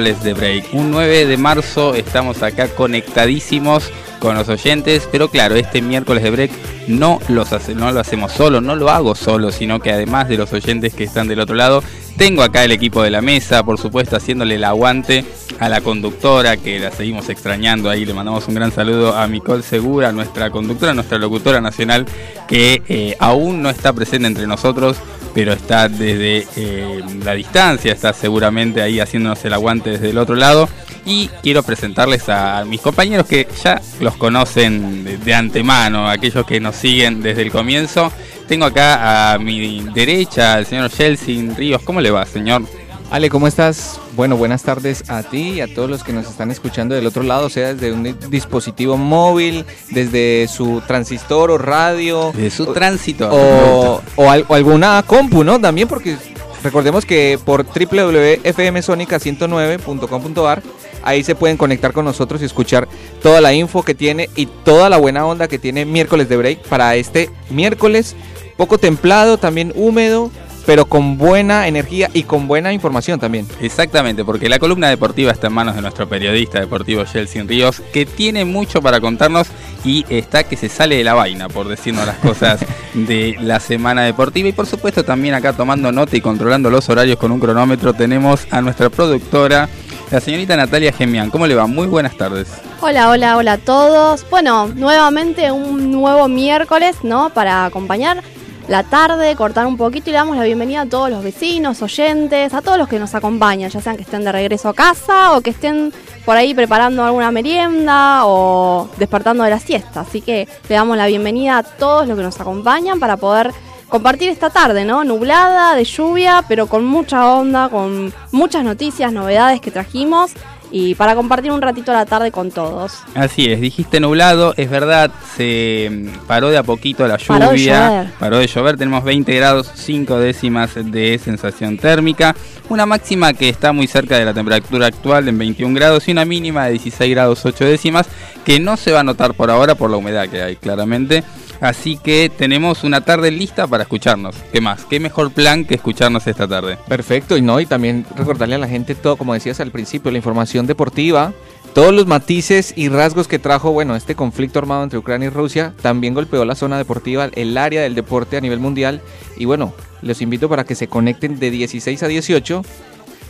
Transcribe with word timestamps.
De 0.00 0.32
break. 0.32 0.72
Un 0.72 0.90
9 0.90 1.26
de 1.26 1.36
marzo 1.36 1.94
estamos 1.94 2.42
acá 2.42 2.68
conectadísimos 2.68 3.90
con 4.18 4.34
los 4.34 4.48
oyentes, 4.48 5.06
pero 5.12 5.28
claro, 5.28 5.56
este 5.56 5.82
miércoles 5.82 6.22
de 6.22 6.30
break 6.30 6.50
no, 6.88 7.20
los 7.28 7.50
no 7.68 7.92
lo 7.92 8.00
hacemos 8.00 8.32
solo, 8.32 8.62
no 8.62 8.76
lo 8.76 8.88
hago 8.88 9.14
solo, 9.14 9.52
sino 9.52 9.78
que 9.80 9.92
además 9.92 10.28
de 10.28 10.38
los 10.38 10.54
oyentes 10.54 10.94
que 10.94 11.04
están 11.04 11.28
del 11.28 11.40
otro 11.40 11.54
lado, 11.54 11.82
tengo 12.16 12.42
acá 12.42 12.64
el 12.64 12.72
equipo 12.72 13.02
de 13.02 13.10
la 13.10 13.20
mesa, 13.20 13.62
por 13.62 13.78
supuesto, 13.78 14.16
haciéndole 14.16 14.54
el 14.54 14.64
aguante 14.64 15.22
a 15.58 15.68
la 15.68 15.82
conductora, 15.82 16.56
que 16.56 16.78
la 16.78 16.90
seguimos 16.90 17.28
extrañando 17.28 17.90
ahí. 17.90 18.06
Le 18.06 18.14
mandamos 18.14 18.48
un 18.48 18.54
gran 18.54 18.72
saludo 18.72 19.14
a 19.14 19.26
Micole 19.26 19.62
Segura, 19.62 20.12
nuestra 20.12 20.50
conductora, 20.50 20.94
nuestra 20.94 21.18
locutora 21.18 21.60
nacional, 21.60 22.06
que 22.48 22.82
eh, 22.88 23.16
aún 23.18 23.62
no 23.62 23.68
está 23.68 23.92
presente 23.92 24.28
entre 24.28 24.46
nosotros 24.46 24.96
pero 25.34 25.52
está 25.52 25.88
desde 25.88 26.46
eh, 26.56 27.00
la 27.24 27.34
distancia, 27.34 27.92
está 27.92 28.12
seguramente 28.12 28.82
ahí 28.82 29.00
haciéndonos 29.00 29.44
el 29.44 29.52
aguante 29.52 29.90
desde 29.90 30.10
el 30.10 30.18
otro 30.18 30.34
lado. 30.34 30.68
Y 31.06 31.28
quiero 31.42 31.62
presentarles 31.62 32.28
a 32.28 32.64
mis 32.64 32.80
compañeros 32.80 33.26
que 33.26 33.48
ya 33.62 33.80
los 34.00 34.16
conocen 34.16 35.24
de, 35.24 35.34
antemano, 35.34 36.08
aquellos 36.08 36.44
que 36.44 36.60
nos 36.60 36.76
siguen 36.76 37.22
desde 37.22 37.42
el 37.42 37.50
comienzo. 37.50 38.12
Tengo 38.46 38.66
acá 38.66 39.32
a 39.32 39.38
mi 39.38 39.80
derecha 39.94 40.54
al 40.54 40.66
señor 40.66 40.90
Chelsea 40.90 41.42
Ríos. 41.56 41.82
¿Cómo 41.82 42.00
le 42.00 42.10
va, 42.10 42.26
señor? 42.26 42.62
Ale, 43.10 43.30
¿cómo 43.30 43.46
estás? 43.46 44.00
Bueno, 44.16 44.36
buenas 44.36 44.64
tardes 44.64 45.08
a 45.08 45.22
ti 45.22 45.50
y 45.50 45.60
a 45.60 45.72
todos 45.72 45.88
los 45.88 46.02
que 46.02 46.12
nos 46.12 46.28
están 46.28 46.50
escuchando 46.50 46.96
del 46.96 47.06
otro 47.06 47.22
lado, 47.22 47.48
sea 47.48 47.74
desde 47.74 47.92
un 47.92 48.16
dispositivo 48.28 48.96
móvil, 48.96 49.64
desde 49.90 50.48
su 50.48 50.82
transistor 50.86 51.52
o 51.52 51.58
radio. 51.58 52.32
De 52.34 52.50
su 52.50 52.66
tránsito. 52.72 53.28
O, 53.30 54.02
alguna 54.28 55.04
compu, 55.06 55.44
¿no? 55.44 55.60
También 55.60 55.86
porque 55.86 56.16
recordemos 56.62 57.06
que 57.06 57.38
por 57.44 57.64
www.fmsonica109.com.ar 57.64 60.62
ahí 61.02 61.24
se 61.24 61.34
pueden 61.34 61.56
conectar 61.56 61.92
con 61.92 62.04
nosotros 62.04 62.42
y 62.42 62.44
escuchar 62.44 62.86
toda 63.22 63.40
la 63.40 63.54
info 63.54 63.82
que 63.82 63.94
tiene 63.94 64.28
y 64.36 64.44
toda 64.46 64.90
la 64.90 64.98
buena 64.98 65.24
onda 65.24 65.48
que 65.48 65.58
tiene 65.58 65.86
miércoles 65.86 66.28
de 66.28 66.36
break 66.36 66.68
para 66.68 66.94
este 66.96 67.30
miércoles 67.48 68.14
poco 68.58 68.76
templado, 68.76 69.38
también 69.38 69.72
húmedo 69.74 70.30
pero 70.66 70.86
con 70.86 71.18
buena 71.18 71.68
energía 71.68 72.10
y 72.12 72.24
con 72.24 72.46
buena 72.46 72.72
información 72.72 73.18
también. 73.18 73.46
Exactamente, 73.60 74.24
porque 74.24 74.48
la 74.48 74.58
columna 74.58 74.88
deportiva 74.88 75.32
está 75.32 75.48
en 75.48 75.54
manos 75.54 75.74
de 75.74 75.82
nuestro 75.82 76.08
periodista 76.08 76.60
deportivo 76.60 77.04
Chelsea 77.04 77.42
Ríos, 77.44 77.82
que 77.92 78.06
tiene 78.06 78.44
mucho 78.44 78.82
para 78.82 79.00
contarnos 79.00 79.48
y 79.84 80.04
está 80.08 80.44
que 80.44 80.56
se 80.56 80.68
sale 80.68 80.96
de 80.96 81.04
la 81.04 81.14
vaina, 81.14 81.48
por 81.48 81.68
decirnos 81.68 82.06
las 82.06 82.18
cosas 82.18 82.60
de 82.94 83.36
la 83.40 83.60
semana 83.60 84.02
deportiva. 84.02 84.48
Y 84.48 84.52
por 84.52 84.66
supuesto 84.66 85.04
también 85.04 85.34
acá 85.34 85.52
tomando 85.52 85.92
nota 85.92 86.16
y 86.16 86.20
controlando 86.20 86.70
los 86.70 86.88
horarios 86.88 87.18
con 87.18 87.32
un 87.32 87.40
cronómetro 87.40 87.94
tenemos 87.94 88.46
a 88.50 88.60
nuestra 88.60 88.90
productora, 88.90 89.68
la 90.10 90.20
señorita 90.20 90.56
Natalia 90.56 90.92
Gemián. 90.92 91.30
¿Cómo 91.30 91.46
le 91.46 91.54
va? 91.54 91.66
Muy 91.66 91.86
buenas 91.86 92.16
tardes. 92.16 92.48
Hola, 92.80 93.10
hola, 93.10 93.36
hola 93.36 93.52
a 93.52 93.58
todos. 93.58 94.28
Bueno, 94.30 94.68
nuevamente 94.68 95.52
un 95.52 95.92
nuevo 95.92 96.28
miércoles, 96.28 96.96
¿no? 97.02 97.30
Para 97.30 97.66
acompañar 97.66 98.22
la 98.68 98.84
tarde, 98.84 99.34
cortar 99.36 99.66
un 99.66 99.76
poquito 99.76 100.10
y 100.10 100.12
le 100.12 100.18
damos 100.18 100.36
la 100.36 100.44
bienvenida 100.44 100.82
a 100.82 100.86
todos 100.86 101.10
los 101.10 101.24
vecinos, 101.24 101.82
oyentes, 101.82 102.54
a 102.54 102.62
todos 102.62 102.78
los 102.78 102.88
que 102.88 102.98
nos 102.98 103.14
acompañan, 103.14 103.70
ya 103.70 103.80
sean 103.80 103.96
que 103.96 104.02
estén 104.02 104.24
de 104.24 104.32
regreso 104.32 104.68
a 104.68 104.74
casa 104.74 105.36
o 105.36 105.40
que 105.40 105.50
estén 105.50 105.92
por 106.24 106.36
ahí 106.36 106.54
preparando 106.54 107.04
alguna 107.04 107.30
merienda 107.30 108.26
o 108.26 108.88
despertando 108.96 109.44
de 109.44 109.50
la 109.50 109.58
siesta. 109.58 110.00
Así 110.00 110.20
que 110.20 110.48
le 110.68 110.74
damos 110.74 110.96
la 110.96 111.06
bienvenida 111.06 111.58
a 111.58 111.62
todos 111.62 112.06
los 112.06 112.16
que 112.16 112.22
nos 112.22 112.40
acompañan 112.40 113.00
para 113.00 113.16
poder 113.16 113.52
compartir 113.88 114.28
esta 114.28 114.50
tarde, 114.50 114.84
¿no? 114.84 115.04
Nublada, 115.04 115.74
de 115.74 115.84
lluvia, 115.84 116.44
pero 116.48 116.68
con 116.68 116.84
mucha 116.84 117.34
onda, 117.34 117.68
con 117.68 118.14
muchas 118.30 118.64
noticias, 118.64 119.12
novedades 119.12 119.60
que 119.60 119.70
trajimos 119.70 120.32
y 120.70 120.94
para 120.94 121.14
compartir 121.14 121.52
un 121.52 121.62
ratito 121.62 121.92
la 121.92 122.06
tarde 122.06 122.30
con 122.30 122.50
todos. 122.50 122.98
Así 123.14 123.46
es, 123.46 123.60
dijiste 123.60 124.00
nublado, 124.00 124.54
es 124.56 124.70
verdad, 124.70 125.10
se 125.36 125.88
mm, 125.90 126.26
paró 126.26 126.50
de 126.50 126.58
a 126.58 126.62
poquito 126.62 127.06
la 127.06 127.16
lluvia, 127.16 128.12
paró 128.18 128.38
de 128.38 128.46
llover, 128.46 128.76
tenemos 128.76 129.04
20 129.04 129.34
grados 129.34 129.70
5 129.74 130.18
décimas 130.18 130.70
de 130.74 131.18
sensación 131.22 131.78
térmica, 131.78 132.34
una 132.68 132.86
máxima 132.86 133.32
que 133.32 133.48
está 133.48 133.72
muy 133.72 133.86
cerca 133.86 134.18
de 134.18 134.24
la 134.24 134.34
temperatura 134.34 134.86
actual 134.86 135.28
en 135.28 135.38
21 135.38 135.74
grados 135.74 136.08
y 136.08 136.12
una 136.12 136.24
mínima 136.24 136.66
de 136.66 136.72
16 136.72 137.10
grados 137.10 137.44
8 137.44 137.64
décimas 137.64 138.06
que 138.44 138.60
no 138.60 138.76
se 138.76 138.92
va 138.92 139.00
a 139.00 139.04
notar 139.04 139.34
por 139.34 139.50
ahora 139.50 139.74
por 139.74 139.90
la 139.90 139.96
humedad 139.96 140.28
que 140.28 140.42
hay 140.42 140.56
claramente. 140.56 141.24
Así 141.60 141.96
que 141.96 142.30
tenemos 142.34 142.84
una 142.84 143.02
tarde 143.02 143.30
lista 143.30 143.66
para 143.66 143.82
escucharnos. 143.82 144.34
¿Qué 144.52 144.60
más? 144.60 144.84
¿Qué 144.86 144.98
mejor 144.98 145.30
plan 145.30 145.64
que 145.64 145.74
escucharnos 145.74 146.26
esta 146.26 146.48
tarde? 146.48 146.78
Perfecto, 146.88 147.36
y 147.36 147.42
no, 147.42 147.60
y 147.60 147.66
también 147.66 148.06
recordarle 148.16 148.54
a 148.54 148.58
la 148.58 148.68
gente 148.68 148.94
todo, 148.94 149.16
como 149.16 149.34
decías 149.34 149.60
al 149.60 149.70
principio, 149.70 150.10
la 150.10 150.16
información 150.16 150.66
deportiva, 150.66 151.32
todos 151.74 151.94
los 151.94 152.06
matices 152.06 152.72
y 152.76 152.88
rasgos 152.88 153.28
que 153.28 153.38
trajo, 153.38 153.72
bueno, 153.72 153.94
este 153.94 154.16
conflicto 154.16 154.58
armado 154.58 154.82
entre 154.82 154.98
Ucrania 154.98 155.28
y 155.28 155.30
Rusia, 155.30 155.72
también 155.82 156.14
golpeó 156.14 156.44
la 156.44 156.56
zona 156.56 156.78
deportiva, 156.78 157.30
el 157.34 157.56
área 157.56 157.82
del 157.82 157.94
deporte 157.94 158.36
a 158.36 158.40
nivel 158.40 158.58
mundial. 158.58 159.00
Y 159.36 159.44
bueno, 159.44 159.72
los 160.02 160.20
invito 160.20 160.48
para 160.48 160.64
que 160.64 160.74
se 160.74 160.88
conecten 160.88 161.38
de 161.38 161.50
16 161.50 162.02
a 162.02 162.08
18 162.08 162.62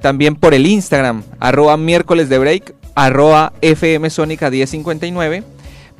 también 0.00 0.36
por 0.36 0.54
el 0.54 0.66
Instagram, 0.66 1.24
arroba 1.40 1.76
miércoles 1.76 2.28
de 2.28 2.38
break, 2.38 2.76
arroba 2.94 3.52
fmsonica 3.62 4.50
1059, 4.50 5.42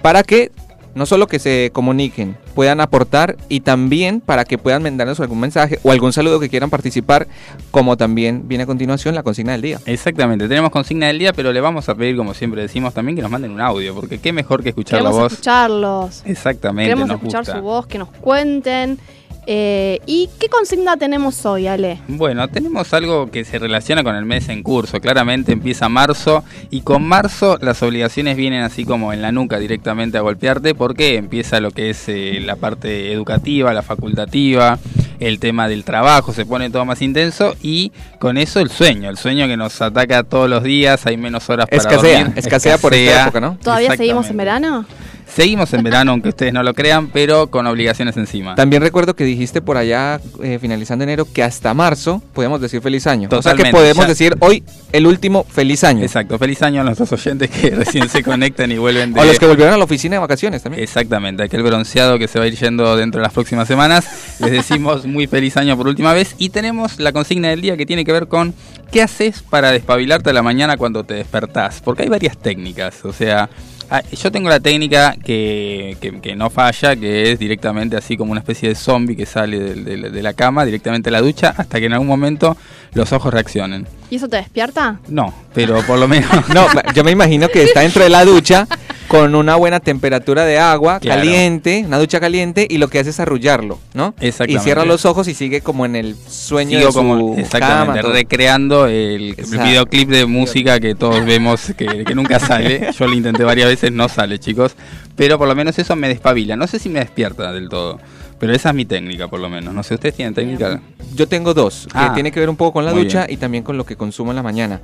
para 0.03 0.23
que 0.23 0.51
no 0.95 1.07
solo 1.07 1.27
que 1.27 1.39
se 1.39 1.71
comuniquen, 1.73 2.37
puedan 2.55 2.81
aportar 2.81 3.37
y 3.49 3.61
también 3.61 4.21
para 4.21 4.45
que 4.45 4.59
puedan 4.59 4.83
mandarnos 4.83 5.19
algún 5.21 5.41
mensaje 5.41 5.79
o 5.85 5.91
algún 5.91 6.13
saludo 6.13 6.39
que 6.39 6.51
quieran 6.51 6.69
participar, 6.69 7.27
como 7.71 7.97
también 7.97 8.47
viene 8.47 8.65
a 8.65 8.67
continuación 8.67 9.15
la 9.15 9.23
consigna 9.23 9.53
del 9.53 9.63
día. 9.63 9.81
Exactamente, 9.87 10.49
tenemos 10.49 10.71
consigna 10.71 11.07
del 11.07 11.19
día, 11.19 11.33
pero 11.33 11.51
le 11.51 11.63
vamos 11.63 11.89
a 11.89 11.95
pedir, 11.95 12.15
como 12.15 12.35
siempre 12.35 12.61
decimos, 12.61 12.93
también 12.93 13.17
que 13.17 13.23
nos 13.23 13.31
manden 13.31 13.53
un 13.53 13.63
audio, 13.63 13.95
porque 13.95 14.19
qué 14.19 14.35
mejor 14.35 14.63
que 14.63 14.69
escuchar 14.69 14.99
Queremos 14.99 15.17
la 15.17 15.23
voz. 15.23 15.33
escucharlos. 15.33 16.23
Exactamente, 16.27 16.91
Queremos 16.91 17.09
nos 17.09 17.17
escuchar 17.17 17.41
gusta. 17.41 17.57
su 17.57 17.63
voz, 17.63 17.87
que 17.87 17.99
nos 17.99 18.11
cuenten. 18.11 18.99
Eh, 19.47 20.01
¿Y 20.07 20.31
qué 20.39 20.49
consigna 20.49 20.97
tenemos 20.97 21.45
hoy, 21.47 21.67
Ale? 21.67 21.99
Bueno, 22.07 22.47
tenemos 22.49 22.93
algo 22.95 23.31
que 23.31 23.45
se 23.45 23.59
relaciona 23.59 24.05
con 24.05 24.15
el 24.15 24.25
mes 24.25 24.49
en 24.49 24.63
curso. 24.63 25.01
Claramente 25.01 25.53
empieza 25.53 25.89
marzo 25.89 26.45
y 26.71 26.83
con 26.83 27.03
marzo 27.03 27.59
las 27.61 27.83
obligaciones 27.83 28.37
vienen 28.37 28.63
así 28.63 28.85
como 28.85 29.13
en 29.13 29.21
la 29.21 29.33
nuca 29.33 29.59
directamente 29.59 30.17
a 30.17 30.21
golpearte 30.21 30.75
porque 30.75 31.17
empieza 31.17 31.61
lo 31.61 31.73
que 31.73 31.91
es 31.91 32.09
eh, 32.09 32.41
la 32.45 32.57
parte 32.57 33.13
educativa, 33.13 33.73
la 33.73 33.83
facultativa, 33.83 34.79
el 35.19 35.39
tema 35.39 35.69
del 35.69 35.85
trabajo, 35.85 36.33
se 36.33 36.47
pone 36.47 36.71
todo 36.71 36.85
más 36.85 37.03
intenso 37.03 37.55
y 37.63 37.93
con 38.19 38.39
eso 38.39 38.61
el 38.61 38.71
sueño, 38.71 39.11
el 39.11 39.17
sueño 39.17 39.47
que 39.47 39.57
nos 39.57 39.81
ataca 39.83 40.23
todos 40.23 40.49
los 40.49 40.63
días, 40.63 41.05
hay 41.07 41.17
menos 41.17 41.49
horas 41.51 41.67
para 41.67 41.79
Escasea, 41.79 42.19
dormir. 42.19 42.39
escasea 42.39 42.79
por 42.79 42.95
esta 42.95 43.23
época, 43.25 43.41
¿no? 43.41 43.59
¿Todavía 43.63 43.97
seguimos 43.97 44.31
en 44.31 44.37
verano? 44.37 44.87
Seguimos 45.35 45.73
en 45.73 45.83
verano, 45.83 46.11
aunque 46.11 46.29
ustedes 46.29 46.53
no 46.53 46.63
lo 46.63 46.75
crean, 46.75 47.09
pero 47.09 47.47
con 47.51 47.67
obligaciones 47.67 48.17
encima. 48.19 48.55
También 48.55 48.83
recuerdo 48.83 49.17
que 49.17 49.25
dijiste 49.25 49.63
por 49.63 49.79
allá, 49.79 50.21
eh, 50.43 50.59
finalizando 50.61 51.05
enero, 51.05 51.27
que 51.33 51.43
hasta 51.43 51.73
marzo 51.73 52.23
podemos 52.35 52.61
decir 52.61 52.83
feliz 52.83 53.07
año. 53.07 53.29
o 53.29 53.31
sea 53.31 53.39
Totalmente, 53.39 53.71
que 53.71 53.73
podemos 53.77 54.05
ya- 54.05 54.09
decir 54.09 54.37
hoy 54.41 54.63
el 54.93 55.07
último 55.07 55.45
feliz 55.45 55.85
año. 55.85 56.03
Exacto, 56.03 56.39
feliz 56.39 56.61
año 56.63 56.83
a 56.83 56.85
nuestros 56.85 57.11
oyentes 57.13 57.49
que 57.49 57.71
recién 57.75 58.11
se 58.11 58.23
conectan 58.23 58.71
y 58.73 58.77
vuelven 58.77 59.15
de... 59.15 59.21
O 59.21 59.25
los 59.25 59.39
que 59.39 59.47
volvieron 59.47 59.73
a 59.73 59.79
la 59.79 59.85
oficina 59.85 60.17
de 60.17 60.21
vacaciones 60.21 60.63
también. 60.63 60.83
Exactamente, 60.85 61.43
aquel 61.43 61.63
bronceado 61.63 62.19
que 62.19 62.29
se 62.29 62.39
va 62.39 62.45
a 62.45 62.49
ir 62.49 62.57
yendo 62.57 62.95
dentro 62.97 63.21
de 63.21 63.23
las 63.23 63.33
próximas 63.33 63.67
semanas. 63.67 64.37
Les 64.39 64.51
decimos 64.51 65.07
muy 65.07 65.27
feliz 65.27 65.57
año 65.57 65.79
por 65.79 65.87
última 65.89 66.13
vez 66.13 66.35
y 66.37 66.51
tenemos 66.51 67.01
la 67.01 67.13
consigna 67.13 67.49
del 67.49 67.63
día 67.63 67.79
que 67.79 67.87
tiene 67.87 68.05
que 68.05 68.13
ver 68.13 68.29
con 68.29 68.53
qué 68.91 69.01
haces 69.01 69.43
para 69.43 69.73
despabilarte 69.73 70.29
a 70.29 70.33
la 70.35 70.43
mañana 70.43 70.77
cuando 70.77 71.05
te 71.05 71.15
despertás. 71.15 71.81
Porque 71.83 72.03
hay 72.03 72.11
varias 72.11 72.37
técnicas, 72.37 73.03
o 73.07 73.15
sea, 73.15 73.49
ah, 73.93 74.03
yo 74.11 74.33
tengo 74.33 74.49
la 74.49 74.59
técnica 74.61 75.15
que, 75.25 75.97
que- 76.01 76.21
que 76.21 76.35
no 76.35 76.51
falla, 76.51 76.97
que 76.97 77.31
es 77.33 77.39
directamente 77.39 77.97
así 77.97 78.17
como 78.17 78.33
una 78.33 78.41
especie 78.41 78.69
de 78.71 78.75
zombie 78.75 79.15
que 79.17 79.27
sale 79.27 79.59
de, 79.75 80.23
la 80.23 80.33
cama, 80.33 80.65
directamente 80.65 81.09
a 81.11 81.13
la 81.13 81.21
ducha, 81.21 81.55
hasta 81.57 81.79
que 81.79 81.87
en 81.87 81.93
algún 81.93 82.09
momento 82.09 82.57
los 82.95 83.13
ojos 83.13 83.33
reaccionen. 83.33 83.87
¿Y 84.11 84.17
eso 84.17 84.29
te 84.29 84.37
despierta? 84.39 84.99
No, 85.09 85.33
pero 85.55 85.81
por 85.83 85.99
lo 85.99 86.09
menos... 86.09 86.31
No, 86.55 86.67
yo 86.95 87.05
me 87.05 87.11
imagino 87.13 87.49
que 87.49 87.63
está 87.65 87.81
dentro 87.81 88.03
de 88.03 88.11
la 88.11 88.25
ducha 88.25 88.67
con 89.13 89.35
una 89.35 89.57
buena 89.57 89.79
temperatura 89.79 90.45
de 90.47 90.59
agua, 90.59 90.99
Claro. 90.99 91.21
caliente, 91.21 91.85
una 91.87 91.99
ducha 91.99 92.19
caliente, 92.19 92.67
y 92.69 92.79
lo 92.79 92.89
que 92.89 92.99
hace 92.99 93.11
es 93.11 93.21
arrullarlo, 93.21 93.79
¿no? 93.93 94.15
Exactamente. 94.21 94.61
Y 94.63 94.65
cierra 94.65 94.85
los 94.87 95.05
ojos 95.05 95.29
y 95.29 95.35
sigue 95.35 95.61
como 95.61 95.85
en 95.85 95.97
el 95.97 96.17
sueño 96.17 96.79
Sigo 96.79 96.87
de 96.89 96.93
su 96.93 96.99
como 96.99 97.37
exactamente 97.37 98.01
cama, 98.01 98.13
recreando 98.15 98.87
el, 98.87 98.95
el 98.95 99.31
Exacto. 99.39 99.65
videoclip 99.65 100.09
de 100.09 100.25
música 100.27 100.81
que 100.81 100.95
todos 100.95 101.23
vemos 101.27 101.73
que, 101.77 102.05
que 102.05 102.15
nunca 102.15 102.39
sale. 102.41 102.89
Yo 102.99 103.07
lo 103.07 103.15
intenté 103.15 103.45
varias 103.45 103.69
veces, 103.69 103.93
no 103.93 104.09
sale, 104.09 104.39
chicos. 104.39 104.75
Pero 105.15 105.39
por 105.39 105.47
lo 105.47 105.55
menos 105.55 105.79
eso 105.79 105.95
me 105.95 106.09
despabila. 106.09 106.57
No 106.57 106.67
sé 106.67 106.79
si 106.79 106.89
me 106.89 107.01
despierta 107.01 107.53
del 107.53 107.69
todo. 107.69 108.01
Pero 108.43 108.55
esa 108.55 108.71
es 108.71 108.75
mi 108.75 108.85
técnica, 108.85 109.29
por 109.29 109.39
lo 109.39 109.49
menos. 109.49 109.73
No 109.73 109.85
sé, 109.85 109.95
¿ustedes 109.95 110.17
tienen 110.17 110.35
técnica? 110.35 110.81
Yo 111.15 111.29
tengo 111.29 111.55
dos, 111.55 111.85
que 111.87 111.97
Ah, 111.97 112.11
tiene 112.13 112.33
que 112.33 112.41
ver 112.41 112.51
un 112.51 112.57
poco 112.57 112.73
con 112.73 112.85
la 112.85 112.91
ducha 112.91 113.27
bien. 113.27 113.35
y 113.35 113.37
también 113.37 113.63
con 113.63 113.79
lo 113.79 113.87
que 113.87 113.95
consumo 113.95 114.33
en 114.33 114.37
la 114.37 114.43
mañana. 114.43 114.81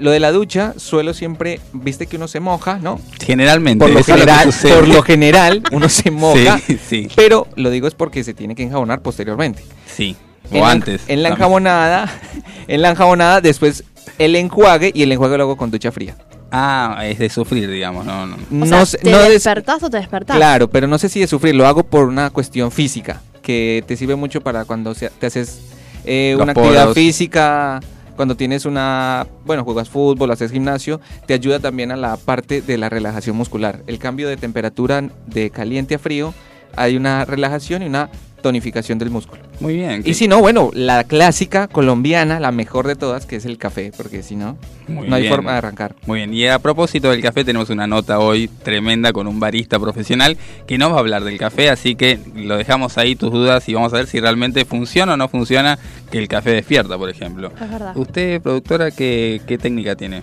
Lo 0.00 0.10
de 0.10 0.18
la 0.18 0.32
ducha, 0.32 0.74
suelo 0.76 1.14
siempre, 1.14 1.60
viste 1.72 2.08
que 2.08 2.16
uno 2.16 2.26
se 2.26 2.40
moja, 2.40 2.80
¿no? 2.82 3.00
Generalmente. 3.24 3.84
Por 3.84 3.92
lo, 3.94 3.98
que 4.02 4.12
general, 4.12 4.50
por 4.74 4.88
lo 4.88 5.02
general, 5.02 5.62
uno 5.70 5.88
se 5.88 6.10
moja, 6.10 6.58
Sí, 6.58 6.78
sí, 6.84 7.08
pero 7.14 7.46
lo 7.54 7.70
digo 7.70 7.86
es 7.86 7.94
porque 7.94 8.24
se 8.24 8.34
tiene 8.34 8.56
que 8.56 8.64
enjabonar 8.64 9.02
posteriormente. 9.02 9.62
sí. 9.86 10.16
En 10.50 10.62
O 10.62 10.64
la- 10.64 10.72
antes. 10.72 11.02
En 11.06 11.22
la 11.22 11.28
también. 11.28 11.32
enjabonada, 11.34 12.12
en 12.66 12.82
la 12.82 12.90
enjabonada, 12.90 13.40
después 13.40 13.84
el 14.18 14.34
enjuague 14.34 14.90
y 14.92 15.02
el 15.04 15.12
enjuague 15.12 15.36
lo 15.38 15.44
hago 15.44 15.56
con 15.56 15.70
ducha 15.70 15.92
fría. 15.92 16.16
Ah, 16.52 17.02
es 17.04 17.18
de 17.18 17.28
sufrir, 17.30 17.70
digamos. 17.70 18.04
No, 18.04 18.26
no. 18.26 18.34
O 18.36 18.38
no 18.50 18.66
sea, 18.66 18.84
sé- 18.86 18.98
¿te 18.98 19.10
no 19.10 19.18
des- 19.18 19.28
despertás 19.34 19.82
o 19.82 19.90
te 19.90 19.98
despertás? 19.98 20.36
Claro, 20.36 20.68
pero 20.68 20.86
no 20.86 20.98
sé 20.98 21.08
si 21.08 21.20
de 21.20 21.26
sufrir, 21.26 21.54
lo 21.54 21.66
hago 21.66 21.84
por 21.84 22.06
una 22.08 22.30
cuestión 22.30 22.70
física, 22.72 23.20
que 23.42 23.84
te 23.86 23.96
sirve 23.96 24.16
mucho 24.16 24.40
para 24.40 24.64
cuando 24.64 24.94
se- 24.94 25.10
te 25.10 25.26
haces 25.26 25.60
eh, 26.04 26.36
una 26.40 26.52
actividad 26.52 26.82
poros. 26.84 26.94
física, 26.94 27.80
cuando 28.16 28.34
tienes 28.36 28.64
una, 28.64 29.26
bueno, 29.44 29.64
juegas 29.64 29.88
fútbol, 29.88 30.30
haces 30.30 30.50
gimnasio, 30.50 31.00
te 31.26 31.34
ayuda 31.34 31.58
también 31.60 31.92
a 31.92 31.96
la 31.96 32.16
parte 32.16 32.62
de 32.62 32.76
la 32.78 32.88
relajación 32.88 33.36
muscular. 33.36 33.82
El 33.86 33.98
cambio 33.98 34.28
de 34.28 34.36
temperatura 34.36 35.02
de 35.26 35.50
caliente 35.50 35.94
a 35.94 35.98
frío, 35.98 36.34
hay 36.76 36.96
una 36.96 37.24
relajación 37.24 37.82
y 37.82 37.86
una 37.86 38.10
tonificación 38.40 38.98
del 38.98 39.10
músculo. 39.10 39.42
Muy 39.60 39.74
bien. 39.76 40.02
Y 40.04 40.14
si 40.14 40.28
no, 40.28 40.40
bueno, 40.40 40.70
la 40.74 41.04
clásica 41.04 41.68
colombiana, 41.68 42.40
la 42.40 42.52
mejor 42.52 42.86
de 42.86 42.96
todas, 42.96 43.26
que 43.26 43.36
es 43.36 43.44
el 43.44 43.58
café, 43.58 43.92
porque 43.96 44.22
si 44.22 44.36
no, 44.36 44.56
Muy 44.88 45.08
no 45.08 45.16
hay 45.16 45.22
bien. 45.22 45.34
forma 45.34 45.52
de 45.52 45.58
arrancar. 45.58 45.94
Muy 46.06 46.18
bien, 46.18 46.34
y 46.34 46.46
a 46.46 46.58
propósito 46.58 47.10
del 47.10 47.22
café 47.22 47.44
tenemos 47.44 47.70
una 47.70 47.86
nota 47.86 48.18
hoy 48.18 48.48
tremenda 48.48 49.12
con 49.12 49.26
un 49.26 49.38
barista 49.40 49.78
profesional 49.78 50.36
que 50.66 50.78
nos 50.78 50.92
va 50.92 50.96
a 50.96 51.00
hablar 51.00 51.24
del 51.24 51.38
café, 51.38 51.70
así 51.70 51.94
que 51.94 52.18
lo 52.34 52.56
dejamos 52.56 52.98
ahí 52.98 53.16
tus 53.16 53.30
dudas 53.30 53.68
y 53.68 53.74
vamos 53.74 53.92
a 53.92 53.96
ver 53.96 54.06
si 54.06 54.20
realmente 54.20 54.64
funciona 54.64 55.14
o 55.14 55.16
no 55.16 55.28
funciona 55.28 55.78
que 56.10 56.18
el 56.18 56.28
café 56.28 56.50
despierta, 56.50 56.96
por 56.98 57.08
ejemplo. 57.10 57.52
Es 57.60 57.70
verdad. 57.70 57.96
Usted, 57.96 58.40
productora, 58.40 58.90
¿qué, 58.90 59.40
qué 59.46 59.58
técnica 59.58 59.94
tiene? 59.96 60.22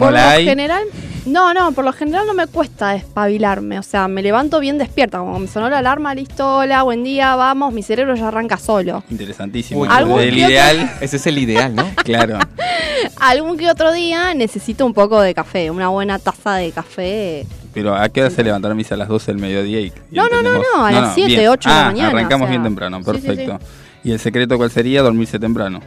¿No 0.00 0.06
Por 0.06 0.12
lo 0.14 0.18
hay? 0.18 0.44
general, 0.46 0.82
no, 1.26 1.52
no, 1.52 1.72
por 1.72 1.84
lo 1.84 1.92
general 1.92 2.26
no 2.26 2.32
me 2.34 2.46
cuesta 2.46 2.90
despabilarme, 2.92 3.78
o 3.78 3.82
sea, 3.82 4.08
me 4.08 4.22
levanto 4.22 4.58
bien 4.60 4.78
despierta, 4.78 5.18
como 5.18 5.38
me 5.38 5.46
sonó 5.46 5.68
la 5.68 5.78
alarma, 5.78 6.14
listo, 6.14 6.56
hola, 6.56 6.82
buen 6.82 7.04
día, 7.04 7.36
vamos, 7.36 7.72
mi 7.74 7.82
cerebro 7.82 8.14
ya 8.14 8.28
arranca 8.28 8.56
solo. 8.56 9.04
Interesantísimo. 9.10 9.80
Uy, 9.82 9.88
¿Algún 9.90 10.20
el 10.20 10.30
que 10.30 10.40
ideal, 10.40 10.90
Ese 11.02 11.16
es 11.16 11.26
el 11.26 11.36
ideal, 11.38 11.74
¿no? 11.74 11.84
claro. 12.04 12.38
Algún 13.20 13.58
que 13.58 13.68
otro 13.70 13.92
día 13.92 14.32
necesito 14.34 14.86
un 14.86 14.94
poco 14.94 15.20
de 15.20 15.34
café, 15.34 15.70
una 15.70 15.88
buena 15.88 16.18
taza 16.18 16.54
de 16.54 16.72
café. 16.72 17.46
Pero 17.74 17.94
¿a 17.94 18.08
qué 18.08 18.22
hora 18.22 18.30
se 18.30 18.42
levantar 18.42 18.70
a 18.72 18.74
misa 18.74 18.94
a 18.94 18.98
las 18.98 19.08
12 19.08 19.32
del 19.32 19.40
mediodía? 19.40 19.80
Y, 19.80 19.86
y 19.86 19.92
No, 20.16 20.28
no, 20.28 20.40
no, 20.42 20.54
no, 20.76 20.84
a 20.86 20.90
las 20.90 21.14
7, 21.14 21.28
bien. 21.36 21.48
8 21.48 21.68
de 21.68 21.74
la 21.74 21.80
Ah, 21.82 21.84
mañana, 21.90 22.08
arrancamos 22.08 22.46
o 22.46 22.48
sea. 22.48 22.50
bien 22.50 22.62
temprano, 22.62 22.98
Sí, 22.98 23.04
sí, 23.04 23.20
sí. 23.20 23.26
perfecto. 23.26 23.58
¿Y 24.02 24.12
el 24.12 24.18
secreto 24.18 24.56
cuál 24.56 24.70
sería? 24.70 25.02
Dormirse 25.02 25.38
temprano. 25.38 25.80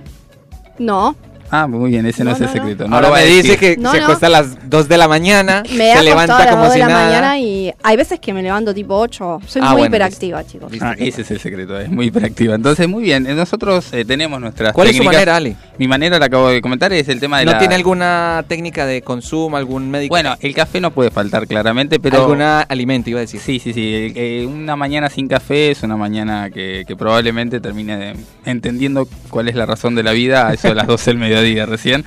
No, 0.79 1.15
Ah, 1.55 1.67
muy 1.67 1.91
bien, 1.91 2.05
ese 2.07 2.23
no, 2.23 2.31
No, 2.31 2.35
es 2.35 2.41
el 2.41 2.49
secreto. 2.49 2.87
No 2.87 2.95
Ahora 2.95 3.09
lo 3.09 3.13
va 3.13 3.19
a 3.19 3.21
me 3.21 3.27
dice 3.27 3.57
que 3.57 3.77
No, 3.77 3.91
se 3.91 3.97
no. 3.99 4.03
acuesta 4.05 4.25
a 4.25 4.29
las 4.29 4.69
2 4.69 4.87
de 4.87 4.97
la 4.97 5.07
mañana, 5.07 5.61
me 5.75 5.93
se 5.93 6.01
levanta 6.03 6.35
a 6.37 6.39
las 6.45 6.49
como 6.49 6.63
2 6.63 6.69
de 6.69 6.73
si 6.73 6.79
la 6.79 6.87
nada. 6.87 7.05
mañana 7.05 7.37
y 7.39 7.71
hay 7.83 7.95
veces 7.95 8.19
que 8.19 8.33
me 8.33 8.41
levanto 8.41 8.73
tipo 8.73 8.95
8. 8.97 9.39
Soy 9.45 9.61
Ah, 9.63 9.65
muy 9.67 9.81
bueno, 9.81 9.85
hiperactiva, 9.87 10.43
chicos. 10.45 10.71
Ah, 10.81 10.95
ese 10.97 11.21
es 11.21 11.29
el 11.29 11.39
secreto, 11.39 11.79
es 11.79 11.89
muy 11.91 12.07
hiperactiva. 12.07 12.55
Entonces, 12.55 12.87
muy 12.89 13.03
bien, 13.03 13.27
eh, 13.27 13.35
nosotros 13.35 13.93
eh, 13.93 14.03
tenemos 14.03 14.41
nuestras 14.41 14.73
¿Cuál 14.73 14.87
es 14.87 14.97
su 14.97 15.03
manera, 15.03 15.35
Ale? 15.35 15.55
Mi 15.77 15.87
manera, 15.87 16.17
la 16.17 16.25
acabo 16.25 16.49
de 16.49 16.59
comentar, 16.59 16.91
es 16.91 17.07
el 17.07 17.19
tema 17.19 17.37
de 17.37 17.45
¿No 17.45 17.51
la... 17.51 17.59
tiene 17.59 17.75
alguna 17.75 18.43
técnica 18.47 18.87
de 18.87 19.03
consumo, 19.03 19.55
algún 19.55 19.91
médico? 19.91 20.13
Bueno, 20.13 20.35
el 20.41 20.55
café 20.55 20.81
no 20.81 20.89
puede 20.89 21.11
faltar 21.11 21.45
claramente, 21.47 21.99
pero... 21.99 22.17
alguna 22.23 22.61
alimento, 22.61 23.11
iba 23.11 23.19
a 23.19 23.21
decir. 23.21 23.39
Sí, 23.39 23.59
sí, 23.59 23.73
sí. 23.73 24.11
eh, 24.15 24.47
una 24.51 24.75
mañana 24.75 25.07
sin 25.09 25.27
café 25.27 25.69
es 25.69 25.83
una 25.83 25.97
mañana 25.97 26.49
que, 26.49 26.83
que 26.87 26.95
probablemente 26.95 27.59
termine 27.59 27.97
de- 27.97 28.15
entendiendo 28.45 29.07
cuál 29.29 29.49
es 29.49 29.55
la 29.55 29.65
razón 29.67 29.93
de 29.93 30.01
la 30.03 30.13
vida 30.13 30.47
a 30.47 30.53
eso 30.53 30.69
de 30.69 30.75
las 30.75 30.87
12 30.87 31.11
del 31.11 31.17
mediodía 31.19 31.42
recién. 31.65 32.05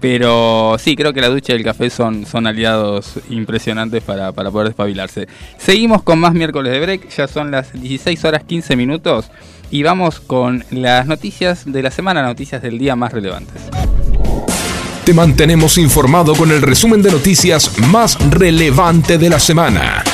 Pero 0.00 0.76
sí, 0.80 0.96
creo 0.96 1.12
que 1.12 1.20
la 1.20 1.28
ducha 1.28 1.52
y 1.52 1.56
el 1.56 1.64
café 1.64 1.88
son, 1.88 2.26
son 2.26 2.48
aliados 2.48 3.20
impresionantes 3.30 4.02
para, 4.02 4.32
para 4.32 4.50
poder 4.50 4.68
despabilarse. 4.68 5.28
Seguimos 5.58 6.02
con 6.02 6.18
más 6.18 6.34
miércoles 6.34 6.72
de 6.72 6.80
break, 6.80 7.08
ya 7.08 7.28
son 7.28 7.52
las 7.52 7.72
16 7.72 8.24
horas 8.24 8.42
15 8.42 8.74
minutos 8.74 9.30
y 9.70 9.84
vamos 9.84 10.18
con 10.18 10.64
las 10.70 11.06
noticias 11.06 11.70
de 11.70 11.82
la 11.82 11.92
semana, 11.92 12.22
noticias 12.22 12.60
del 12.60 12.78
día 12.78 12.96
más 12.96 13.12
relevantes. 13.12 13.62
Te 15.04 15.14
mantenemos 15.14 15.78
informado 15.78 16.34
con 16.34 16.50
el 16.50 16.62
resumen 16.62 17.02
de 17.02 17.10
noticias 17.10 17.78
más 17.78 18.18
relevante 18.30 19.18
de 19.18 19.30
la 19.30 19.40
semana. 19.40 20.04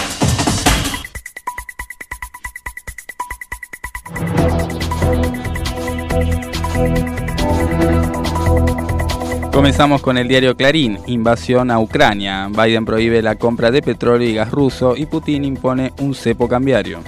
Comenzamos 9.59 10.03
con 10.03 10.17
el 10.17 10.29
diario 10.29 10.57
Clarín, 10.57 11.01
invasión 11.09 11.73
a 11.73 11.81
Ucrania. 11.81 12.49
Biden 12.49 12.85
prohíbe 12.85 13.21
la 13.23 13.35
compra 13.35 13.73
de 13.73 13.83
petróleo 13.83 14.29
y 14.29 14.35
gas 14.35 14.53
ruso 14.53 14.95
y 14.97 15.07
Putin 15.07 15.45
impone 15.45 15.93
un 16.01 16.15
cepo 16.15 16.47
cambiario. 16.47 17.01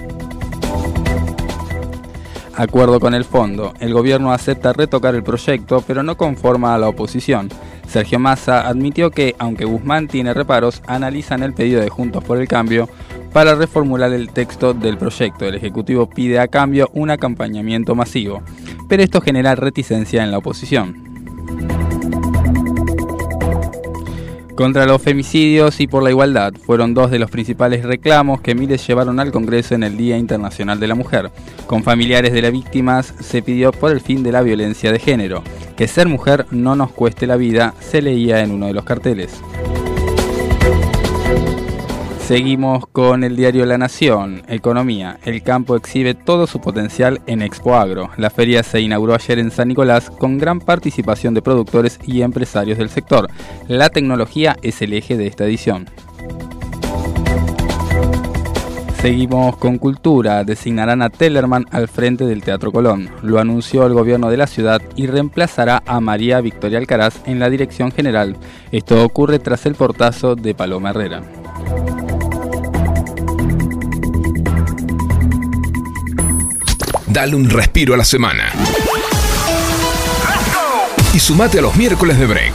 Acuerdo 2.53 2.99
con 2.99 3.13
el 3.13 3.23
fondo. 3.23 3.73
El 3.79 3.93
gobierno 3.93 4.33
acepta 4.33 4.73
retocar 4.73 5.15
el 5.15 5.23
proyecto, 5.23 5.81
pero 5.87 6.03
no 6.03 6.17
conforma 6.17 6.75
a 6.75 6.77
la 6.77 6.89
oposición. 6.89 7.47
Sergio 7.87 8.19
Massa 8.19 8.67
admitió 8.67 9.11
que, 9.11 9.33
aunque 9.39 9.63
Guzmán 9.63 10.09
tiene 10.09 10.33
reparos, 10.33 10.81
analizan 10.87 11.43
el 11.43 11.53
pedido 11.53 11.79
de 11.79 11.87
Juntos 11.87 12.21
por 12.21 12.37
el 12.37 12.49
Cambio 12.49 12.89
para 13.31 13.55
reformular 13.55 14.11
el 14.11 14.29
texto 14.29 14.73
del 14.73 14.97
proyecto. 14.97 15.45
El 15.45 15.55
Ejecutivo 15.55 16.09
pide 16.09 16.37
a 16.37 16.49
cambio 16.49 16.89
un 16.91 17.11
acompañamiento 17.11 17.95
masivo, 17.95 18.43
pero 18.89 19.01
esto 19.01 19.21
genera 19.21 19.55
reticencia 19.55 20.21
en 20.21 20.31
la 20.31 20.39
oposición. 20.39 21.10
Contra 24.61 24.85
los 24.85 25.01
femicidios 25.01 25.79
y 25.79 25.87
por 25.87 26.03
la 26.03 26.11
igualdad 26.11 26.53
fueron 26.53 26.93
dos 26.93 27.09
de 27.09 27.17
los 27.17 27.31
principales 27.31 27.83
reclamos 27.83 28.41
que 28.41 28.53
miles 28.53 28.85
llevaron 28.85 29.19
al 29.19 29.31
Congreso 29.31 29.73
en 29.73 29.81
el 29.81 29.97
Día 29.97 30.19
Internacional 30.19 30.79
de 30.79 30.87
la 30.87 30.93
Mujer. 30.93 31.31
Con 31.65 31.81
familiares 31.81 32.31
de 32.31 32.43
las 32.43 32.51
víctimas 32.51 33.11
se 33.19 33.41
pidió 33.41 33.71
por 33.71 33.91
el 33.91 34.01
fin 34.01 34.21
de 34.21 34.31
la 34.31 34.43
violencia 34.43 34.91
de 34.91 34.99
género. 34.99 35.41
Que 35.75 35.87
ser 35.87 36.07
mujer 36.07 36.45
no 36.51 36.75
nos 36.75 36.91
cueste 36.91 37.25
la 37.25 37.37
vida, 37.37 37.73
se 37.79 38.03
leía 38.03 38.41
en 38.41 38.51
uno 38.51 38.67
de 38.67 38.73
los 38.73 38.83
carteles. 38.83 39.41
Seguimos 42.25 42.87
con 42.87 43.23
el 43.23 43.35
diario 43.35 43.65
La 43.65 43.77
Nación, 43.77 44.43
Economía. 44.47 45.19
El 45.25 45.43
campo 45.43 45.75
exhibe 45.75 46.13
todo 46.13 46.47
su 46.47 46.61
potencial 46.61 47.19
en 47.27 47.41
Expo 47.41 47.75
Agro. 47.75 48.09
La 48.15 48.29
feria 48.29 48.63
se 48.63 48.79
inauguró 48.79 49.15
ayer 49.15 49.39
en 49.39 49.51
San 49.51 49.67
Nicolás 49.67 50.09
con 50.09 50.37
gran 50.37 50.59
participación 50.59 51.33
de 51.33 51.41
productores 51.41 51.99
y 52.05 52.21
empresarios 52.21 52.77
del 52.77 52.89
sector. 52.89 53.29
La 53.67 53.89
tecnología 53.89 54.55
es 54.61 54.81
el 54.81 54.93
eje 54.93 55.17
de 55.17 55.27
esta 55.27 55.45
edición. 55.45 55.89
Seguimos 59.01 59.57
con 59.57 59.79
cultura. 59.79 60.43
Designarán 60.43 61.01
a 61.01 61.09
Tellerman 61.09 61.65
al 61.71 61.87
frente 61.87 62.25
del 62.25 62.43
Teatro 62.43 62.71
Colón. 62.71 63.09
Lo 63.23 63.39
anunció 63.39 63.87
el 63.87 63.93
gobierno 63.93 64.29
de 64.29 64.37
la 64.37 64.45
ciudad 64.45 64.79
y 64.95 65.07
reemplazará 65.07 65.81
a 65.87 65.99
María 65.99 66.39
Victoria 66.39 66.77
Alcaraz 66.77 67.15
en 67.25 67.39
la 67.39 67.49
dirección 67.49 67.91
general. 67.91 68.37
Esto 68.71 69.03
ocurre 69.03 69.39
tras 69.39 69.65
el 69.65 69.73
portazo 69.73 70.35
de 70.35 70.53
Paloma 70.53 70.91
Herrera. 70.91 71.23
Dale 77.11 77.35
un 77.35 77.49
respiro 77.49 77.93
a 77.93 77.97
la 77.97 78.05
semana. 78.05 78.53
Y 81.13 81.19
sumate 81.19 81.59
a 81.59 81.61
los 81.61 81.75
miércoles 81.75 82.17
de 82.17 82.25
break. 82.25 82.53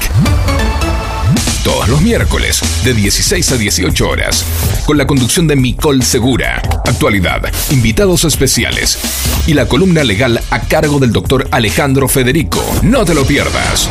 Todos 1.62 1.88
los 1.88 2.00
miércoles, 2.00 2.62
de 2.82 2.94
16 2.94 3.52
a 3.52 3.56
18 3.58 4.08
horas, 4.08 4.46
con 4.86 4.96
la 4.96 5.06
conducción 5.06 5.46
de 5.46 5.56
Micol 5.56 6.02
Segura, 6.02 6.62
actualidad, 6.86 7.42
invitados 7.70 8.25
especiales 8.25 8.98
y 9.46 9.52
la 9.52 9.66
columna 9.66 10.04
legal 10.04 10.40
a 10.50 10.60
cargo 10.60 11.00
del 11.00 11.12
doctor 11.12 11.48
Alejandro 11.50 12.08
Federico. 12.08 12.64
No 12.82 13.04
te 13.04 13.14
lo 13.14 13.26
pierdas. 13.26 13.90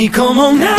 Y 0.00 0.08
como 0.10 0.50
un 0.50 0.77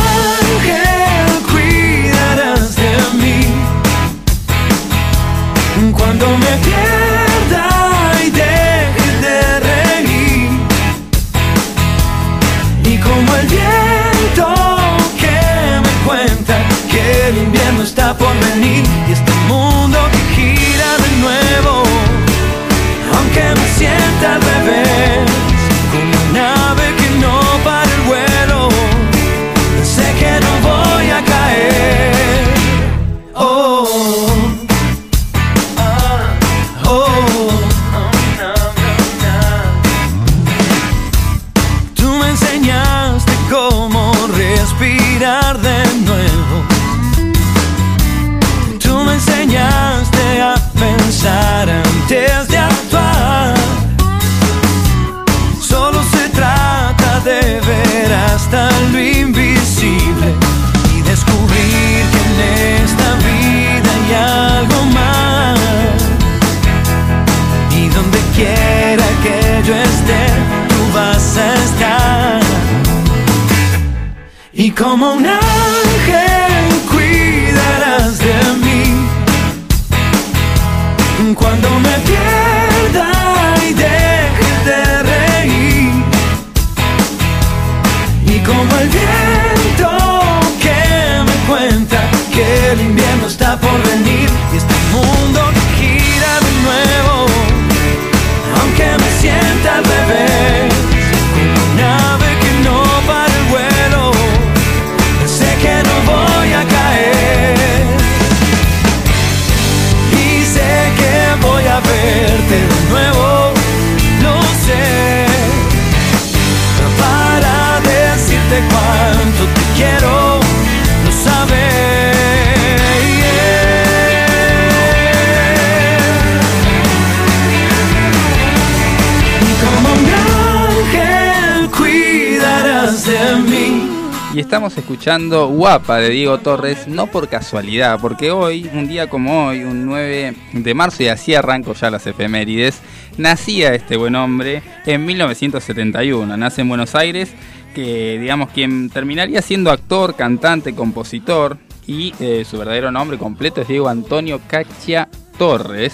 estamos 134.49 134.75
escuchando 134.79 135.47
Guapa 135.49 135.99
de 135.99 136.09
Diego 136.09 136.39
Torres, 136.39 136.87
no 136.87 137.05
por 137.05 137.29
casualidad, 137.29 137.99
porque 138.01 138.31
hoy, 138.31 138.67
un 138.73 138.87
día 138.87 139.07
como 139.07 139.45
hoy, 139.45 139.63
un 139.63 139.85
9 139.85 140.33
de 140.53 140.73
marzo, 140.73 141.03
y 141.03 141.07
así 141.07 141.35
arranco 141.35 141.75
ya 141.75 141.91
las 141.91 142.07
efemérides, 142.07 142.81
nacía 143.19 143.75
este 143.75 143.95
buen 143.95 144.15
hombre 144.15 144.63
en 144.87 145.05
1971. 145.05 146.35
Nace 146.35 146.61
en 146.61 146.69
Buenos 146.69 146.95
Aires, 146.95 147.31
que 147.75 148.17
digamos 148.19 148.49
quien 148.49 148.89
terminaría 148.89 149.43
siendo 149.43 149.69
actor, 149.69 150.15
cantante, 150.15 150.73
compositor, 150.73 151.59
y 151.85 152.15
eh, 152.19 152.43
su 152.43 152.57
verdadero 152.57 152.91
nombre 152.91 153.19
completo 153.19 153.61
es 153.61 153.67
Diego 153.67 153.87
Antonio 153.87 154.41
Cachia 154.47 155.09
Torres. 155.37 155.93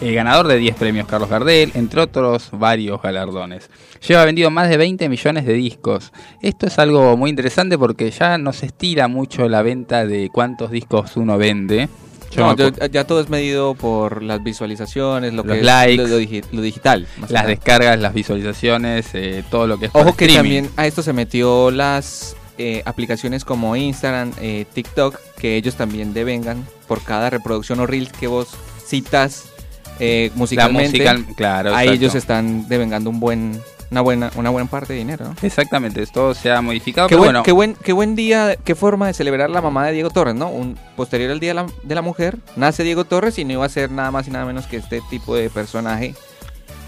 Eh, 0.00 0.12
ganador 0.12 0.46
de 0.46 0.56
10 0.58 0.76
premios 0.76 1.06
Carlos 1.08 1.28
Gardel, 1.28 1.72
entre 1.74 2.00
otros 2.00 2.50
varios 2.52 3.02
galardones. 3.02 3.68
Lleva 4.06 4.24
vendido 4.24 4.50
más 4.50 4.68
de 4.68 4.76
20 4.76 5.08
millones 5.08 5.44
de 5.44 5.54
discos. 5.54 6.12
Esto 6.42 6.66
es 6.66 6.78
algo 6.78 7.16
muy 7.16 7.30
interesante 7.30 7.76
porque 7.76 8.10
ya 8.10 8.38
no 8.38 8.52
se 8.52 8.66
estira 8.66 9.08
mucho 9.08 9.48
la 9.48 9.62
venta 9.62 10.06
de 10.06 10.30
cuántos 10.32 10.70
discos 10.70 11.16
uno 11.16 11.36
vende. 11.38 11.88
No, 12.36 12.54
yo- 12.54 12.68
ya 12.90 13.04
todo 13.04 13.20
es 13.22 13.30
medido 13.30 13.74
por 13.74 14.22
las 14.22 14.42
visualizaciones, 14.44 15.32
lo 15.32 15.42
Los 15.44 15.52
que 15.54 15.58
es 15.60 15.64
likes. 15.64 15.96
lo, 16.02 16.08
lo 16.08 16.20
digi- 16.20 16.44
lo 16.52 16.60
digital. 16.60 17.06
las 17.30 17.46
descargas, 17.46 17.98
las 17.98 18.12
visualizaciones, 18.14 19.06
eh, 19.14 19.42
todo 19.50 19.66
lo 19.66 19.78
que 19.78 19.86
es 19.86 19.90
Ojo 19.94 20.14
que 20.14 20.26
streaming. 20.26 20.36
también 20.64 20.70
a 20.76 20.86
esto 20.86 21.02
se 21.02 21.12
metió 21.14 21.70
las 21.70 22.36
eh, 22.58 22.82
aplicaciones 22.84 23.44
como 23.44 23.74
Instagram, 23.76 24.32
eh, 24.40 24.66
TikTok, 24.74 25.16
que 25.38 25.56
ellos 25.56 25.76
también 25.76 26.12
devengan 26.12 26.66
por 26.86 27.02
cada 27.02 27.30
reproducción 27.30 27.80
o 27.80 27.86
reel 27.86 28.10
que 28.12 28.26
vos 28.26 28.48
citas 28.84 29.44
eh, 29.98 30.30
la 30.32 30.38
musicalmente. 30.38 30.90
musical, 30.98 31.24
claro. 31.36 31.74
ahí 31.74 31.88
ellos 31.88 32.14
están 32.14 32.68
devengando 32.68 33.10
un 33.10 33.20
buen, 33.20 33.60
una 33.90 34.00
buena, 34.00 34.30
una 34.36 34.50
buena 34.50 34.68
parte 34.68 34.92
de 34.92 34.98
dinero. 35.00 35.26
¿no? 35.26 35.34
Exactamente, 35.42 36.04
todo 36.06 36.34
se 36.34 36.50
ha 36.50 36.60
modificado, 36.60 37.08
Qué 37.08 37.14
pero 37.14 37.20
buen, 37.20 37.28
bueno, 37.28 37.42
qué, 37.42 37.52
buen, 37.52 37.74
qué 37.74 37.92
buen 37.92 38.16
día, 38.16 38.56
qué 38.64 38.74
forma 38.74 39.06
de 39.06 39.14
celebrar 39.14 39.50
la 39.50 39.60
mamá 39.60 39.86
de 39.86 39.92
Diego 39.92 40.10
Torres, 40.10 40.34
¿no? 40.34 40.48
Un 40.48 40.78
posterior 40.96 41.30
al 41.30 41.40
Día 41.40 41.50
de 41.50 41.54
la, 41.54 41.66
de 41.82 41.94
la 41.94 42.02
Mujer, 42.02 42.38
nace 42.56 42.84
Diego 42.84 43.04
Torres 43.04 43.38
y 43.38 43.44
no 43.44 43.52
iba 43.54 43.64
a 43.64 43.68
ser 43.68 43.90
nada 43.90 44.10
más 44.10 44.28
y 44.28 44.30
nada 44.30 44.44
menos 44.44 44.66
que 44.66 44.76
este 44.76 45.00
tipo 45.10 45.34
de 45.36 45.50
personaje 45.50 46.14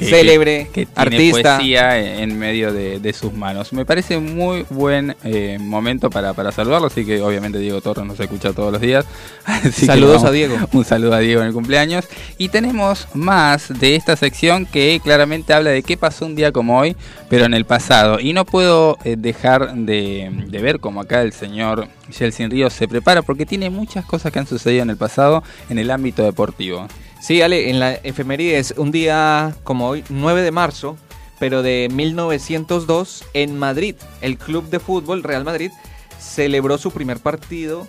Que- 0.00 0.10
célebre, 0.10 0.68
que 0.72 0.86
tiene 0.86 0.92
artista. 0.96 1.56
poesía 1.56 1.98
en 2.22 2.38
medio 2.38 2.72
de, 2.72 2.98
de 3.00 3.12
sus 3.12 3.32
manos. 3.32 3.72
Me 3.72 3.84
parece 3.84 4.18
muy 4.18 4.66
buen 4.70 5.14
eh, 5.24 5.58
momento 5.60 6.10
para, 6.10 6.34
para 6.34 6.50
saludarlo, 6.52 6.88
así 6.88 7.04
que 7.04 7.20
obviamente 7.22 7.58
Diego 7.58 7.80
Torres 7.80 8.04
nos 8.06 8.18
escucha 8.18 8.52
todos 8.52 8.72
los 8.72 8.80
días. 8.80 9.04
así 9.44 9.80
que 9.82 9.86
Saludos 9.86 10.16
vamos- 10.16 10.28
a 10.28 10.32
Diego. 10.32 10.56
Un 10.72 10.84
saludo 10.84 11.14
a 11.14 11.18
Diego 11.20 11.40
en 11.42 11.48
el 11.48 11.52
cumpleaños. 11.52 12.06
Y 12.38 12.48
tenemos 12.48 13.06
más 13.14 13.68
de 13.80 13.94
esta 13.96 14.16
sección 14.16 14.66
que 14.66 15.00
claramente 15.02 15.52
habla 15.52 15.70
de 15.70 15.82
qué 15.82 15.96
pasó 15.96 16.26
un 16.26 16.34
día 16.34 16.52
como 16.52 16.78
hoy, 16.78 16.96
pero 17.28 17.44
en 17.44 17.54
el 17.54 17.64
pasado. 17.64 18.18
Y 18.20 18.32
no 18.32 18.44
puedo 18.44 18.98
eh, 19.04 19.16
dejar 19.18 19.74
de, 19.74 20.30
de 20.48 20.58
ver 20.62 20.80
como 20.80 21.00
acá 21.00 21.22
el 21.22 21.32
señor 21.32 21.88
Yeltsin 22.18 22.50
Ríos 22.50 22.72
se 22.72 22.88
prepara 22.88 23.22
porque 23.22 23.46
tiene 23.46 23.70
muchas 23.70 24.04
cosas 24.04 24.32
que 24.32 24.38
han 24.38 24.46
sucedido 24.46 24.82
en 24.82 24.90
el 24.90 24.96
pasado 24.96 25.42
en 25.68 25.78
el 25.78 25.90
ámbito 25.90 26.22
deportivo. 26.24 26.88
Sí, 27.20 27.42
Ale, 27.42 27.68
en 27.68 27.78
la 27.78 27.94
efemérides, 27.94 28.74
un 28.78 28.90
día 28.90 29.54
como 29.62 29.88
hoy, 29.88 30.04
9 30.08 30.40
de 30.40 30.50
marzo, 30.50 30.96
pero 31.38 31.62
de 31.62 31.88
1902, 31.92 33.24
en 33.34 33.58
Madrid, 33.58 33.94
el 34.22 34.38
club 34.38 34.70
de 34.70 34.80
fútbol 34.80 35.22
Real 35.22 35.44
Madrid 35.44 35.70
celebró 36.18 36.78
su 36.78 36.90
primer 36.90 37.18
partido 37.18 37.86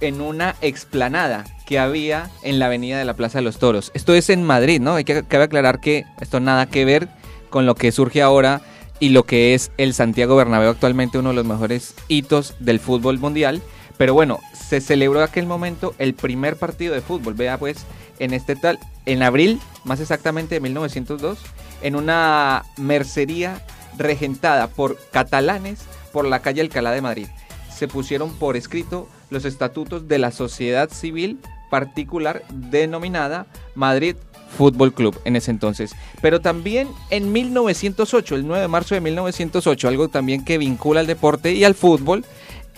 en 0.00 0.20
una 0.20 0.56
explanada 0.60 1.44
que 1.66 1.78
había 1.78 2.30
en 2.42 2.58
la 2.58 2.66
avenida 2.66 2.98
de 2.98 3.04
la 3.04 3.14
Plaza 3.14 3.38
de 3.38 3.42
los 3.42 3.58
Toros. 3.58 3.90
Esto 3.94 4.14
es 4.14 4.28
en 4.28 4.44
Madrid, 4.44 4.80
¿no? 4.80 4.94
Hay 4.94 5.04
que 5.04 5.22
cabe 5.24 5.44
aclarar 5.44 5.80
que 5.80 6.04
esto 6.20 6.38
nada 6.38 6.66
que 6.66 6.84
ver 6.84 7.08
con 7.48 7.64
lo 7.64 7.74
que 7.74 7.92
surge 7.92 8.20
ahora 8.20 8.60
y 8.98 9.10
lo 9.10 9.24
que 9.24 9.54
es 9.54 9.72
el 9.78 9.94
Santiago 9.94 10.36
Bernabéu 10.36 10.70
actualmente 10.70 11.18
uno 11.18 11.30
de 11.30 11.36
los 11.36 11.46
mejores 11.46 11.94
hitos 12.08 12.54
del 12.60 12.78
fútbol 12.78 13.18
mundial. 13.18 13.62
Pero 14.00 14.14
bueno, 14.14 14.40
se 14.54 14.80
celebró 14.80 15.22
aquel 15.22 15.44
momento 15.44 15.94
el 15.98 16.14
primer 16.14 16.56
partido 16.56 16.94
de 16.94 17.02
fútbol. 17.02 17.34
Vea 17.34 17.58
pues, 17.58 17.84
en 18.18 18.32
este 18.32 18.56
tal, 18.56 18.78
en 19.04 19.22
abril, 19.22 19.60
más 19.84 20.00
exactamente 20.00 20.54
de 20.54 20.62
1902, 20.62 21.38
en 21.82 21.96
una 21.96 22.64
mercería 22.78 23.62
regentada 23.98 24.68
por 24.68 24.96
catalanes 25.10 25.80
por 26.14 26.24
la 26.24 26.40
calle 26.40 26.62
Alcalá 26.62 26.92
de 26.92 27.02
Madrid. 27.02 27.26
Se 27.70 27.88
pusieron 27.88 28.32
por 28.38 28.56
escrito 28.56 29.06
los 29.28 29.44
estatutos 29.44 30.08
de 30.08 30.16
la 30.16 30.30
sociedad 30.30 30.88
civil 30.88 31.38
particular 31.68 32.42
denominada 32.48 33.48
Madrid 33.74 34.16
Fútbol 34.56 34.94
Club 34.94 35.20
en 35.26 35.36
ese 35.36 35.50
entonces. 35.50 35.92
Pero 36.22 36.40
también 36.40 36.88
en 37.10 37.32
1908, 37.32 38.34
el 38.34 38.46
9 38.46 38.62
de 38.62 38.68
marzo 38.68 38.94
de 38.94 39.02
1908, 39.02 39.88
algo 39.88 40.08
también 40.08 40.42
que 40.42 40.56
vincula 40.56 41.00
al 41.00 41.06
deporte 41.06 41.52
y 41.52 41.64
al 41.64 41.74
fútbol, 41.74 42.24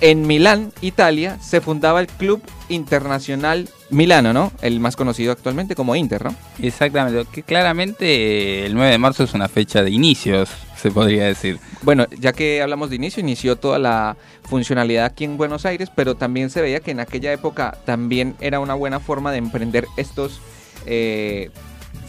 en 0.03 0.27
Milán, 0.27 0.73
Italia, 0.81 1.39
se 1.41 1.61
fundaba 1.61 2.01
el 2.01 2.09
Club 2.09 2.43
Internacional 2.69 3.69
Milano, 3.89 4.33
¿no? 4.33 4.51
El 4.61 4.81
más 4.81 4.97
conocido 4.97 5.31
actualmente 5.31 5.77
como 5.77 5.95
Inter, 5.95 6.25
¿no? 6.25 6.35
Exactamente, 6.61 7.25
que 7.31 7.45
claramente 7.45 8.05
eh, 8.05 8.67
el 8.67 8.75
9 8.75 8.91
de 8.91 8.99
marzo 8.99 9.23
es 9.23 9.33
una 9.33 9.49
fecha 9.49 9.85
de 9.85 9.93
inicios, 9.93 10.51
se 10.77 10.91
podría 10.91 11.27
decir. 11.27 11.61
Bueno, 11.83 12.07
ya 12.19 12.33
que 12.33 12.61
hablamos 12.61 12.91
de 12.91 12.97
inicio, 12.97 13.21
inició 13.21 13.55
toda 13.55 13.79
la 13.79 14.17
funcionalidad 14.43 15.05
aquí 15.05 15.23
en 15.23 15.37
Buenos 15.37 15.67
Aires, 15.67 15.89
pero 15.95 16.17
también 16.17 16.51
se 16.51 16.61
veía 16.61 16.81
que 16.81 16.91
en 16.91 16.99
aquella 16.99 17.33
época 17.33 17.79
también 17.85 18.35
era 18.41 18.59
una 18.59 18.75
buena 18.75 18.99
forma 18.99 19.31
de 19.31 19.39
emprender 19.39 19.87
estos, 19.97 20.41
eh, 20.85 21.51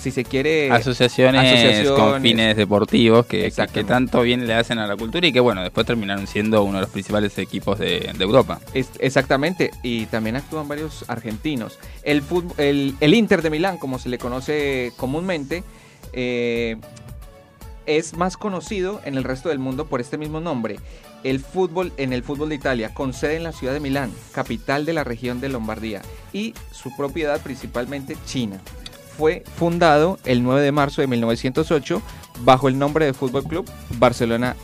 si 0.04 0.12
se 0.12 0.24
quiere, 0.26 0.70
asociaciones, 0.70 1.89
con 1.92 2.22
fines 2.22 2.58
deportivos 2.58 3.26
que, 3.26 3.52
que, 3.74 3.84
tanto 3.84 4.22
bien 4.22 4.46
le 4.46 4.54
hacen 4.54 4.78
a 4.80 4.86
la 4.86 4.96
cultura 4.96 5.26
y 5.26 5.32
que 5.32 5.39
bueno, 5.39 5.62
después 5.62 5.88
terminaron 5.88 6.28
siendo 6.28 6.63
uno 6.63 6.76
de 6.80 6.82
los 6.82 6.89
principales 6.89 7.38
equipos 7.38 7.80
de, 7.80 8.12
de 8.16 8.24
Europa. 8.24 8.60
Es- 8.74 8.92
exactamente, 9.00 9.72
y 9.82 10.06
también 10.08 10.36
actúan 10.36 10.68
varios 10.68 11.06
argentinos. 11.08 11.80
El, 12.04 12.22
el 13.00 13.13
Inter 13.13 13.42
de 13.42 13.50
Milán, 13.50 13.78
como 13.78 13.98
se 13.98 14.10
le 14.10 14.18
conoce 14.18 14.92
comúnmente, 14.98 15.63
eh, 16.12 16.76
es 17.86 18.16
más 18.16 18.38
conocido 18.38 19.02
en 19.06 19.16
el 19.16 19.24
resto 19.24 19.50
del 19.50 19.60
mundo 19.60 19.86
por 19.88 20.02
este 20.02 20.18
mismo 20.18 20.39
nombre. 20.39 20.78
El 21.24 21.39
fútbol 21.39 21.94
en 21.96 22.12
el 22.12 22.22
fútbol 22.24 22.50
de 22.50 22.56
Italia, 22.56 22.94
con 22.94 23.13
sede 23.13 23.38
en 23.38 23.44
la 23.44 23.54
ciudad 23.54 23.74
de 23.74 23.80
Milán, 23.80 24.12
capital 24.34 24.86
de 24.86 24.92
la 24.92 25.06
región 25.06 25.39
de 25.39 25.48
Lombardía, 25.48 26.02
y 26.34 26.54
su 26.72 26.94
propiedad 26.98 27.39
principalmente 27.42 28.18
China. 28.26 28.60
Fue 29.17 29.43
fundado 29.58 30.19
el 30.26 30.43
9 30.43 30.62
de 30.62 30.71
marzo 30.71 31.02
de 31.02 31.08
1908 31.08 32.02
bajo 32.41 32.67
el 32.67 32.80
nombre 32.80 33.06
de 33.06 33.13
Fútbol 33.13 33.43
Club 33.43 33.69
Barcelona 33.97 34.56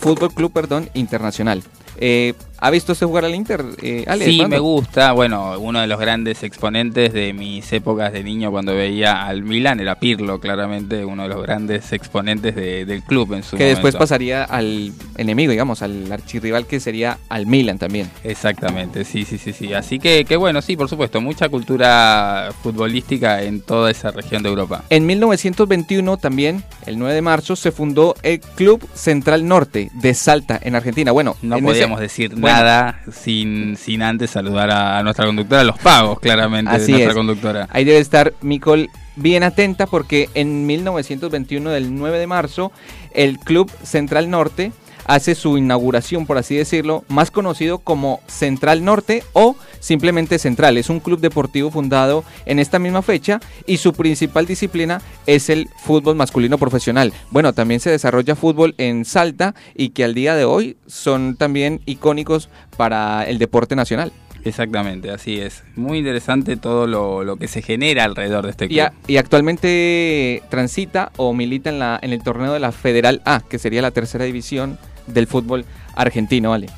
Fútbol 0.00 0.32
Club, 0.32 0.52
perdón, 0.52 0.88
Internacional. 0.94 1.62
Eh, 1.98 2.34
¿Ha 2.64 2.70
visto 2.70 2.92
usted 2.92 3.06
jugar 3.06 3.24
al 3.24 3.34
Inter, 3.34 3.64
eh, 3.82 4.04
Ale? 4.06 4.24
sí, 4.24 4.36
¿Cuándo? 4.36 4.54
me 4.56 4.60
gusta. 4.60 5.10
Bueno, 5.12 5.58
uno 5.58 5.80
de 5.80 5.88
los 5.88 5.98
grandes 5.98 6.44
exponentes 6.44 7.12
de 7.12 7.32
mis 7.32 7.72
épocas 7.72 8.12
de 8.12 8.22
niño 8.22 8.52
cuando 8.52 8.72
veía 8.72 9.26
al 9.26 9.42
Milan 9.42 9.80
era 9.80 9.96
Pirlo, 9.96 10.38
claramente 10.38 11.04
uno 11.04 11.24
de 11.24 11.28
los 11.30 11.42
grandes 11.42 11.92
exponentes 11.92 12.54
de- 12.54 12.84
del 12.84 13.02
club 13.02 13.32
en 13.34 13.42
su 13.42 13.56
Que 13.56 13.64
después 13.64 13.96
pasaría 13.96 14.44
al 14.44 14.92
enemigo, 15.18 15.50
digamos, 15.50 15.82
al 15.82 16.10
archirrival 16.12 16.66
que 16.66 16.78
sería 16.78 17.18
al 17.28 17.46
Milan 17.46 17.78
también. 17.78 18.08
Exactamente, 18.22 19.04
sí, 19.04 19.24
sí, 19.24 19.38
sí, 19.38 19.52
sí. 19.52 19.74
Así 19.74 19.98
que, 19.98 20.24
que 20.24 20.36
bueno, 20.36 20.62
sí, 20.62 20.76
por 20.76 20.88
supuesto, 20.88 21.20
mucha 21.20 21.48
cultura 21.48 22.50
futbolística 22.62 23.42
en 23.42 23.60
toda 23.60 23.90
esa 23.90 24.12
región 24.12 24.42
de 24.44 24.48
Europa. 24.50 24.84
En 24.88 25.04
1921 25.04 26.16
también, 26.16 26.62
el 26.86 26.98
9 26.98 27.14
de 27.14 27.22
marzo, 27.22 27.56
se 27.56 27.72
fundó 27.72 28.14
el 28.22 28.38
Club 28.40 28.86
Central 28.94 29.48
Norte 29.48 29.90
de 29.94 30.14
Salta, 30.14 30.60
en 30.62 30.76
Argentina. 30.76 31.10
Bueno, 31.12 31.36
No 31.42 31.58
podíamos 31.58 31.98
ese- 31.98 32.02
decir 32.02 32.30
bueno. 32.36 32.51
Nada 32.54 33.00
sin, 33.12 33.76
sin 33.76 34.02
antes 34.02 34.30
saludar 34.30 34.70
a, 34.70 34.98
a 34.98 35.02
nuestra 35.02 35.26
conductora, 35.26 35.64
los 35.64 35.78
pagos, 35.78 36.20
claramente, 36.20 36.70
Así 36.70 36.86
de 36.86 36.92
nuestra 36.92 37.10
es. 37.10 37.16
conductora. 37.16 37.68
Ahí 37.70 37.84
debe 37.84 37.98
estar 37.98 38.32
Micol 38.40 38.88
bien 39.16 39.42
atenta 39.42 39.86
porque 39.86 40.28
en 40.34 40.66
1921 40.66 41.70
del 41.70 41.94
9 41.94 42.18
de 42.18 42.26
marzo 42.26 42.72
el 43.12 43.38
Club 43.38 43.70
Central 43.82 44.30
Norte 44.30 44.72
hace 45.06 45.34
su 45.34 45.58
inauguración, 45.58 46.26
por 46.26 46.38
así 46.38 46.56
decirlo, 46.56 47.04
más 47.08 47.30
conocido 47.30 47.78
como 47.78 48.20
Central 48.26 48.84
Norte 48.84 49.24
o 49.32 49.56
simplemente 49.80 50.38
Central. 50.38 50.78
Es 50.78 50.88
un 50.90 51.00
club 51.00 51.20
deportivo 51.20 51.70
fundado 51.70 52.24
en 52.46 52.58
esta 52.58 52.78
misma 52.78 53.02
fecha 53.02 53.40
y 53.66 53.78
su 53.78 53.92
principal 53.92 54.46
disciplina 54.46 55.00
es 55.26 55.50
el 55.50 55.68
fútbol 55.84 56.14
masculino 56.16 56.58
profesional. 56.58 57.12
Bueno, 57.30 57.52
también 57.52 57.80
se 57.80 57.90
desarrolla 57.90 58.36
fútbol 58.36 58.74
en 58.78 59.04
Salta 59.04 59.54
y 59.74 59.90
que 59.90 60.04
al 60.04 60.14
día 60.14 60.34
de 60.34 60.44
hoy 60.44 60.76
son 60.86 61.36
también 61.36 61.80
icónicos 61.86 62.48
para 62.76 63.24
el 63.24 63.38
deporte 63.38 63.76
nacional. 63.76 64.12
Exactamente, 64.44 65.10
así 65.12 65.38
es. 65.38 65.62
Muy 65.76 65.98
interesante 65.98 66.56
todo 66.56 66.88
lo, 66.88 67.22
lo 67.22 67.36
que 67.36 67.46
se 67.46 67.62
genera 67.62 68.02
alrededor 68.02 68.44
de 68.44 68.50
este 68.50 68.66
club. 68.66 68.76
Y, 68.76 68.80
a- 68.80 68.92
y 69.06 69.16
actualmente 69.16 70.42
transita 70.48 71.12
o 71.16 71.32
milita 71.32 71.70
en, 71.70 71.78
la, 71.78 71.98
en 72.02 72.12
el 72.12 72.22
torneo 72.22 72.52
de 72.52 72.58
la 72.60 72.72
Federal 72.72 73.22
A, 73.24 73.40
que 73.48 73.58
sería 73.58 73.82
la 73.82 73.92
tercera 73.92 74.24
división 74.24 74.78
del 75.06 75.26
fútbol 75.26 75.64
argentino, 75.94 76.50
¿vale? 76.50 76.68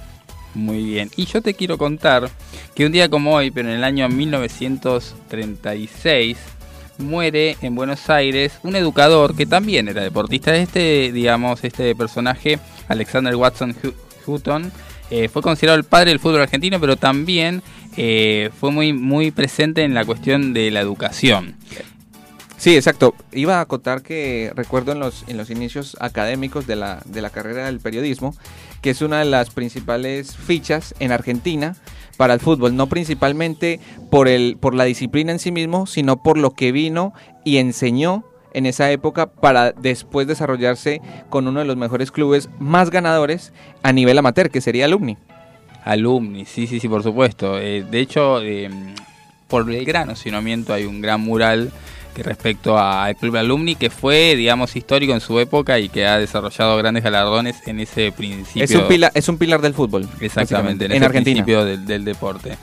Muy 0.54 0.84
bien. 0.84 1.10
Y 1.16 1.26
yo 1.26 1.42
te 1.42 1.54
quiero 1.54 1.78
contar 1.78 2.30
que 2.74 2.86
un 2.86 2.92
día 2.92 3.08
como 3.08 3.34
hoy, 3.34 3.50
pero 3.50 3.68
en 3.68 3.74
el 3.76 3.84
año 3.84 4.08
1936, 4.08 6.38
muere 6.98 7.56
en 7.60 7.74
Buenos 7.74 8.08
Aires 8.08 8.52
un 8.62 8.76
educador 8.76 9.34
que 9.34 9.46
también 9.46 9.88
era 9.88 10.02
deportista. 10.02 10.54
Este, 10.54 11.10
digamos, 11.12 11.64
este 11.64 11.94
personaje, 11.96 12.58
Alexander 12.88 13.34
Watson 13.34 13.74
Hu- 13.82 13.94
Hutton, 14.26 14.70
eh, 15.10 15.28
fue 15.28 15.42
considerado 15.42 15.78
el 15.78 15.84
padre 15.84 16.10
del 16.10 16.20
fútbol 16.20 16.42
argentino, 16.42 16.78
pero 16.80 16.96
también 16.96 17.62
eh, 17.96 18.50
fue 18.58 18.70
muy, 18.70 18.92
muy 18.92 19.30
presente 19.32 19.82
en 19.82 19.94
la 19.94 20.04
cuestión 20.04 20.52
de 20.54 20.70
la 20.70 20.80
educación. 20.80 21.56
Sí, 22.64 22.76
exacto. 22.76 23.14
Iba 23.30 23.58
a 23.58 23.60
acotar 23.60 24.00
que 24.00 24.50
recuerdo 24.56 24.92
en 24.92 24.98
los, 24.98 25.26
en 25.28 25.36
los 25.36 25.50
inicios 25.50 25.98
académicos 26.00 26.66
de 26.66 26.76
la, 26.76 27.02
de 27.04 27.20
la 27.20 27.28
carrera 27.28 27.66
del 27.66 27.78
periodismo, 27.78 28.34
que 28.80 28.88
es 28.88 29.02
una 29.02 29.18
de 29.18 29.26
las 29.26 29.50
principales 29.50 30.34
fichas 30.34 30.94
en 30.98 31.12
Argentina 31.12 31.76
para 32.16 32.32
el 32.32 32.40
fútbol, 32.40 32.74
no 32.74 32.86
principalmente 32.86 33.80
por, 34.10 34.28
el, 34.28 34.56
por 34.58 34.74
la 34.74 34.84
disciplina 34.84 35.30
en 35.30 35.40
sí 35.40 35.52
mismo, 35.52 35.84
sino 35.84 36.22
por 36.22 36.38
lo 36.38 36.52
que 36.52 36.72
vino 36.72 37.12
y 37.44 37.58
enseñó 37.58 38.24
en 38.54 38.64
esa 38.64 38.90
época 38.90 39.26
para 39.26 39.72
después 39.72 40.26
desarrollarse 40.26 41.02
con 41.28 41.46
uno 41.46 41.60
de 41.60 41.66
los 41.66 41.76
mejores 41.76 42.10
clubes 42.10 42.48
más 42.58 42.88
ganadores 42.88 43.52
a 43.82 43.92
nivel 43.92 44.16
amateur, 44.16 44.48
que 44.48 44.62
sería 44.62 44.86
Alumni. 44.86 45.18
Alumni, 45.84 46.46
sí, 46.46 46.66
sí, 46.66 46.80
sí, 46.80 46.88
por 46.88 47.02
supuesto. 47.02 47.58
Eh, 47.58 47.82
de 47.82 48.00
hecho, 48.00 48.40
eh, 48.40 48.70
por 49.48 49.70
el 49.70 49.84
gran 49.84 50.16
si 50.16 50.30
no 50.30 50.40
miento, 50.40 50.72
hay 50.72 50.86
un 50.86 51.02
gran 51.02 51.20
mural 51.20 51.70
que 52.14 52.22
respecto 52.22 52.78
al 52.78 53.16
Club 53.16 53.36
Alumni, 53.36 53.74
que 53.74 53.90
fue, 53.90 54.36
digamos, 54.36 54.74
histórico 54.76 55.12
en 55.12 55.20
su 55.20 55.38
época 55.40 55.78
y 55.78 55.88
que 55.88 56.06
ha 56.06 56.18
desarrollado 56.18 56.76
grandes 56.76 57.02
galardones 57.02 57.56
en 57.66 57.80
ese 57.80 58.12
principio. 58.12 58.64
Es 58.64 58.74
un 58.74 58.88
pilar, 58.88 59.12
es 59.14 59.28
un 59.28 59.36
pilar 59.36 59.60
del 59.60 59.74
fútbol. 59.74 60.08
Exactamente, 60.20 60.86
en, 60.86 60.92
ese 60.92 61.04
Argentina. 61.04 61.44
principio 61.44 61.64
del, 61.64 61.84
del 61.84 62.04
deporte. 62.04 62.56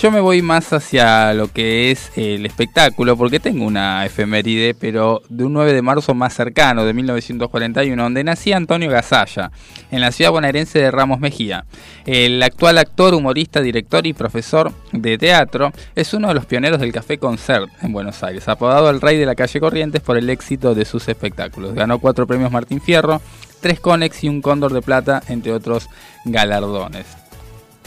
Yo 0.00 0.12
me 0.12 0.20
voy 0.20 0.42
más 0.42 0.72
hacia 0.72 1.34
lo 1.34 1.48
que 1.48 1.90
es 1.90 2.12
el 2.14 2.46
espectáculo, 2.46 3.16
porque 3.16 3.40
tengo 3.40 3.66
una 3.66 4.06
efeméride, 4.06 4.72
pero 4.72 5.22
de 5.28 5.42
un 5.42 5.52
9 5.52 5.72
de 5.72 5.82
marzo 5.82 6.14
más 6.14 6.34
cercano, 6.34 6.84
de 6.84 6.94
1941, 6.94 8.00
donde 8.00 8.22
nacía 8.22 8.56
Antonio 8.56 8.92
Gasalla, 8.92 9.50
en 9.90 10.00
la 10.00 10.12
ciudad 10.12 10.30
bonaerense 10.30 10.78
de 10.78 10.92
Ramos 10.92 11.18
Mejía. 11.18 11.64
El 12.06 12.40
actual 12.44 12.78
actor, 12.78 13.12
humorista, 13.12 13.60
director 13.60 14.06
y 14.06 14.12
profesor 14.12 14.72
de 14.92 15.18
teatro 15.18 15.72
es 15.96 16.14
uno 16.14 16.28
de 16.28 16.34
los 16.34 16.46
pioneros 16.46 16.78
del 16.78 16.92
Café 16.92 17.18
Concert 17.18 17.68
en 17.82 17.92
Buenos 17.92 18.22
Aires, 18.22 18.46
apodado 18.46 18.90
el 18.90 19.00
Rey 19.00 19.18
de 19.18 19.26
la 19.26 19.34
Calle 19.34 19.58
Corrientes 19.58 20.00
por 20.00 20.16
el 20.16 20.30
éxito 20.30 20.76
de 20.76 20.84
sus 20.84 21.08
espectáculos. 21.08 21.74
Ganó 21.74 21.98
cuatro 21.98 22.24
premios 22.24 22.52
Martín 22.52 22.80
Fierro, 22.80 23.20
tres 23.60 23.80
Conex 23.80 24.22
y 24.22 24.28
un 24.28 24.42
Cóndor 24.42 24.72
de 24.72 24.80
Plata, 24.80 25.24
entre 25.26 25.52
otros 25.52 25.88
galardones. 26.24 27.27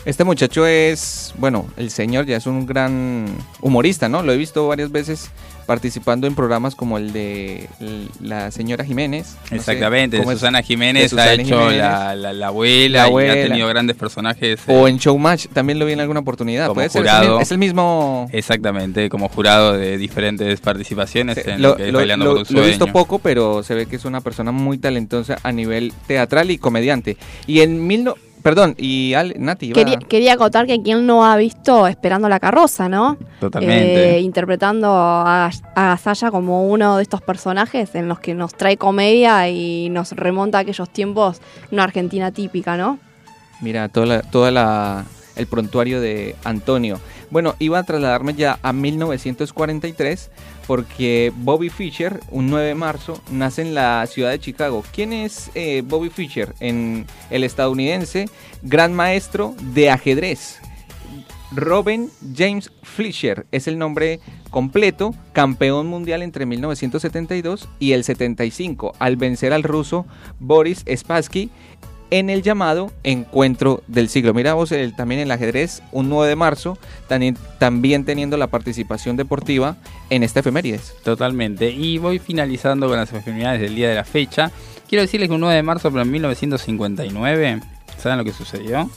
Este 0.04 0.24
muchacho 0.24 0.66
es, 0.66 1.34
bueno, 1.38 1.68
el 1.78 1.92
señor 1.92 2.26
ya 2.26 2.38
es 2.38 2.48
un 2.48 2.66
gran 2.66 3.26
humorista, 3.62 4.10
¿no? 4.10 4.24
Lo 4.24 4.34
he 4.34 4.38
visto 4.38 4.68
varias 4.68 4.92
veces 4.92 5.30
participando 5.68 6.26
en 6.26 6.34
programas 6.34 6.74
como 6.76 6.98
el 6.98 7.14
de 7.14 7.70
la 8.20 8.50
señora 8.50 8.84
Jiménez. 8.84 9.36
No 9.52 9.58
Exactamente, 9.58 10.18
de 10.18 10.24
Susana 10.24 10.64
Jiménez 10.64 11.04
de 11.04 11.10
Susana 11.10 11.30
ha 11.30 11.34
hecho 11.36 11.56
Jiménez, 11.60 11.78
la, 11.78 12.16
la, 12.16 12.34
la, 12.34 12.48
abuela 12.48 12.98
la, 12.98 13.04
abuela 13.06 13.36
y 13.36 13.40
ha 13.40 13.48
tenido 13.48 13.68
grandes 13.68 13.96
personajes. 13.96 14.60
O 14.68 14.88
eh, 14.88 14.90
en 14.90 14.98
Showmatch 14.98 15.48
también 15.54 15.78
lo 15.78 15.86
vi 15.86 15.94
en 15.94 16.00
alguna 16.00 16.22
oportunidad. 16.22 16.68
Como 16.68 16.76
¿Puede 16.76 16.90
jurado. 16.90 17.36
Ser? 17.36 17.44
Es 17.44 17.52
el 17.52 17.60
mismo. 17.60 18.28
Exactamente, 18.32 19.08
como 19.08 19.30
jurado 19.30 19.78
de 19.78 19.98
diferentes 20.00 20.60
participaciones 20.62 21.38
en 21.46 21.62
lo, 21.62 21.70
lo 21.70 21.76
que 21.78 21.88
es 21.88 21.92
lo, 21.92 22.00
Bailando 22.00 22.26
lo, 22.26 22.32
por 22.32 22.48
un 22.50 22.56
lo 22.56 22.64
he 22.64 22.68
visto 22.68 22.88
poco, 22.88 23.20
pero 23.20 23.62
se 23.62 23.76
ve 23.76 23.86
que 23.86 23.98
es 23.98 24.06
una 24.06 24.22
persona 24.22 24.52
muy 24.52 24.80
talentosa 24.80 25.38
a 25.44 25.52
nivel 25.52 25.94
teatral 26.08 26.50
y 26.50 26.58
comediante. 26.58 27.18
Y 27.46 27.62
en 27.62 27.86
mil 27.86 28.04
no, 28.04 28.16
Perdón, 28.42 28.76
y 28.78 29.14
Al, 29.14 29.36
Nati. 29.38 29.72
Quería, 29.72 29.98
quería 29.98 30.34
acotar 30.34 30.66
que 30.66 30.82
quien 30.82 31.06
no 31.06 31.26
ha 31.26 31.38
visto 31.38 31.88
Esperando 31.88 32.28
la 32.30 32.40
carroza, 32.40 32.90
¿no? 32.90 33.18
Totalmente. 33.40 34.18
Eh, 34.18 34.20
interpretando 34.22 34.90
a, 34.92 35.52
a 35.76 35.86
Gasalla 35.86 36.32
como 36.32 36.68
uno 36.68 36.98
de 36.98 37.04
estos 37.04 37.22
personajes 37.22 37.96
en 37.96 38.08
los 38.08 38.20
que 38.20 38.34
nos 38.34 38.54
trae 38.56 38.78
comedia 38.78 39.50
y 39.50 39.90
nos 39.90 40.12
remonta 40.14 40.58
a 40.58 40.62
aquellos 40.62 40.90
tiempos, 40.90 41.42
una 41.72 41.84
Argentina 41.84 42.32
típica, 42.32 42.78
¿no? 42.78 43.00
Mira, 43.62 43.90
toda 43.90 44.06
la, 44.08 44.22
toda 44.22 44.52
la, 44.52 45.06
el 45.42 45.48
prontuario 45.48 46.00
de 46.00 46.36
Antonio. 46.44 47.00
Bueno, 47.30 47.56
iba 47.60 47.80
a 47.80 47.84
trasladarme 47.84 48.34
ya 48.34 48.60
a 48.62 48.74
1943 48.74 50.30
porque 50.68 51.32
Bobby 51.36 51.70
Fischer, 51.70 52.20
un 52.30 52.50
9 52.50 52.68
de 52.68 52.76
marzo, 52.76 53.22
nace 53.32 53.62
en 53.62 53.74
la 53.74 54.06
ciudad 54.08 54.32
de 54.32 54.40
Chicago. 54.40 54.84
¿Quién 54.94 55.14
es 55.14 55.52
eh, 55.56 55.84
Bobby 55.86 56.10
Fischer? 56.10 56.54
En 56.60 57.06
el 57.30 57.44
estadounidense, 57.44 58.30
gran 58.62 58.94
maestro 58.94 59.56
de 59.74 59.90
ajedrez. 59.90 60.60
Robin 61.54 62.10
James 62.34 62.72
Fischer 62.82 63.46
es 63.52 63.68
el 63.68 63.78
nombre 63.78 64.22
completo, 64.50 65.14
campeón 65.34 65.88
mundial 65.88 66.22
entre 66.22 66.46
1972 66.46 67.68
y 67.80 67.92
el 67.92 68.06
75, 68.06 68.94
al 69.00 69.18
vencer 69.18 69.52
al 69.52 69.64
ruso 69.64 70.06
Boris 70.40 70.86
Spassky 70.96 71.50
en 72.12 72.30
el 72.30 72.44
llamado 72.44 72.92
Encuentro 73.04 73.82
del 73.88 74.10
Siglo. 74.10 74.34
Mira 74.34 74.54
vos 74.54 74.72
el, 74.74 74.96
también 74.96 75.22
en 75.22 75.28
el 75.28 75.32
ajedrez, 75.32 75.82
un 75.92 76.10
9 76.10 76.30
de 76.30 76.36
marzo, 76.36 76.78
también, 77.08 77.38
también 77.58 78.06
teniendo 78.06 78.38
la 78.38 78.48
participación 78.48 79.16
deportiva 79.16 79.78
en 80.10 80.22
esta 80.22 80.42
efemérides. 80.42 80.94
Totalmente. 81.04 81.72
Y 81.72 81.98
voy 81.98 82.20
finalizando 82.20 82.88
con 82.88 82.98
las 82.98 83.12
efemérides 83.12 83.62
del 83.62 83.76
día 83.76 83.90
de 83.90 83.96
la 83.96 84.04
fecha. 84.04 84.52
Quiero 84.88 85.02
decirles 85.02 85.30
que 85.30 85.36
un 85.36 85.42
9 85.42 85.56
de 85.56 85.64
marzo, 85.64 85.90
pero 85.90 86.04
en 86.04 86.12
1959, 86.12 87.62
¿saben 87.98 88.18
lo 88.18 88.26
que 88.26 88.34
sucedió? 88.34 88.90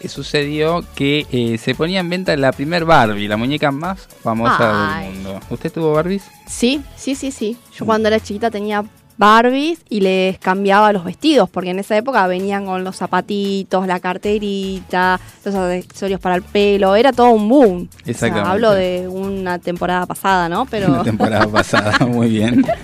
Que 0.00 0.08
sucedió 0.08 0.84
que 0.94 1.26
eh, 1.32 1.58
se 1.58 1.74
ponía 1.74 2.00
en 2.00 2.08
venta 2.08 2.36
la 2.36 2.52
primer 2.52 2.84
Barbie, 2.84 3.26
la 3.26 3.36
muñeca 3.36 3.72
más 3.72 4.06
famosa 4.22 4.98
Ay. 4.98 5.06
del 5.06 5.14
mundo. 5.14 5.40
¿Usted 5.50 5.72
tuvo 5.72 5.92
Barbies? 5.92 6.22
Sí, 6.46 6.82
sí, 6.96 7.16
sí, 7.16 7.32
sí. 7.32 7.56
Yo 7.76 7.84
cuando 7.84 8.06
era 8.06 8.20
chiquita 8.20 8.48
tenía 8.48 8.84
Barbies 9.16 9.80
y 9.88 10.00
les 10.00 10.38
cambiaba 10.38 10.92
los 10.92 11.04
vestidos, 11.04 11.48
porque 11.48 11.70
en 11.70 11.78
esa 11.78 11.96
época 11.96 12.26
venían 12.26 12.66
con 12.66 12.82
los 12.84 12.96
zapatitos, 12.96 13.86
la 13.86 14.00
carterita, 14.00 15.20
los 15.44 15.54
accesorios 15.54 16.20
para 16.20 16.36
el 16.36 16.42
pelo, 16.42 16.96
era 16.96 17.12
todo 17.12 17.30
un 17.30 17.48
boom. 17.48 17.88
O 17.92 18.04
sea, 18.04 18.10
Exactamente. 18.10 18.50
hablo 18.50 18.72
de 18.72 19.06
una 19.08 19.58
temporada 19.58 20.06
pasada, 20.06 20.48
¿no? 20.48 20.66
Pero 20.66 20.88
La 20.88 21.02
temporada 21.02 21.46
pasada, 21.46 22.06
muy 22.06 22.28
bien. 22.28 22.64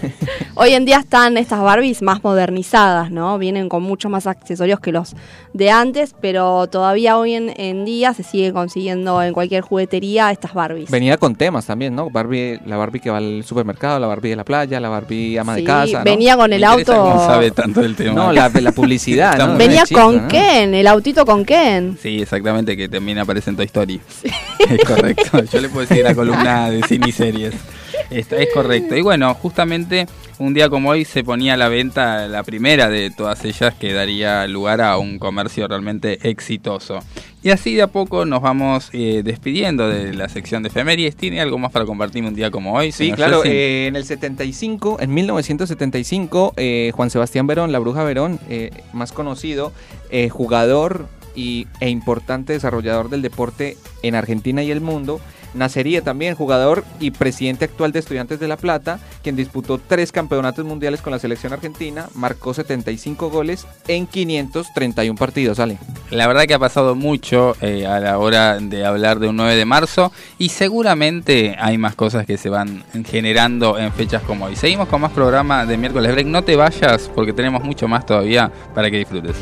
hoy 0.54 0.70
en 0.74 0.84
día 0.84 0.98
están 0.98 1.36
estas 1.36 1.60
Barbies 1.60 2.02
más 2.02 2.22
modernizadas, 2.22 3.10
¿no? 3.10 3.38
Vienen 3.38 3.68
con 3.68 3.82
muchos 3.82 4.10
más 4.10 4.26
accesorios 4.26 4.80
que 4.80 4.92
los 4.92 5.14
de 5.52 5.70
antes, 5.70 6.14
pero 6.20 6.66
todavía 6.68 7.16
hoy 7.18 7.34
en, 7.34 7.52
en 7.56 7.84
día 7.84 8.14
se 8.14 8.22
sigue 8.22 8.52
consiguiendo 8.52 9.22
en 9.22 9.32
cualquier 9.32 9.62
juguetería 9.62 10.30
estas 10.30 10.54
Barbies. 10.54 10.90
Venía 10.90 11.16
con 11.16 11.34
temas 11.34 11.66
también, 11.66 11.94
¿no? 11.94 12.10
Barbie, 12.10 12.60
la 12.66 12.76
Barbie 12.76 13.00
que 13.00 13.10
va 13.10 13.18
al 13.18 13.42
supermercado, 13.44 13.98
la 13.98 14.06
Barbie 14.06 14.30
de 14.30 14.36
la 14.36 14.44
playa, 14.44 14.80
la 14.80 14.88
Barbie 14.88 15.38
ama 15.38 15.54
de 15.54 15.60
Sí, 15.60 15.66
casa. 15.66 15.98
¿no? 15.98 16.04
venía 16.04 16.36
con 16.36 16.52
el 16.52 16.64
auto. 16.64 16.92
cómo 16.94 17.26
sabe 17.26 17.50
tanto 17.50 17.80
del 17.80 17.96
tema. 17.96 18.14
No, 18.14 18.32
la, 18.32 18.48
la 18.48 18.72
publicidad, 18.72 19.36
¿no? 19.38 19.56
Venía 19.56 19.84
chico, 19.84 20.00
con 20.02 20.22
¿no? 20.22 20.28
Ken, 20.28 20.74
el 20.74 20.86
autito 20.86 21.24
con 21.26 21.44
Ken. 21.44 21.98
Sí, 22.00 22.22
exactamente, 22.22 22.76
que 22.76 22.88
también 22.88 23.18
aparece 23.18 23.50
en 23.50 23.56
Toy 23.56 23.66
Story. 23.66 24.00
Es 24.70 24.84
correcto. 24.84 25.42
Yo 25.52 25.60
le 25.60 25.68
puedo 25.68 25.86
decir 25.86 26.04
la 26.04 26.14
columna 26.14 26.70
de 26.70 26.82
cine 26.86 27.08
y 27.08 27.12
series. 27.12 27.54
Esto 28.10 28.36
es 28.36 28.48
correcto. 28.52 28.96
Y 28.96 29.02
bueno, 29.02 29.34
justamente 29.34 30.06
un 30.38 30.54
día 30.54 30.70
como 30.70 30.90
hoy 30.90 31.04
se 31.04 31.22
ponía 31.22 31.54
a 31.54 31.56
la 31.56 31.68
venta 31.68 32.26
la 32.26 32.42
primera 32.42 32.88
de 32.88 33.10
todas 33.10 33.44
ellas 33.44 33.74
que 33.74 33.92
daría 33.92 34.46
lugar 34.46 34.80
a 34.80 34.96
un 34.96 35.18
comercio 35.18 35.68
realmente 35.68 36.30
exitoso. 36.30 37.00
Y 37.42 37.50
así 37.50 37.74
de 37.74 37.82
a 37.82 37.86
poco 37.86 38.24
nos 38.24 38.42
vamos 38.42 38.90
eh, 38.92 39.22
despidiendo 39.24 39.88
de 39.88 40.12
la 40.14 40.28
sección 40.28 40.62
de 40.62 40.68
efemérides. 40.68 41.16
¿Tiene 41.16 41.40
algo 41.40 41.58
más 41.58 41.72
para 41.72 41.84
compartir 41.84 42.24
un 42.24 42.34
día 42.34 42.50
como 42.50 42.74
hoy? 42.74 42.92
Sí, 42.92 43.12
claro. 43.12 43.42
Eh, 43.44 43.86
en 43.86 43.96
el 43.96 44.04
75, 44.04 44.98
en 45.00 45.14
1975, 45.14 46.54
eh, 46.56 46.92
Juan 46.94 47.10
Sebastián 47.10 47.46
Verón, 47.46 47.72
la 47.72 47.78
Bruja 47.78 48.04
Verón, 48.04 48.38
eh, 48.48 48.70
más 48.92 49.12
conocido, 49.12 49.72
jugador 50.30 51.06
y, 51.34 51.66
e 51.80 51.88
importante 51.88 52.52
desarrollador 52.52 53.10
del 53.10 53.22
deporte 53.22 53.76
en 54.02 54.14
Argentina 54.14 54.62
y 54.62 54.70
el 54.70 54.80
mundo, 54.80 55.20
nacería 55.54 56.02
también 56.02 56.34
jugador 56.34 56.84
y 56.98 57.10
presidente 57.10 57.64
actual 57.64 57.92
de 57.92 57.98
Estudiantes 57.98 58.40
de 58.40 58.48
La 58.48 58.56
Plata, 58.56 58.98
quien 59.22 59.36
disputó 59.36 59.78
tres 59.78 60.12
campeonatos 60.12 60.64
mundiales 60.64 61.00
con 61.00 61.12
la 61.12 61.18
selección 61.18 61.52
argentina, 61.52 62.08
marcó 62.14 62.54
75 62.54 63.30
goles 63.30 63.66
en 63.88 64.06
531 64.06 65.18
partidos, 65.18 65.56
¿sale? 65.56 65.78
La 66.10 66.26
verdad 66.26 66.44
que 66.44 66.54
ha 66.54 66.58
pasado 66.58 66.94
mucho 66.94 67.56
eh, 67.60 67.86
a 67.86 68.00
la 68.00 68.18
hora 68.18 68.58
de 68.58 68.84
hablar 68.84 69.18
de 69.18 69.28
un 69.28 69.36
9 69.36 69.56
de 69.56 69.64
marzo 69.64 70.12
y 70.38 70.48
seguramente 70.48 71.56
hay 71.58 71.78
más 71.78 71.94
cosas 71.94 72.26
que 72.26 72.36
se 72.36 72.48
van 72.48 72.84
generando 73.06 73.78
en 73.78 73.92
fechas 73.92 74.22
como 74.22 74.46
hoy. 74.46 74.56
Seguimos 74.56 74.88
con 74.88 75.00
más 75.00 75.12
programa 75.12 75.66
de 75.66 75.76
miércoles 75.76 76.12
break. 76.12 76.26
No 76.26 76.42
te 76.42 76.56
vayas 76.56 77.10
porque 77.14 77.32
tenemos 77.32 77.62
mucho 77.62 77.88
más 77.88 78.06
todavía 78.06 78.50
para 78.74 78.90
que 78.90 78.98
disfrutes. 78.98 79.36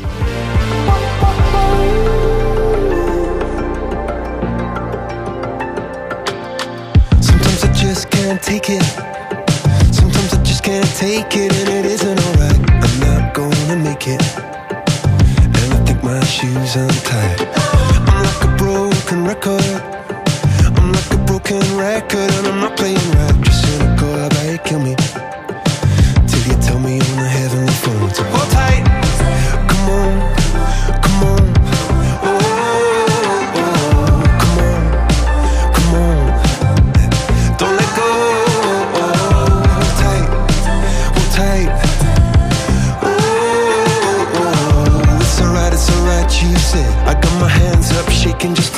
Can't 8.29 8.43
take 8.43 8.69
it. 8.69 8.83
Sometimes 9.91 10.33
I 10.35 10.43
just 10.43 10.63
can't 10.63 10.85
take 10.97 11.35
it, 11.35 11.51
and 11.51 11.69
it 11.69 11.85
isn't 11.85 12.19
alright. 12.27 12.59
I'm 12.83 12.99
not 12.99 13.33
gonna 13.33 13.75
make 13.77 14.07
it. 14.07 14.21
And 14.37 15.73
I 15.73 15.83
think 15.83 16.03
my 16.03 16.23
shoes 16.25 16.75
untied. 16.75 17.48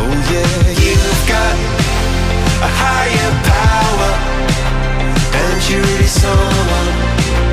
Oh 0.00 0.14
yeah, 0.32 0.62
you've 0.82 1.22
got 1.26 1.56
a 2.62 2.70
higher 2.82 3.32
power, 3.50 4.12
and 5.42 5.58
you're 5.68 6.06
someone 6.06 7.47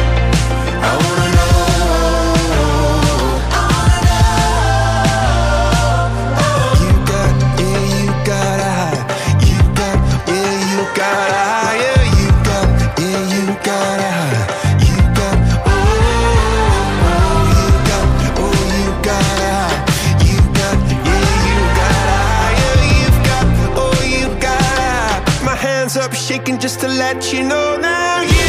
just 26.65 26.80
to 26.80 26.88
let 26.88 27.32
you 27.32 27.43
know 27.43 27.78
now. 27.78 28.21
You've 28.21 28.45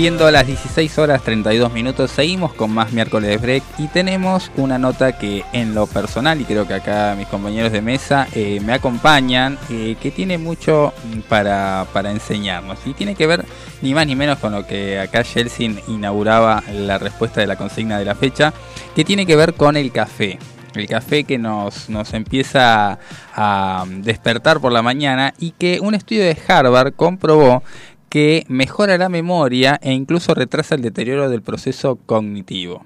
Siendo 0.00 0.30
las 0.30 0.46
16 0.46 0.96
horas 0.96 1.22
32 1.24 1.74
minutos, 1.74 2.10
seguimos 2.10 2.54
con 2.54 2.70
más 2.70 2.90
miércoles 2.90 3.28
de 3.28 3.36
break 3.36 3.62
y 3.76 3.86
tenemos 3.88 4.50
una 4.56 4.78
nota 4.78 5.18
que 5.18 5.44
en 5.52 5.74
lo 5.74 5.86
personal, 5.86 6.40
y 6.40 6.44
creo 6.44 6.66
que 6.66 6.72
acá 6.72 7.14
mis 7.18 7.26
compañeros 7.26 7.70
de 7.70 7.82
mesa 7.82 8.26
eh, 8.32 8.60
me 8.64 8.72
acompañan, 8.72 9.58
eh, 9.68 9.96
que 10.00 10.10
tiene 10.10 10.38
mucho 10.38 10.94
para, 11.28 11.86
para 11.92 12.10
enseñarnos 12.12 12.78
y 12.86 12.94
tiene 12.94 13.14
que 13.14 13.26
ver 13.26 13.44
ni 13.82 13.92
más 13.92 14.06
ni 14.06 14.16
menos 14.16 14.38
con 14.38 14.52
lo 14.52 14.66
que 14.66 14.98
acá 14.98 15.20
Yeltsin 15.20 15.78
inauguraba 15.86 16.62
la 16.72 16.96
respuesta 16.96 17.42
de 17.42 17.46
la 17.46 17.56
consigna 17.56 17.98
de 17.98 18.06
la 18.06 18.14
fecha, 18.14 18.54
que 18.96 19.04
tiene 19.04 19.26
que 19.26 19.36
ver 19.36 19.52
con 19.52 19.76
el 19.76 19.92
café. 19.92 20.38
El 20.74 20.86
café 20.86 21.24
que 21.24 21.36
nos, 21.36 21.90
nos 21.90 22.14
empieza 22.14 22.98
a 23.34 23.84
despertar 23.86 24.60
por 24.60 24.72
la 24.72 24.80
mañana 24.80 25.34
y 25.38 25.50
que 25.50 25.78
un 25.82 25.94
estudio 25.94 26.22
de 26.22 26.38
Harvard 26.48 26.94
comprobó 26.94 27.62
que 28.10 28.44
mejora 28.48 28.98
la 28.98 29.08
memoria 29.08 29.78
e 29.80 29.92
incluso 29.92 30.34
retrasa 30.34 30.74
el 30.74 30.82
deterioro 30.82 31.30
del 31.30 31.40
proceso 31.40 31.96
cognitivo. 32.04 32.82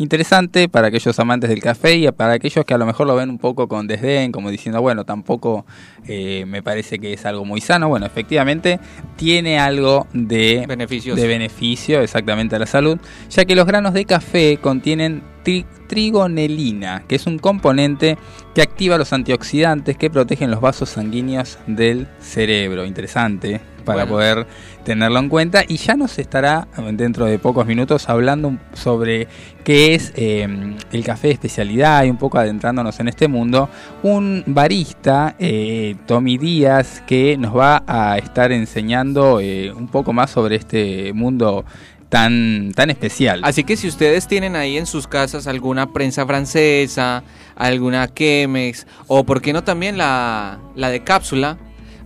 Interesante 0.00 0.68
para 0.68 0.88
aquellos 0.88 1.18
amantes 1.18 1.50
del 1.50 1.60
café 1.60 1.96
y 1.96 2.08
para 2.12 2.34
aquellos 2.34 2.64
que 2.64 2.72
a 2.72 2.78
lo 2.78 2.86
mejor 2.86 3.08
lo 3.08 3.16
ven 3.16 3.30
un 3.30 3.38
poco 3.38 3.66
con 3.66 3.88
desdén, 3.88 4.30
como 4.30 4.48
diciendo, 4.48 4.80
bueno, 4.80 5.04
tampoco 5.04 5.66
eh, 6.06 6.44
me 6.46 6.62
parece 6.62 7.00
que 7.00 7.12
es 7.12 7.26
algo 7.26 7.44
muy 7.44 7.60
sano. 7.60 7.88
Bueno, 7.88 8.06
efectivamente 8.06 8.78
tiene 9.16 9.58
algo 9.58 10.06
de 10.12 10.66
de 10.68 11.26
beneficio 11.26 12.00
exactamente 12.00 12.54
a 12.54 12.60
la 12.60 12.66
salud, 12.66 12.98
ya 13.28 13.44
que 13.44 13.56
los 13.56 13.66
granos 13.66 13.92
de 13.92 14.04
café 14.04 14.58
contienen 14.58 15.22
tri- 15.44 15.66
trigonelina, 15.88 17.02
que 17.08 17.16
es 17.16 17.26
un 17.26 17.40
componente 17.40 18.18
que 18.54 18.62
activa 18.62 18.98
los 18.98 19.12
antioxidantes 19.12 19.96
que 19.96 20.10
protegen 20.10 20.52
los 20.52 20.60
vasos 20.60 20.90
sanguíneos 20.90 21.58
del 21.66 22.06
cerebro. 22.20 22.86
Interesante 22.86 23.60
para 23.88 24.04
Bueno. 24.04 24.14
poder 24.14 24.46
tenerlo 24.84 25.18
en 25.18 25.28
cuenta. 25.28 25.64
Y 25.66 25.76
ya 25.76 25.94
nos 25.94 26.18
estará 26.18 26.68
dentro 26.92 27.24
de 27.26 27.38
pocos 27.38 27.66
minutos 27.66 28.08
hablando 28.08 28.56
sobre 28.74 29.26
qué 29.64 29.94
es 29.94 30.12
eh, 30.16 30.46
el 30.92 31.04
café 31.04 31.28
de 31.28 31.34
especialidad 31.34 32.04
y 32.04 32.10
un 32.10 32.16
poco 32.18 32.38
adentrándonos 32.38 33.00
en 33.00 33.08
este 33.08 33.28
mundo. 33.28 33.68
Un 34.02 34.44
barista 34.46 35.34
eh, 35.38 35.96
Tommy 36.06 36.38
Díaz 36.38 37.02
que 37.06 37.36
nos 37.36 37.56
va 37.56 37.82
a 37.86 38.16
estar 38.18 38.52
enseñando 38.52 39.40
eh, 39.40 39.72
un 39.72 39.88
poco 39.88 40.12
más 40.12 40.30
sobre 40.30 40.56
este 40.56 41.12
mundo 41.12 41.64
tan 42.08 42.72
tan 42.74 42.88
especial. 42.88 43.40
Así 43.44 43.64
que 43.64 43.76
si 43.76 43.86
ustedes 43.86 44.26
tienen 44.26 44.56
ahí 44.56 44.78
en 44.78 44.86
sus 44.86 45.06
casas 45.06 45.46
alguna 45.46 45.92
prensa 45.92 46.24
francesa, 46.24 47.22
alguna 47.54 48.08
Chemex, 48.14 48.86
o 49.08 49.24
por 49.24 49.42
qué 49.42 49.52
no 49.52 49.62
también 49.62 49.98
la, 49.98 50.58
la 50.74 50.88
de 50.88 51.00
cápsula, 51.04 51.58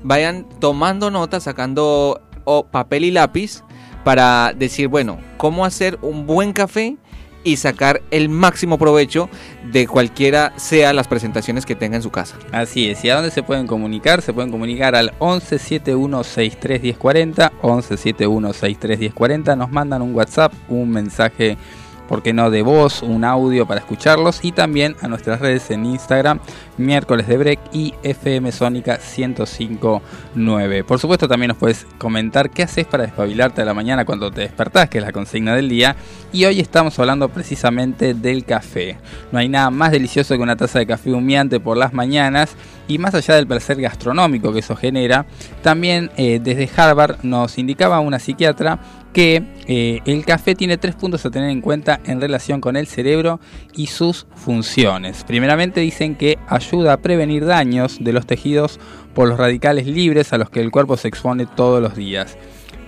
vayan 0.02 0.46
tomando 0.60 1.10
notas, 1.10 1.44
sacando 1.44 2.20
papel 2.70 3.04
y 3.04 3.10
lápiz 3.10 3.62
para 4.04 4.52
decir, 4.52 4.88
bueno, 4.88 5.18
cómo 5.36 5.64
hacer 5.64 5.98
un 6.02 6.26
buen 6.26 6.52
café 6.52 6.96
y 7.44 7.56
sacar 7.56 8.02
el 8.10 8.28
máximo 8.28 8.78
provecho 8.78 9.28
de 9.70 9.86
cualquiera 9.86 10.52
sea 10.56 10.92
las 10.92 11.08
presentaciones 11.08 11.66
que 11.66 11.74
tenga 11.74 11.96
en 11.96 12.02
su 12.02 12.10
casa. 12.10 12.36
Así 12.52 12.88
es, 12.88 13.04
¿y 13.04 13.10
a 13.10 13.16
dónde 13.16 13.30
se 13.30 13.42
pueden 13.42 13.66
comunicar? 13.66 14.22
Se 14.22 14.32
pueden 14.32 14.50
comunicar 14.50 14.94
al 14.94 15.12
11 15.18 15.58
71 15.58 16.24
63 16.24 16.82
1040, 16.82 17.52
11 17.62 17.96
71 17.96 18.52
63 18.52 18.98
1040, 18.98 19.56
nos 19.56 19.70
mandan 19.70 20.02
un 20.02 20.14
WhatsApp, 20.14 20.52
un 20.68 20.90
mensaje, 20.90 21.56
¿por 22.08 22.22
qué 22.22 22.32
no?, 22.32 22.50
de 22.50 22.62
voz, 22.62 23.02
un 23.02 23.24
audio 23.24 23.66
para 23.66 23.80
escucharlos 23.80 24.44
y 24.44 24.52
también 24.52 24.96
a 25.00 25.08
nuestras 25.08 25.40
redes 25.40 25.70
en 25.70 25.86
Instagram, 25.86 26.40
miércoles 26.76 27.26
de 27.26 27.36
break 27.36 27.60
y 27.72 27.94
FM 28.02 28.52
Sónica 28.52 28.98
1059. 28.98 30.84
Por 30.84 30.98
supuesto 30.98 31.28
también 31.28 31.48
nos 31.48 31.56
puedes 31.56 31.86
comentar 31.98 32.50
qué 32.50 32.64
haces 32.64 32.86
para 32.86 33.04
despabilarte 33.04 33.62
a 33.62 33.64
la 33.64 33.74
mañana 33.74 34.04
cuando 34.04 34.30
te 34.30 34.42
despertás, 34.42 34.88
que 34.88 34.98
es 34.98 35.04
la 35.04 35.12
consigna 35.12 35.54
del 35.54 35.68
día, 35.68 35.96
y 36.32 36.44
hoy 36.44 36.60
estamos 36.60 36.98
hablando 36.98 37.28
precisamente 37.28 38.14
del 38.14 38.44
café. 38.44 38.98
No 39.30 39.38
hay 39.38 39.48
nada 39.48 39.70
más 39.70 39.92
delicioso 39.92 40.34
que 40.36 40.42
una 40.42 40.56
taza 40.56 40.78
de 40.78 40.86
café 40.86 41.12
humeante 41.12 41.60
por 41.60 41.76
las 41.76 41.92
mañanas 41.92 42.56
y 42.88 42.98
más 42.98 43.14
allá 43.14 43.34
del 43.34 43.46
placer 43.46 43.80
gastronómico 43.80 44.52
que 44.52 44.58
eso 44.60 44.76
genera, 44.76 45.26
también 45.62 46.10
eh, 46.16 46.40
desde 46.42 46.68
Harvard 46.76 47.16
nos 47.22 47.58
indicaba 47.58 48.00
una 48.00 48.18
psiquiatra 48.18 48.78
que 49.12 49.42
eh, 49.66 50.00
el 50.06 50.24
café 50.24 50.54
tiene 50.54 50.78
tres 50.78 50.94
puntos 50.94 51.24
a 51.24 51.30
tener 51.30 51.50
en 51.50 51.60
cuenta 51.60 52.00
en 52.04 52.20
relación 52.20 52.60
con 52.60 52.76
el 52.76 52.86
cerebro 52.86 53.40
y 53.74 53.86
sus 53.86 54.26
funciones. 54.34 55.24
Primeramente 55.24 55.80
dicen 55.80 56.14
que 56.14 56.38
ayuda 56.48 56.94
a 56.94 56.96
prevenir 56.96 57.44
daños 57.44 57.98
de 58.00 58.12
los 58.12 58.26
tejidos 58.26 58.80
por 59.14 59.28
los 59.28 59.38
radicales 59.38 59.86
libres 59.86 60.32
a 60.32 60.38
los 60.38 60.50
que 60.50 60.60
el 60.60 60.70
cuerpo 60.70 60.96
se 60.96 61.08
expone 61.08 61.46
todos 61.46 61.82
los 61.82 61.94
días. 61.94 62.36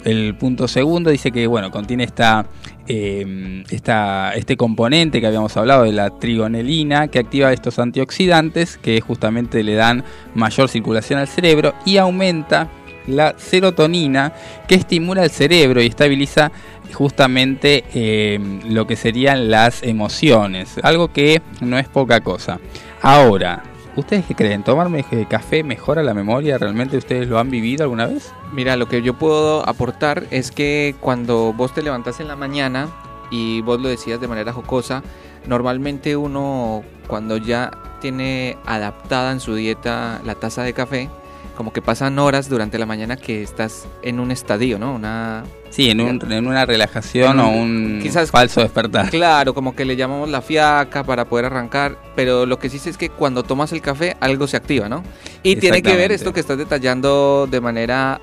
El 0.05 0.35
punto 0.35 0.69
segundo 0.69 1.11
dice 1.11 1.33
que 1.33 1.47
bueno, 1.47 1.71
contiene 1.71 2.05
esta, 2.05 2.47
eh, 2.87 3.65
esta, 3.71 4.33
este 4.35 4.57
componente 4.59 5.21
que 5.21 5.27
habíamos 5.27 5.57
hablado 5.57 5.85
de 5.85 5.93
la 5.93 6.11
trigonelina 6.11 7.09
que 7.09 7.21
activa 7.21 7.53
estos 7.55 7.79
antioxidantes 7.79 8.77
que 8.77 9.01
justamente 9.01 9.63
le 9.63 9.75
dan 9.75 10.05
mayor 10.35 10.69
circulación 10.69 11.21
al 11.21 11.29
cerebro 11.29 11.75
y 11.87 11.97
aumenta 11.97 12.69
la 13.07 13.35
serotonina 13.39 14.33
que 14.69 14.75
estimula 14.77 15.25
el 15.25 15.31
cerebro 15.31 15.83
y 15.83 15.87
estabiliza 15.87 16.51
justamente 16.93 17.85
eh, 17.95 18.39
lo 18.69 18.87
que 18.87 18.97
serían 18.97 19.51
las 19.51 19.83
emociones, 19.83 20.77
algo 20.83 21.13
que 21.13 21.43
no 21.61 21.79
es 21.79 21.89
poca 21.89 22.21
cosa. 22.21 22.59
Ahora, 23.03 23.63
¿Ustedes 23.97 24.25
qué 24.27 24.35
creen? 24.35 24.65
¿Tomar 24.65 24.89
me- 24.89 25.05
eh, 25.13 25.25
café 25.31 25.63
mejora 25.63 26.03
la 26.03 26.15
memoria? 26.15 26.59
¿Realmente 26.59 26.97
ustedes 26.97 27.29
lo 27.29 27.39
han 27.39 27.49
vivido 27.49 27.85
alguna 27.85 28.07
vez? 28.07 28.33
Mira, 28.53 28.75
lo 28.75 28.89
que 28.89 29.03
yo 29.03 29.15
puedo 29.15 29.65
aportar 29.69 30.25
es 30.33 30.51
que 30.51 30.97
cuando 30.99 31.53
vos 31.53 31.73
te 31.73 31.81
levantás 31.81 32.19
en 32.19 32.27
la 32.27 32.35
mañana 32.35 32.89
y 33.31 33.61
vos 33.61 33.81
lo 33.81 33.89
decías 33.89 34.21
de 34.21 34.27
manera 34.27 34.53
jocosa, 34.53 35.05
normalmente 35.47 36.17
uno 36.17 36.83
cuando 37.07 37.37
ya 37.37 37.71
tiene 38.01 38.57
adaptada 38.67 39.31
en 39.31 39.39
su 39.39 39.55
dieta 39.55 40.21
la 40.25 40.35
taza 40.35 40.65
de 40.65 40.73
café, 40.73 41.09
como 41.55 41.73
que 41.73 41.81
pasan 41.83 42.19
horas 42.19 42.49
durante 42.49 42.79
la 42.79 42.87
mañana 42.87 43.17
que 43.17 43.43
estás 43.43 43.87
en 44.03 44.21
un 44.21 44.31
estadio, 44.31 44.79
¿no? 44.79 44.95
Una 44.95 45.45
Sí, 45.71 45.91
en, 45.91 46.01
un- 46.01 46.33
en 46.33 46.47
una 46.47 46.65
relajación 46.67 47.33
En 47.33 47.41
o 47.41 47.49
un- 47.51 47.99
quizás- 48.03 48.31
falso 48.31 48.61
despertar. 48.61 49.11
Claro, 49.11 49.55
como 49.55 49.75
que 49.75 49.85
le 49.85 49.97
llamamos 49.97 50.29
la 50.29 50.41
fiaca 50.43 51.03
para 51.05 51.25
poder 51.25 51.47
arrancar, 51.47 51.97
pero 52.15 52.47
lo 52.47 52.59
que 52.59 52.71
sí 52.71 52.79
sé 52.79 52.91
es 52.91 52.97
que 52.97 53.09
cuando 53.09 53.43
tomas 53.43 53.73
el 53.73 53.81
café 53.81 54.17
algo 54.21 54.47
se 54.47 54.57
activa, 54.57 54.89
¿no? 54.89 55.03
Y 55.43 55.57
tiene 55.57 55.83
que 55.83 55.97
ver 55.97 56.13
esto 56.13 56.33
que 56.33 56.41
estás 56.41 56.59
detallando 56.59 57.49
de 57.51 57.61
manera 57.61 58.21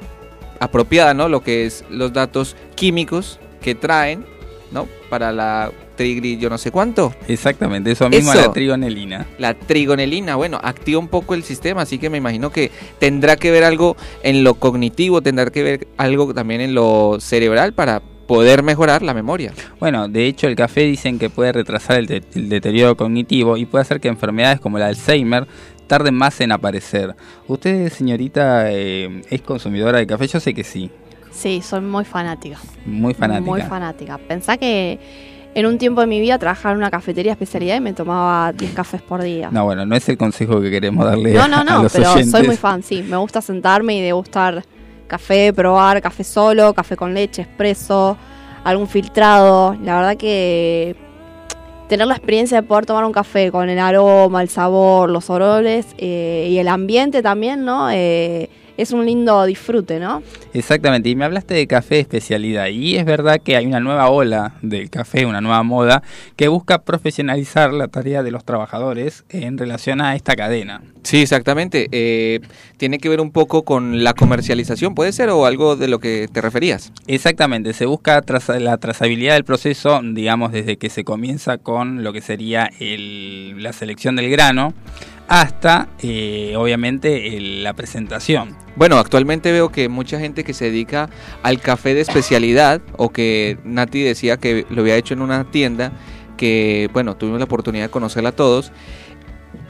apropiada, 0.59 1.13
¿no? 1.13 1.27
Lo 1.29 1.41
que 1.43 1.65
es 1.65 1.83
los 1.89 2.13
datos 2.13 2.55
químicos 2.75 3.39
que 3.61 3.75
traen, 3.75 4.25
¿no? 4.71 4.87
Para 5.09 5.31
la 5.31 5.71
trigri 6.01 6.37
yo 6.37 6.49
no 6.49 6.57
sé 6.57 6.71
cuánto. 6.71 7.13
Exactamente, 7.27 7.91
eso 7.91 8.09
mismo 8.09 8.31
Eso. 8.33 8.41
la 8.47 8.51
trigonelina. 8.53 9.25
La 9.37 9.53
trigonelina, 9.53 10.35
bueno, 10.35 10.59
activa 10.63 10.99
un 10.99 11.07
poco 11.07 11.33
el 11.35 11.43
sistema, 11.43 11.81
así 11.83 11.97
que 11.99 12.09
me 12.09 12.17
imagino 12.17 12.49
que 12.51 12.71
tendrá 12.99 13.35
que 13.35 13.51
ver 13.51 13.63
algo 13.63 13.95
en 14.23 14.43
lo 14.43 14.55
cognitivo, 14.55 15.21
tendrá 15.21 15.49
que 15.51 15.63
ver 15.63 15.87
algo 15.97 16.33
también 16.33 16.61
en 16.61 16.73
lo 16.73 17.17
cerebral 17.19 17.73
para 17.73 18.01
poder 18.27 18.63
mejorar 18.63 19.01
la 19.01 19.13
memoria. 19.13 19.53
Bueno, 19.79 20.07
de 20.07 20.25
hecho 20.25 20.47
el 20.47 20.55
café 20.55 20.81
dicen 20.81 21.19
que 21.19 21.29
puede 21.29 21.51
retrasar 21.51 21.97
el, 21.99 22.07
de- 22.07 22.23
el 22.35 22.49
deterioro 22.49 22.95
cognitivo 22.97 23.57
y 23.57 23.65
puede 23.65 23.81
hacer 23.81 23.99
que 23.99 24.07
enfermedades 24.07 24.59
como 24.59 24.77
el 24.77 24.83
Alzheimer 24.83 25.45
tarden 25.87 26.15
más 26.15 26.39
en 26.41 26.51
aparecer. 26.53 27.13
¿Usted, 27.47 27.89
señorita, 27.91 28.71
eh, 28.71 29.21
es 29.29 29.41
consumidora 29.41 29.99
de 29.99 30.07
café? 30.07 30.27
Yo 30.27 30.39
sé 30.39 30.53
que 30.53 30.63
sí, 30.63 30.89
Sí, 31.33 31.61
soy 31.61 31.79
muy 31.81 32.03
fanática. 32.05 32.57
muy 32.85 33.13
fanática. 33.13 33.49
Muy 33.51 33.61
fanática. 33.61 34.17
Pensá 34.17 34.57
que 34.57 34.99
en 35.53 35.65
un 35.65 35.77
tiempo 35.77 36.01
de 36.01 36.07
mi 36.07 36.19
vida 36.19 36.37
trabajaba 36.39 36.71
en 36.73 36.77
una 36.77 36.89
cafetería 36.89 37.33
especialidad 37.33 37.75
y 37.75 37.81
me 37.81 37.93
tomaba 37.93 38.53
10 38.53 38.73
cafés 38.73 39.01
por 39.01 39.21
día. 39.21 39.49
no, 39.51 39.65
bueno, 39.65 39.85
no 39.85 39.95
es 39.95 40.07
el 40.09 40.17
consejo 40.17 40.61
que 40.61 40.71
queremos 40.71 41.05
darle 41.05 41.33
No, 41.33 41.47
no, 41.47 41.57
a 41.57 41.63
no, 41.63 41.83
los 41.83 41.91
pero 41.93 42.11
oyentes. 42.11 42.31
soy 42.31 42.45
muy 42.47 42.55
fan, 42.57 42.81
sí. 42.83 43.03
Me 43.07 43.17
gusta 43.17 43.41
sentarme 43.41 43.95
y 43.97 44.01
degustar 44.01 44.63
café, 45.07 45.51
probar 45.53 46.01
café 46.01 46.23
solo, 46.23 46.73
café 46.73 46.95
con 46.95 47.13
leche, 47.13 47.41
expreso, 47.41 48.17
algún 48.63 48.87
filtrado. 48.87 49.75
La 49.83 49.97
verdad 49.97 50.15
que 50.17 50.95
tener 51.89 52.07
la 52.07 52.15
experiencia 52.15 52.61
de 52.61 52.65
poder 52.65 52.85
tomar 52.85 53.03
un 53.03 53.11
café 53.11 53.51
con 53.51 53.69
el 53.69 53.77
aroma, 53.77 54.41
el 54.41 54.47
sabor, 54.47 55.09
los 55.09 55.29
olores 55.29 55.87
eh, 55.97 56.47
y 56.49 56.57
el 56.59 56.69
ambiente 56.69 57.21
también, 57.21 57.65
¿no? 57.65 57.89
Eh, 57.91 58.49
es 58.81 58.91
un 58.91 59.05
lindo 59.05 59.45
disfrute, 59.45 59.99
¿no? 59.99 60.23
Exactamente, 60.53 61.09
y 61.09 61.15
me 61.15 61.25
hablaste 61.25 61.53
de 61.53 61.67
café 61.67 61.95
de 61.95 62.01
especialidad, 62.01 62.67
y 62.67 62.97
es 62.97 63.05
verdad 63.05 63.39
que 63.43 63.55
hay 63.55 63.65
una 63.65 63.79
nueva 63.79 64.09
ola 64.09 64.53
del 64.61 64.89
café, 64.89 65.25
una 65.25 65.41
nueva 65.41 65.63
moda, 65.63 66.03
que 66.35 66.47
busca 66.47 66.79
profesionalizar 66.79 67.73
la 67.73 67.87
tarea 67.87 68.23
de 68.23 68.31
los 68.31 68.43
trabajadores 68.43 69.23
en 69.29 69.57
relación 69.57 70.01
a 70.01 70.15
esta 70.15 70.35
cadena. 70.35 70.81
Sí, 71.03 71.21
exactamente. 71.21 71.87
Eh, 71.91 72.41
tiene 72.77 72.99
que 72.99 73.09
ver 73.09 73.21
un 73.21 73.31
poco 73.31 73.63
con 73.63 74.03
la 74.03 74.13
comercialización, 74.13 74.93
¿puede 74.93 75.11
ser? 75.13 75.29
¿O 75.29 75.45
algo 75.45 75.75
de 75.75 75.87
lo 75.87 75.99
que 75.99 76.27
te 76.31 76.41
referías? 76.41 76.91
Exactamente, 77.07 77.73
se 77.73 77.85
busca 77.85 78.21
traza- 78.21 78.59
la 78.59 78.77
trazabilidad 78.77 79.33
del 79.33 79.43
proceso, 79.43 79.99
digamos, 80.03 80.51
desde 80.51 80.77
que 80.77 80.89
se 80.89 81.03
comienza 81.03 81.57
con 81.57 82.03
lo 82.03 82.13
que 82.13 82.21
sería 82.21 82.69
el- 82.79 83.61
la 83.63 83.73
selección 83.73 84.15
del 84.15 84.29
grano 84.29 84.73
hasta, 85.31 85.87
eh, 86.03 86.55
obviamente, 86.57 87.37
el- 87.37 87.63
la 87.63 87.73
presentación. 87.73 88.53
Bueno, 88.75 88.97
actualmente 88.97 89.51
veo 89.53 89.69
que 89.69 89.87
mucha 89.87 90.19
gente 90.19 90.43
que 90.43 90.53
se 90.53 90.65
dedica 90.65 91.09
al 91.41 91.59
café 91.61 91.93
de 91.93 92.01
especialidad, 92.01 92.81
o 92.97 93.09
que 93.13 93.57
Nati 93.63 94.01
decía 94.01 94.35
que 94.35 94.65
lo 94.69 94.81
había 94.81 94.97
hecho 94.97 95.13
en 95.13 95.21
una 95.21 95.45
tienda, 95.49 95.93
que, 96.35 96.89
bueno, 96.91 97.15
tuvimos 97.15 97.39
la 97.39 97.45
oportunidad 97.45 97.85
de 97.85 97.89
conocerla 97.91 98.33
todos. 98.33 98.73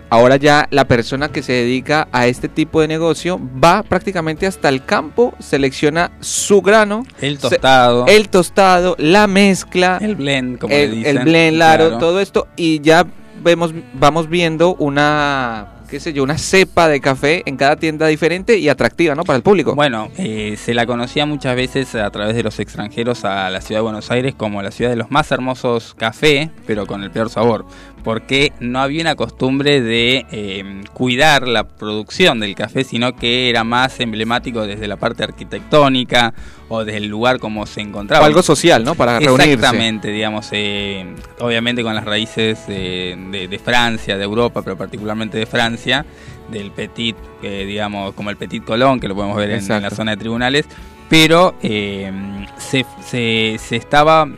Ahora 0.09 0.35
ya 0.35 0.67
la 0.71 0.85
persona 0.87 1.29
que 1.31 1.41
se 1.43 1.53
dedica 1.53 2.07
a 2.11 2.27
este 2.27 2.49
tipo 2.49 2.81
de 2.81 2.87
negocio 2.87 3.39
va 3.63 3.81
prácticamente 3.83 4.45
hasta 4.47 4.67
el 4.67 4.83
campo, 4.83 5.33
selecciona 5.39 6.11
su 6.19 6.61
grano, 6.61 7.05
El 7.21 7.35
Se- 7.37 7.49
tostado, 7.49 8.05
el 8.07 8.29
tostado, 8.29 8.95
la 8.97 9.27
mezcla, 9.27 9.99
el 10.01 10.15
blend, 10.15 10.57
como 10.59 10.73
le 10.73 10.83
el, 10.83 10.91
dicen. 10.95 11.17
el 11.17 11.23
blend, 11.23 11.55
claro. 11.57 11.97
todo 11.97 12.19
esto 12.19 12.47
y 12.57 12.81
ya 12.81 13.05
vemos 13.41 13.73
vamos 13.93 14.29
viendo 14.29 14.75
una 14.75 15.81
qué 15.91 15.99
sé 15.99 16.13
yo, 16.13 16.23
una 16.23 16.37
cepa 16.37 16.87
de 16.87 17.01
café 17.01 17.43
en 17.45 17.57
cada 17.57 17.75
tienda 17.75 18.07
diferente 18.07 18.57
y 18.57 18.69
atractiva, 18.69 19.13
¿no? 19.13 19.25
Para 19.25 19.35
el 19.35 19.43
público. 19.43 19.75
Bueno, 19.75 20.07
eh, 20.17 20.55
se 20.57 20.73
la 20.73 20.85
conocía 20.85 21.25
muchas 21.25 21.53
veces 21.53 21.93
a 21.95 22.09
través 22.11 22.33
de 22.33 22.43
los 22.43 22.59
extranjeros 22.61 23.25
a 23.25 23.49
la 23.49 23.59
ciudad 23.59 23.79
de 23.79 23.83
Buenos 23.83 24.09
Aires 24.09 24.33
como 24.33 24.61
la 24.61 24.71
ciudad 24.71 24.89
de 24.89 24.95
los 24.95 25.11
más 25.11 25.29
hermosos 25.33 25.93
café, 25.95 26.49
pero 26.65 26.87
con 26.87 27.03
el 27.03 27.11
peor 27.11 27.29
sabor, 27.29 27.65
porque 28.03 28.51
no 28.59 28.79
había 28.79 29.01
una 29.01 29.15
costumbre 29.15 29.81
de 29.81 30.25
eh, 30.31 30.81
cuidar 30.93 31.47
la 31.47 31.67
producción 31.67 32.39
del 32.39 32.55
café, 32.55 32.83
sino 32.83 33.15
que 33.15 33.49
era 33.49 33.63
más 33.63 33.99
emblemático 33.99 34.65
desde 34.65 34.87
la 34.87 34.97
parte 34.97 35.23
arquitectónica 35.23 36.33
o 36.69 36.83
desde 36.85 36.97
el 36.97 37.07
lugar 37.07 37.39
como 37.39 37.65
se 37.65 37.81
encontraba. 37.81 38.23
o 38.23 38.25
algo 38.25 38.41
social, 38.41 38.83
¿no? 38.83 38.95
Para 38.95 39.19
reunirse. 39.19 39.53
Exactamente, 39.53 40.09
digamos, 40.09 40.47
eh, 40.51 41.05
obviamente 41.39 41.83
con 41.83 41.93
las 41.93 42.05
raíces 42.05 42.59
eh, 42.67 43.15
de, 43.31 43.47
de 43.47 43.59
Francia, 43.59 44.17
de 44.17 44.23
Europa, 44.23 44.61
pero 44.61 44.77
particularmente 44.77 45.37
de 45.37 45.45
Francia, 45.45 46.05
del 46.49 46.71
Petit, 46.71 47.15
eh, 47.43 47.65
digamos, 47.65 48.13
como 48.13 48.29
el 48.29 48.37
Petit 48.37 48.63
Colón, 48.63 48.99
que 48.99 49.07
lo 49.07 49.15
podemos 49.15 49.37
ver 49.37 49.51
en, 49.51 49.71
en 49.71 49.81
la 49.81 49.89
zona 49.89 50.11
de 50.11 50.17
tribunales, 50.17 50.65
pero 51.09 51.55
eh, 51.61 52.11
se, 52.57 52.85
se, 53.05 53.57
se 53.59 53.75
estaba 53.75 54.29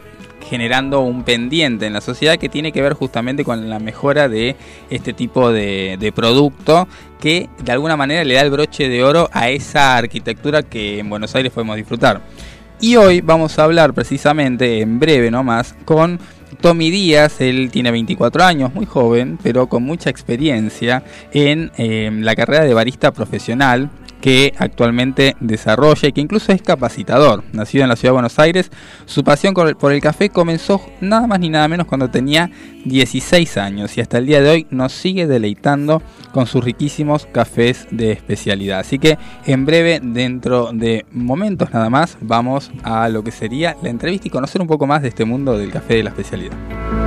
generando 0.43 1.01
un 1.01 1.23
pendiente 1.23 1.85
en 1.85 1.93
la 1.93 2.01
sociedad 2.01 2.37
que 2.37 2.49
tiene 2.49 2.71
que 2.71 2.81
ver 2.81 2.93
justamente 2.93 3.43
con 3.43 3.69
la 3.69 3.79
mejora 3.79 4.29
de 4.29 4.55
este 4.89 5.13
tipo 5.13 5.51
de, 5.51 6.11
producto 6.15 6.87
que 7.19 7.49
de 7.63 7.71
alguna 7.71 7.97
manera 7.97 8.23
le 8.23 8.35
da 8.35 8.41
el 8.41 8.51
broche 8.51 8.89
de 8.89 9.03
oro 9.03 9.29
a 9.31 9.49
esa 9.49 9.97
arquitectura 9.97 10.63
que 10.63 10.99
en 10.99 11.09
Buenos 11.09 11.33
Aires 11.35 11.51
podemos 11.51 11.75
disfrutar. 11.75 12.21
Y 12.79 12.97
hoy 12.97 13.21
vamos 13.21 13.57
a 13.57 13.63
hablar 13.63 13.93
precisamente, 13.93 14.81
en 14.81 14.99
breve 14.99 15.31
nomás, 15.31 15.73
con 15.85 16.19
Tommy 16.59 16.91
Díaz. 16.91 17.39
Él 17.39 17.69
tiene 17.71 17.91
24 17.91 18.43
años, 18.43 18.73
muy 18.73 18.85
joven, 18.85 19.39
pero 19.41 19.67
con 19.67 19.83
mucha 19.83 20.09
experiencia 20.09 21.03
en 21.31 21.71
eh, 21.77 22.11
la 22.13 22.35
carrera 22.35 22.65
de 22.65 22.73
barista 22.73 23.11
profesional 23.11 23.89
que 24.23 24.53
actualmente 24.57 25.35
desarrolla 25.41 26.07
y 26.07 26.13
que 26.13 26.21
incluso 26.21 26.53
es 26.53 26.61
capacitador. 26.61 27.43
Nacido 27.51 27.83
en 27.83 27.89
la 27.89 27.97
ciudad 27.97 28.11
de 28.11 28.13
Buenos 28.13 28.39
Aires, 28.39 28.71
su 29.05 29.21
pasión 29.21 29.53
por 29.53 29.91
el, 29.91 30.01
café 30.01 30.29
comenzó 30.29 30.81
nada 31.01 31.27
más 31.27 31.41
ni 31.41 31.49
nada 31.49 31.67
menos 31.67 31.87
cuando 31.87 32.09
tenía 32.09 32.49
16 32.85 33.57
años 33.57 33.97
y 33.97 34.01
hasta 34.01 34.19
el 34.19 34.25
día 34.25 34.41
de 34.41 34.49
hoy 34.49 34.67
nos 34.69 34.93
sigue 34.93 35.27
deleitando 35.27 36.01
con 36.31 36.45
sus 36.47 36.63
riquísimos 36.63 37.25
cafés 37.33 37.85
de 37.91 38.13
especialidad. 38.13 38.79
Así 38.79 38.97
que 38.97 39.17
en 39.45 39.65
breve, 39.65 39.99
dentro 40.01 40.69
de 40.71 41.05
momentos 41.11 41.73
nada 41.73 41.89
más, 41.89 42.17
vamos 42.21 42.71
a 42.83 43.09
lo 43.09 43.25
que 43.25 43.31
sería 43.31 43.75
la 43.83 43.89
entrevista 43.89 44.29
y 44.29 44.31
conocer 44.31 44.61
un 44.61 44.67
poco 44.67 44.87
más 44.87 45.01
de 45.01 45.09
este 45.09 45.25
mundo 45.25 45.57
del 45.57 45.69
café 45.69 45.95
de 45.95 46.03
la 46.03 46.11
especialidad. 46.11 47.02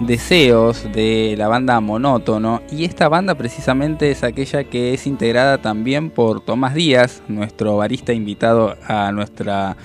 Deseos 0.00 0.82
de 0.92 1.36
la 1.38 1.46
banda 1.46 1.78
Monótono 1.78 2.60
y 2.72 2.84
esta 2.84 3.08
banda 3.08 3.36
precisamente 3.36 4.10
es 4.10 4.24
aquella 4.24 4.64
que 4.64 4.94
es 4.94 5.06
integrada 5.06 5.58
también 5.58 6.10
por 6.10 6.40
Tomás 6.40 6.74
Díaz, 6.74 7.22
nuestro 7.28 7.76
barista 7.76 8.12
invitado 8.12 8.76
a 8.88 9.12
nuestra 9.12 9.76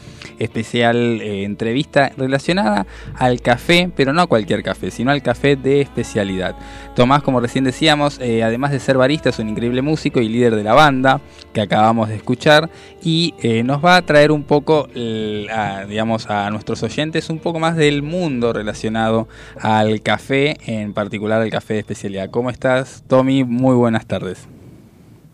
especial 0.43 1.21
eh, 1.21 1.43
entrevista 1.43 2.11
relacionada 2.17 2.85
al 3.15 3.41
café, 3.41 3.89
pero 3.95 4.13
no 4.13 4.21
a 4.21 4.27
cualquier 4.27 4.63
café, 4.63 4.91
sino 4.91 5.11
al 5.11 5.21
café 5.21 5.55
de 5.55 5.81
especialidad. 5.81 6.55
Tomás, 6.95 7.23
como 7.23 7.39
recién 7.39 7.63
decíamos, 7.63 8.19
eh, 8.19 8.43
además 8.43 8.71
de 8.71 8.79
ser 8.79 8.97
barista, 8.97 9.29
es 9.29 9.39
un 9.39 9.49
increíble 9.49 9.81
músico 9.81 10.21
y 10.21 10.29
líder 10.29 10.55
de 10.55 10.63
la 10.63 10.73
banda 10.73 11.21
que 11.53 11.61
acabamos 11.61 12.09
de 12.09 12.15
escuchar 12.15 12.69
y 13.03 13.33
eh, 13.41 13.63
nos 13.63 13.83
va 13.83 13.97
a 13.97 14.01
traer 14.01 14.31
un 14.31 14.43
poco, 14.43 14.87
digamos, 14.93 16.29
a 16.29 16.49
nuestros 16.49 16.83
oyentes 16.83 17.29
un 17.29 17.39
poco 17.39 17.59
más 17.59 17.75
del 17.75 18.03
mundo 18.03 18.53
relacionado 18.53 19.27
al 19.59 20.01
café, 20.01 20.57
en 20.65 20.93
particular 20.93 21.41
al 21.41 21.49
café 21.49 21.75
de 21.75 21.79
especialidad. 21.79 22.29
¿Cómo 22.29 22.49
estás, 22.49 23.03
Tommy? 23.07 23.43
Muy 23.43 23.75
buenas 23.75 24.05
tardes. 24.05 24.52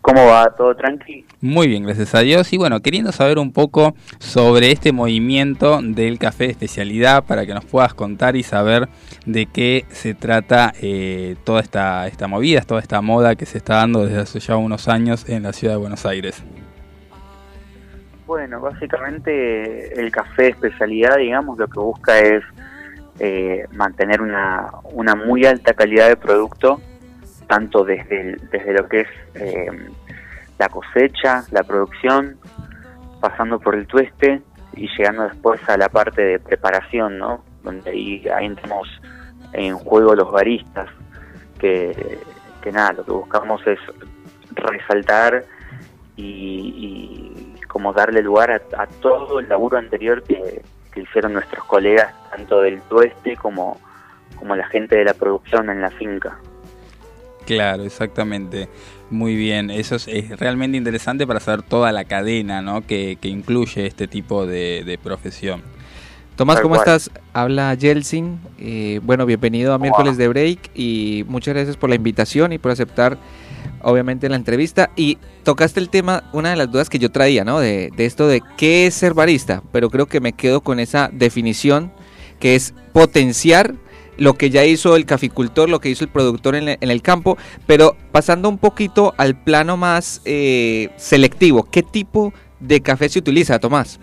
¿Cómo 0.00 0.26
va? 0.26 0.50
¿Todo 0.56 0.74
tranquilo? 0.74 1.26
Muy 1.42 1.68
bien, 1.68 1.84
gracias 1.84 2.14
a 2.14 2.20
Dios. 2.20 2.52
Y 2.52 2.56
bueno, 2.56 2.80
queriendo 2.80 3.12
saber 3.12 3.38
un 3.38 3.52
poco 3.52 3.94
sobre 4.18 4.72
este 4.72 4.92
movimiento 4.92 5.80
del 5.82 6.18
café 6.18 6.44
de 6.44 6.50
especialidad 6.52 7.24
para 7.24 7.44
que 7.44 7.52
nos 7.52 7.66
puedas 7.66 7.92
contar 7.92 8.34
y 8.34 8.42
saber 8.42 8.88
de 9.26 9.46
qué 9.46 9.84
se 9.90 10.14
trata 10.14 10.72
eh, 10.80 11.36
toda 11.44 11.60
esta, 11.60 12.06
esta 12.06 12.28
movida, 12.28 12.62
toda 12.62 12.80
esta 12.80 13.02
moda 13.02 13.36
que 13.36 13.44
se 13.44 13.58
está 13.58 13.76
dando 13.76 14.06
desde 14.06 14.20
hace 14.20 14.40
ya 14.40 14.56
unos 14.56 14.88
años 14.88 15.28
en 15.28 15.42
la 15.42 15.52
ciudad 15.52 15.74
de 15.74 15.80
Buenos 15.80 16.06
Aires. 16.06 16.42
Bueno, 18.26 18.60
básicamente 18.60 20.00
el 20.00 20.10
café 20.10 20.44
de 20.44 20.48
especialidad, 20.50 21.16
digamos, 21.18 21.58
lo 21.58 21.68
que 21.68 21.78
busca 21.78 22.18
es 22.20 22.42
eh, 23.18 23.66
mantener 23.72 24.22
una, 24.22 24.70
una 24.92 25.14
muy 25.14 25.44
alta 25.44 25.74
calidad 25.74 26.08
de 26.08 26.16
producto 26.16 26.80
tanto 27.50 27.82
desde, 27.84 28.36
desde 28.52 28.72
lo 28.72 28.88
que 28.88 29.00
es 29.00 29.08
eh, 29.34 29.66
la 30.56 30.68
cosecha, 30.68 31.42
la 31.50 31.64
producción, 31.64 32.38
pasando 33.20 33.58
por 33.58 33.74
el 33.74 33.88
tueste 33.88 34.40
y 34.74 34.86
llegando 34.96 35.24
después 35.24 35.60
a 35.68 35.76
la 35.76 35.88
parte 35.88 36.22
de 36.22 36.38
preparación, 36.38 37.18
¿no? 37.18 37.42
Donde 37.64 37.90
ahí, 37.90 38.22
entramos 38.40 38.88
en 39.52 39.76
juego 39.76 40.14
los 40.14 40.30
baristas, 40.30 40.88
que, 41.58 42.22
nada, 42.72 42.92
lo 42.92 43.04
que 43.04 43.10
buscamos 43.10 43.66
es 43.66 43.80
resaltar 44.52 45.44
y, 46.16 47.56
como 47.66 47.92
darle 47.92 48.22
lugar 48.22 48.62
a, 48.76 48.86
todo 48.86 49.40
el 49.40 49.48
laburo 49.48 49.76
anterior 49.76 50.22
que, 50.22 50.62
que, 50.92 51.00
hicieron 51.00 51.32
nuestros 51.32 51.64
colegas, 51.64 52.14
tanto 52.30 52.60
del 52.60 52.80
tueste 52.82 53.36
como, 53.36 53.80
como 54.36 54.54
la 54.54 54.68
gente 54.68 54.96
de 54.96 55.04
la 55.04 55.14
producción 55.14 55.68
en 55.68 55.80
la 55.80 55.90
finca. 55.90 56.38
Claro, 57.56 57.84
exactamente. 57.84 58.68
Muy 59.10 59.34
bien, 59.34 59.70
eso 59.70 59.96
es, 59.96 60.06
realmente 60.38 60.76
interesante 60.76 61.26
para 61.26 61.40
saber 61.40 61.62
toda 61.62 61.90
la 61.90 62.04
cadena 62.04 62.62
¿no? 62.62 62.86
que, 62.86 63.18
incluye 63.22 63.86
este 63.86 64.06
tipo 64.06 64.46
de, 64.46 64.98
profesión. 65.02 65.62
Tomás, 66.36 66.60
¿cómo 66.60 66.76
estás? 66.76 67.10
Habla 67.32 67.76
Jelsin. 67.78 68.38
Eh, 68.58 69.00
bueno, 69.02 69.26
bienvenido 69.26 69.74
a 69.74 69.78
Miércoles 69.78 70.16
de 70.16 70.28
Break 70.28 70.70
y 70.74 71.24
muchas 71.28 71.54
gracias 71.54 71.76
por 71.76 71.90
la 71.90 71.96
invitación 71.96 72.52
y 72.52 72.58
por 72.58 72.70
aceptar, 72.70 73.18
obviamente, 73.82 74.28
la 74.28 74.36
entrevista. 74.36 74.90
Y 74.96 75.18
tocaste 75.42 75.80
el 75.80 75.90
tema, 75.90 76.22
una 76.32 76.50
de 76.50 76.56
las 76.56 76.70
dudas 76.70 76.88
que 76.88 76.98
yo 76.98 77.10
traía, 77.10 77.44
¿no? 77.44 77.60
De, 77.60 77.90
de 77.94 78.06
esto 78.06 78.26
de 78.26 78.42
qué 78.56 78.86
es 78.86 78.94
ser 78.94 79.12
barista, 79.12 79.62
pero 79.72 79.90
creo 79.90 80.06
que 80.06 80.20
me 80.20 80.32
quedo 80.32 80.62
con 80.62 80.80
esa 80.80 81.10
definición 81.12 81.92
que 82.38 82.54
es 82.54 82.72
potenciar 82.92 83.74
lo 84.20 84.34
que 84.34 84.50
ya 84.50 84.64
hizo 84.64 84.96
el 84.96 85.06
caficultor, 85.06 85.70
lo 85.70 85.80
que 85.80 85.88
hizo 85.88 86.04
el 86.04 86.10
productor 86.10 86.54
en, 86.54 86.68
el 86.68 87.02
campo, 87.02 87.38
pero 87.66 87.96
pasando 88.12 88.50
un 88.50 88.58
poquito 88.58 89.14
al 89.16 89.34
plano 89.34 89.78
más 89.78 90.20
eh, 90.26 90.90
selectivo, 90.96 91.66
¿qué 91.70 91.82
tipo 91.82 92.34
de 92.60 92.82
café 92.82 93.08
se 93.08 93.18
utiliza, 93.18 93.58
Tomás? 93.58 93.98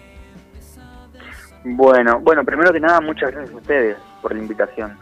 Bueno, 1.63 2.19
bueno, 2.19 2.43
primero 2.43 2.73
que 2.73 2.79
nada, 2.79 2.99
muchas 2.99 3.31
gracias 3.31 3.53
a 3.53 3.57
ustedes 3.57 3.97
por 4.23 4.33
la 4.33 4.39
invitación. 4.39 4.97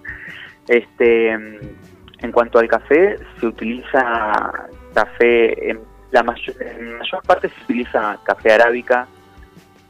este, 0.68 1.30
en 1.32 2.32
cuanto 2.32 2.58
al 2.58 2.68
café, 2.68 3.18
se 3.38 3.46
utiliza 3.46 4.50
café, 4.94 5.70
en 5.70 5.80
la 6.10 6.22
mayor, 6.22 6.56
en 6.62 6.96
mayor 6.96 7.22
parte 7.26 7.50
se 7.50 7.64
utiliza 7.64 8.18
café 8.24 8.52
arábica, 8.52 9.08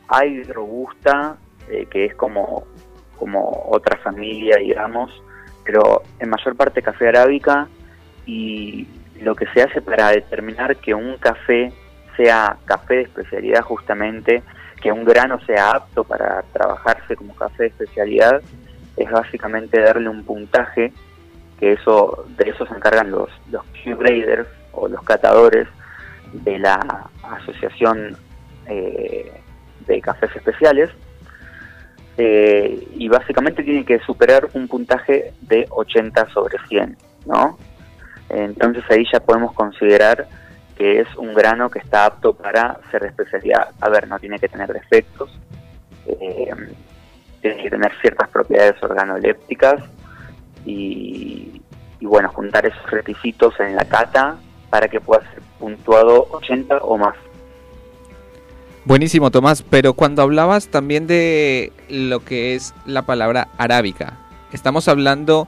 hay 0.09 0.43
robusta, 0.43 1.37
eh, 1.69 1.87
que 1.89 2.07
es 2.07 2.15
como 2.17 2.67
como 3.19 3.67
otra 3.71 3.99
familia, 3.99 4.57
digamos, 4.57 5.11
pero 5.65 6.03
en 6.19 6.31
mayor 6.31 6.57
parte 6.57 6.83
café 6.83 7.09
arábica 7.09 7.69
y 8.27 8.87
lo 9.21 9.35
que 9.35 9.47
se 9.49 9.63
hace 9.63 9.81
para 9.83 10.11
determinar 10.11 10.77
que 10.77 10.95
un 10.95 11.17
café 11.19 11.73
sea 12.17 12.57
café 12.65 12.95
de 12.95 13.03
especialidad 13.03 13.63
justamente, 13.63 14.43
que 14.81 14.93
un 14.93 15.05
grano 15.05 15.41
sea 15.45 15.71
apto 15.71 16.05
para 16.05 16.43
trabajarse 16.53 17.17
como 17.17 17.35
café 17.35 17.65
de 17.65 17.69
especialidad, 17.69 18.43
es 18.97 19.11
básicamente 19.11 19.81
darle 19.81 20.09
un 20.09 20.25
puntaje, 20.25 20.93
que 21.59 21.73
eso 21.73 22.25
de 22.37 22.51
eso 22.51 22.67
se 22.67 22.75
encargan 22.75 23.11
los, 23.11 23.31
los 23.51 23.63
Q-graders 23.85 24.49
o 24.73 24.89
los 24.89 25.03
catadores 25.03 25.69
de 26.33 26.59
la 26.59 27.09
Asociación 27.23 28.17
eh, 28.67 29.33
de 29.87 30.01
Cafés 30.01 30.35
Especiales, 30.37 30.91
eh, 32.21 32.89
y 32.97 33.09
básicamente 33.09 33.63
tiene 33.63 33.85
que 33.85 34.01
superar 34.01 34.49
un 34.55 34.67
puntaje 34.67 35.33
de 35.41 35.67
80 35.71 36.29
sobre 36.31 36.59
100, 36.69 36.97
¿no? 37.27 37.57
Entonces 38.29 38.83
ahí 38.91 39.05
ya 39.11 39.21
podemos 39.21 39.55
considerar 39.55 40.27
que 40.77 41.01
es 41.01 41.09
un 41.17 41.33
grano 41.33 41.71
que 41.71 41.79
está 41.79 42.07
apto 42.07 42.35
para 42.35 42.79
ser 42.91 43.05
especialidad. 43.05 43.71
A 43.81 43.89
ver, 43.89 44.09
no 44.09 44.19
tiene 44.19 44.39
que 44.39 44.49
tener 44.49 44.73
defectos, 44.73 45.31
eh, 46.07 46.51
tiene 47.41 47.63
que 47.63 47.71
tener 47.71 47.93
ciertas 48.01 48.29
propiedades 48.29 48.83
organolépticas 48.83 49.83
y 50.67 51.63
bueno, 52.01 52.31
juntar 52.31 52.67
esos 52.67 52.91
requisitos 52.91 53.59
en 53.61 53.77
la 53.77 53.85
cata 53.85 54.39
para 54.71 54.89
que 54.89 55.01
pueda 55.01 55.21
ser 55.31 55.43
puntuado 55.59 56.27
80 56.33 56.79
o 56.79 56.99
más. 56.99 57.15
Buenísimo, 58.89 59.31
Tomás, 59.31 59.63
pero 59.63 59.93
cuando 59.93 60.23
hablabas 60.23 60.69
también 60.69 61.07
de 61.07 61.75
lo 61.91 62.21
que 62.21 62.55
es 62.55 62.75
la 62.87 63.03
palabra 63.03 63.49
arábica, 63.59 64.15
¿estamos 64.51 64.89
hablando 64.89 65.47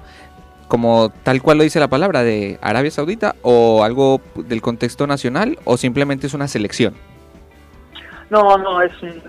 como 0.69 1.09
tal 1.09 1.41
cual 1.41 1.57
lo 1.57 1.65
dice 1.65 1.81
la 1.81 1.89
palabra 1.89 2.23
de 2.23 2.59
Arabia 2.61 2.91
Saudita 2.91 3.37
o 3.41 3.83
algo 3.83 4.21
del 4.35 4.61
contexto 4.61 5.07
nacional 5.07 5.59
o 5.65 5.79
simplemente 5.79 6.27
es 6.27 6.35
una 6.35 6.49
selección? 6.49 6.93
No, 8.29 8.59
no, 8.59 8.83
es 8.83 8.93
un, 9.03 9.23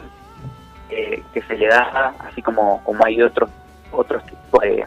eh, 0.89 1.23
que 1.33 1.41
se 1.43 1.55
le 1.55 1.67
da 1.67 2.13
así 2.19 2.41
como, 2.41 2.83
como 2.83 3.05
hay 3.05 3.21
otros 3.21 3.49
otros 3.93 4.25
tipos 4.25 4.61
de, 4.61 4.85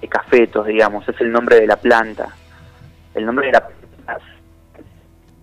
de, 0.00 0.08
cafetos, 0.08 0.66
digamos, 0.66 1.06
es 1.06 1.20
el 1.20 1.30
nombre 1.30 1.60
de 1.60 1.66
la 1.66 1.76
planta. 1.76 2.34
El 3.14 3.26
nombre 3.26 3.48
de 3.48 3.52
la 3.52 3.68
planta 3.68 4.24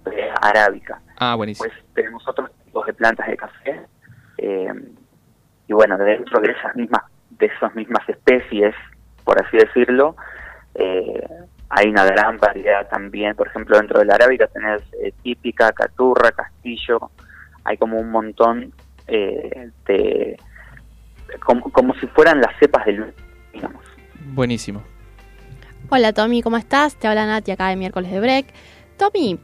es 0.08 0.32
arábica. 0.42 1.00
Ah, 1.24 1.36
buenísimo. 1.36 1.70
Pues 1.70 1.94
tenemos 1.94 2.28
otros 2.28 2.50
tipos 2.66 2.84
de 2.88 2.94
plantas 2.94 3.28
de 3.28 3.38
café. 3.38 3.80
Eh, 4.40 4.74
y 5.68 5.74
bueno, 5.74 5.96
dentro 6.00 6.42
de 6.42 6.52
esas 6.52 6.76
mismas, 6.76 7.04
de 7.30 7.46
esas 7.46 7.76
mismas 7.76 8.10
especies, 8.10 8.74
por 9.24 9.40
así 9.40 9.56
decirlo, 9.56 10.16
eh, 10.74 11.24
hay 11.70 11.90
una 11.90 12.06
gran 12.06 12.40
variedad 12.40 12.90
también. 12.90 13.36
Por 13.36 13.50
ejemplo, 13.50 13.78
dentro 13.78 14.00
de 14.00 14.06
la 14.06 14.16
arábica 14.16 14.48
tenés 14.48 14.82
eh, 15.00 15.14
típica, 15.22 15.72
caturra, 15.74 16.32
castillo. 16.32 17.12
Hay 17.66 17.78
como 17.78 18.00
un 18.00 18.10
montón 18.10 18.74
de... 19.06 20.40
Como, 21.46 21.94
si 22.00 22.08
fueran 22.08 22.42
las 22.42 22.58
cepas 22.58 22.84
del 22.88 23.14
digamos. 23.54 23.86
Buenísimo. 24.34 24.82
Hola 25.90 26.14
Tommy, 26.14 26.42
¿cómo 26.42 26.58
estás? 26.58 26.96
Te 26.96 27.08
habla 27.08 27.28
Nati 27.28 27.52
acá 27.52 27.68
de 27.68 27.76
miércoles 27.76 28.12
de 28.12 28.20
break. 28.20 28.48
Tommy, 28.98 29.40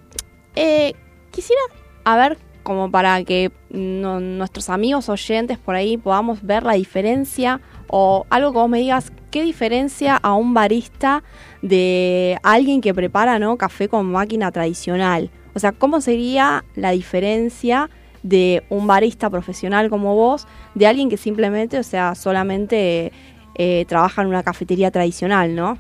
eh, 0.55 0.95
quisiera, 1.38 1.61
a 2.03 2.17
ver, 2.17 2.39
como 2.63 2.89
para 2.89 3.23
que 3.23 3.51
nuestros 3.69 4.71
amigos 4.71 5.07
oyentes 5.07 5.59
por 5.59 5.75
ahí 5.75 5.95
podamos 5.95 6.41
ver 6.41 6.63
la 6.63 6.73
diferencia 6.73 7.61
o 7.88 8.25
algo 8.31 8.51
que 8.51 8.57
vos 8.57 8.69
me 8.69 8.79
digas, 8.79 9.13
¿qué 9.29 9.43
diferencia 9.43 10.17
a 10.17 10.33
un 10.33 10.55
barista 10.55 11.23
de 11.61 12.39
alguien 12.41 12.81
que 12.81 12.91
prepara 12.91 13.38
¿no? 13.38 13.55
café 13.55 13.88
con 13.88 14.11
máquina 14.11 14.51
tradicional? 14.51 15.29
O 15.53 15.59
sea, 15.59 15.73
¿cómo 15.73 16.01
sería 16.01 16.65
la 16.73 16.89
diferencia 16.89 17.88
de 18.23 18.63
un 18.69 18.88
barista 18.88 19.29
profesional 19.29 19.91
como 19.91 20.15
vos 20.15 20.47
de 20.73 20.88
alguien 20.88 21.07
que 21.07 21.17
simplemente, 21.17 21.77
o 21.77 21.83
sea, 21.83 22.15
solamente 22.15 23.11
eh, 23.53 23.85
trabaja 23.85 24.23
en 24.23 24.29
una 24.29 24.41
cafetería 24.41 24.89
tradicional, 24.89 25.55
¿no? 25.55 25.77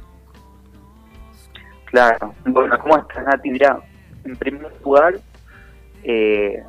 Claro. 1.85 2.35
Bueno, 2.45 2.77
¿cómo 2.79 2.97
estás, 2.99 3.25
Nati? 3.25 3.49
Mira, 3.49 3.81
en 4.23 4.35
primer 4.35 4.71
lugar, 4.83 5.15
eh, 6.09 6.63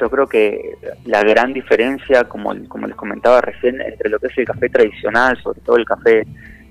yo 0.00 0.10
creo 0.10 0.26
que 0.26 0.74
la 1.04 1.22
gran 1.22 1.52
diferencia, 1.52 2.24
como, 2.24 2.52
como 2.66 2.88
les 2.88 2.96
comentaba 2.96 3.40
recién, 3.40 3.80
entre 3.80 4.10
lo 4.10 4.18
que 4.18 4.26
es 4.26 4.38
el 4.38 4.46
café 4.46 4.68
tradicional, 4.68 5.40
sobre 5.40 5.60
todo 5.60 5.76
el 5.76 5.84
café 5.84 6.26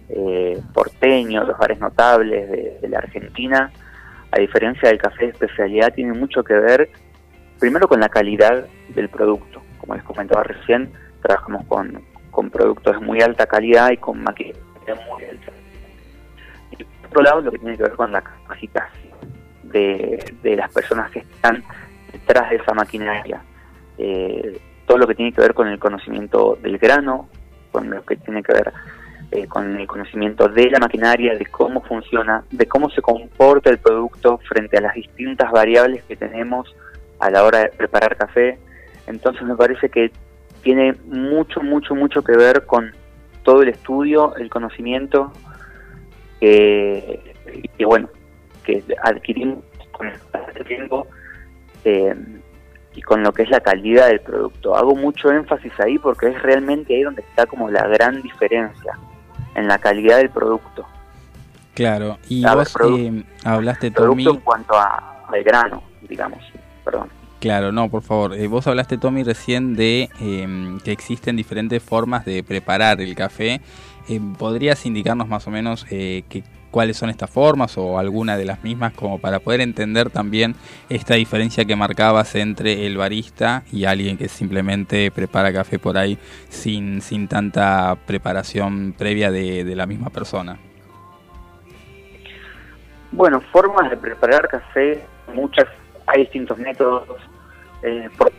eh, 0.09 0.61
porteño, 0.73 1.45
los 1.45 1.57
bares 1.57 1.79
notables 1.79 2.81
de, 2.81 2.89
la 2.89 2.99
Argentina, 2.99 3.71
a 4.31 4.39
diferencia 4.39 4.89
del 4.89 4.97
café 4.97 5.25
de 5.25 5.31
especialidad, 5.31 5.93
tiene 5.93 6.11
mucho 6.11 6.43
que 6.43 6.55
ver 6.55 6.89
primero 7.57 7.88
con 7.88 8.01
la 8.01 8.09
calidad 8.09 8.65
del 8.89 9.07
producto. 9.07 9.61
Como 9.79 9.95
les 9.95 10.03
comentaba 10.03 10.43
recién, 10.43 10.91
trabajamos 11.21 11.65
con, 11.67 12.01
con 12.31 12.49
productos 12.49 12.99
de 12.99 13.05
muy 13.05 13.21
alta 13.21 13.45
calidad 13.45 13.91
y 13.91 13.97
con 13.97 14.21
maquinaria 14.23 14.95
muy 15.09 15.23
alta. 15.23 15.53
Y 16.71 16.83
por 16.83 17.07
otro 17.07 17.21
lado, 17.21 17.41
lo 17.41 17.51
que 17.51 17.59
tiene 17.59 17.77
que 17.77 17.83
ver 17.83 17.93
con 17.93 18.11
la 18.11 18.21
capacitación 18.21 19.06
de, 19.72 20.34
de 20.41 20.55
las 20.55 20.72
personas 20.72 21.11
que 21.11 21.20
están 21.20 21.63
detrás 22.11 22.49
de 22.49 22.57
esa 22.57 22.74
maquinaria. 22.74 23.41
Eh, 23.97 24.59
todo 24.86 24.97
lo 24.97 25.07
que 25.07 25.15
tiene 25.15 25.34
que 25.34 25.41
ver 25.41 25.53
con 25.53 25.68
el 25.68 25.80
conocimiento 25.80 26.57
del 26.61 26.78
grano, 26.78 27.30
con 27.72 27.89
lo 27.89 28.03
que 28.05 28.15
tiene 28.15 28.41
que 28.41 28.53
ver 28.53 28.72
eh, 29.32 29.45
con 29.47 29.76
el 29.76 29.86
conocimiento 29.88 30.47
de 30.47 30.70
la 30.70 30.80
maquinaria, 30.80 31.36
de 31.36 31.45
cómo 31.45 31.82
funciona, 31.82 32.45
de 32.49 32.65
cómo 32.65 32.89
se 32.89 33.01
comporta 33.01 33.70
el 33.70 33.78
producto 33.78 34.38
frente 34.47 34.78
a 34.78 34.82
las 34.82 34.95
distintas 34.95 35.51
variables 35.51 36.03
que 36.05 36.15
tenemos 36.15 36.74
a 37.20 37.30
la 37.30 37.43
hora 37.43 37.59
de 37.59 37.70
preparar 37.70 38.15
café. 38.15 38.57
Entonces 39.05 39.43
me 39.43 39.55
parece 39.55 39.89
que 39.89 40.11
tiene 40.61 40.93
mucho, 41.07 41.61
mucho, 41.61 41.93
mucho 41.93 42.24
que 42.24 42.38
ver 42.38 42.65
con 42.65 42.93
todo 43.43 43.63
el 43.63 43.70
estudio, 43.70 44.36
el 44.38 44.49
conocimiento 44.49 45.34
que, 46.39 47.36
que 47.78 47.86
bueno, 47.86 48.09
que 48.68 48.84
adquirimos 49.01 49.63
con 49.91 50.07
el 50.07 50.65
tiempo 50.65 51.07
eh, 51.86 52.13
y 52.93 53.01
con 53.01 53.24
lo 53.24 53.32
que 53.32 53.43
es 53.43 53.49
la 53.49 53.61
calidad 53.61 54.07
del 54.07 54.20
producto. 54.20 54.76
Hago 54.76 54.93
mucho 54.95 55.32
énfasis 55.32 55.72
ahí 55.80 55.97
porque 55.97 56.28
es 56.28 56.41
realmente 56.41 56.93
ahí 56.93 57.03
donde 57.03 57.22
está 57.22 57.45
como 57.45 57.70
la 57.70 57.88
gran 57.88 58.22
diferencia 58.22 58.99
en 59.55 59.68
la 59.68 59.78
calidad 59.78 60.18
del 60.18 60.30
producto. 60.30 60.86
Claro, 61.74 62.18
y 62.28 62.43
A 62.45 62.55
vos 62.55 62.76
eh, 62.91 63.24
hablaste, 63.43 63.91
Producto 63.91 64.32
Tommy. 64.32 64.38
en 64.38 64.43
cuanto 64.43 64.74
a, 64.76 65.24
al 65.28 65.43
grano, 65.43 65.84
digamos. 66.09 66.43
Perdón. 66.84 67.09
Claro, 67.39 67.72
no, 67.72 67.88
por 67.89 68.01
favor. 68.01 68.34
Eh, 68.34 68.47
vos 68.47 68.65
hablaste, 68.65 68.97
Tommy, 68.97 69.24
recién 69.24 69.76
de 69.76 70.09
eh, 70.20 70.78
que 70.84 70.91
existen 70.91 71.36
diferentes 71.36 71.84
formas 71.84 72.26
de 72.26 72.43
preparar 72.43 72.99
el 72.99 73.15
café. 73.15 73.61
Eh, 74.09 74.20
¿Podrías 74.38 74.86
indicarnos 74.86 75.28
más 75.28 75.45
o 75.47 75.51
menos 75.51 75.86
eh, 75.91 76.24
que, 76.30 76.43
cuáles 76.78 76.95
son 76.95 77.09
estas 77.09 77.32
formas 77.32 77.75
o 77.80 77.97
alguna 77.97 78.38
de 78.38 78.45
las 78.45 78.63
mismas 78.63 78.93
como 78.93 79.17
para 79.17 79.39
poder 79.39 79.61
entender 79.61 80.11
también 80.11 80.53
esta 80.89 81.15
diferencia 81.15 81.65
que 81.65 81.75
marcabas 81.75 82.36
entre 82.36 82.86
el 82.86 82.97
barista 82.97 83.63
y 83.71 83.86
alguien 83.86 84.15
que 84.15 84.30
simplemente 84.30 85.09
prepara 85.09 85.51
café 85.51 85.80
por 85.80 85.97
ahí 85.97 86.19
sin, 86.49 87.01
sin 87.01 87.28
tanta 87.28 87.97
preparación 88.05 88.93
previa 88.95 89.32
de, 89.32 89.73
la 89.75 89.88
misma 89.88 90.11
persona? 90.11 90.59
Bueno, 93.11 93.41
formas 93.51 93.89
de 93.89 93.97
preparar 93.97 94.47
café, 94.47 95.03
muchas, 95.34 95.65
hay 96.05 96.25
distintos 96.25 96.59
métodos. 96.59 97.07
Eh, 97.82 98.07
por 98.15 98.32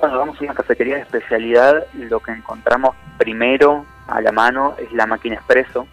cuando 0.00 0.18
vamos 0.18 0.40
a 0.40 0.44
una 0.44 0.54
cafetería 0.54 0.94
de 0.94 1.02
especialidad, 1.02 1.84
lo 1.92 2.20
que 2.20 2.32
encontramos 2.32 2.96
primero 3.18 3.84
a 4.06 4.22
la 4.22 4.32
mano 4.32 4.76
es 4.78 4.90
la 4.94 5.04
máquina 5.04 5.34
expreso, 5.34 5.86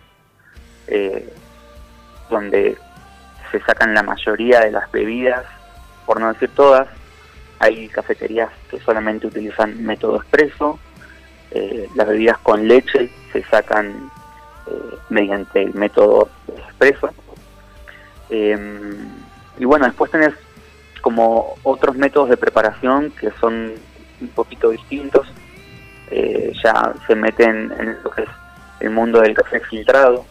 eh, 0.87 1.33
donde 2.29 2.77
se 3.51 3.59
sacan 3.61 3.93
la 3.93 4.03
mayoría 4.03 4.61
de 4.61 4.71
las 4.71 4.91
bebidas, 4.91 5.45
por 6.05 6.19
no 6.19 6.31
decir 6.33 6.49
todas. 6.55 6.87
Hay 7.59 7.89
cafeterías 7.89 8.49
que 8.69 8.79
solamente 8.79 9.27
utilizan 9.27 9.83
método 9.83 10.17
expreso. 10.17 10.79
Eh, 11.51 11.89
las 11.95 12.07
bebidas 12.07 12.37
con 12.39 12.67
leche 12.67 13.09
se 13.33 13.43
sacan 13.43 14.09
eh, 14.67 14.95
mediante 15.09 15.63
el 15.63 15.73
método 15.73 16.29
expreso. 16.47 17.09
Eh, 18.29 18.57
y 19.57 19.65
bueno, 19.65 19.85
después 19.85 20.11
tenés 20.11 20.33
como 21.01 21.55
otros 21.63 21.95
métodos 21.95 22.29
de 22.29 22.37
preparación 22.37 23.11
que 23.11 23.31
son 23.39 23.73
un 24.21 24.27
poquito 24.29 24.69
distintos. 24.69 25.27
Eh, 26.11 26.53
ya 26.63 26.93
se 27.07 27.15
meten 27.15 27.71
en 27.77 27.97
lo 28.03 28.09
que 28.09 28.23
es 28.23 28.29
el 28.79 28.89
mundo 28.89 29.21
del 29.21 29.33
café 29.33 29.59
filtrado. 29.59 30.25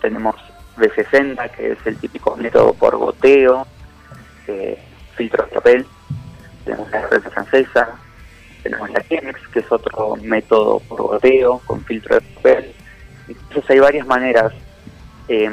Tenemos 0.00 0.36
B60, 0.76 1.50
que 1.52 1.72
es 1.72 1.78
el 1.86 1.96
típico 1.98 2.36
método 2.36 2.74
por 2.74 2.96
goteo, 2.96 3.66
filtro 5.16 5.44
de 5.44 5.50
papel. 5.52 5.86
Tenemos 6.64 6.90
la 6.90 7.02
receta 7.02 7.30
francesa. 7.30 7.88
Tenemos 8.62 8.90
la 8.90 9.02
Chemex, 9.02 9.48
que 9.48 9.58
es 9.58 9.72
otro 9.72 10.16
método 10.16 10.78
por 10.80 11.02
goteo 11.02 11.60
con 11.66 11.84
filtro 11.84 12.16
de 12.16 12.20
papel. 12.20 12.72
Entonces 13.28 13.70
hay 13.70 13.80
varias 13.80 14.06
maneras. 14.06 14.52
Eh, 15.28 15.44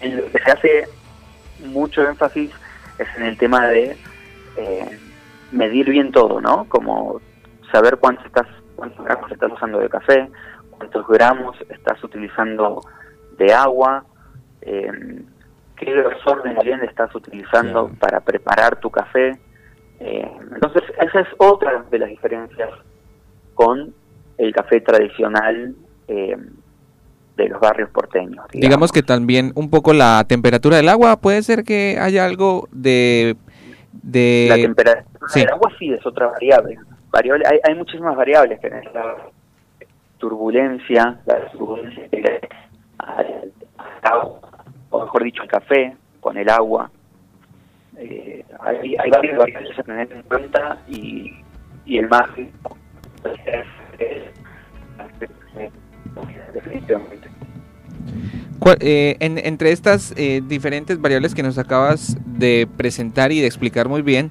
en 0.00 0.16
lo 0.16 0.30
que 0.30 0.38
se 0.38 0.50
hace 0.50 0.88
mucho 1.66 2.06
énfasis 2.06 2.50
es 2.98 3.08
en 3.16 3.22
el 3.24 3.38
tema 3.38 3.66
de 3.66 3.96
eh, 4.56 4.98
medir 5.52 5.88
bien 5.88 6.12
todo, 6.12 6.40
¿no? 6.40 6.66
Como 6.68 7.20
saber 7.72 7.98
cuántos, 7.98 8.26
estás, 8.26 8.46
cuántos 8.76 9.04
gramos 9.04 9.30
estás 9.30 9.52
usando 9.52 9.78
de 9.78 9.88
café, 9.88 10.28
cuántos 10.70 11.06
gramos 11.08 11.56
estás 11.68 12.02
utilizando 12.04 12.82
de 13.38 13.52
agua, 13.52 14.04
eh, 14.68 15.22
qué 15.76 15.92
grosor 15.92 16.42
de 16.42 16.52
molienda 16.52 16.84
estás 16.86 17.14
utilizando 17.14 17.86
Claro. 17.86 17.98
para 18.00 18.20
preparar 18.20 18.78
tu 18.80 18.90
café. 18.90 19.38
Eh, 20.00 20.30
entonces, 20.54 20.82
esa 21.00 21.20
es 21.20 21.28
otra 21.38 21.84
de 21.90 21.98
las 21.98 22.08
diferencias 22.08 22.70
con 23.54 23.94
el 24.36 24.52
café 24.52 24.80
tradicional 24.80 25.74
eh, 26.06 26.36
de 27.36 27.48
los 27.48 27.60
barrios 27.60 27.90
porteños. 27.90 28.44
Digamos 28.52 28.92
que 28.92 29.02
también 29.02 29.52
un 29.54 29.70
poco 29.70 29.92
la 29.92 30.24
temperatura 30.28 30.76
del 30.76 30.88
agua, 30.88 31.16
puede 31.16 31.42
ser 31.42 31.64
que 31.64 31.96
haya 32.00 32.24
algo 32.24 32.68
de... 32.72 33.36
de 33.92 34.46
La 34.48 34.56
temperatura 34.56 35.28
sí. 35.28 35.40
del 35.40 35.50
agua 35.50 35.70
sí 35.78 35.92
es 35.92 36.04
otra 36.06 36.26
variable. 36.28 36.78
variable 37.10 37.44
hay, 37.48 37.58
hay 37.64 37.74
muchísimas 37.74 38.16
variables 38.16 38.60
que 38.60 38.68
la 38.70 39.16
turbulencia, 40.18 41.20
la 41.26 41.50
turbulencia 41.52 42.40
al 42.98 43.52
agua, 44.02 44.40
o 44.90 45.00
mejor 45.02 45.24
dicho, 45.24 45.42
al 45.42 45.48
café 45.48 45.96
con 46.20 46.36
el 46.36 46.48
agua. 46.48 46.90
Eh, 47.96 48.44
hay, 48.60 48.96
hay 48.96 49.10
varias 49.10 49.38
variables 49.38 49.78
a 49.78 49.82
tener 49.82 50.12
en 50.12 50.22
cuenta 50.22 50.78
y, 50.88 51.32
y 51.84 51.98
el 51.98 52.08
margen 52.08 52.50
definitivamente. 56.54 57.28
¿Cuál- 58.58 58.78
eh, 58.80 59.16
en- 59.20 59.38
entre 59.38 59.72
estas 59.72 60.12
eh, 60.16 60.42
diferentes 60.46 61.00
variables 61.00 61.34
que 61.34 61.42
nos 61.42 61.58
acabas 61.58 62.16
de 62.26 62.68
presentar 62.76 63.32
y 63.32 63.40
de 63.40 63.46
explicar 63.46 63.88
muy 63.88 64.02
bien, 64.02 64.30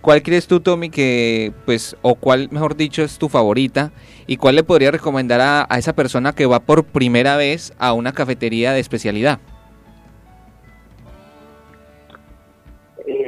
¿cuál 0.00 0.22
crees 0.22 0.46
tú, 0.46 0.60
Tommy, 0.60 0.90
que, 0.90 1.52
pues, 1.64 1.96
o 2.02 2.14
cuál, 2.14 2.48
mejor 2.50 2.76
dicho, 2.76 3.02
es 3.02 3.18
tu 3.18 3.28
favorita? 3.28 3.92
¿Y 4.26 4.36
cuál 4.36 4.56
le 4.56 4.64
podría 4.64 4.90
recomendar 4.90 5.40
a 5.68 5.78
esa 5.78 5.94
persona 5.94 6.32
que 6.32 6.46
va 6.46 6.60
por 6.60 6.84
primera 6.84 7.36
vez 7.36 7.72
a 7.78 7.92
una 7.92 8.12
cafetería 8.12 8.72
de 8.72 8.80
especialidad? 8.80 9.38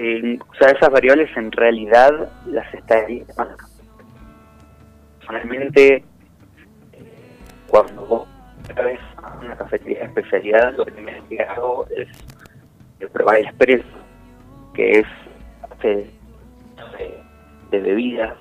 Eh, 0.07 0.39
o 0.39 0.55
sea, 0.57 0.69
esas 0.69 0.91
variables 0.91 1.35
en 1.35 1.51
realidad 1.51 2.31
las 2.45 2.75
estaría 2.75 3.25
Personalmente, 5.19 6.05
cuando 7.69 8.05
vos 8.05 8.29
ves 8.77 9.01
a 9.17 9.39
una 9.39 9.57
cafetería 9.57 10.01
de 10.01 10.05
especialidad, 10.05 10.75
lo 10.77 10.85
primero 10.85 11.27
que 11.27 11.41
hago 11.41 11.87
es 11.97 12.09
eh, 13.01 13.07
probar 13.11 13.37
el 13.37 13.47
expreso, 13.47 13.89
que 14.75 15.01
es 15.01 15.07
de, 15.81 16.11
bebidas. 17.71 18.37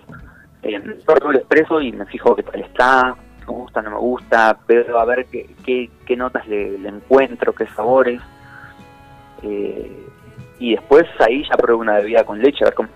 Eh, 0.63 0.81
pruebo 1.05 1.31
el 1.31 1.37
expreso 1.37 1.79
y 1.79 1.93
me 1.93 2.05
fijo 2.07 2.35
qué 2.35 2.43
tal 2.43 2.59
está, 2.59 3.15
me 3.39 3.45
gusta, 3.45 3.81
no 3.81 3.91
me 3.91 3.99
gusta, 3.99 4.59
pero 4.67 4.99
a 4.99 5.05
ver 5.05 5.27
qué, 5.27 5.49
qué, 5.65 5.89
qué 6.05 6.17
notas 6.17 6.45
le, 6.45 6.77
le 6.77 6.89
encuentro, 6.89 7.55
qué 7.55 7.67
sabores. 7.67 8.21
Eh, 9.43 10.09
y 10.63 10.75
después 10.77 11.03
ahí 11.19 11.43
ya 11.43 11.57
pruebo 11.57 11.81
una 11.81 11.95
bebida 11.95 12.23
con 12.23 12.39
leche, 12.39 12.63
a 12.63 12.67
ver 12.67 12.73
cómo 12.73 12.87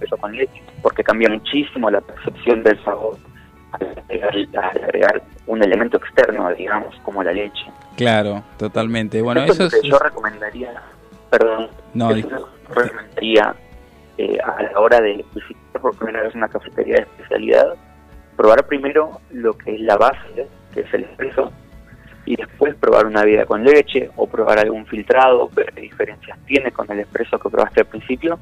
eso 0.00 0.16
con 0.16 0.34
leche, 0.34 0.62
porque 0.80 1.04
cambia 1.04 1.28
muchísimo 1.28 1.90
la 1.90 2.00
percepción 2.00 2.62
del 2.62 2.82
sabor 2.84 3.18
al 3.72 3.98
agregar, 3.98 4.34
al 4.34 4.84
agregar 4.84 5.22
un 5.46 5.62
elemento 5.62 5.98
externo, 5.98 6.50
digamos, 6.54 6.94
como 7.04 7.22
la 7.22 7.32
leche. 7.32 7.66
Claro, 7.96 8.42
totalmente. 8.56 9.20
Bueno, 9.20 9.42
Esto 9.42 9.66
eso 9.66 9.76
es 9.76 9.82
yo 9.82 9.98
recomendaría, 9.98 10.72
perdón, 11.28 11.68
No, 11.92 12.12
eso 12.12 12.30
yo 12.30 12.48
recomendaría 12.74 13.54
eh, 14.16 14.38
a 14.42 14.62
la 14.62 14.80
hora 14.80 14.98
de 15.02 15.22
visitar 15.34 15.82
por 15.82 15.94
primera 15.98 16.22
vez 16.22 16.34
una 16.34 16.48
cafetería 16.48 16.94
de 16.94 17.02
especialidad, 17.02 17.74
probar 18.38 18.66
primero 18.66 19.20
lo 19.32 19.52
que 19.52 19.74
es 19.74 19.80
la 19.82 19.98
base, 19.98 20.48
que 20.72 20.80
es 20.80 20.94
el 20.94 21.02
expreso, 21.02 21.52
y 22.26 22.36
después 22.36 22.74
probar 22.74 23.06
una 23.06 23.24
bebida 23.24 23.46
con 23.46 23.64
leche 23.64 24.10
o 24.16 24.26
probar 24.26 24.58
algún 24.58 24.84
filtrado, 24.86 25.48
ver 25.54 25.72
qué 25.72 25.82
diferencias 25.82 26.38
tiene 26.44 26.72
con 26.72 26.90
el 26.90 27.00
expreso 27.00 27.38
que 27.38 27.48
probaste 27.48 27.80
al 27.80 27.86
principio. 27.86 28.38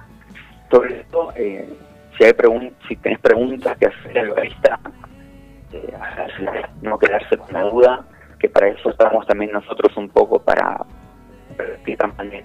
Todo, 0.69 1.33
eh, 1.37 1.69
si 2.17 2.25
hay 2.25 2.33
pregun 2.33 2.73
si 2.89 2.97
tenés 2.97 3.21
preguntas 3.21 3.77
que 3.77 3.87
hacer 3.87 4.19
al 4.19 4.31
barista, 4.31 4.81
eh, 5.73 5.93
no 6.83 6.99
quedarse 6.99 7.37
con 7.37 7.53
la 7.53 7.63
duda, 7.63 8.05
que 8.39 8.49
para 8.49 8.69
eso 8.69 8.91
estamos 8.91 9.27
también 9.27 9.53
nosotros 9.53 9.95
un 9.97 10.09
poco 10.09 10.41
para, 10.41 10.85
explicar 11.59 12.13
también. 12.17 12.45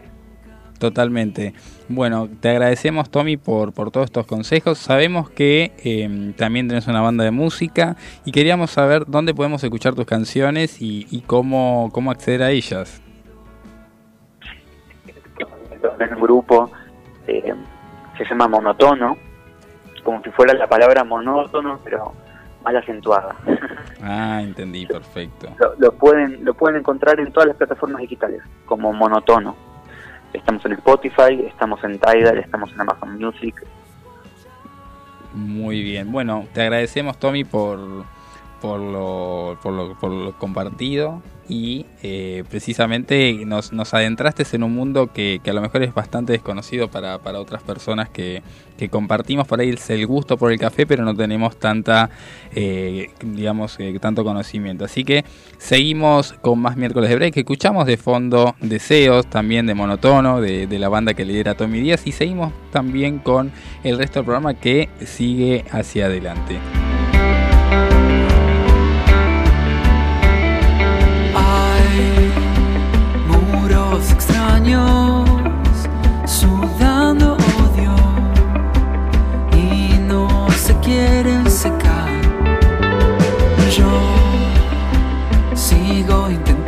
Totalmente. 0.77 1.53
Bueno, 1.91 2.29
te 2.39 2.49
agradecemos 2.49 3.09
Tommy 3.09 3.35
por, 3.35 3.73
por 3.73 3.89
todos 3.89 4.05
estos 4.05 4.27
consejos. 4.27 4.77
Sabemos 4.77 5.31
que 5.31 5.73
em, 5.83 6.33
también 6.33 6.67
tenés 6.67 6.87
una 6.87 7.01
banda 7.01 7.23
de 7.23 7.31
música 7.31 7.95
y 8.25 8.31
queríamos 8.31 8.69
saber 8.69 9.05
dónde 9.07 9.33
podemos 9.33 9.63
escuchar 9.63 9.95
tus 9.95 10.05
canciones 10.05 10.83
y, 10.83 11.07
y 11.09 11.21
cómo, 11.21 11.89
cómo 11.91 12.11
acceder 12.11 12.43
a 12.43 12.51
ellas. 12.51 13.01
En 15.99 16.13
un 16.13 16.21
grupo 16.21 16.69
eh, 17.25 17.55
se 18.15 18.25
llama 18.25 18.47
Monotono, 18.47 19.17
como 20.03 20.21
si 20.21 20.29
fuera 20.29 20.53
la 20.53 20.67
palabra 20.67 21.03
monótono, 21.03 21.79
pero 21.83 22.13
mal 22.63 22.77
acentuada. 22.77 23.35
Ah, 24.01 24.39
entendí, 24.41 24.85
perfecto. 24.85 25.49
lo, 25.77 25.91
pueden 25.91 26.45
lo 26.45 26.53
pueden 26.53 26.79
encontrar 26.79 27.19
en 27.19 27.33
todas 27.33 27.47
las 27.47 27.57
plataformas 27.57 27.99
digitales, 27.99 28.41
como 28.65 28.93
Monotono. 28.93 29.57
Estamos 30.33 30.63
en 30.65 30.73
Spotify, 30.73 31.45
estamos 31.47 31.83
en 31.83 31.99
Tidal, 31.99 32.37
estamos 32.37 32.71
en 32.71 32.81
Amazon 32.81 33.17
Music. 33.17 33.65
Muy 35.33 35.83
bien. 35.83 36.11
Bueno, 36.11 36.47
te 36.53 36.61
agradecemos, 36.61 37.17
Tommy, 37.19 37.43
por, 37.43 38.05
por, 38.61 38.79
lo, 38.79 40.35
compartido 40.37 41.21
y 41.47 41.87
eh, 42.03 42.43
precisamente 42.47 43.43
nos, 43.45 43.73
nos, 43.73 43.93
adentraste 43.95 44.43
en 44.55 44.63
un 44.63 44.75
mundo 44.75 45.11
que, 45.11 45.41
a 45.45 45.53
lo 45.53 45.61
mejor 45.61 45.81
es 45.81 45.93
bastante 45.93 46.33
desconocido 46.33 46.89
para, 46.89 47.17
otras 47.17 47.63
personas 47.63 48.09
que, 48.09 48.43
que, 48.77 48.89
compartimos 48.89 49.47
por 49.47 49.59
ahí 49.59 49.75
el, 49.89 50.07
gusto 50.07 50.37
por 50.37 50.51
el 50.51 50.59
café, 50.59 50.85
pero 50.85 51.03
no 51.03 51.15
tenemos 51.15 51.57
tanta, 51.57 52.11
eh, 52.53 53.09
digamos, 53.23 53.77
eh, 53.79 53.97
tanto 53.99 54.23
conocimiento. 54.23 54.85
Así 54.85 55.03
que 55.03 55.25
seguimos 55.57 56.33
con 56.33 56.59
más 56.59 56.77
miércoles 56.77 57.09
de 57.09 57.15
break. 57.15 57.37
Escuchamos 57.37 57.87
de 57.87 57.97
fondo 57.97 58.55
Deseos, 58.61 59.27
también 59.27 59.65
de 59.65 59.73
Monotono, 59.73 60.41
de, 60.41 60.67
de 60.67 60.79
la 60.79 60.89
banda 60.89 61.15
que 61.15 61.25
lidera 61.25 61.55
Tommy 61.55 61.79
Díaz, 61.79 62.05
y 62.05 62.11
seguimos 62.11 62.53
también 62.71 63.17
con 63.19 63.51
el 63.83 63.97
resto 63.97 64.19
del 64.19 64.25
programa 64.25 64.53
que 64.53 64.89
sigue 65.03 65.65
hacia 65.71 66.05
adelante. 66.05 66.59
Sudando 76.25 77.33
odio 77.33 77.95
y 79.55 79.97
no 79.99 80.47
se 80.51 80.73
quieren 80.79 81.49
secar. 81.49 82.09
Yo 83.75 83.91
sigo 85.55 86.29
intentando 86.29 86.58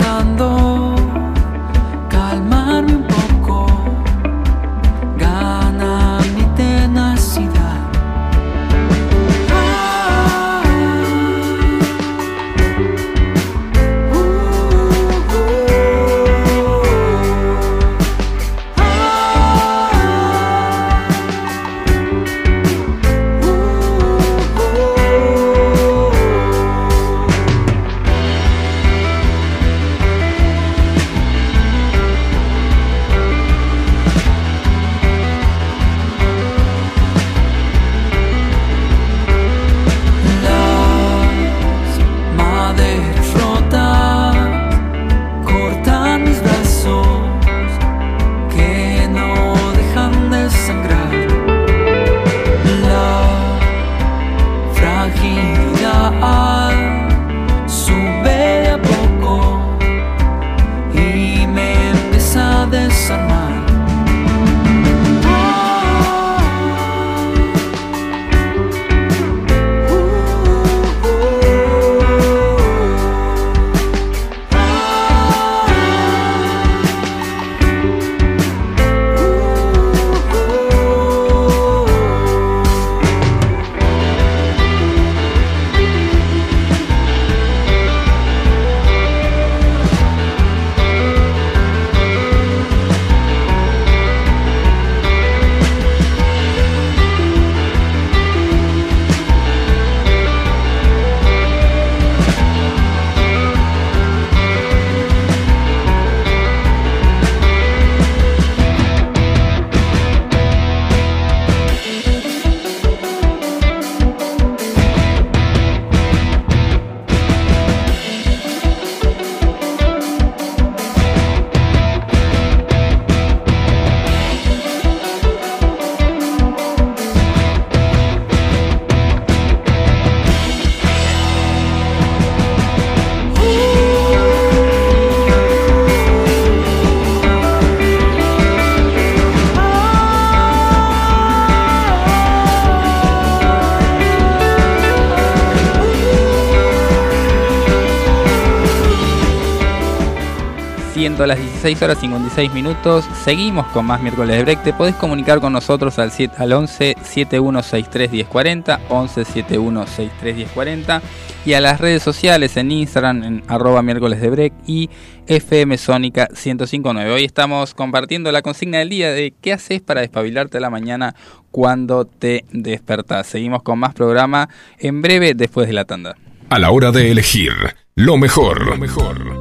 16 151.62 151.84
horas 151.84 151.99
56 151.99 152.53
minutos. 152.53 153.05
Seguimos 153.24 153.68
con 153.68 153.86
más 153.86 154.01
miércoles 154.01 154.36
de 154.36 154.41
break. 154.41 154.64
Te 154.64 154.74
podés 154.74 154.95
comunicar 154.95 155.39
con 155.39 155.53
nosotros 155.53 155.99
al, 155.99 156.12
7, 156.12 156.34
al 156.39 156.53
11 156.53 156.95
7163 157.03 158.12
1040, 158.12 158.80
11 158.89 159.26
7163 159.26 160.36
1040 160.38 161.01
y 161.45 161.53
a 161.53 161.62
las 161.62 161.80
redes 161.80 162.01
sociales 162.01 162.57
en 162.57 162.72
Instagram 162.72 163.24
en 163.24 163.43
arroba 163.47 163.84
miércoles 163.84 164.20
de 164.22 164.32
break 164.32 164.53
y 164.66 164.89
FM 165.28 165.78
Sónica 165.78 166.30
1059. 166.32 167.12
Hoy 167.12 167.26
estamos 167.26 167.76
compartiendo 167.76 168.32
la 168.32 168.41
consigna 168.41 168.80
del 168.80 168.89
día 168.89 169.12
de 169.12 169.32
qué 169.39 169.53
haces 169.53 169.82
para 169.82 170.01
despabilarte 170.01 170.57
a 170.57 170.62
la 170.62 170.72
mañana 170.72 171.14
cuando 171.51 172.05
te 172.05 172.43
despertás. 172.51 173.28
Seguimos 173.28 173.62
con 173.62 173.78
más 173.78 173.93
programa 173.93 174.49
en 174.80 175.03
breve 175.03 175.36
después 175.36 175.68
de 175.68 175.74
la 175.74 175.86
tanda. 175.86 176.16
A 176.49 176.57
la 176.57 176.72
hora 176.72 176.91
de 176.91 177.12
elegir 177.12 177.53
lo 177.93 178.18
mejor. 178.18 178.66
Lo 178.66 178.78
mejor. 178.78 179.40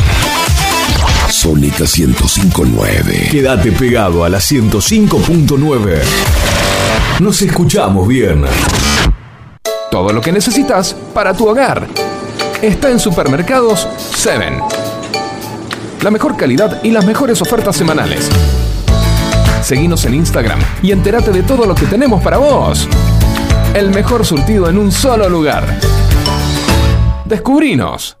Sónica 1.41 1.85
1059. 1.85 3.29
Quédate 3.31 3.71
pegado 3.71 4.23
a 4.23 4.29
la 4.29 4.37
105.9. 4.37 5.99
Nos 7.19 7.41
escuchamos 7.41 8.07
bien. 8.07 8.45
Todo 9.89 10.13
lo 10.13 10.21
que 10.21 10.31
necesitas 10.31 10.95
para 11.15 11.33
tu 11.33 11.47
hogar 11.47 11.87
está 12.61 12.91
en 12.91 12.99
Supermercados 12.99 13.87
7. 14.13 14.59
La 16.03 16.11
mejor 16.11 16.37
calidad 16.37 16.83
y 16.83 16.91
las 16.91 17.07
mejores 17.07 17.41
ofertas 17.41 17.75
semanales. 17.75 18.29
Seguinos 19.63 20.05
en 20.05 20.13
Instagram 20.13 20.59
y 20.83 20.91
entérate 20.91 21.31
de 21.31 21.41
todo 21.41 21.65
lo 21.65 21.73
que 21.73 21.87
tenemos 21.87 22.21
para 22.21 22.37
vos. 22.37 22.87
El 23.73 23.89
mejor 23.89 24.27
surtido 24.27 24.69
en 24.69 24.77
un 24.77 24.91
solo 24.91 25.27
lugar. 25.27 25.65
Descubrinos. 27.25 28.20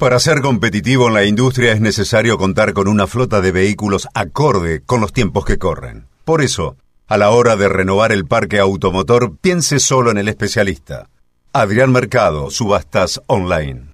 Para 0.00 0.18
ser 0.18 0.40
competitivo 0.40 1.08
en 1.08 1.14
la 1.14 1.24
industria 1.24 1.72
es 1.72 1.80
necesario 1.82 2.38
contar 2.38 2.72
con 2.72 2.88
una 2.88 3.06
flota 3.06 3.42
de 3.42 3.52
vehículos 3.52 4.08
acorde 4.14 4.80
con 4.80 5.02
los 5.02 5.12
tiempos 5.12 5.44
que 5.44 5.58
corren. 5.58 6.06
Por 6.24 6.40
eso, 6.40 6.76
a 7.06 7.18
la 7.18 7.28
hora 7.28 7.56
de 7.56 7.68
renovar 7.68 8.10
el 8.10 8.24
parque 8.24 8.60
automotor, 8.60 9.36
piense 9.42 9.78
solo 9.78 10.10
en 10.10 10.16
el 10.16 10.28
especialista. 10.28 11.10
Adrián 11.52 11.92
Mercado, 11.92 12.50
Subastas 12.50 13.20
Online. 13.26 13.92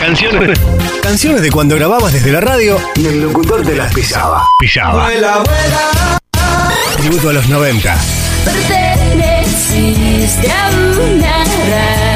Canciones, 0.00 0.58
canciones 1.02 1.42
de 1.42 1.52
cuando 1.52 1.76
grababas 1.76 2.14
desde 2.14 2.32
la 2.32 2.40
radio 2.40 2.78
y 2.94 3.04
el 3.04 3.20
locutor 3.20 3.66
te 3.66 3.76
las 3.76 3.92
pisaba. 3.92 4.46
Pisaba. 4.58 5.10
Tributo 6.96 7.28
a 7.28 7.32
los 7.34 7.46
90. 7.50 7.98
Perteneciste 8.46 10.50
a 10.50 10.70
una. 10.70 12.15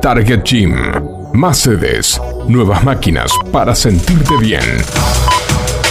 Target 0.00 0.44
Gym. 0.44 0.74
Más 1.32 1.58
sedes, 1.58 2.20
nuevas 2.46 2.84
máquinas 2.84 3.32
para 3.52 3.74
sentirte 3.74 4.36
bien. 4.40 4.62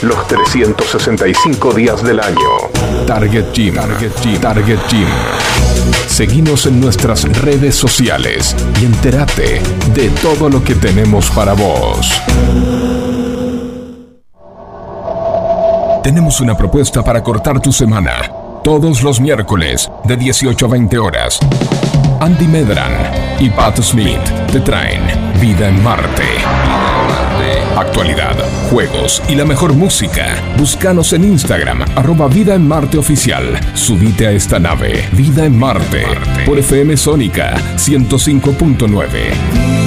Los 0.02 0.28
365 0.28 1.74
días 1.74 2.02
del 2.04 2.22
año. 2.22 2.38
Target 3.06 3.52
Gym. 3.54 3.76
Target 3.76 4.12
Gym. 4.22 4.40
Target 4.40 4.80
Gym. 4.90 5.08
Seguinos 6.08 6.66
en 6.68 6.80
nuestras 6.80 7.24
redes 7.42 7.76
sociales 7.76 8.56
y 8.82 8.86
entérate 8.86 9.62
de 9.94 10.10
todo 10.22 10.50
lo 10.50 10.64
que 10.64 10.76
tenemos 10.76 11.30
para 11.32 11.54
vos. 11.54 12.22
Tenemos 16.04 16.40
una 16.40 16.56
propuesta 16.56 17.04
para 17.04 17.22
cortar 17.22 17.60
tu 17.60 17.74
semana. 17.74 18.32
Todos 18.64 19.04
los 19.04 19.20
miércoles 19.20 19.92
de 20.06 20.16
18 20.16 20.66
a 20.66 20.70
20 20.70 20.98
horas. 20.98 21.40
Andy 22.20 22.48
Medran 22.48 22.92
y 23.40 23.50
Pat 23.50 23.80
Smith 23.82 24.22
te 24.52 24.60
traen 24.60 25.02
Vida 25.40 25.70
en 25.70 25.84
Marte. 25.84 26.24
Actualidad, 27.76 28.36
juegos 28.72 29.22
y 29.30 29.36
la 29.36 29.46
mejor 29.46 29.74
música. 29.74 30.36
Búscanos 30.58 31.14
en 31.14 31.24
Instagram, 31.24 31.84
arroba 31.96 32.28
Vida 32.28 32.56
en 32.56 32.68
Marte 32.68 32.98
Oficial. 32.98 33.60
Subite 33.76 34.28
a 34.28 34.32
esta 34.32 34.58
nave, 34.58 35.08
Vida 35.12 35.46
en 35.46 35.58
Marte, 35.58 36.06
por 36.46 36.58
FM 36.58 36.98
Sónica 36.98 37.56
105.9. 37.76 39.87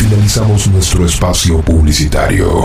Finalizamos 0.00 0.66
nuestro 0.68 1.04
espacio 1.04 1.60
publicitario. 1.60 2.64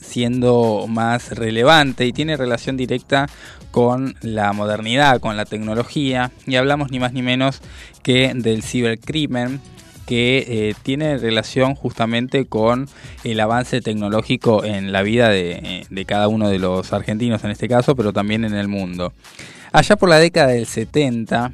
siendo 0.00 0.86
más 0.88 1.30
relevante 1.32 2.06
y 2.06 2.12
tiene 2.12 2.36
relación 2.36 2.76
directa 2.76 3.28
con 3.70 4.16
la 4.22 4.52
modernidad, 4.52 5.20
con 5.20 5.36
la 5.36 5.44
tecnología 5.44 6.30
y 6.46 6.56
hablamos 6.56 6.90
ni 6.90 6.98
más 6.98 7.12
ni 7.12 7.22
menos 7.22 7.60
que 8.02 8.32
del 8.34 8.62
cibercrimen 8.62 9.60
que 10.06 10.44
eh, 10.48 10.74
tiene 10.82 11.18
relación 11.18 11.74
justamente 11.74 12.46
con 12.46 12.88
el 13.24 13.40
avance 13.40 13.80
tecnológico 13.80 14.64
en 14.64 14.92
la 14.92 15.02
vida 15.02 15.34
eh, 15.36 15.84
de, 15.90 16.04
cada 16.04 16.28
uno 16.28 16.48
de 16.48 16.58
los 16.58 16.92
argentinos 16.92 17.44
en 17.44 17.50
este 17.50 17.68
caso, 17.68 17.96
pero 17.96 18.12
también 18.12 18.44
en 18.44 18.54
el 18.54 18.68
mundo. 18.68 19.12
Allá 19.72 19.96
por 19.96 20.08
la 20.08 20.18
década 20.18 20.48
del 20.48 20.66
70 20.66 21.52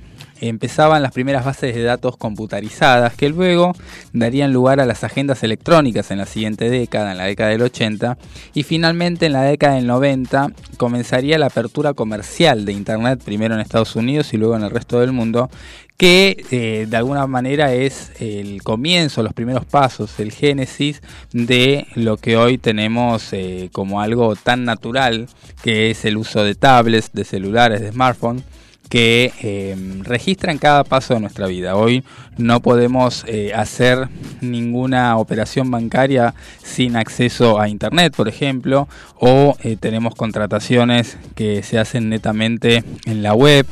empezaban 0.49 1.03
las 1.03 1.13
primeras 1.13 1.45
bases 1.45 1.75
de 1.75 1.83
datos 1.83 2.17
computarizadas 2.17 3.15
que 3.15 3.29
luego 3.29 3.75
darían 4.13 4.53
lugar 4.53 4.81
a 4.81 4.87
las 4.87 5.05
agendas 5.05 5.43
electrónicas 5.45 6.11
en 6.11 6.19
la 6.19 6.27
siguiente 6.27 6.69
década, 6.69 7.13
en 7.13 7.19
la 7.19 7.25
década 7.25 7.51
del 7.51 7.63
80, 7.63 8.19
y 8.53 8.65
finalmente 8.65 9.27
en 9.27 9.35
la 9.35 9.43
década 9.43 9.77
del 9.77 9.87
90 9.87 10.49
comenzaría 10.77 11.39
la 11.39 11.47
apertura 11.47 11.95
comercial 11.95 12.65
de 12.65 12.73
Internet, 12.73 13.23
primero 13.25 13.55
en 13.55 13.61
Estados 13.61 13.95
Unidos 13.95 14.35
y 14.35 14.37
luego 14.37 14.57
en 14.57 14.65
el 14.65 14.71
resto 14.71 14.99
del 14.99 15.13
mundo, 15.13 15.49
que 15.97 16.45
eh, 16.51 16.87
de 16.89 16.97
alguna 16.97 17.27
manera 17.27 17.73
es 17.73 18.13
el 18.19 18.63
comienzo, 18.63 19.23
los 19.23 19.33
primeros 19.33 19.65
pasos, 19.65 20.19
el 20.19 20.33
génesis 20.33 21.01
de 21.33 21.87
lo 21.95 22.17
que 22.17 22.37
hoy 22.37 22.59
tenemos 22.59 23.33
eh, 23.33 23.69
como 23.73 24.01
algo 24.01 24.35
tan 24.35 24.65
natural, 24.65 25.29
que 25.63 25.91
es 25.91 26.05
el 26.05 26.17
uso 26.17 26.43
de 26.43 26.55
tablets, 26.55 27.13
de 27.13 27.25
celulares, 27.25 27.81
de 27.81 27.93
smartphones 27.93 28.43
que 28.89 29.33
eh, 29.41 29.75
registran 30.03 30.59
cada 30.59 30.85
paso 30.85 31.15
de 31.15 31.21
nuestra 31.21 31.47
vida. 31.47 31.77
Hoy 31.77 32.05
no 32.37 32.61
podemos 32.61 33.25
hacer 33.55 34.09
ninguna 34.43 35.17
operación 35.17 35.71
bancaria 35.71 36.35
sin 36.63 36.97
acceso 36.97 37.59
a 37.59 37.71
Internet, 37.71 38.15
por 38.15 38.29
ejemplo, 38.29 38.89
o 39.19 39.57
tenemos 39.81 40.15
contrataciones 40.15 41.17
que 41.35 41.63
se 41.63 41.79
hacen 41.79 42.11
netamente 42.11 42.85
en 43.07 43.23
la 43.23 43.33
web 43.33 43.67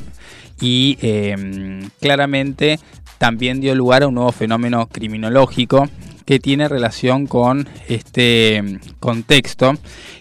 y 0.61 0.99
em, 1.03 1.89
claramente 2.01 2.79
también 3.19 3.61
dio 3.61 3.75
lugar 3.75 4.03
a 4.03 4.09
un 4.09 4.15
nuevo 4.15 4.33
fenómeno 4.33 4.89
criminológico 4.89 5.89
que 6.25 6.39
tiene 6.39 6.69
relación 6.69 7.27
con 7.27 7.69
este 7.89 8.57
em, 8.57 8.81
contexto 8.99 9.75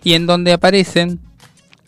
y 0.04 0.14
en 0.14 0.26
donde 0.26 0.54
aparecen 0.54 1.20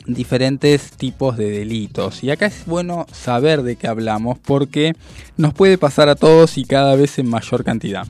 diferentes 0.05 0.91
tipos 0.91 1.37
de 1.37 1.51
delitos. 1.51 2.23
Y 2.23 2.31
acá 2.31 2.47
es 2.47 2.65
bueno 2.65 3.05
saber 3.11 3.63
de 3.63 3.75
qué 3.75 3.87
hablamos 3.87 4.39
porque 4.39 4.93
nos 5.37 5.53
puede 5.53 5.77
pasar 5.77 6.09
a 6.09 6.15
todos 6.15 6.57
y 6.57 6.65
cada 6.65 6.95
vez 6.95 7.19
en 7.19 7.29
mayor 7.29 7.63
cantidad. 7.63 8.07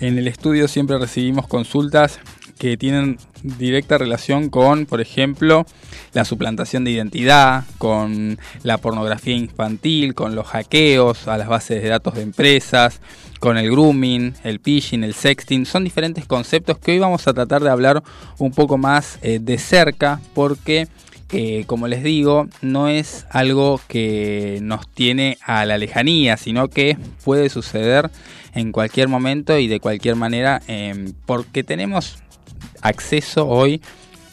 En 0.00 0.18
el 0.18 0.28
estudio 0.28 0.68
siempre 0.68 0.98
recibimos 0.98 1.46
consultas 1.46 2.18
que 2.58 2.76
tienen 2.76 3.18
directa 3.42 3.98
relación 3.98 4.48
con, 4.48 4.86
por 4.86 5.00
ejemplo, 5.00 5.66
la 6.12 6.24
suplantación 6.24 6.84
de 6.84 6.92
identidad, 6.92 7.64
con 7.78 8.38
la 8.62 8.78
pornografía 8.78 9.34
infantil, 9.34 10.14
con 10.14 10.34
los 10.34 10.46
hackeos 10.46 11.28
a 11.28 11.36
las 11.36 11.48
bases 11.48 11.82
de 11.82 11.88
datos 11.88 12.14
de 12.14 12.22
empresas, 12.22 13.00
con 13.40 13.58
el 13.58 13.70
grooming, 13.70 14.34
el 14.44 14.60
phishing, 14.60 15.04
el 15.04 15.14
sexting. 15.14 15.66
Son 15.66 15.84
diferentes 15.84 16.26
conceptos 16.26 16.78
que 16.78 16.92
hoy 16.92 16.98
vamos 16.98 17.26
a 17.28 17.34
tratar 17.34 17.62
de 17.62 17.70
hablar 17.70 18.02
un 18.38 18.52
poco 18.52 18.78
más 18.78 19.18
eh, 19.22 19.38
de 19.40 19.58
cerca 19.58 20.20
porque 20.34 20.88
eh, 21.36 21.64
como 21.66 21.88
les 21.88 22.04
digo, 22.04 22.46
no 22.62 22.88
es 22.88 23.26
algo 23.28 23.80
que 23.88 24.60
nos 24.62 24.86
tiene 24.88 25.36
a 25.42 25.64
la 25.66 25.78
lejanía, 25.78 26.36
sino 26.36 26.68
que 26.68 26.96
puede 27.24 27.48
suceder 27.48 28.08
en 28.54 28.70
cualquier 28.70 29.08
momento 29.08 29.58
y 29.58 29.66
de 29.66 29.80
cualquier 29.80 30.14
manera, 30.14 30.62
eh, 30.68 31.12
porque 31.26 31.64
tenemos 31.64 32.18
acceso 32.84 33.48
hoy 33.48 33.82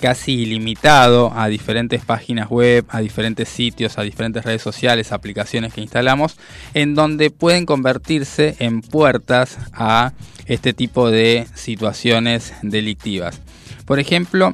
casi 0.02 0.34
ilimitado 0.34 1.32
a 1.34 1.48
diferentes 1.48 2.04
páginas 2.04 2.50
web, 2.50 2.86
a 2.90 3.00
diferentes 3.00 3.48
sitios, 3.48 3.98
a 3.98 4.02
diferentes 4.02 4.44
redes 4.44 4.62
sociales, 4.62 5.12
aplicaciones 5.12 5.74
que 5.74 5.82
instalamos, 5.82 6.38
en 6.74 6.96
donde 6.96 7.30
pueden 7.30 7.66
convertirse 7.66 8.56
en 8.60 8.82
puertas 8.82 9.58
a 9.72 10.12
este 10.48 10.74
tipo 10.74 11.10
de 11.10 11.48
situaciones 11.54 12.54
delictivas. 12.64 13.40
Por 13.86 14.00
ejemplo, 14.00 14.54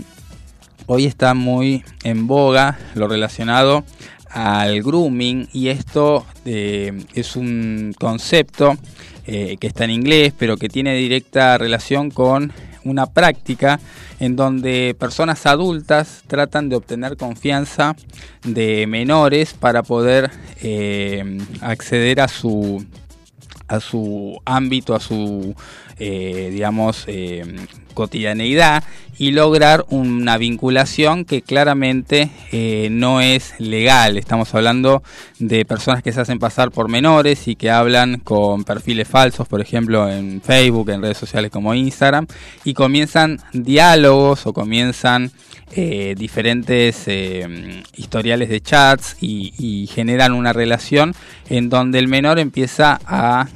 hoy 0.85 1.05
está 1.05 1.33
muy 1.33 1.83
en 2.03 2.27
boga 2.27 2.77
lo 2.93 3.07
relacionado 3.07 3.85
al 4.29 4.83
grooming 4.83 5.47
y 5.53 5.69
esto 5.69 6.25
eh, 6.45 7.05
es 7.13 7.35
un 7.35 7.95
concepto 7.97 8.77
eh, 9.25 9.57
que 9.59 9.67
está 9.67 9.85
en 9.85 9.91
inglés 9.91 10.33
pero 10.37 10.57
que 10.57 10.69
tiene 10.69 10.95
directa 10.95 11.57
relación 11.57 12.11
con 12.11 12.51
una 12.89 13.05
práctica 13.05 13.79
en 14.19 14.35
donde 14.35 14.95
personas 14.99 15.45
adultas 15.45 16.23
tratan 16.27 16.69
de 16.69 16.75
obtener 16.75 17.17
confianza 17.17 17.95
de 18.43 18.87
menores 18.87 19.53
para 19.53 19.83
poder 19.83 20.31
eh, 20.61 21.39
acceder 21.61 22.21
a 22.21 22.27
su 22.27 22.85
a 23.67 23.81
su 23.81 24.39
ámbito, 24.45 24.95
a 24.95 24.99
su 24.99 25.53
eh, 25.99 26.49
digamos 26.51 27.03
eh, 27.07 27.43
cotidianeidad 27.97 28.83
y 29.17 29.31
lograr 29.31 29.85
una 29.89 30.37
vinculación 30.37 31.25
que 31.25 31.41
claramente 31.41 32.29
eh, 32.51 32.89
no 32.91 33.19
es 33.21 33.55
legal. 33.57 34.17
Estamos 34.17 34.53
hablando 34.53 35.01
de 35.39 35.65
personas 35.65 36.03
que 36.03 36.11
se 36.11 36.21
hacen 36.21 36.37
pasar 36.37 36.71
por 36.71 36.87
menores 36.87 37.47
y 37.47 37.55
que 37.55 37.71
hablan 37.71 38.19
con 38.19 38.63
perfiles 38.63 39.07
falsos, 39.07 39.47
por 39.47 39.59
ejemplo 39.59 40.07
en 40.09 40.41
Facebook, 40.41 40.91
en 40.91 41.01
redes 41.01 41.17
sociales 41.17 41.49
como 41.49 41.73
Instagram, 41.73 42.27
y 42.63 42.75
comienzan 42.75 43.39
diálogos 43.53 44.45
o 44.45 44.53
comienzan 44.53 45.31
eh, 45.75 46.15
diferentes 46.17 47.03
eh, 47.07 47.83
historiales 47.95 48.49
de 48.49 48.61
chats 48.61 49.17
y, 49.19 49.53
y, 49.57 49.87
generan 49.87 50.31
una 50.31 50.53
relación 50.53 51.13
en 51.49 51.69
donde 51.69 51.99
el 51.99 52.07
menor 52.07 52.39
empieza 52.39 53.01
a 53.05 53.47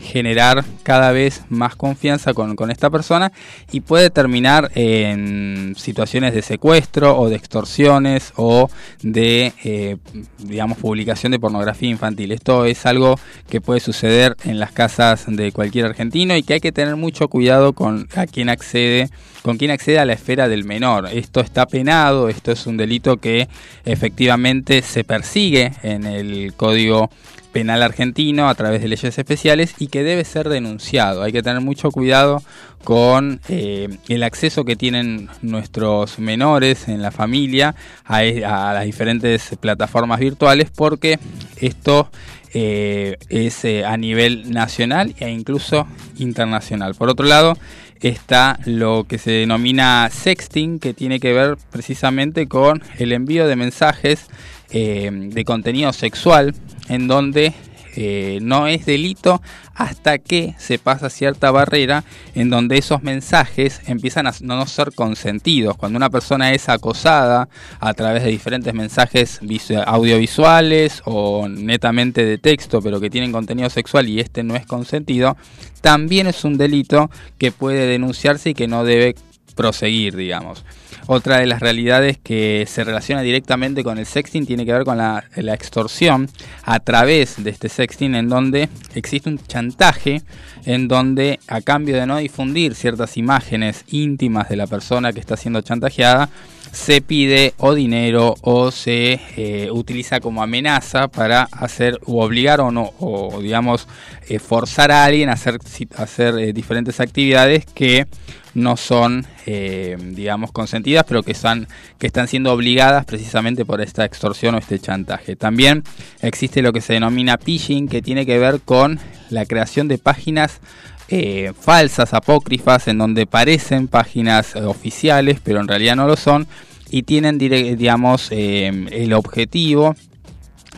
generar 0.00 0.64
cada 0.82 1.12
vez 1.12 1.42
más 1.50 1.76
confianza 1.76 2.32
con, 2.32 2.56
con 2.56 2.70
esta 2.70 2.88
persona 2.88 3.30
y 3.72 3.80
puede 3.80 4.10
terminar 4.10 4.70
en 4.74 5.74
situaciones 5.76 6.34
de 6.34 6.42
secuestro 6.42 7.18
o 7.18 7.28
de 7.28 7.36
extorsiones 7.36 8.32
o 8.36 8.70
de, 9.02 9.52
eh, 9.64 9.96
digamos, 10.38 10.78
publicación 10.78 11.32
de 11.32 11.38
pornografía 11.38 11.90
infantil. 11.90 12.32
Esto 12.32 12.64
es 12.64 12.86
algo 12.86 13.18
que 13.48 13.60
puede 13.60 13.80
suceder 13.80 14.36
en 14.44 14.58
las 14.58 14.72
casas 14.72 15.24
de 15.26 15.52
cualquier 15.52 15.86
argentino 15.86 16.36
y 16.36 16.42
que 16.42 16.54
hay 16.54 16.60
que 16.60 16.72
tener 16.72 16.96
mucho 16.96 17.28
cuidado 17.28 17.72
con 17.72 18.08
a 18.14 18.26
quien 18.26 18.48
accede, 18.48 19.08
con 19.42 19.58
quien 19.58 19.70
accede 19.70 19.98
a 19.98 20.04
la 20.04 20.12
esfera 20.12 20.48
del 20.48 20.64
menor. 20.64 21.08
Esto 21.12 21.40
está 21.40 21.66
penado, 21.66 22.28
esto 22.28 22.52
es 22.52 22.66
un 22.66 22.76
delito 22.76 23.16
que 23.16 23.48
efectivamente 23.84 24.82
se 24.82 25.04
persigue 25.04 25.72
en 25.82 26.04
el 26.04 26.54
Código 26.56 27.10
penal 27.54 27.84
argentino 27.84 28.48
a 28.48 28.54
través 28.56 28.82
de 28.82 28.88
leyes 28.88 29.16
especiales 29.16 29.76
y 29.78 29.86
que 29.86 30.02
debe 30.02 30.24
ser 30.24 30.48
denunciado. 30.48 31.22
Hay 31.22 31.30
que 31.30 31.42
tener 31.42 31.60
mucho 31.62 31.92
cuidado 31.92 32.42
con 32.82 33.40
eh, 33.48 33.88
el 34.08 34.24
acceso 34.24 34.64
que 34.64 34.74
tienen 34.74 35.28
nuestros 35.40 36.18
menores 36.18 36.88
en 36.88 37.00
la 37.00 37.12
familia 37.12 37.76
a, 38.04 38.18
a 38.18 38.74
las 38.74 38.84
diferentes 38.84 39.56
plataformas 39.60 40.18
virtuales 40.18 40.68
porque 40.74 41.20
esto 41.56 42.10
eh, 42.52 43.18
es 43.28 43.64
eh, 43.64 43.84
a 43.84 43.96
nivel 43.96 44.50
nacional 44.50 45.14
e 45.20 45.30
incluso 45.30 45.86
internacional. 46.18 46.96
Por 46.96 47.08
otro 47.08 47.24
lado, 47.24 47.56
está 48.00 48.58
lo 48.64 49.04
que 49.08 49.18
se 49.18 49.30
denomina 49.30 50.10
sexting, 50.10 50.80
que 50.80 50.92
tiene 50.92 51.20
que 51.20 51.32
ver 51.32 51.56
precisamente 51.70 52.48
con 52.48 52.82
el 52.98 53.12
envío 53.12 53.46
de 53.46 53.54
mensajes 53.54 54.26
de 54.70 55.44
contenido 55.46 55.92
sexual, 55.92 56.52
en 56.88 57.08
donde 57.08 57.52
eh, 57.96 58.40
no 58.42 58.66
es 58.66 58.86
delito 58.86 59.40
hasta 59.72 60.18
que 60.18 60.54
se 60.58 60.80
pasa 60.80 61.08
cierta 61.10 61.52
barrera 61.52 62.02
en 62.34 62.50
donde 62.50 62.76
esos 62.76 63.04
mensajes 63.04 63.82
empiezan 63.86 64.26
a 64.26 64.32
no 64.40 64.66
ser 64.66 64.92
consentidos. 64.92 65.76
Cuando 65.76 65.96
una 65.96 66.10
persona 66.10 66.52
es 66.52 66.68
acosada 66.68 67.48
a 67.78 67.94
través 67.94 68.24
de 68.24 68.30
diferentes 68.30 68.74
mensajes 68.74 69.40
visu- 69.42 69.82
audiovisuales 69.86 71.02
o 71.04 71.48
netamente 71.48 72.24
de 72.24 72.38
texto, 72.38 72.82
pero 72.82 73.00
que 73.00 73.10
tienen 73.10 73.30
contenido 73.30 73.70
sexual 73.70 74.08
y 74.08 74.18
este 74.18 74.42
no 74.42 74.56
es 74.56 74.66
consentido, 74.66 75.36
también 75.80 76.26
es 76.26 76.44
un 76.44 76.58
delito 76.58 77.10
que 77.38 77.52
puede 77.52 77.86
denunciarse 77.86 78.50
y 78.50 78.54
que 78.54 78.66
no 78.66 78.84
debe 78.84 79.14
proseguir, 79.54 80.16
digamos. 80.16 80.64
Otra 81.06 81.38
de 81.38 81.46
las 81.46 81.60
realidades 81.60 82.16
que 82.16 82.64
se 82.66 82.82
relaciona 82.82 83.20
directamente 83.20 83.84
con 83.84 83.98
el 83.98 84.06
sexting 84.06 84.46
tiene 84.46 84.64
que 84.64 84.72
ver 84.72 84.84
con 84.84 84.96
la, 84.96 85.24
extorsión 85.36 86.30
a 86.62 86.80
través 86.80 87.42
de 87.44 87.50
este 87.50 87.68
sexting 87.68 88.14
en 88.14 88.28
donde 88.30 88.70
existe 88.94 89.28
un 89.28 89.38
chantaje 89.38 90.22
en 90.64 90.88
donde 90.88 91.40
a 91.46 91.60
cambio 91.60 91.96
de 91.96 92.06
no 92.06 92.16
difundir 92.16 92.74
ciertas 92.74 93.18
imágenes 93.18 93.84
íntimas 93.88 94.48
de 94.48 94.56
la 94.56 94.66
persona 94.66 95.12
que 95.12 95.20
está 95.20 95.36
siendo 95.36 95.60
chantajeada, 95.60 96.30
se 96.72 97.02
pide 97.02 97.52
o 97.58 97.74
dinero 97.74 98.34
o 98.40 98.70
se 98.70 99.20
eh, 99.36 99.68
utiliza 99.70 100.20
como 100.20 100.42
amenaza 100.42 101.08
para 101.08 101.42
hacer 101.52 101.98
o 102.06 102.24
obligar 102.24 102.60
o 102.60 102.72
no, 102.72 102.92
o 102.98 103.40
digamos, 103.40 103.86
eh, 104.28 104.38
forzar 104.38 104.90
a 104.90 105.04
alguien 105.04 105.28
a 105.28 105.34
hacer, 105.34 105.58
si- 105.64 105.88
a 105.96 106.02
hacer 106.04 106.34
eh, 106.38 106.52
diferentes 106.52 106.98
actividades 106.98 107.66
que 107.66 108.06
no 108.54 108.76
son, 108.76 109.26
eh, 109.46 109.96
digamos, 110.00 110.52
consentidas, 110.52 111.04
pero 111.06 111.22
que, 111.22 111.34
son, 111.34 111.66
que 111.98 112.06
están 112.06 112.28
siendo 112.28 112.52
obligadas 112.52 113.04
precisamente 113.04 113.64
por 113.64 113.80
esta 113.80 114.04
extorsión 114.04 114.54
o 114.54 114.58
este 114.58 114.78
chantaje. 114.78 115.36
También 115.36 115.82
existe 116.22 116.62
lo 116.62 116.72
que 116.72 116.80
se 116.80 116.94
denomina 116.94 117.38
phishing, 117.38 117.88
que 117.88 118.02
tiene 118.02 118.26
que 118.26 118.38
ver 118.38 118.60
con 118.60 118.98
la 119.30 119.46
creación 119.46 119.88
de 119.88 119.98
páginas 119.98 120.60
eh, 121.08 121.52
falsas, 121.60 122.14
apócrifas, 122.14 122.88
en 122.88 122.98
donde 122.98 123.26
parecen 123.26 123.88
páginas 123.88 124.56
eh, 124.56 124.62
oficiales, 124.62 125.38
pero 125.42 125.60
en 125.60 125.68
realidad 125.68 125.96
no 125.96 126.06
lo 126.06 126.16
son, 126.16 126.46
y 126.90 127.02
tienen, 127.02 127.38
digamos, 127.38 128.28
eh, 128.30 128.86
el 128.90 129.12
objetivo 129.12 129.96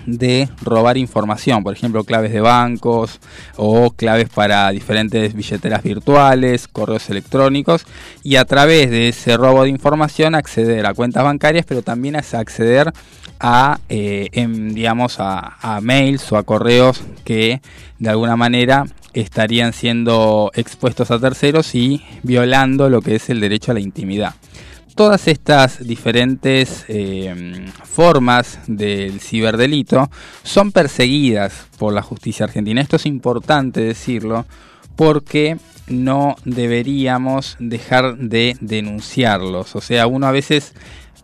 de 0.07 0.49
robar 0.63 0.97
información, 0.97 1.63
por 1.63 1.75
ejemplo, 1.75 2.05
claves 2.05 2.33
de 2.33 2.41
bancos 2.41 3.21
o 3.57 3.91
claves 3.91 4.29
para 4.29 4.71
diferentes 4.71 5.35
billeteras 5.35 5.83
virtuales, 5.83 6.69
correos 6.69 7.11
electrónicos 7.11 7.87
y 8.23 8.37
a 8.37 8.45
través 8.45 8.91
de 8.91 9.09
ese 9.09 9.37
robo 9.37 9.65
de 9.65 9.71
información 9.71 10.35
acceder 10.35 10.87
a 10.87 10.95
cuentas 10.95 11.25
bancarias, 11.25 11.67
pero 11.67 11.83
también 11.83 12.17
a 12.17 12.21
acceder 12.21 12.93
a, 13.39 13.81
eh, 13.89 14.29
em, 14.33 14.73
digamos, 14.73 15.17
a 15.19 15.81
mails 15.83 16.33
o 16.33 16.37
a 16.37 16.43
correos 16.43 17.03
que 17.25 17.61
de 17.99 18.11
alguna 18.11 18.37
manera 18.37 18.87
estarían 19.13 19.73
siendo 19.73 20.51
expuestos 20.55 21.11
a 21.11 21.19
terceros 21.19 21.75
y 21.75 22.03
violando 22.23 22.91
lo 22.91 23.01
que 23.01 23.17
es 23.17 23.31
el 23.31 23.41
derecho 23.41 23.73
a 23.73 23.75
la 23.75 23.81
intimidad. 23.81 24.35
Todas 24.97 25.29
estas 25.29 25.87
diferentes 25.87 26.87
eh, 26.89 27.67
formas 27.85 28.59
del 28.67 29.21
ciberdelito 29.21 30.11
son 30.43 30.73
perseguidas 30.73 31.67
por 31.77 31.93
la 31.93 32.01
justicia 32.01 32.47
argentina. 32.47 32.81
Esto 32.81 32.97
es 32.97 33.05
importante 33.05 33.83
decirlo 33.83 34.47
porque 34.97 35.59
no 35.87 36.37
deberíamos 36.47 37.57
dejar 37.59 38.17
de 38.17 38.57
denunciarlos. 38.63 39.77
O 39.77 39.83
sea, 39.83 40.07
uno 40.07 40.29
a 40.29 40.33
veces 40.33 40.73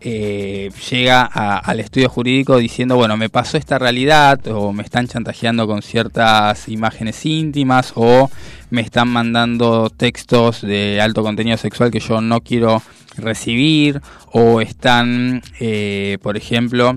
eh, 0.05 0.69
llega 0.91 1.23
al 1.23 1.79
estudio 1.79 2.09
jurídico 2.09 2.57
diciendo, 2.57 2.97
bueno, 2.97 3.15
me 3.15 3.29
pasó 3.29 3.57
esta 3.57 3.79
realidad 3.79 4.45
o 4.47 4.73
me 4.73 4.83
están 4.83 5.07
chantajeando 5.07 5.65
con 5.65 5.81
ciertas 5.81 6.67
imágenes 6.67 7.25
íntimas 7.25 7.93
o 7.95 8.29
me 8.69 8.81
están 8.81 9.07
mandando 9.07 9.89
textos 9.89 10.61
de 10.61 10.99
alto 10.99 11.23
contenido 11.23 11.55
sexual 11.55 11.89
que 11.89 12.01
yo 12.01 12.19
no 12.19 12.41
quiero 12.41 12.81
recibir 13.15 14.01
o 14.33 14.59
están, 14.59 15.41
eh, 15.61 16.17
por 16.21 16.35
ejemplo, 16.35 16.95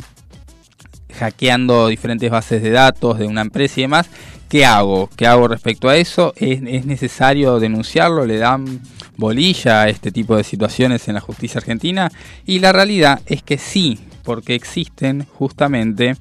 hackeando 1.16 1.86
diferentes 1.86 2.28
bases 2.28 2.60
de 2.60 2.70
datos 2.70 3.20
de 3.20 3.26
una 3.26 3.42
empresa 3.42 3.78
y 3.78 3.82
demás. 3.84 4.10
¿Qué 4.48 4.64
hago? 4.64 5.10
¿Qué 5.16 5.28
hago 5.28 5.46
respecto 5.46 5.88
a 5.88 5.96
eso? 5.96 6.32
¿Es, 6.36 6.60
es 6.66 6.86
necesario 6.86 7.60
denunciarlo? 7.60 8.26
¿Le 8.26 8.38
dan 8.38 8.80
bolilla 9.16 9.82
a 9.82 9.88
este 9.88 10.12
tipo 10.12 10.36
de 10.36 10.44
situaciones 10.44 11.08
en 11.08 11.14
la 11.14 11.20
justicia 11.20 11.58
argentina? 11.58 12.10
Y 12.44 12.58
la 12.60 12.72
realidad 12.72 13.20
es 13.26 13.42
que 13.42 13.58
sí, 13.58 13.98
porque 14.22 14.54
existen 14.54 15.26
justamente 15.34 16.16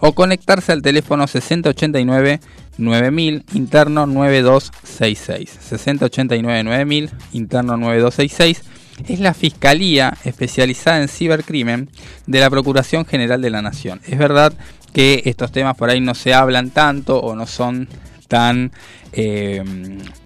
o 0.00 0.12
conectarse 0.12 0.72
al 0.72 0.82
teléfono 0.82 1.26
6089 1.26 2.40
9000 2.76 3.44
interno 3.54 4.06
9266. 4.06 5.58
6089 5.60 6.64
9000 6.64 7.10
interno 7.32 7.76
9266 7.76 8.74
es 9.08 9.20
la 9.20 9.34
Fiscalía 9.34 10.16
especializada 10.24 11.02
en 11.02 11.08
cibercrimen 11.08 11.90
de 12.26 12.40
la 12.40 12.50
Procuración 12.50 13.06
General 13.06 13.40
de 13.40 13.50
la 13.50 13.62
Nación. 13.62 14.00
Es 14.06 14.18
verdad 14.18 14.52
que 14.92 15.22
estos 15.24 15.52
temas 15.52 15.76
por 15.76 15.90
ahí 15.90 16.00
no 16.00 16.14
se 16.14 16.34
hablan 16.34 16.70
tanto 16.70 17.18
o 17.18 17.34
no 17.34 17.46
son 17.46 17.88
tan 18.28 18.72
eh, 19.16 19.62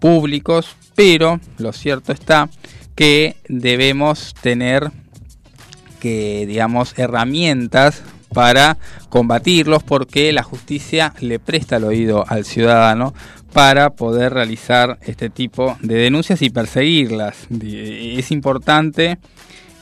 públicos, 0.01 0.77
pero 0.95 1.41
lo 1.59 1.73
cierto 1.73 2.13
está 2.13 2.49
que 2.95 3.37
debemos 3.49 4.35
tener 4.41 4.91
que 6.01 6.47
digamos 6.47 6.99
herramientas 6.99 8.03
para 8.33 8.79
combatirlos 9.09 9.83
porque 9.83 10.33
la 10.33 10.43
justicia 10.43 11.15
le 11.21 11.39
presta 11.39 11.77
el 11.77 11.85
oído 11.85 12.25
al 12.29 12.45
ciudadano 12.45 13.15
para 13.53 13.91
poder 13.91 14.35
realizar 14.35 14.99
este 15.03 15.31
tipo 15.31 15.77
de 15.81 15.95
denuncias 15.95 16.43
y 16.43 16.51
perseguirlas. 16.51 17.47
Es 17.51 18.31
importante 18.31 19.19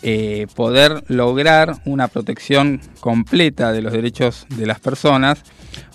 eh, 0.02 0.46
poder 0.54 1.02
lograr 1.08 1.76
una 1.84 2.08
protección 2.08 2.80
completa 3.00 3.72
de 3.72 3.82
los 3.82 3.92
derechos 3.92 4.46
de 4.50 4.66
las 4.66 4.78
personas 4.78 5.42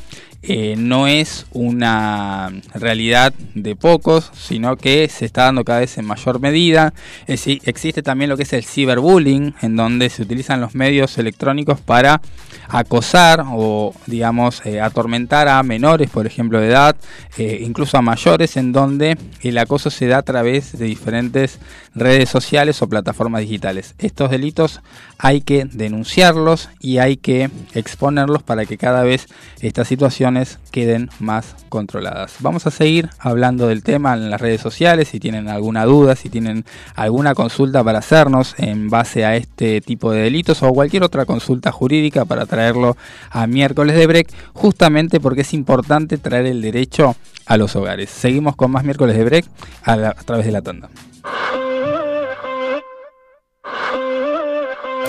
eh, 0.44 0.76
no 0.78 1.08
es 1.08 1.46
una 1.52 2.52
realidad 2.74 3.34
de 3.54 3.76
pocos, 3.76 4.32
sino 4.34 4.76
que 4.76 5.08
se 5.08 5.26
está 5.26 5.44
dando 5.44 5.64
cada 5.64 5.82
vez 5.82 5.98
en 5.98 6.06
mayor 6.06 6.40
medida. 6.40 6.94
Es, 7.28 7.46
existe 7.48 8.02
también 8.02 8.30
lo 8.30 8.38
que 8.38 8.44
es 8.44 8.54
el 8.54 8.64
ciberbullying, 8.64 9.54
en 9.62 9.76
donde 9.76 10.10
se 10.10 10.24
utilizan 10.24 10.60
los 10.60 10.74
medios 10.74 11.18
electrónicos 11.18 11.80
para 11.80 12.22
acosar 12.70 13.44
o, 13.52 13.94
digamos, 14.08 14.66
eh, 14.66 14.82
atormentar 14.82 15.48
a 15.48 15.62
menores, 15.62 16.10
por 16.10 16.26
ejemplo, 16.26 16.60
de 16.60 16.68
edad, 16.68 16.96
eh, 17.38 17.60
incluso 17.62 17.98
a 17.98 18.02
mayores, 18.02 18.58
en 18.58 18.72
donde 18.72 19.18
el 19.42 19.58
acoso 19.58 19.90
se 19.90 20.08
da 20.08 20.20
a 20.20 20.24
través 20.24 20.78
de 20.78 20.86
diferentes 20.86 21.60
redes 21.94 22.30
sociales 22.30 22.82
o 22.82 22.90
plataformas 22.90 23.42
digitales. 23.42 23.94
Estos 24.00 24.32
delitos 24.32 24.82
hay 25.22 25.42
que 25.42 25.66
denunciarlos 25.66 26.70
y 26.80 27.00
hay 27.00 27.18
que 27.18 27.50
exponerlos 27.74 28.44
para 28.44 28.66
que 28.66 28.78
cada 28.78 29.04
vez 29.04 29.28
esta 29.62 29.86
situación 29.86 30.22
emociones 30.22 30.60
queden 30.72 31.10
más 31.20 31.56
controladas. 31.70 32.36
Vamos 32.42 32.68
a 32.68 32.72
seguir 32.72 33.10
hablando 33.18 33.68
del 33.68 33.82
tema 33.82 34.14
en 34.14 34.30
las 34.30 34.40
redes 34.40 34.62
sociales, 34.62 35.08
si 35.08 35.20
tienen 35.20 35.48
alguna 35.48 35.86
duda, 35.86 36.16
si 36.16 36.30
tienen 36.30 36.64
alguna 36.96 37.34
consulta 37.34 37.84
para 37.84 38.00
hacernos 38.00 38.54
en 38.60 38.90
base 38.90 39.26
a 39.26 39.36
este 39.36 39.82
tipo 39.82 40.12
de 40.12 40.22
delitos 40.22 40.62
o 40.62 40.72
cualquier 40.74 41.04
otra 41.04 41.26
consulta 41.26 41.72
jurídica 41.72 42.26
para 42.26 42.46
traerlo 42.46 42.98
a 43.32 43.48
miércoles 43.48 43.96
de 43.96 44.06
break, 44.06 44.28
justamente 44.54 45.20
porque 45.20 45.42
es 45.42 45.54
importante 45.54 46.18
traer 46.20 46.46
el 46.46 46.62
derecho 46.62 47.16
a 47.48 47.58
los 47.58 47.76
hogares. 47.76 48.12
Seguimos 48.12 48.56
con 48.56 48.70
más 48.70 48.84
miércoles 48.84 49.18
de 49.18 49.24
break 49.24 49.46
a, 49.86 49.94
a 49.94 50.14
través 50.14 50.46
de 50.46 50.52
la 50.52 50.62
tanda. 50.62 50.90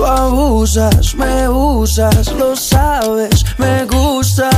Tú 0.00 0.06
abusas, 0.06 1.14
me 1.14 1.46
usas, 1.46 2.32
lo 2.32 2.56
sabes, 2.56 3.44
me 3.58 3.84
gusta. 3.84 4.48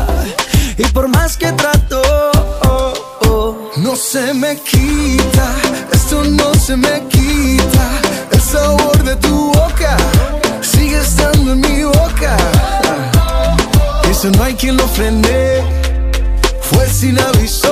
Y 0.78 0.84
por 0.84 1.08
más 1.08 1.36
que 1.36 1.50
trato, 1.50 2.00
oh, 2.68 3.72
No 3.78 3.96
se 3.96 4.34
me 4.34 4.54
quita, 4.54 5.48
esto 5.90 6.22
no 6.22 6.54
se 6.54 6.76
me 6.76 7.02
quita. 7.08 7.86
El 8.30 8.40
sabor 8.40 9.02
de 9.02 9.16
tu 9.16 9.52
boca 9.52 9.96
sigue 10.60 11.00
estando 11.00 11.54
en 11.54 11.60
mi 11.60 11.82
boca. 11.82 12.36
Eso 14.08 14.30
no 14.30 14.44
hay 14.44 14.54
quien 14.54 14.76
lo 14.76 14.86
frene, 14.86 15.60
fue 16.60 16.88
sin 16.88 17.18
aviso. 17.18 17.71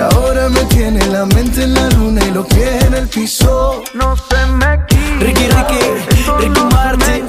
Ahora 0.00 0.48
me 0.48 0.64
tiene 0.66 1.04
la 1.08 1.24
mente 1.26 1.64
en 1.64 1.74
la 1.74 1.88
luna 1.90 2.20
y 2.24 2.30
los 2.30 2.46
pies 2.46 2.84
en 2.84 2.94
el 2.94 3.08
piso. 3.08 3.82
No 3.94 4.16
se 4.16 4.46
me 4.46 4.78
quita. 4.86 5.00
Ricky, 5.20 5.48
Ricky, 5.48 5.80
Ricky 6.38 6.60
Martin. 6.72 7.26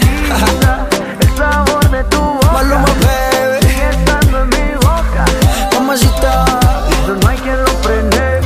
El 1.19 1.37
sabor 1.37 1.89
de 1.91 2.03
tu 2.05 2.19
boca 2.19 2.51
Maluma, 2.53 2.85
baby. 2.85 3.67
sigue 3.67 3.89
estando 3.89 4.41
en 4.43 4.49
mi 4.49 4.75
boca. 4.75 5.25
Mamacita. 5.73 6.45
Eso 7.03 7.15
no 7.15 7.27
hay 7.27 7.37
quien 7.39 7.59
lo 7.61 7.71
frene, 7.83 8.41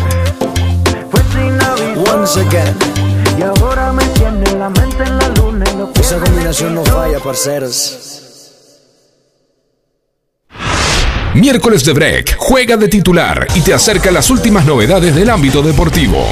fue 1.12 1.22
sin 1.34 1.62
aviso. 1.62 2.14
Once 2.16 2.40
again. 2.40 2.76
Y 3.38 3.44
ahora 3.44 3.92
me 3.92 4.06
tiene 4.10 4.50
la 4.58 4.70
mente 4.70 5.04
en 5.04 5.18
la 5.18 5.28
luna 5.30 5.66
y 5.74 5.78
los 5.78 5.90
pies 5.90 6.08
Esa 6.08 6.16
en 6.16 6.22
el 6.24 6.28
combinación 6.30 6.76
no 6.76 6.84
piso. 6.84 6.96
falla, 6.96 7.20
parceros. 7.20 8.22
Miércoles 11.36 11.84
de 11.84 11.92
Break 11.92 12.38
juega 12.38 12.78
de 12.78 12.88
titular 12.88 13.46
y 13.56 13.60
te 13.60 13.74
acerca 13.74 14.10
las 14.10 14.30
últimas 14.30 14.66
novedades 14.66 15.14
del 15.14 15.30
ámbito 15.30 15.62
deportivo. 15.62 16.26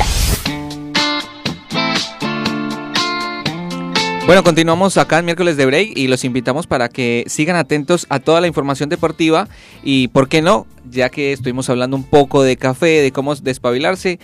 Bueno, 4.25 4.45
continuamos 4.45 4.95
acá 4.97 5.19
en 5.19 5.25
miércoles 5.25 5.57
de 5.57 5.65
break 5.65 5.97
y 5.97 6.07
los 6.07 6.23
invitamos 6.23 6.67
para 6.67 6.87
que 6.87 7.25
sigan 7.27 7.57
atentos 7.57 8.07
a 8.07 8.21
toda 8.21 8.39
la 8.39 8.47
información 8.47 8.87
deportiva 8.87 9.49
y, 9.83 10.07
¿por 10.07 10.29
qué 10.29 10.41
no? 10.41 10.65
Ya 10.89 11.09
que 11.09 11.33
estuvimos 11.33 11.69
hablando 11.69 11.97
un 11.97 12.05
poco 12.05 12.41
de 12.41 12.55
café, 12.55 13.01
de 13.01 13.11
cómo 13.11 13.35
despabilarse, 13.35 14.19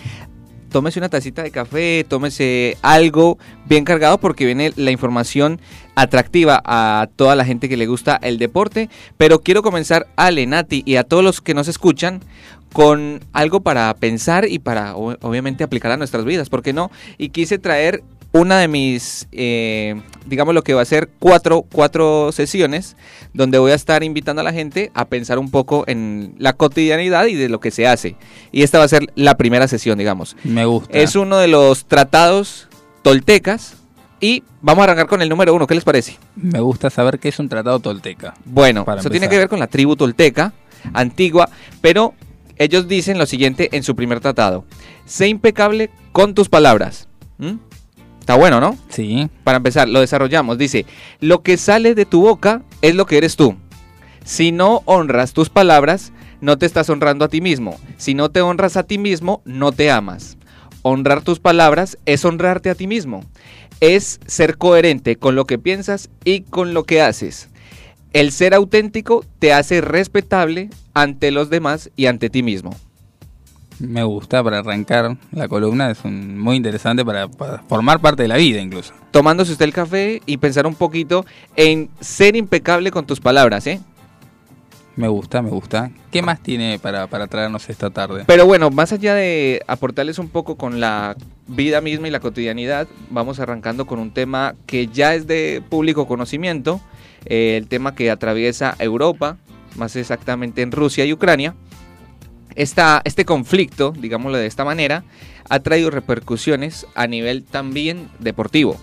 tómese 0.70 1.00
una 1.00 1.10
tacita 1.10 1.44
de 1.44 1.52
café, 1.52 2.06
tómese 2.08 2.78
algo 2.82 3.38
bien 3.66 3.84
cargado 3.84 4.18
porque 4.20 4.46
viene 4.46 4.72
la 4.78 4.92
información 4.92 5.60
atractiva 6.02 6.62
a 6.66 7.08
toda 7.16 7.36
la 7.36 7.46
gente 7.46 7.70
que 7.70 7.78
le 7.78 7.88
gusta 7.88 8.20
el 8.22 8.38
deporte. 8.38 8.90
Pero 9.18 9.42
quiero 9.42 9.62
comenzar 9.62 10.08
a 10.16 10.32
Lenati 10.32 10.84
y 10.86 10.96
a 10.96 11.04
todos 11.04 11.24
los 11.24 11.42
que 11.42 11.54
nos 11.54 11.68
escuchan 11.68 12.22
con 12.74 13.22
algo 13.34 13.62
para 13.62 13.94
pensar 13.96 14.48
y 14.48 14.60
para 14.60 14.96
obviamente 14.96 15.64
aplicar 15.64 15.92
a 15.92 15.98
nuestras 15.98 16.26
vidas, 16.26 16.50
¿por 16.50 16.62
qué 16.62 16.72
no? 16.72 16.92
Y 17.18 17.30
quise 17.30 17.58
traer 17.58 18.04
una 18.32 18.60
de 18.60 18.68
mis, 18.68 19.28
eh, 19.32 20.00
digamos 20.28 20.54
lo 20.54 20.64
que 20.64 20.76
va 20.76 20.84
a 20.84 20.86
ser 20.86 21.10
cuatro, 21.18 21.64
cuatro 21.64 22.32
sesiones 22.32 22.96
donde 23.34 23.58
voy 23.58 23.72
a 23.72 23.76
estar 23.76 24.04
invitando 24.04 24.42
a 24.42 24.44
la 24.44 24.54
gente 24.54 24.92
a 24.94 25.06
pensar 25.06 25.40
un 25.40 25.50
poco 25.50 25.84
en 25.88 26.36
la 26.38 26.54
cotidianidad 26.54 27.26
y 27.26 27.34
de 27.34 27.50
lo 27.50 27.60
que 27.60 27.72
se 27.72 27.88
hace. 27.88 28.16
Y 28.52 28.62
esta 28.62 28.78
va 28.78 28.86
a 28.86 28.90
ser 28.90 29.12
la 29.16 29.36
primera 29.36 29.68
sesión, 29.68 29.98
digamos. 29.98 30.36
Me 30.44 30.66
gusta. 30.66 30.96
Es 30.96 31.16
uno 31.16 31.38
de 31.38 31.48
los 31.48 31.86
tratados 31.86 32.68
toltecas 33.02 33.79
y 34.20 34.44
vamos 34.62 34.82
a 34.82 34.84
arrancar 34.86 35.08
con 35.08 35.22
el 35.22 35.30
número 35.30 35.54
uno. 35.54 35.68
¿Qué 35.68 35.76
les 35.76 35.84
parece? 35.84 36.18
Me 36.36 36.60
gusta 36.60 36.90
saber 36.90 37.20
que 37.20 37.30
es 37.30 37.40
un 37.40 37.50
tratado 37.50 37.80
tolteca. 37.80 38.34
Bueno, 38.46 38.86
eso 38.98 39.10
tiene 39.10 39.30
que 39.30 39.38
ver 39.38 39.50
con 39.50 39.60
la 39.60 39.68
tribu 39.68 39.96
tolteca 39.96 40.54
antigua, 40.94 41.50
pero 41.82 42.14
ellos 42.58 42.88
dicen 42.88 43.18
lo 43.18 43.26
siguiente 43.26 43.70
en 43.72 43.84
su 43.84 43.96
primer 43.96 44.20
tratado. 44.20 44.66
Sé 45.06 45.28
impecable 45.28 45.90
con 46.12 46.34
tus 46.34 46.50
palabras. 46.50 47.08
¿Mm? 47.38 47.56
Está 48.20 48.36
bueno, 48.36 48.60
¿no? 48.60 48.78
Sí. 48.90 49.30
Para 49.44 49.58
empezar, 49.58 49.90
lo 49.90 50.02
desarrollamos. 50.02 50.58
Dice, 50.58 50.86
lo 51.20 51.42
que 51.42 51.58
sale 51.58 51.96
de 51.96 52.06
tu 52.06 52.22
boca 52.22 52.62
es 52.82 52.94
lo 52.94 53.06
que 53.06 53.18
eres 53.18 53.36
tú. 53.36 53.56
Si 54.24 54.52
no 54.52 54.84
honras 54.86 55.34
tus 55.34 55.50
palabras, 55.50 56.12
no 56.42 56.58
te 56.58 56.66
estás 56.66 56.90
honrando 56.90 57.26
a 57.26 57.30
ti 57.30 57.42
mismo. 57.42 57.80
Si 57.98 58.14
no 58.14 58.30
te 58.30 58.42
honras 58.42 58.78
a 58.78 58.84
ti 58.84 58.98
mismo, 58.98 59.42
no 59.46 59.72
te 59.72 59.90
amas. 59.90 60.38
Honrar 60.82 61.22
tus 61.22 61.40
palabras 61.40 61.98
es 62.06 62.24
honrarte 62.24 62.70
a 62.70 62.76
ti 62.76 62.88
mismo. 62.88 63.24
Es 63.80 64.20
ser 64.26 64.58
coherente 64.58 65.16
con 65.16 65.36
lo 65.36 65.46
que 65.46 65.58
piensas 65.58 66.10
y 66.26 66.42
con 66.42 66.74
lo 66.74 66.84
que 66.84 67.02
haces. 67.02 67.50
El 68.12 68.32
ser 68.32 68.54
auténtico 68.54 69.24
te 69.40 69.54
hace 69.54 69.82
respetable 69.82 70.70
ante 70.94 71.32
los 71.32 71.50
demás 71.50 71.90
y 71.96 72.08
ante 72.08 72.30
ti 72.30 72.44
mismo. 72.44 72.76
Me 73.80 74.04
gusta 74.04 74.44
para 74.44 74.60
arrancar 74.60 75.16
la 75.32 75.48
columna, 75.48 75.90
es 75.92 76.00
un- 76.04 76.38
muy 76.38 76.58
interesante 76.58 77.06
para, 77.06 77.30
para 77.30 77.60
formar 77.60 78.02
parte 78.02 78.24
de 78.24 78.28
la 78.28 78.36
vida 78.36 78.60
incluso. 78.60 78.94
Tomándose 79.12 79.54
usted 79.54 79.64
el 79.66 79.74
café 79.74 80.22
y 80.26 80.36
pensar 80.38 80.68
un 80.68 80.76
poquito 80.76 81.26
en 81.56 81.90
ser 82.02 82.36
impecable 82.36 82.92
con 82.92 83.06
tus 83.06 83.22
palabras, 83.22 83.66
¿eh? 83.68 83.80
Me 85.00 85.08
gusta, 85.08 85.42
me 85.42 85.50
gusta. 85.50 85.92
¿Qué 86.12 86.22
más 86.22 86.44
tiene 86.44 86.78
para, 86.78 87.08
para 87.08 87.28
traernos 87.28 87.70
esta 87.70 87.90
tarde? 87.90 88.26
Pero 88.28 88.46
bueno, 88.46 88.70
más 88.70 88.92
allá 88.92 89.16
de 89.16 89.62
aportarles 89.66 90.20
un 90.20 90.28
poco 90.28 90.58
con 90.58 90.82
la 90.82 91.16
vida 91.48 91.80
misma 91.80 92.10
y 92.10 92.12
la 92.12 92.20
cotidianidad, 92.20 92.86
vamos 93.10 93.40
arrancando 93.40 93.88
con 93.88 94.00
un 94.00 94.12
tema 94.12 94.56
que 94.66 94.88
ya 94.88 95.16
es 95.16 95.26
de 95.26 95.64
público 95.70 96.06
conocimiento, 96.06 96.82
eh, 97.24 97.56
el 97.56 97.70
tema 97.70 97.96
que 97.96 98.12
atraviesa 98.12 98.76
Europa, 98.78 99.38
más 99.78 99.96
exactamente 99.96 100.64
en 100.64 100.74
Rusia 100.74 101.06
y 101.06 101.14
Ucrania. 101.14 101.56
Esta, 102.56 103.02
este 103.06 103.24
conflicto, 103.24 103.94
digámoslo 103.98 104.38
de 104.38 104.48
esta 104.48 104.66
manera, 104.66 105.06
ha 105.48 105.62
traído 105.62 105.92
repercusiones 105.92 106.86
a 106.94 107.08
nivel 107.08 107.46
también 107.46 108.10
deportivo. 108.20 108.76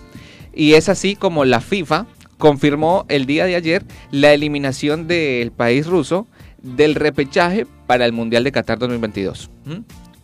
Y 0.51 0.73
es 0.73 0.89
así 0.89 1.15
como 1.15 1.45
la 1.45 1.61
FIFA 1.61 2.07
confirmó 2.37 3.05
el 3.09 3.25
día 3.25 3.45
de 3.45 3.55
ayer 3.55 3.83
la 4.11 4.33
eliminación 4.33 5.07
del 5.07 5.51
país 5.51 5.87
ruso 5.87 6.27
del 6.61 6.95
repechaje 6.95 7.65
para 7.85 8.05
el 8.05 8.13
Mundial 8.13 8.43
de 8.43 8.51
Qatar 8.51 8.79
2022. 8.79 9.49
¿Mm? 9.65 9.79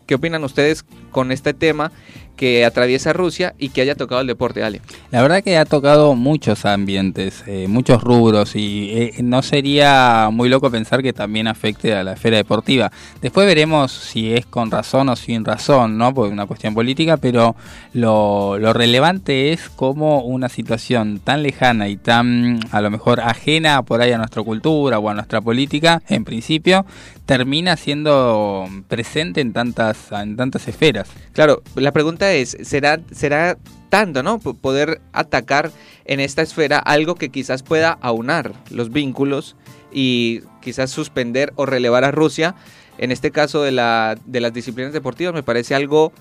¿Qué 0.06 0.16
opinan 0.16 0.44
ustedes 0.44 0.84
con 1.12 1.32
este 1.32 1.54
tema 1.54 1.92
que 2.36 2.66
atraviesa 2.66 3.14
Rusia 3.14 3.54
y 3.58 3.70
que 3.70 3.82
haya 3.82 3.96
tocado 3.96 4.22
el 4.22 4.28
deporte, 4.28 4.64
Ale? 4.64 4.82
La 5.12 5.22
verdad 5.22 5.44
que 5.44 5.58
ha 5.58 5.66
tocado 5.66 6.16
muchos 6.16 6.66
ambientes, 6.66 7.44
eh, 7.48 7.68
muchos 7.68 8.02
rubros 8.04 8.56
y 8.56 8.90
eh, 8.92 9.14
no 9.24 9.42
sería 9.42 10.30
muy 10.32 10.50
loco 10.50 10.72
pensar 10.72 11.04
que 11.04 11.14
también 11.14 11.48
afecte 11.48 11.94
a 11.94 12.04
la 12.04 12.14
esfera 12.14 12.38
deportiva. 12.38 12.92
Después 13.22 13.46
veremos 13.46 13.92
si 13.92 14.34
es 14.34 14.46
con 14.46 14.72
razón 14.72 15.10
o 15.10 15.16
sin 15.16 15.46
razón, 15.46 15.98
¿no? 15.98 16.14
Porque 16.14 16.30
es 16.30 16.34
una 16.34 16.46
cuestión 16.46 16.74
política, 16.74 17.18
pero 17.18 17.56
lo, 17.94 18.58
lo 18.58 18.74
relevante 18.74 19.54
es 19.54 19.70
cómo 19.70 20.24
una 20.24 20.50
situación 20.50 21.20
tan 21.24 21.44
lejana 21.44 21.88
y 21.90 21.98
tan 21.98 22.60
a 22.72 22.82
lo 22.82 22.90
mejor 22.90 23.20
ajena 23.20 23.84
por 23.84 24.02
ahí 24.02 24.12
a 24.12 24.18
nuestra 24.18 24.44
cultura 24.44 25.00
o 25.00 25.10
a 25.10 25.14
nuestra 25.14 25.42
política, 25.42 26.02
en 26.08 26.24
principio, 26.24 26.86
termina 27.26 27.78
siendo 27.78 28.68
presente 28.88 29.42
en 29.42 29.54
tantas, 29.54 30.12
en 30.12 30.36
tantas 30.36 30.68
esferas. 30.68 31.10
Claro, 31.32 31.64
la 31.76 31.92
pregunta 31.92 32.34
es, 32.34 32.58
¿será, 32.64 33.00
será 33.12 33.58
tanto, 33.90 34.24
¿no? 34.24 34.40
P- 34.40 34.54
Poder 34.54 35.02
atacar 35.14 35.72
en 36.06 36.20
esta 36.20 36.42
esfera 36.42 36.80
algo 36.80 37.16
que 37.16 37.30
quizás 37.30 37.64
pueda 37.64 37.92
aunar 38.02 38.52
los 38.70 38.92
vínculos 38.92 39.56
y 39.92 40.42
quizás 40.62 40.92
suspender 40.92 41.54
o 41.56 41.66
relevar 41.66 42.04
a 42.04 42.12
Rusia. 42.12 42.56
En 42.98 43.12
este 43.12 43.32
caso 43.32 43.64
de, 43.64 43.72
la, 43.72 44.18
de 44.26 44.42
las 44.42 44.54
disciplinas 44.54 44.92
deportivas 44.94 45.34
me 45.34 45.44
parece 45.44 45.76
algo 45.76 46.12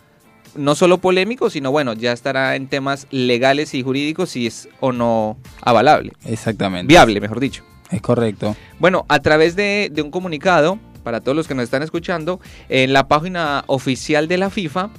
no 0.55 0.75
solo 0.75 0.99
polémico, 0.99 1.51
sino 1.51 1.71
bueno, 1.71 1.95
ya 1.95 2.13
estará 2.13 2.57
en 2.57 2.69
temas 2.69 3.07
legales 3.11 3.75
y 3.75 3.83
jurídicos 3.83 4.31
si 4.31 4.47
es 4.47 4.69
o 4.81 4.93
no 4.93 5.37
avalable. 5.63 6.13
Exactamente. 6.27 6.87
Viable, 6.89 7.21
mejor 7.21 7.41
dicho. 7.41 7.65
Es 7.91 8.01
correcto. 8.03 8.55
Bueno, 8.79 9.05
a 9.09 9.21
través 9.21 9.57
de, 9.57 9.91
de 9.93 10.03
un 10.03 10.11
comunicado, 10.11 10.79
para 11.03 11.21
todos 11.21 11.37
los 11.37 11.49
que 11.49 11.55
nos 11.55 11.65
están 11.65 11.83
escuchando, 11.83 12.41
en 12.69 12.93
la 12.93 13.09
página 13.09 13.65
oficial 13.67 14.29
de 14.29 14.39
la 14.39 14.51
FIFA 14.51 14.91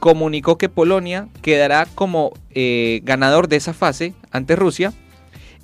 comunicó 0.00 0.58
que 0.58 0.68
Polonia 0.68 1.28
quedará 1.42 1.86
como 1.94 2.32
eh, 2.50 3.00
ganador 3.04 3.46
de 3.46 3.56
esa 3.56 3.72
fase 3.72 4.14
ante 4.32 4.56
Rusia 4.56 4.92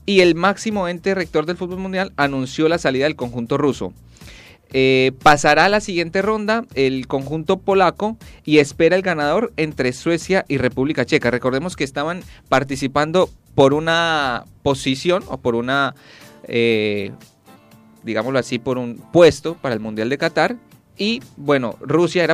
y 0.07 0.21
el 0.21 0.37
máximo 0.37 0.87
ente 0.87 1.15
rector 1.15 1.45
del 1.45 1.57
fútbol 1.57 1.81
mundial 1.81 2.13
anunció 2.17 2.69
la 2.69 2.79
salida 2.79 3.05
del 3.05 3.17
conjunto 3.17 3.59
ruso. 3.59 3.93
Eh, 4.71 5.13
pasará 5.23 5.65
a 5.65 5.69
la 5.69 5.81
siguiente 5.81 6.21
ronda 6.21 6.65
el 6.75 7.07
conjunto 7.07 7.59
polaco 7.59 8.17
y 8.45 8.59
espera 8.59 8.97
el 8.97 9.03
ganador 9.03 9.53
entre 9.57 9.93
Suecia 9.93 10.45
y 10.47 10.59
República 10.59 11.05
Checa. 11.05 11.31
Recordemos 11.31 11.75
que 11.75 11.85
estaban 11.85 12.23
participando 12.49 13.31
por 13.55 13.75
una 13.75 14.45
posición 14.63 15.25
o 15.29 15.39
por 15.39 15.55
una, 15.55 15.95
eh, 16.45 17.13
digámoslo 18.03 18.39
así, 18.39 18.59
por 18.59 18.79
un 18.79 18.97
puesto 19.13 19.55
para 19.55 19.75
el 19.75 19.81
Mundial 19.81 20.09
de 20.09 20.19
Qatar. 20.19 20.57
Y 21.01 21.23
bueno, 21.37 21.77
Rusia 21.81 22.25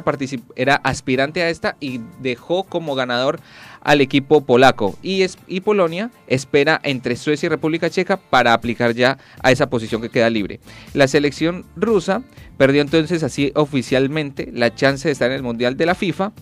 era, 0.56 0.76
aspirante 0.76 1.42
a 1.42 1.50
esta 1.50 1.76
y 1.80 2.00
dejó 2.20 2.64
como 2.64 2.94
ganador 2.94 3.38
al 3.82 4.00
equipo 4.00 4.40
polaco. 4.40 4.98
Y, 5.02 5.20
es, 5.20 5.36
y 5.46 5.60
Polonia 5.60 6.10
espera 6.26 6.80
entre 6.82 7.16
Suecia 7.16 7.46
y 7.46 7.50
República 7.50 7.90
Checa 7.90 8.16
para 8.16 8.54
aplicar 8.54 8.94
ya 8.94 9.18
a 9.42 9.52
esa 9.52 9.68
posición 9.68 10.00
que 10.00 10.08
queda 10.08 10.30
libre. 10.30 10.60
La 10.94 11.08
selección 11.08 11.66
rusa 11.76 12.22
perdió 12.56 12.80
entonces 12.80 13.22
así 13.22 13.52
oficialmente 13.54 14.50
la 14.50 14.74
chance 14.74 15.08
de 15.08 15.12
estar 15.12 15.30
en 15.30 15.36
el 15.36 15.42
Mundial 15.42 15.76
de 15.76 15.84
la 15.84 15.94
FIFA 15.94 16.32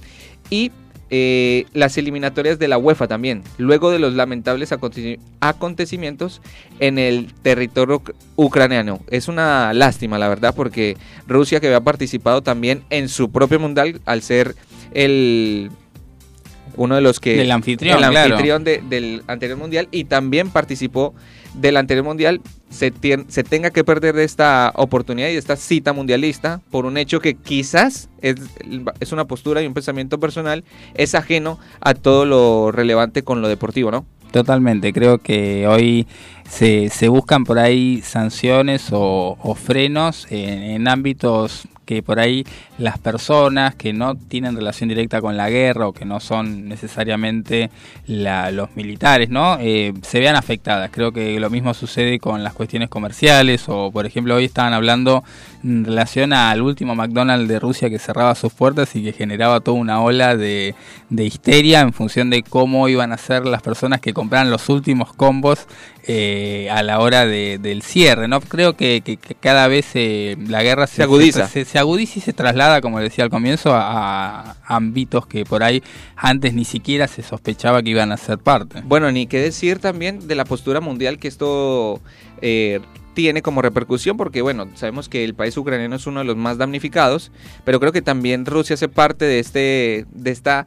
y 0.48 0.70
eh, 1.14 1.66
las 1.74 1.98
eliminatorias 1.98 2.58
de 2.58 2.68
la 2.68 2.78
UEFA 2.78 3.06
también, 3.06 3.42
luego 3.58 3.90
de 3.90 3.98
los 3.98 4.14
lamentables 4.14 4.72
aconte- 4.72 5.20
acontecimientos 5.40 6.40
en 6.80 6.98
el 6.98 7.34
territorio 7.42 8.00
uc- 8.02 8.14
ucraniano. 8.36 9.00
Es 9.10 9.28
una 9.28 9.74
lástima, 9.74 10.18
la 10.18 10.28
verdad, 10.30 10.54
porque 10.56 10.96
Rusia 11.28 11.60
que 11.60 11.66
había 11.66 11.80
participado 11.82 12.42
también 12.42 12.82
en 12.88 13.10
su 13.10 13.30
propio 13.30 13.60
mundial 13.60 14.00
al 14.06 14.22
ser 14.22 14.56
el 14.94 15.70
uno 16.76 16.94
de 16.94 17.00
los 17.00 17.20
que 17.20 17.36
Del 17.36 17.50
anfitrión, 17.50 18.02
el 18.02 18.10
claro. 18.10 18.34
anfitrión 18.34 18.64
de- 18.64 18.82
del 18.88 19.22
anterior 19.26 19.58
mundial 19.58 19.88
y 19.90 20.04
también 20.04 20.50
participó 20.50 21.14
del 21.54 21.76
anterior 21.76 22.04
mundial 22.04 22.40
se, 22.70 22.92
tien- 22.92 23.26
se 23.28 23.44
tenga 23.44 23.70
que 23.70 23.84
perder 23.84 24.14
de 24.14 24.24
esta 24.24 24.72
oportunidad 24.74 25.28
y 25.28 25.32
de 25.32 25.38
esta 25.38 25.56
cita 25.56 25.92
mundialista 25.92 26.60
por 26.70 26.86
un 26.86 26.96
hecho 26.96 27.20
que 27.20 27.34
quizás 27.34 28.08
es, 28.22 28.36
es 29.00 29.12
una 29.12 29.26
postura 29.26 29.60
y 29.62 29.66
un 29.66 29.74
pensamiento 29.74 30.18
personal, 30.18 30.64
es 30.94 31.14
ajeno 31.14 31.58
a 31.80 31.92
todo 31.92 32.24
lo 32.24 32.72
relevante 32.72 33.22
con 33.22 33.42
lo 33.42 33.48
deportivo, 33.48 33.90
¿no? 33.90 34.06
Totalmente, 34.30 34.94
creo 34.94 35.18
que 35.18 35.66
hoy 35.66 36.06
se, 36.48 36.88
se 36.88 37.08
buscan 37.08 37.44
por 37.44 37.58
ahí 37.58 38.00
sanciones 38.02 38.88
o, 38.90 39.36
o 39.38 39.54
frenos 39.54 40.26
en, 40.30 40.62
en 40.62 40.88
ámbitos 40.88 41.68
que 41.84 42.02
por 42.02 42.20
ahí 42.20 42.44
las 42.78 42.98
personas 42.98 43.74
que 43.74 43.92
no 43.92 44.14
tienen 44.14 44.56
relación 44.56 44.88
directa 44.88 45.20
con 45.20 45.36
la 45.36 45.50
guerra 45.50 45.88
o 45.88 45.92
que 45.92 46.04
no 46.04 46.20
son 46.20 46.68
necesariamente 46.68 47.70
la- 48.06 48.50
los 48.50 48.74
militares, 48.76 49.28
¿no? 49.30 49.58
Eh, 49.60 49.92
se 50.02 50.20
vean 50.20 50.36
afectadas. 50.36 50.90
Creo 50.92 51.12
que 51.12 51.38
lo 51.40 51.50
mismo 51.50 51.74
sucede 51.74 52.18
con 52.18 52.42
las 52.44 52.52
cuestiones 52.54 52.88
comerciales 52.88 53.64
o, 53.68 53.90
por 53.90 54.06
ejemplo, 54.06 54.36
hoy 54.36 54.44
estaban 54.44 54.72
hablando 54.72 55.24
en 55.64 55.84
relación 55.84 56.32
al 56.32 56.60
último 56.62 56.94
McDonald's 56.94 57.48
de 57.48 57.60
Rusia 57.60 57.88
que 57.88 57.98
cerraba 57.98 58.34
sus 58.34 58.52
puertas 58.52 58.94
y 58.96 59.02
que 59.04 59.12
generaba 59.12 59.60
toda 59.60 59.78
una 59.78 60.00
ola 60.02 60.36
de, 60.36 60.74
de 61.08 61.24
histeria 61.24 61.80
en 61.80 61.92
función 61.92 62.30
de 62.30 62.42
cómo 62.42 62.88
iban 62.88 63.12
a 63.12 63.18
ser 63.18 63.46
las 63.46 63.62
personas 63.62 64.00
que 64.00 64.12
compraran 64.12 64.50
los 64.50 64.68
últimos 64.68 65.12
combos 65.12 65.66
eh, 66.08 66.68
a 66.72 66.82
la 66.82 66.98
hora 66.98 67.26
de- 67.26 67.58
del 67.62 67.82
cierre, 67.82 68.26
¿no? 68.26 68.40
Creo 68.40 68.74
que, 68.76 69.02
que- 69.04 69.16
que 69.18 69.34
cada 69.36 69.68
vez 69.68 69.86
eh, 69.94 70.36
la 70.48 70.62
guerra 70.64 70.86
se, 70.88 70.96
Se 70.96 71.02
agudiza. 71.04 71.46
Se, 71.46 71.64
se 71.64 71.78
agudiza 71.78 72.18
y 72.18 72.22
se 72.22 72.32
traslada, 72.32 72.80
como 72.80 72.98
decía 72.98 73.22
al 73.22 73.30
comienzo, 73.30 73.72
a, 73.72 74.40
a 74.50 74.56
ámbitos 74.66 75.26
que 75.26 75.44
por 75.44 75.62
ahí 75.62 75.80
antes 76.16 76.54
ni 76.54 76.64
siquiera 76.64 77.06
se 77.06 77.22
sospechaba 77.22 77.82
que 77.82 77.90
iban 77.90 78.10
a 78.10 78.16
ser 78.16 78.38
parte. 78.38 78.82
Bueno, 78.84 79.12
ni 79.12 79.26
qué 79.28 79.38
decir 79.40 79.78
también 79.78 80.26
de 80.26 80.34
la 80.34 80.44
postura 80.44 80.80
mundial 80.80 81.18
que 81.18 81.28
esto 81.28 82.00
eh, 82.40 82.80
tiene 83.14 83.42
como 83.42 83.62
repercusión, 83.62 84.16
porque 84.16 84.42
bueno, 84.42 84.68
sabemos 84.74 85.08
que 85.08 85.24
el 85.24 85.34
país 85.34 85.56
ucraniano 85.56 85.96
es 85.96 86.06
uno 86.06 86.20
de 86.20 86.26
los 86.26 86.36
más 86.36 86.58
damnificados, 86.58 87.30
pero 87.64 87.80
creo 87.80 87.92
que 87.92 88.02
también 88.02 88.46
Rusia 88.46 88.74
hace 88.74 88.88
parte 88.88 89.24
de 89.24 89.38
este, 89.38 90.06
de 90.10 90.30
esta 90.30 90.66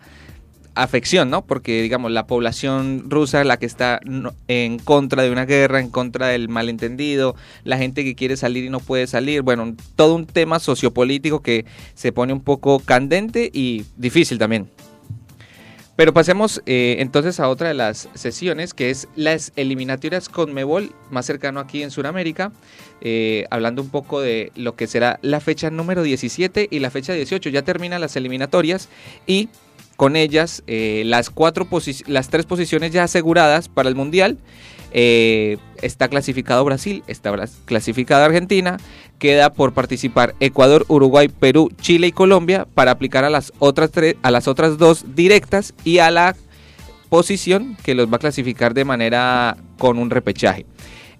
afección, 0.75 1.29
¿no? 1.29 1.45
Porque 1.45 1.81
digamos 1.81 2.11
la 2.11 2.27
población 2.27 3.05
rusa, 3.09 3.43
la 3.43 3.57
que 3.57 3.65
está 3.65 3.99
en 4.47 4.77
contra 4.79 5.23
de 5.23 5.31
una 5.31 5.45
guerra, 5.45 5.79
en 5.79 5.89
contra 5.89 6.27
del 6.27 6.49
malentendido, 6.49 7.35
la 7.63 7.77
gente 7.77 8.03
que 8.03 8.15
quiere 8.15 8.37
salir 8.37 8.65
y 8.65 8.69
no 8.69 8.81
puede 8.81 9.07
salir, 9.07 9.41
bueno, 9.41 9.73
todo 9.95 10.15
un 10.15 10.25
tema 10.25 10.59
sociopolítico 10.59 11.41
que 11.41 11.65
se 11.93 12.11
pone 12.11 12.33
un 12.33 12.41
poco 12.41 12.79
candente 12.79 13.49
y 13.53 13.85
difícil 13.95 14.37
también. 14.37 14.69
Pero 15.95 16.13
pasemos 16.13 16.61
eh, 16.65 16.97
entonces 16.99 17.39
a 17.39 17.47
otra 17.47 17.69
de 17.69 17.73
las 17.73 18.09
sesiones, 18.15 18.73
que 18.73 18.89
es 18.89 19.07
las 19.15 19.53
eliminatorias 19.55 20.27
con 20.27 20.53
Mebol, 20.53 20.91
más 21.09 21.25
cercano 21.25 21.61
aquí 21.61 21.83
en 21.83 21.91
Sudamérica, 21.91 22.51
eh, 22.99 23.45
hablando 23.49 23.81
un 23.81 23.89
poco 23.89 24.19
de 24.19 24.51
lo 24.55 24.75
que 24.75 24.87
será 24.87 25.19
la 25.21 25.39
fecha 25.39 25.69
número 25.69 26.03
17 26.03 26.67
y 26.69 26.79
la 26.79 26.89
fecha 26.89 27.13
18. 27.13 27.49
Ya 27.49 27.61
terminan 27.61 28.01
las 28.01 28.17
eliminatorias 28.17 28.89
y 29.25 29.47
con 29.95 30.15
ellas 30.15 30.63
eh, 30.67 31.03
las, 31.05 31.29
cuatro 31.29 31.67
las 32.07 32.29
tres 32.29 32.45
posiciones 32.45 32.91
ya 32.91 33.03
aseguradas 33.03 33.69
para 33.69 33.89
el 33.89 33.95
Mundial. 33.95 34.37
Eh, 34.97 35.57
está 35.81 36.07
clasificado 36.07 36.63
Brasil, 36.63 37.03
está 37.07 37.33
clasificada 37.65 38.25
Argentina, 38.25 38.77
queda 39.19 39.53
por 39.53 39.73
participar 39.73 40.35
Ecuador, 40.39 40.85
Uruguay, 40.87 41.27
Perú, 41.27 41.71
Chile 41.81 42.07
y 42.07 42.11
Colombia 42.11 42.67
para 42.73 42.91
aplicar 42.91 43.23
a 43.23 43.29
las 43.29 43.53
otras 43.59 43.91
tres, 43.91 44.15
a 44.21 44.31
las 44.31 44.47
otras 44.47 44.77
dos 44.77 45.15
directas 45.15 45.73
y 45.83 45.99
a 45.99 46.11
la 46.11 46.35
posición 47.09 47.77
que 47.83 47.95
los 47.95 48.11
va 48.11 48.17
a 48.17 48.19
clasificar 48.19 48.73
de 48.73 48.85
manera 48.85 49.57
con 49.77 49.99
un 49.99 50.09
repechaje. 50.09 50.65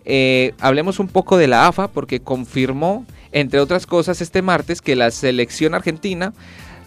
Eh, 0.03 0.53
hablemos 0.59 0.99
un 0.99 1.07
poco 1.07 1.37
de 1.37 1.47
la 1.47 1.67
AFA 1.67 1.87
porque 1.87 2.19
confirmó, 2.19 3.05
entre 3.31 3.59
otras 3.59 3.87
cosas, 3.87 4.21
este 4.21 4.41
martes 4.41 4.81
que 4.81 4.95
la 4.95 5.09
selección 5.11 5.73
argentina 5.73 6.33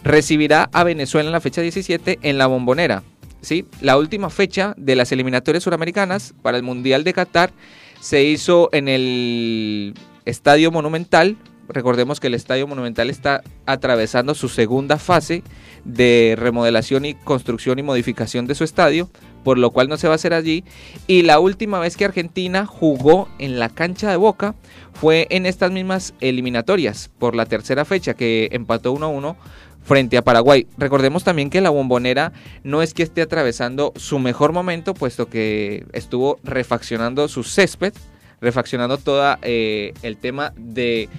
recibirá 0.03 0.69
a 0.71 0.83
Venezuela 0.83 1.27
en 1.27 1.33
la 1.33 1.41
fecha 1.41 1.61
17 1.61 2.19
en 2.21 2.37
la 2.37 2.47
bombonera. 2.47 3.03
¿sí? 3.41 3.65
La 3.81 3.97
última 3.97 4.29
fecha 4.29 4.73
de 4.77 4.95
las 4.95 5.11
eliminatorias 5.11 5.63
suramericanas 5.63 6.33
para 6.41 6.57
el 6.57 6.63
Mundial 6.63 7.03
de 7.03 7.13
Qatar 7.13 7.51
se 7.99 8.23
hizo 8.23 8.69
en 8.71 8.87
el 8.87 9.93
Estadio 10.29 10.71
Monumental. 10.71 11.37
Recordemos 11.67 12.19
que 12.19 12.27
el 12.27 12.33
Estadio 12.33 12.67
Monumental 12.67 13.09
está 13.09 13.43
atravesando 13.65 14.33
su 14.33 14.49
segunda 14.49 14.97
fase 14.97 15.43
de 15.85 16.35
remodelación 16.37 17.05
y 17.05 17.13
construcción 17.13 17.77
y 17.77 17.83
modificación 17.83 18.47
de 18.47 18.55
su 18.55 18.63
estadio, 18.63 19.09
por 19.43 19.59
lo 19.59 19.69
cual 19.69 19.87
no 19.87 19.97
se 19.97 20.07
va 20.07 20.13
a 20.13 20.15
hacer 20.15 20.33
allí. 20.33 20.63
Y 21.05 21.21
la 21.21 21.39
última 21.39 21.79
vez 21.79 21.95
que 21.95 22.05
Argentina 22.05 22.65
jugó 22.65 23.27
en 23.37 23.59
la 23.59 23.69
cancha 23.69 24.09
de 24.09 24.17
Boca 24.17 24.55
fue 24.93 25.27
en 25.29 25.45
estas 25.45 25.71
mismas 25.71 26.15
eliminatorias, 26.21 27.11
por 27.19 27.35
la 27.35 27.45
tercera 27.45 27.85
fecha 27.85 28.15
que 28.15 28.49
empató 28.51 28.91
1 28.91 29.05
a 29.05 29.09
1 29.09 29.37
frente 29.83 30.17
a 30.17 30.23
Paraguay. 30.23 30.67
Recordemos 30.77 31.23
también 31.23 31.49
que 31.49 31.61
la 31.61 31.69
bombonera 31.69 32.33
no 32.63 32.81
es 32.81 32.93
que 32.93 33.03
esté 33.03 33.21
atravesando 33.21 33.93
su 33.95 34.19
mejor 34.19 34.53
momento, 34.53 34.93
puesto 34.93 35.29
que 35.29 35.85
estuvo 35.93 36.39
refaccionando 36.43 37.27
su 37.27 37.43
césped, 37.43 37.93
refaccionando 38.41 38.97
todo 38.97 39.37
el 39.41 40.17
tema 40.17 40.53
de 40.57 41.09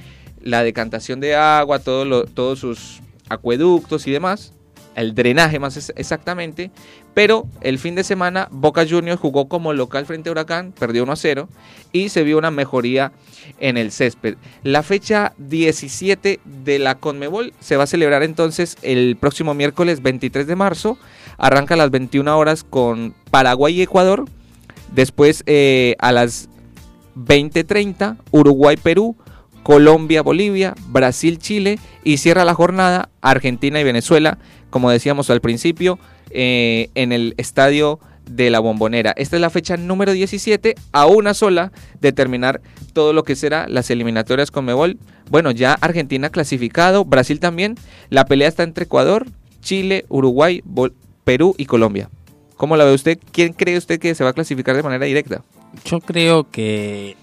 la 0.41 0.63
decantación 0.63 1.21
de 1.21 1.35
agua, 1.35 1.79
todos 1.81 2.59
sus 2.59 3.01
acueductos 3.29 4.07
y 4.07 4.11
demás, 4.11 4.53
el 4.97 5.15
drenaje 5.15 5.59
más 5.59 5.93
exactamente, 5.97 6.71
pero 7.15 7.47
el 7.61 7.79
fin 7.79 7.95
de 7.95 8.05
semana 8.05 8.49
Boca 8.51 8.87
Juniors 8.89 9.21
jugó 9.21 9.49
como 9.49 9.73
local 9.73 10.07
frente 10.07 10.29
a 10.29 10.33
Huracán, 10.33 10.73
perdió 10.73 11.05
1 11.05 11.13
a 11.13 11.17
0 11.17 11.49
y 11.93 12.09
se 12.09 12.23
vio 12.23 12.39
una 12.39 12.51
mejoría 12.51 13.13
en 13.59 13.77
el 13.77 13.93
césped. 13.93 14.37
La 14.63 14.83
fecha 14.83 15.33
17 15.39 16.41
de 16.45 16.79
la 16.79 16.97
Conmebol 16.97 17.53
se 17.61 17.77
va 17.77 17.85
a 17.85 17.89
celebrar 17.89 18.23
entonces 18.23 18.77
el 18.83 19.17
próximo 19.17 19.55
miércoles 19.55 20.03
23 20.03 20.47
de 20.47 20.57
marzo, 20.57 20.99
arranca 21.39 21.75
a 21.75 21.79
las 21.79 21.91
21 21.91 22.39
horas 22.39 22.65
con 22.65 23.15
Paraguay 23.31 23.79
y 23.79 23.83
Ecuador, 23.83 24.27
después 24.93 25.43
eh, 25.47 25.97
a 25.99 26.13
las 26.13 26.50
20:30 27.15 28.16
Uruguay-Perú, 28.31 29.16
Colombia-Bolivia, 29.62 30.74
Brasil-Chile 30.89 31.78
y 32.05 32.16
cierra 32.16 32.45
la 32.45 32.55
jornada 32.55 33.11
Argentina 33.20 33.81
y 33.81 33.85
Venezuela, 33.85 34.39
como 34.70 34.91
decíamos 34.91 35.31
al 35.31 35.41
principio, 35.41 35.99
eh, 36.31 36.91
en 36.95 37.12
el 37.12 37.35
estadio 37.37 38.01
de 38.31 38.51
la 38.51 38.61
Bombonera. 38.61 39.12
Esta 39.16 39.37
es 39.37 39.43
la 39.43 39.51
fecha 39.51 39.77
número 39.77 40.12
17, 40.12 40.77
a 40.93 41.07
una 41.07 41.35
sola 41.35 41.73
de 42.01 42.12
terminar 42.12 42.61
todo 42.93 43.12
lo 43.12 43.24
que 43.24 43.37
será 43.37 43.69
las 43.69 43.91
eliminatorias 43.91 44.51
con 44.51 44.65
Mebol. 44.65 44.99
Bueno, 45.31 45.51
ya 45.51 45.74
Argentina 45.74 46.31
clasificado, 46.31 47.05
Brasil 47.05 47.41
también. 47.41 47.77
La 48.09 48.24
pelea 48.24 48.49
está 48.49 48.62
entre 48.62 48.85
Ecuador, 48.85 49.27
Chile, 49.61 50.05
Uruguay, 50.09 50.62
Perú 51.24 51.55
y 51.59 51.66
Colombia. 51.66 52.09
¿Cómo 52.57 52.77
la 52.77 52.85
ve 52.85 52.95
usted? 52.95 53.19
¿Quién 53.32 53.53
cree 53.53 53.77
usted 53.77 53.99
que 53.99 54.15
se 54.15 54.24
va 54.24 54.31
a 54.31 54.35
clasificar 54.35 54.77
de 54.77 54.82
manera 54.82 55.07
directa? 55.07 55.43
Yo 55.85 56.01
creo 56.01 56.51
que 56.51 57.17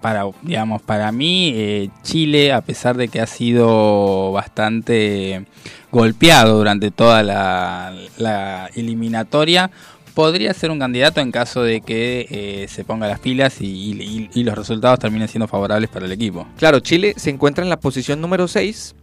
para, 0.00 0.24
digamos, 0.42 0.82
para 0.82 1.12
mí 1.12 1.52
eh, 1.54 1.90
Chile, 2.02 2.52
a 2.52 2.62
pesar 2.62 2.96
de 2.96 3.08
que 3.08 3.20
ha 3.20 3.26
sido 3.26 4.32
bastante 4.32 5.44
golpeado 5.92 6.56
durante 6.56 6.90
toda 6.90 7.22
la, 7.22 8.70
eliminatoria, 8.74 9.70
podría 10.14 10.54
ser 10.54 10.70
un 10.70 10.78
candidato 10.78 11.20
en 11.20 11.30
caso 11.30 11.62
de 11.62 11.82
que 11.82 12.26
eh, 12.30 12.68
se 12.68 12.84
ponga 12.84 13.06
las 13.06 13.20
pilas 13.20 13.60
y 13.60 14.30
los 14.42 14.56
resultados 14.56 14.98
terminen 14.98 15.28
siendo 15.28 15.48
favorables 15.48 15.90
para 15.90 16.06
el 16.06 16.12
equipo. 16.12 16.46
Claro, 16.58 16.80
Chile 16.80 17.14
se 17.16 17.30
encuentra 17.30 17.62
en 17.62 17.70
la 17.70 17.78
posición 17.78 18.20
número 18.20 18.48
6, 18.48 18.94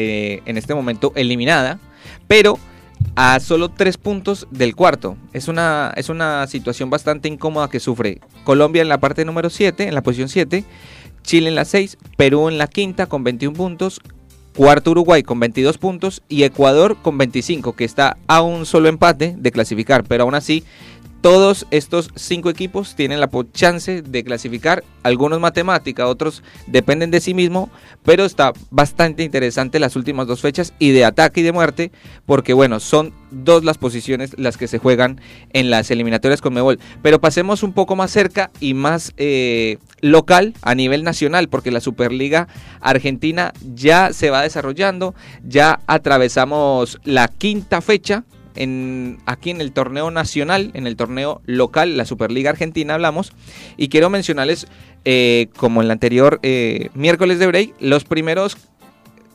eh, 0.00 0.42
en 0.46 0.56
este 0.56 0.74
momento 0.74 1.12
eliminada, 1.16 1.80
pero 2.28 2.58
a 3.16 3.40
solo 3.40 3.68
tres 3.68 3.96
puntos 3.96 4.46
del 4.50 4.76
cuarto. 4.76 5.16
Es 5.32 5.48
una, 5.48 5.92
es 5.96 6.08
una 6.08 6.46
situación 6.46 6.90
bastante 6.90 7.28
incómoda 7.28 7.68
que 7.68 7.80
sufre 7.80 8.20
Colombia 8.44 8.82
en 8.82 8.88
la 8.88 9.00
parte 9.00 9.24
número 9.24 9.50
7, 9.50 9.88
en 9.88 9.94
la 9.94 10.02
posición 10.02 10.28
7, 10.28 10.64
Chile 11.22 11.48
en 11.48 11.54
la 11.54 11.64
6, 11.64 11.98
Perú 12.16 12.48
en 12.48 12.58
la 12.58 12.68
quinta 12.68 13.06
con 13.06 13.24
21 13.24 13.56
puntos, 13.56 14.00
cuarto 14.56 14.90
Uruguay 14.90 15.22
con 15.22 15.38
22 15.40 15.78
puntos 15.78 16.22
y 16.28 16.42
Ecuador 16.42 16.96
con 17.00 17.18
25, 17.18 17.74
que 17.74 17.84
está 17.84 18.16
a 18.26 18.42
un 18.42 18.66
solo 18.66 18.88
empate 18.88 19.34
de 19.38 19.52
clasificar, 19.52 20.04
pero 20.04 20.24
aún 20.24 20.34
así 20.34 20.64
todos 21.20 21.66
estos 21.70 22.10
cinco 22.14 22.50
equipos 22.50 22.94
tienen 22.94 23.20
la 23.20 23.28
chance 23.52 24.02
de 24.02 24.24
clasificar, 24.24 24.84
algunos 25.02 25.40
matemática, 25.40 26.06
otros 26.06 26.42
dependen 26.66 27.10
de 27.10 27.20
sí 27.20 27.34
mismo, 27.34 27.70
pero 28.04 28.24
está 28.24 28.52
bastante 28.70 29.24
interesante 29.24 29.78
las 29.80 29.96
últimas 29.96 30.26
dos 30.26 30.40
fechas 30.40 30.74
y 30.78 30.90
de 30.92 31.04
ataque 31.04 31.40
y 31.40 31.44
de 31.44 31.52
muerte, 31.52 31.92
porque 32.26 32.52
bueno, 32.52 32.80
son 32.80 33.12
dos 33.30 33.64
las 33.64 33.78
posiciones 33.78 34.38
las 34.38 34.56
que 34.56 34.68
se 34.68 34.78
juegan 34.78 35.20
en 35.52 35.70
las 35.70 35.90
eliminatorias 35.90 36.40
con 36.40 36.54
Mebol. 36.54 36.78
Pero 37.02 37.20
pasemos 37.20 37.62
un 37.62 37.72
poco 37.72 37.96
más 37.96 38.10
cerca 38.10 38.50
y 38.60 38.74
más 38.74 39.12
eh, 39.16 39.78
local 40.00 40.54
a 40.62 40.74
nivel 40.74 41.04
nacional, 41.04 41.48
porque 41.48 41.70
la 41.70 41.80
Superliga 41.80 42.48
Argentina 42.80 43.52
ya 43.74 44.12
se 44.12 44.30
va 44.30 44.42
desarrollando, 44.42 45.14
ya 45.44 45.80
atravesamos 45.86 46.98
la 47.04 47.28
quinta 47.28 47.80
fecha 47.80 48.24
aquí 49.26 49.50
en 49.50 49.60
el 49.60 49.72
torneo 49.72 50.10
nacional, 50.10 50.70
en 50.74 50.86
el 50.86 50.96
torneo 50.96 51.40
local, 51.44 51.96
la 51.96 52.04
Superliga 52.04 52.50
Argentina 52.50 52.94
hablamos, 52.94 53.32
y 53.76 53.88
quiero 53.88 54.10
mencionarles, 54.10 54.66
eh, 55.04 55.48
como 55.56 55.80
en 55.80 55.86
el 55.86 55.90
anterior 55.92 56.40
eh, 56.42 56.90
miércoles 56.94 57.38
de 57.38 57.46
break, 57.46 57.74
los 57.80 58.04
primeros 58.04 58.56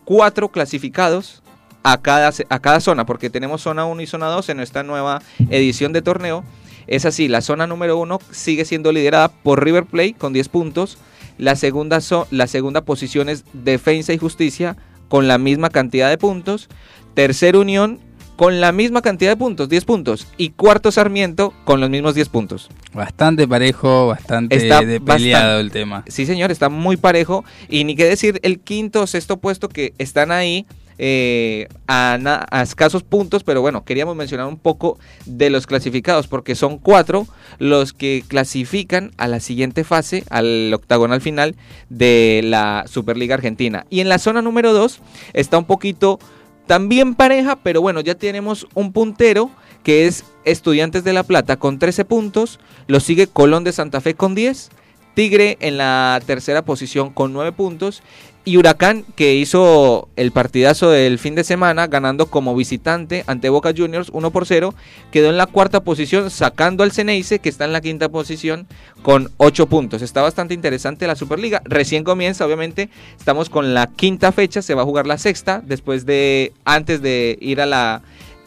cuatro 0.05 0.49
clasificados 0.49 1.41
a 1.83 2.01
cada, 2.01 2.31
a 2.49 2.59
cada 2.59 2.79
zona, 2.79 3.05
porque 3.05 3.29
tenemos 3.29 3.61
zona 3.61 3.85
1 3.85 4.01
y 4.01 4.07
zona 4.07 4.27
2 4.27 4.49
en 4.49 4.59
esta 4.59 4.83
nueva 4.83 5.21
edición 5.49 5.93
de 5.93 6.01
torneo. 6.01 6.43
Es 6.87 7.05
así, 7.05 7.27
la 7.27 7.41
zona 7.41 7.65
número 7.67 7.97
1 7.97 8.19
sigue 8.31 8.65
siendo 8.65 8.91
liderada 8.91 9.29
por 9.29 9.63
River 9.63 9.85
Plate 9.85 10.15
con 10.17 10.33
10 10.33 10.49
puntos. 10.49 10.97
La 11.37 11.55
segunda, 11.55 11.97
zo- 11.97 12.27
la 12.29 12.47
segunda 12.47 12.81
posición 12.81 13.29
es 13.29 13.43
Defensa 13.53 14.13
y 14.13 14.17
Justicia 14.17 14.75
con 15.07 15.27
la 15.27 15.37
misma 15.37 15.69
cantidad 15.69 16.09
de 16.09 16.17
puntos. 16.17 16.69
Tercera 17.13 17.57
Unión 17.59 17.99
con 18.43 18.59
la 18.59 18.73
misma 18.73 19.01
cantidad 19.01 19.31
de 19.31 19.37
puntos, 19.37 19.69
10 19.69 19.85
puntos. 19.85 20.27
Y 20.37 20.49
cuarto 20.49 20.91
Sarmiento 20.91 21.53
con 21.63 21.79
los 21.79 21.89
mismos 21.89 22.13
10 22.13 22.27
puntos. 22.27 22.69
Bastante 22.93 23.47
parejo, 23.47 24.07
bastante 24.07 24.57
Está 24.57 24.81
de 24.81 24.99
bastante- 24.99 25.13
peleado 25.23 25.59
el 25.61 25.71
tema. 25.71 26.03
Sí, 26.07 26.25
señor, 26.25 26.51
está 26.51 26.67
muy 26.67 26.97
parejo. 26.97 27.45
Y 27.69 27.85
ni 27.85 27.95
qué 27.95 28.03
decir 28.03 28.41
el 28.43 28.59
quinto 28.59 29.01
o 29.03 29.07
sexto 29.07 29.37
puesto 29.37 29.69
que 29.69 29.93
están 29.97 30.31
ahí 30.31 30.65
eh, 30.97 31.69
a, 31.87 32.17
na- 32.19 32.45
a 32.51 32.61
escasos 32.63 33.01
puntos. 33.03 33.43
Pero 33.45 33.61
bueno, 33.61 33.85
queríamos 33.85 34.15
mencionar 34.15 34.45
un 34.47 34.57
poco 34.57 34.99
de 35.25 35.49
los 35.49 35.65
clasificados, 35.65 36.27
porque 36.27 36.53
son 36.55 36.77
cuatro 36.79 37.25
los 37.59 37.93
que 37.93 38.23
clasifican 38.27 39.11
a 39.17 39.27
la 39.29 39.39
siguiente 39.39 39.85
fase, 39.85 40.25
al 40.29 40.71
octagonal 40.73 41.21
final 41.21 41.55
de 41.89 42.41
la 42.43 42.83
Superliga 42.87 43.35
Argentina. 43.35 43.85
Y 43.89 44.01
en 44.01 44.09
la 44.09 44.19
zona 44.19 44.41
número 44.41 44.73
dos 44.73 44.99
está 45.33 45.57
un 45.57 45.65
poquito 45.65 46.19
también 46.67 47.15
pareja, 47.15 47.57
pero 47.57 47.81
bueno, 47.81 48.01
ya 48.01 48.15
tenemos 48.15 48.67
un 48.73 48.91
puntero 48.91 49.51
que 49.83 50.07
es 50.07 50.23
Estudiantes 50.45 51.03
de 51.03 51.13
La 51.13 51.23
Plata 51.23 51.57
con 51.57 51.79
13 51.79 52.05
puntos, 52.05 52.59
lo 52.87 52.99
sigue 52.99 53.27
Colón 53.27 53.63
de 53.63 53.71
Santa 53.71 54.01
Fe 54.01 54.13
con 54.13 54.35
10, 54.35 54.69
Tigre 55.13 55.57
en 55.59 55.77
la 55.77 56.19
tercera 56.25 56.63
posición 56.63 57.11
con 57.11 57.33
9 57.33 57.51
puntos 57.51 58.01
y 58.45 58.57
Huracán 58.57 59.05
que 59.15 59.35
hizo 59.35 60.09
el 60.15 60.31
partidazo 60.31 60.89
del 60.89 61.17
fin 61.17 61.35
de 61.35 61.43
semana 61.43 61.87
ganando 61.87 62.25
como 62.25 62.55
visitante 62.55 63.23
ante 63.27 63.49
Boca 63.49 63.73
Juniors 63.75 64.09
1 64.11 64.31
por 64.31 64.45
0, 64.45 64.73
quedó 65.11 65.29
en 65.29 65.37
la 65.37 65.45
cuarta 65.45 65.83
posición 65.83 66.29
sacando 66.29 66.83
al 66.83 66.91
Ceneice 66.91 67.39
que 67.39 67.49
está 67.49 67.65
en 67.65 67.73
la 67.73 67.81
quinta 67.81 68.09
posición 68.09 68.67
con 69.01 69.31
8 69.37 69.67
puntos. 69.67 70.01
Está 70.01 70.21
bastante 70.21 70.53
interesante 70.53 71.07
la 71.07 71.15
Superliga. 71.15 71.61
Recién 71.65 72.03
comienza, 72.03 72.45
obviamente, 72.45 72.89
estamos 73.17 73.49
con 73.49 73.73
la 73.73 73.87
quinta 73.87 74.31
fecha, 74.31 74.61
se 74.61 74.73
va 74.73 74.81
a 74.81 74.85
jugar 74.85 75.07
la 75.07 75.17
sexta 75.17 75.61
después 75.63 76.05
de 76.05 76.51
antes 76.65 77.01
de 77.01 77.37
ir 77.41 77.61
a 77.61 77.65
la 77.65 78.01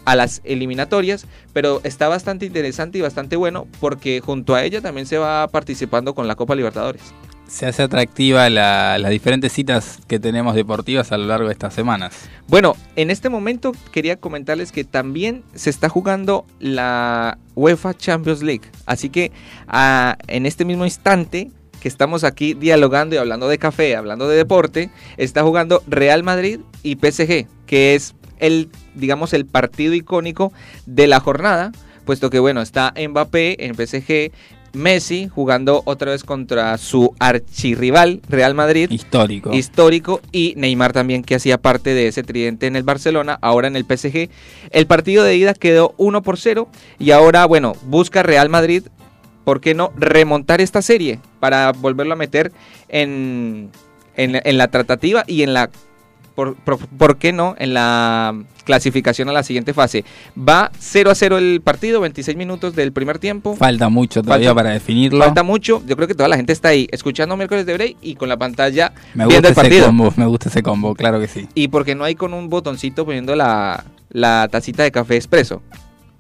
a 0.05 0.15
las 0.15 0.41
eliminatorias, 0.45 1.27
pero 1.53 1.81
está 1.83 2.07
bastante 2.07 2.47
interesante 2.47 2.97
y 2.97 3.01
bastante 3.01 3.35
bueno 3.35 3.67
porque 3.81 4.21
junto 4.21 4.55
a 4.55 4.63
ella 4.63 4.81
también 4.81 5.05
se 5.05 5.19
va 5.19 5.49
participando 5.49 6.15
con 6.15 6.29
la 6.29 6.37
Copa 6.37 6.55
Libertadores. 6.55 7.03
Se 7.49 7.65
hace 7.67 7.83
atractiva 7.85 8.51
la- 8.51 8.99
las 8.99 9.11
diferentes 9.11 9.53
citas 9.53 9.99
que 10.09 10.19
tenemos 10.19 10.55
deportivas 10.57 11.13
a 11.13 11.17
lo 11.19 11.27
largo 11.27 11.47
de 11.47 11.53
estas 11.53 11.75
semanas. 11.75 12.29
Bueno, 12.49 12.75
en 12.97 13.11
este 13.11 13.29
momento 13.29 13.73
quería 13.93 14.17
comentarles 14.17 14.73
que 14.73 14.83
también 14.85 15.45
se 15.55 15.71
está 15.71 15.89
jugando 15.89 16.45
la 16.59 17.39
UEFA 17.55 17.95
Champions 17.95 18.43
League. 18.43 18.69
Así 18.85 19.11
que 19.11 19.31
ah, 19.69 20.17
en 20.27 20.45
este 20.45 20.65
mismo 20.65 20.85
instante 20.85 21.51
que 21.81 21.89
estamos 21.89 22.25
aquí 22.25 22.55
dialogando 22.55 23.15
y 23.15 23.19
hablando 23.19 23.47
de 23.49 23.59
café, 23.59 23.95
hablando 23.95 24.29
de 24.29 24.37
deporte, 24.37 24.91
está 25.17 25.43
jugando 25.45 25.83
Real 25.87 26.25
Madrid 26.25 26.59
y 26.83 26.97
PSG, 26.97 27.47
que 27.67 27.95
es 27.95 28.15
el, 28.39 28.71
digamos, 28.97 29.33
el 29.35 29.47
partido 29.47 29.95
icónico 29.95 30.53
de 30.87 31.07
la 31.07 31.21
jornada, 31.21 31.71
puesto 32.05 32.29
que, 32.31 32.39
bueno, 32.41 32.61
está 32.61 32.93
Mbappé 32.97 33.65
en 33.67 33.75
PSG, 33.77 34.33
Messi 34.77 35.29
jugando 35.29 35.83
otra 35.87 36.13
vez 36.13 36.23
contra 36.23 36.77
su 36.79 37.15
archirrival 37.19 38.21
Real 38.29 38.55
Madrid 38.55 38.91
Histórico. 38.91 39.53
histórico 39.55 40.21
y 40.33 40.55
Neymar 40.57 40.93
también 40.93 41.23
que 41.25 41.35
hacía 41.35 41.59
parte 41.59 41.95
de 41.95 42.09
ese 42.09 42.23
tridente 42.23 42.67
en 42.67 42.77
el 42.77 42.83
Barcelona, 42.83 43.39
ahora 43.41 43.69
en 43.69 43.77
el 43.77 43.85
PSG. 43.85 44.29
El 44.71 44.87
partido 44.87 45.25
de 45.25 45.37
ida 45.37 45.55
quedó 45.55 45.95
1 45.97 46.23
por 46.23 46.39
0 46.39 46.69
y 46.99 47.11
ahora, 47.11 47.47
bueno, 47.47 47.73
busca 47.87 48.23
Real 48.23 48.49
Madrid, 48.49 48.85
¿por 49.45 49.61
qué 49.61 49.75
no 49.75 49.93
remontar 49.97 50.61
esta 50.61 50.83
serie 50.83 51.21
para 51.41 51.73
volverlo 51.73 52.13
a 52.13 52.17
meter 52.17 52.53
en, 52.89 53.71
en, 54.17 54.41
en 54.45 54.59
la 54.59 54.69
tratativa 54.69 55.25
y 55.27 55.43
en 55.43 55.55
la, 55.55 55.71
por, 56.35 56.55
por- 56.57 56.79
por 56.87 57.17
qué 57.19 57.33
no, 57.33 57.55
en 57.59 57.73
la 57.75 58.35
clasificación 58.67 59.31
a 59.31 59.33
la 59.33 59.43
siguiente 59.43 59.73
fase? 59.73 60.05
Va 60.37 60.71
0 60.79 61.11
a 61.11 61.15
0 61.15 61.39
el 61.39 61.63
partido, 61.63 62.01
26 62.03 62.37
minutos 62.37 62.75
del 62.75 62.93
primer 62.93 63.19
tiempo. 63.19 63.57
Falta 63.57 63.89
mucho 63.89 64.23
todavía 64.23 64.49
Falta- 64.51 64.63
para 64.63 64.71
definirlo. 64.75 65.25
Falta 65.25 65.43
mucho, 65.43 65.83
yo 65.87 65.97
creo 65.97 66.07
que 66.09 66.15
toda 66.15 66.29
la 66.29 66.37
gente 66.37 66.53
está 66.53 66.69
ahí 66.69 66.87
escuchando 66.91 67.37
miércoles 67.37 67.65
de 67.65 67.73
break 67.73 67.97
y 68.03 68.17
con 68.17 68.29
la 68.29 68.37
pantalla 68.37 68.93
me 69.15 69.27
viendo 69.27 69.49
gusta 69.49 69.49
el 69.49 69.53
ese 69.53 69.55
partido. 69.55 69.87
combo, 69.87 70.13
me 70.17 70.27
gusta 70.27 70.49
ese 70.51 70.63
combo, 70.63 70.95
claro 70.95 71.19
que 71.21 71.29
sí. 71.29 71.49
Y 71.55 71.69
porque 71.69 71.95
no 71.95 72.05
hay 72.05 72.15
con 72.17 72.35
un 72.35 72.51
botoncito 72.51 73.07
poniendo 73.07 73.35
la, 73.37 73.85
la 74.11 74.49
tacita 74.51 74.83
de 74.83 74.91
café 74.91 75.17
expreso. 75.17 75.63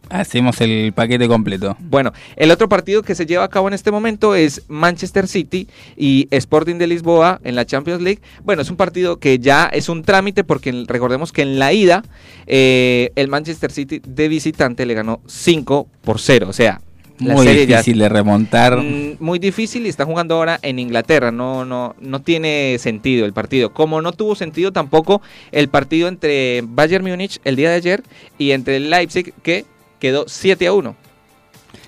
Hacemos 0.09 0.61
el 0.61 0.93
paquete 0.93 1.27
completo. 1.29 1.77
Bueno, 1.81 2.13
el 2.37 2.51
otro 2.51 2.69
partido 2.69 3.03
que 3.03 3.15
se 3.15 3.27
lleva 3.27 3.45
a 3.45 3.49
cabo 3.49 3.69
en 3.69 3.75
este 3.75 3.91
momento 3.91 4.35
es 4.35 4.63
Manchester 4.69 5.27
City 5.27 5.67
y 5.97 6.29
Sporting 6.31 6.77
de 6.77 6.87
Lisboa 6.87 7.41
en 7.43 7.55
la 7.57 7.65
Champions 7.67 8.01
League. 8.03 8.21
Bueno, 8.45 8.63
es 8.63 8.71
un 8.71 8.77
partido 8.77 9.19
que 9.19 9.39
ya 9.39 9.67
es 9.67 9.89
un 9.89 10.03
trámite 10.05 10.45
porque 10.45 10.85
recordemos 10.87 11.33
que 11.33 11.43
en 11.43 11.59
la 11.59 11.73
ida 11.73 12.05
eh, 12.47 13.11
el 13.17 13.29
Manchester 13.29 13.73
City 13.73 14.01
de 14.07 14.29
visitante 14.29 14.87
le 14.87 14.95
ganó 14.95 15.21
5 15.27 15.89
por 16.03 16.21
0. 16.21 16.47
O 16.49 16.53
sea, 16.53 16.81
la 17.19 17.35
Muy 17.35 17.47
ya- 17.47 17.53
difícil 17.79 17.99
de 17.99 18.09
remontar. 18.09 18.77
Mm, 18.77 19.17
muy 19.21 19.39
difícil 19.39 19.87
y 19.87 19.89
está 19.89 20.05
jugando 20.05 20.37
ahora 20.37 20.59
en 20.63 20.79
Inglaterra. 20.79 21.33
No, 21.33 21.65
no, 21.65 21.97
no 21.99 22.21
tiene 22.23 22.77
sentido 22.79 23.27
el 23.27 23.33
partido. 23.33 23.73
Como 23.73 24.03
no 24.03 24.13
tuvo 24.13 24.35
sentido 24.37 24.73
tampoco 24.73 25.23
el 25.51 25.69
partido 25.69 26.09
entre 26.09 26.63
Bayern 26.63 27.05
Múnich 27.05 27.41
el 27.45 27.57
día 27.57 27.71
de 27.71 27.77
ayer 27.77 28.03
y 28.39 28.51
entre 28.53 28.79
Leipzig 28.81 29.33
que 29.43 29.65
quedó 29.99 30.25
7 30.29 30.67
a 30.67 30.73
1. 30.73 30.97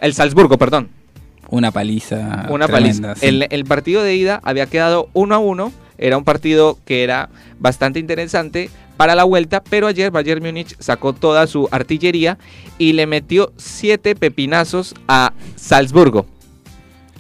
El 0.01 0.15
Salzburgo, 0.15 0.59
perdón. 0.59 0.91
Una 1.51 1.71
paliza. 1.71 2.47
Una 2.51 2.67
tremenda, 2.67 3.09
paliza. 3.09 3.15
sí. 3.17 3.27
El, 3.27 3.47
el 3.51 3.65
partido 3.65 4.03
de 4.03 4.15
ida 4.15 4.41
había 4.45 4.67
quedado 4.67 5.09
1 5.15 5.35
a 5.35 5.39
1. 5.39 5.73
Era 5.97 6.17
un 6.17 6.25
partido 6.25 6.79
que 6.85 7.03
era 7.03 7.31
bastante 7.59 7.99
interesante 7.99 8.71
para 8.97 9.15
la 9.15 9.25
vuelta, 9.25 9.63
pero 9.63 9.87
ayer 9.87 10.11
Bayern 10.11 10.43
Múnich 10.43 10.77
sacó 10.79 11.13
toda 11.13 11.47
su 11.47 11.69
artillería 11.71 12.39
y 12.79 12.93
le 12.93 13.07
metió 13.07 13.53
7 13.57 14.15
pepinazos 14.15 14.95
a 15.07 15.33
Salzburgo. 15.57 16.27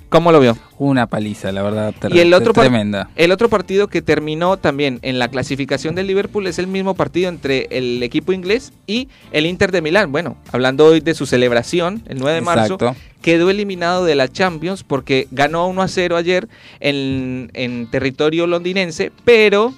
¿Cómo 0.08 0.32
lo 0.32 0.40
vio? 0.40 0.56
Una 0.78 1.06
paliza, 1.06 1.52
la 1.52 1.62
verdad. 1.62 1.94
Y 2.10 2.20
el 2.20 2.32
otro, 2.32 2.54
tremenda. 2.54 3.10
el 3.16 3.30
otro 3.30 3.50
partido 3.50 3.88
que 3.88 4.00
terminó 4.00 4.56
también 4.56 5.00
en 5.02 5.18
la 5.18 5.28
clasificación 5.28 5.94
del 5.94 6.06
Liverpool 6.06 6.46
es 6.46 6.58
el 6.58 6.66
mismo 6.66 6.94
partido 6.94 7.28
entre 7.28 7.68
el 7.70 8.02
equipo 8.02 8.32
inglés 8.32 8.72
y 8.86 9.08
el 9.32 9.44
Inter 9.44 9.70
de 9.70 9.82
Milán. 9.82 10.10
Bueno, 10.10 10.38
hablando 10.50 10.86
hoy 10.86 11.00
de 11.00 11.14
su 11.14 11.26
celebración, 11.26 12.02
el 12.08 12.18
9 12.18 12.36
de 12.36 12.40
marzo, 12.40 12.74
Exacto. 12.74 12.96
quedó 13.20 13.50
eliminado 13.50 14.06
de 14.06 14.14
la 14.14 14.28
Champions 14.28 14.82
porque 14.82 15.28
ganó 15.30 15.66
1 15.68 15.82
a 15.82 15.88
0 15.88 16.16
ayer 16.16 16.48
en, 16.80 17.50
en 17.52 17.90
territorio 17.90 18.46
londinense, 18.46 19.12
pero 19.26 19.74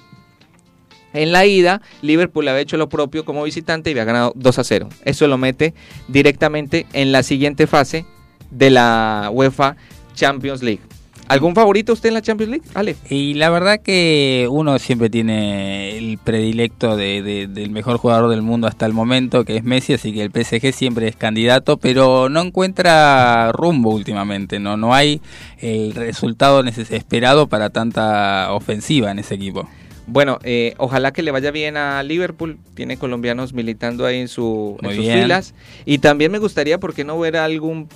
en 1.13 1.33
la 1.33 1.45
ida 1.45 1.81
Liverpool 2.01 2.47
había 2.47 2.61
hecho 2.61 2.77
lo 2.77 2.87
propio 2.87 3.25
como 3.25 3.43
visitante 3.43 3.89
y 3.89 3.93
había 3.93 4.05
ganado 4.05 4.31
2 4.35 4.59
a 4.59 4.63
0. 4.63 4.87
Eso 5.03 5.27
lo 5.27 5.37
mete 5.37 5.73
directamente 6.07 6.85
en 6.93 7.11
la 7.11 7.21
siguiente 7.21 7.67
fase 7.67 8.05
de 8.51 8.69
la 8.69 9.29
UEFA 9.31 9.77
Champions 10.13 10.61
League. 10.63 10.81
¿Algún 11.27 11.55
favorito 11.55 11.93
usted 11.93 12.09
en 12.09 12.15
la 12.15 12.21
Champions 12.21 12.49
League? 12.51 12.65
Ale. 12.73 12.95
Y 13.09 13.35
la 13.35 13.49
verdad 13.49 13.79
que 13.81 14.47
uno 14.51 14.77
siempre 14.79 15.09
tiene 15.09 15.97
el 15.97 16.17
predilecto 16.17 16.97
de- 16.97 17.21
de- 17.21 17.47
del 17.47 17.69
mejor 17.69 17.97
jugador 17.97 18.29
del 18.29 18.41
mundo 18.41 18.67
hasta 18.67 18.85
el 18.85 18.91
momento, 18.91 19.45
que 19.45 19.55
es 19.55 19.63
Messi, 19.63 19.93
así 19.93 20.11
que 20.11 20.23
el 20.23 20.31
PSG 20.31 20.73
siempre 20.73 21.07
es 21.07 21.15
candidato, 21.15 21.77
pero 21.77 22.27
no 22.27 22.41
encuentra 22.41 23.51
rumbo 23.53 23.91
últimamente, 23.91 24.59
no, 24.59 24.75
no 24.75 24.93
hay 24.93 25.21
el 25.59 25.93
resultado 25.93 26.61
esperado 26.65 27.47
para 27.47 27.69
tanta 27.69 28.51
ofensiva 28.51 29.09
en 29.11 29.19
ese 29.19 29.35
equipo. 29.35 29.69
Bueno, 30.07 30.39
eh, 30.43 30.73
ojalá 30.77 31.13
que 31.13 31.21
le 31.23 31.31
vaya 31.31 31.51
bien 31.51 31.77
a 31.77 32.03
Liverpool. 32.03 32.57
Tiene 32.73 32.97
colombianos 32.97 33.53
militando 33.53 34.05
ahí 34.05 34.17
en, 34.19 34.27
su, 34.27 34.75
en 34.81 34.89
sus 34.89 34.99
bien. 34.99 35.21
filas. 35.21 35.53
Y 35.85 35.99
también 35.99 36.31
me 36.33 36.39
gustaría, 36.39 36.79
¿por 36.79 36.93
qué 36.93 37.05
no 37.05 37.17
ver 37.17 37.37
algún 37.37 37.87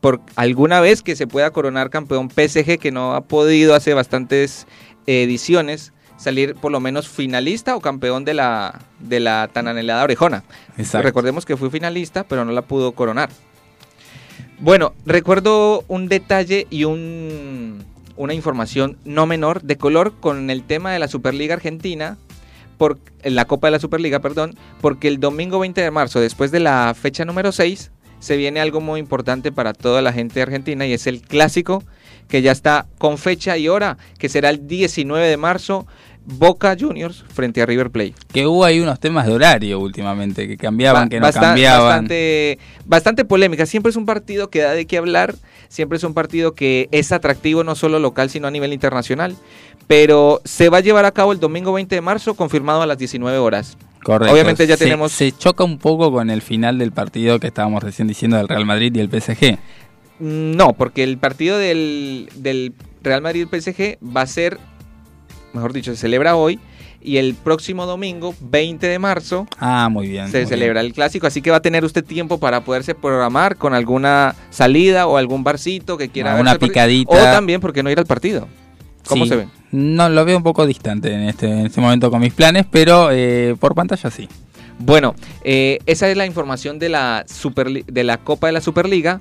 por 0.00 0.20
alguna 0.36 0.80
vez 0.80 1.02
que 1.02 1.16
se 1.16 1.26
pueda 1.26 1.50
coronar 1.50 1.90
campeón 1.90 2.30
PSG 2.30 2.78
que 2.78 2.90
no 2.90 3.14
ha 3.14 3.22
podido 3.22 3.74
hace 3.74 3.94
bastantes 3.94 4.66
ediciones 5.06 5.92
salir 6.16 6.54
por 6.54 6.70
lo 6.70 6.80
menos 6.80 7.08
finalista 7.08 7.74
o 7.74 7.80
campeón 7.80 8.24
de 8.24 8.34
la 8.34 8.80
de 8.98 9.20
la 9.20 9.48
tan 9.52 9.68
anhelada 9.68 10.04
orejona. 10.04 10.44
Exacto. 10.76 11.06
Recordemos 11.06 11.46
que 11.46 11.56
fue 11.56 11.70
finalista, 11.70 12.24
pero 12.24 12.44
no 12.44 12.52
la 12.52 12.62
pudo 12.62 12.92
coronar. 12.92 13.30
Bueno, 14.58 14.92
recuerdo 15.06 15.84
un 15.88 16.08
detalle 16.08 16.66
y 16.68 16.84
un, 16.84 17.82
una 18.16 18.34
información 18.34 18.98
no 19.06 19.24
menor 19.24 19.62
de 19.62 19.76
color 19.76 20.12
con 20.20 20.50
el 20.50 20.64
tema 20.64 20.92
de 20.92 20.98
la 20.98 21.08
Superliga 21.08 21.54
Argentina, 21.54 22.18
por, 22.76 22.98
la 23.24 23.46
Copa 23.46 23.68
de 23.68 23.72
la 23.72 23.78
Superliga, 23.78 24.20
perdón, 24.20 24.56
porque 24.82 25.08
el 25.08 25.18
domingo 25.18 25.58
20 25.58 25.80
de 25.80 25.90
marzo, 25.90 26.20
después 26.20 26.50
de 26.50 26.60
la 26.60 26.94
fecha 26.94 27.24
número 27.24 27.52
6, 27.52 27.90
se 28.20 28.36
viene 28.36 28.60
algo 28.60 28.80
muy 28.80 29.00
importante 29.00 29.50
para 29.50 29.72
toda 29.72 30.00
la 30.02 30.12
gente 30.12 30.34
de 30.34 30.42
Argentina 30.42 30.86
y 30.86 30.92
es 30.92 31.06
el 31.08 31.20
clásico 31.22 31.82
que 32.28 32.42
ya 32.42 32.52
está 32.52 32.86
con 32.98 33.18
fecha 33.18 33.58
y 33.58 33.66
hora, 33.68 33.98
que 34.18 34.28
será 34.28 34.50
el 34.50 34.68
19 34.68 35.26
de 35.26 35.36
marzo, 35.36 35.86
Boca 36.24 36.76
Juniors 36.78 37.24
frente 37.32 37.60
a 37.60 37.66
River 37.66 37.90
Plate. 37.90 38.14
Que 38.32 38.46
hubo 38.46 38.64
ahí 38.64 38.78
unos 38.78 39.00
temas 39.00 39.26
de 39.26 39.32
horario 39.32 39.80
últimamente, 39.80 40.46
que 40.46 40.56
cambiaban, 40.56 41.04
Ba- 41.04 41.08
que 41.08 41.18
no 41.18 41.26
bastan- 41.26 41.40
cambiaban. 41.42 41.86
Bastante, 41.88 42.58
bastante 42.84 43.24
polémica. 43.24 43.66
Siempre 43.66 43.90
es 43.90 43.96
un 43.96 44.06
partido 44.06 44.48
que 44.48 44.60
da 44.60 44.72
de 44.72 44.86
qué 44.86 44.98
hablar. 44.98 45.34
Siempre 45.68 45.96
es 45.96 46.04
un 46.04 46.14
partido 46.14 46.54
que 46.54 46.88
es 46.92 47.10
atractivo 47.10 47.64
no 47.64 47.74
solo 47.74 47.98
local, 47.98 48.30
sino 48.30 48.46
a 48.46 48.50
nivel 48.52 48.72
internacional. 48.72 49.34
Pero 49.88 50.40
se 50.44 50.68
va 50.68 50.78
a 50.78 50.82
llevar 50.82 51.04
a 51.06 51.10
cabo 51.12 51.32
el 51.32 51.40
domingo 51.40 51.72
20 51.72 51.94
de 51.96 52.00
marzo, 52.00 52.34
confirmado 52.34 52.82
a 52.82 52.86
las 52.86 52.98
19 52.98 53.38
horas. 53.38 53.76
Correcto. 54.02 54.32
Obviamente 54.32 54.66
ya 54.66 54.76
Se- 54.76 54.84
tenemos... 54.84 55.12
Se 55.12 55.32
choca 55.32 55.62
un 55.64 55.78
poco 55.78 56.10
con 56.10 56.30
el 56.30 56.42
final 56.42 56.78
del 56.78 56.92
partido 56.92 57.38
que 57.40 57.48
estábamos 57.48 57.82
recién 57.82 58.08
diciendo 58.08 58.36
del 58.36 58.48
Real 58.48 58.64
Madrid 58.66 58.94
y 58.94 59.00
el 59.00 59.08
PSG. 59.10 59.58
No, 60.18 60.72
porque 60.74 61.02
el 61.02 61.16
partido 61.18 61.56
del, 61.58 62.28
del 62.34 62.74
Real 63.02 63.22
Madrid-PSG 63.22 63.98
va 64.04 64.22
a 64.22 64.26
ser, 64.26 64.58
mejor 65.54 65.72
dicho, 65.72 65.92
se 65.92 65.96
celebra 65.98 66.36
hoy. 66.36 66.58
Y 67.02 67.16
el 67.16 67.34
próximo 67.34 67.86
domingo, 67.86 68.34
20 68.42 68.86
de 68.86 68.98
marzo, 68.98 69.46
Ah, 69.58 69.88
muy 69.90 70.06
bien. 70.08 70.28
se 70.30 70.40
muy 70.40 70.46
celebra 70.48 70.82
el 70.82 70.92
clásico, 70.92 71.26
así 71.26 71.40
que 71.40 71.50
va 71.50 71.56
a 71.56 71.62
tener 71.62 71.82
usted 71.86 72.04
tiempo 72.04 72.38
para 72.38 72.60
poderse 72.62 72.94
programar 72.94 73.56
con 73.56 73.72
alguna 73.72 74.34
salida 74.50 75.06
o 75.06 75.16
algún 75.16 75.42
barcito 75.42 75.96
que 75.96 76.10
quiera 76.10 76.36
partido. 76.36 76.58
picadita. 76.58 77.10
O 77.14 77.16
también, 77.16 77.62
¿por 77.62 77.72
qué 77.72 77.82
no 77.82 77.90
ir 77.90 77.98
al 77.98 78.04
partido? 78.04 78.48
¿Cómo 79.06 79.24
Sí. 79.24 79.30
se 79.30 79.36
ve? 79.36 79.48
No, 79.72 80.08
lo 80.08 80.24
veo 80.24 80.36
un 80.36 80.42
poco 80.42 80.66
distante 80.66 81.12
en 81.12 81.22
este, 81.22 81.46
en 81.50 81.66
este 81.66 81.80
momento 81.80 82.10
con 82.10 82.20
mis 82.20 82.32
planes, 82.32 82.66
pero 82.70 83.10
eh, 83.12 83.56
por 83.58 83.74
pantalla 83.74 84.10
sí. 84.10 84.28
Bueno, 84.78 85.14
eh, 85.44 85.78
esa 85.86 86.08
es 86.08 86.16
la 86.16 86.26
información 86.26 86.78
de 86.78 86.88
la, 86.88 87.24
Superli- 87.26 87.84
de 87.86 88.02
la 88.04 88.16
Copa 88.18 88.46
de 88.46 88.54
la 88.54 88.60
Superliga 88.60 89.20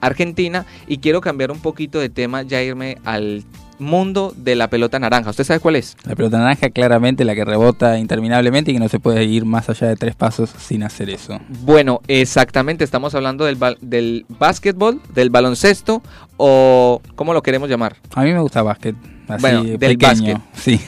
Argentina 0.00 0.66
y 0.86 0.98
quiero 0.98 1.20
cambiar 1.20 1.50
un 1.50 1.60
poquito 1.60 1.98
de 1.98 2.08
tema, 2.08 2.42
ya 2.42 2.62
irme 2.62 2.98
al 3.04 3.44
mundo 3.78 4.32
de 4.36 4.54
la 4.54 4.68
pelota 4.70 4.98
naranja. 4.98 5.30
¿Usted 5.30 5.44
sabe 5.44 5.60
cuál 5.60 5.76
es? 5.76 5.96
La 6.04 6.14
pelota 6.14 6.38
naranja 6.38 6.70
claramente 6.70 7.24
la 7.24 7.34
que 7.34 7.44
rebota 7.44 7.98
interminablemente 7.98 8.70
y 8.70 8.74
que 8.74 8.80
no 8.80 8.88
se 8.88 9.00
puede 9.00 9.24
ir 9.24 9.44
más 9.44 9.68
allá 9.68 9.88
de 9.88 9.96
tres 9.96 10.14
pasos 10.14 10.50
sin 10.58 10.82
hacer 10.84 11.10
eso. 11.10 11.40
Bueno, 11.62 12.00
exactamente, 12.06 12.84
estamos 12.84 13.14
hablando 13.14 13.44
del, 13.44 13.58
del 13.80 14.26
básquetbol, 14.38 15.00
del 15.12 15.30
baloncesto 15.30 16.02
o 16.36 17.00
¿cómo 17.14 17.32
lo 17.34 17.42
queremos 17.42 17.68
llamar? 17.68 17.96
A 18.14 18.22
mí 18.22 18.32
me 18.32 18.40
gusta 18.40 18.62
básquet, 18.62 18.94
así 19.28 19.40
Bueno, 19.40 19.62
del 19.64 19.78
pequeño. 19.78 19.98
básquet. 20.00 20.36
Sí. 20.54 20.80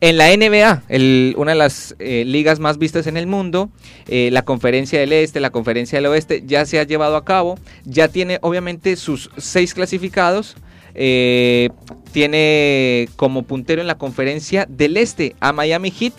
En 0.00 0.18
la 0.18 0.30
NBA, 0.30 0.82
el- 0.88 1.34
una 1.38 1.52
de 1.52 1.58
las 1.58 1.96
eh, 1.98 2.24
ligas 2.26 2.58
más 2.60 2.76
vistas 2.78 3.06
en 3.06 3.16
el 3.16 3.26
mundo, 3.26 3.70
eh, 4.08 4.28
la 4.30 4.42
conferencia 4.42 5.00
del 5.00 5.12
Este, 5.12 5.40
la 5.40 5.48
conferencia 5.50 5.96
del 5.98 6.06
Oeste, 6.06 6.42
ya 6.46 6.66
se 6.66 6.78
ha 6.78 6.82
llevado 6.84 7.16
a 7.16 7.24
cabo, 7.24 7.58
ya 7.84 8.08
tiene 8.08 8.38
obviamente 8.42 8.96
sus 8.96 9.30
seis 9.38 9.72
clasificados, 9.72 10.54
eh, 10.94 11.70
tiene 12.12 13.08
como 13.16 13.42
puntero 13.44 13.80
en 13.80 13.86
la 13.86 13.96
conferencia 13.96 14.66
del 14.68 14.96
Este 14.98 15.34
a 15.40 15.52
Miami 15.52 15.90
Heat, 15.90 16.12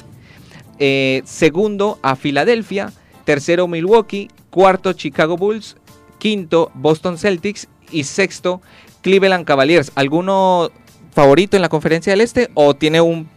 segundo 1.25 1.99
a 2.01 2.15
Filadelfia, 2.15 2.91
tercero 3.25 3.67
Milwaukee, 3.67 4.29
cuarto 4.49 4.93
Chicago 4.93 5.37
Bulls, 5.37 5.77
quinto 6.17 6.71
Boston 6.73 7.17
Celtics 7.17 7.67
y 7.91 8.03
sexto 8.05 8.61
Cleveland 9.01 9.45
Cavaliers. 9.45 9.91
¿Alguno 9.95 10.71
favorito 11.17 11.57
en 11.57 11.63
la 11.63 11.69
conferencia 11.69 12.13
del 12.13 12.21
Este 12.21 12.49
o 12.53 12.75
tiene 12.75 13.01
un 13.01 13.27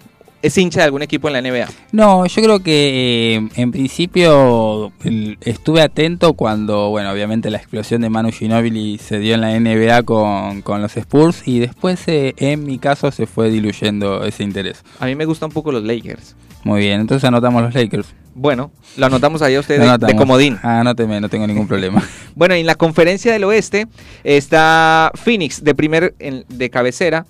es 0.42 0.56
hincha 0.58 0.80
de 0.80 0.84
algún 0.84 1.00
equipo 1.02 1.28
en 1.28 1.32
la 1.34 1.40
NBA? 1.42 1.66
No, 1.92 2.26
yo 2.26 2.42
creo 2.42 2.60
que 2.60 3.36
eh, 3.36 3.48
en 3.56 3.70
principio 3.72 4.92
estuve 5.40 5.80
atento 5.80 6.34
cuando, 6.34 6.90
bueno, 6.90 7.10
obviamente 7.10 7.50
la 7.50 7.56
explosión 7.56 8.02
de 8.02 8.10
Manu 8.10 8.32
Ginobili 8.32 8.98
se 8.98 9.18
dio 9.18 9.34
en 9.34 9.40
la 9.40 9.58
NBA 9.58 10.02
con, 10.02 10.60
con 10.60 10.82
los 10.82 10.94
Spurs 10.96 11.42
y 11.46 11.58
después 11.58 12.02
eh, 12.06 12.34
en 12.36 12.64
mi 12.64 12.78
caso 12.78 13.10
se 13.12 13.26
fue 13.26 13.50
diluyendo 13.50 14.24
ese 14.24 14.42
interés. 14.42 14.82
A 14.98 15.06
mí 15.06 15.14
me 15.14 15.24
gustan 15.24 15.48
un 15.48 15.54
poco 15.54 15.72
los 15.72 15.82
Lakers. 15.84 16.36
Muy 16.64 16.80
bien, 16.80 17.00
entonces 17.00 17.26
anotamos 17.26 17.62
los 17.62 17.74
Lakers. 17.74 18.08
Bueno, 18.34 18.70
lo 18.96 19.06
anotamos 19.06 19.40
ahí 19.42 19.54
a 19.54 19.60
usted 19.60 19.82
Lo 19.82 19.98
de, 19.98 20.14
comodín. 20.14 20.58
Ah, 20.62 20.80
anóteme, 20.80 21.20
no 21.20 21.28
tengo 21.30 21.46
ningún 21.46 21.66
problema. 21.66 22.02
Bueno, 22.36 22.54
en 22.54 22.64
la 22.64 22.76
conferencia 22.76 23.32
del 23.32 23.44
oeste 23.44 23.86
está 24.24 25.10
Phoenix 25.14 25.62
de 25.64 25.74
primer 25.74 26.14
en- 26.20 26.44
de 26.48 26.70
cabecera, 26.70 27.26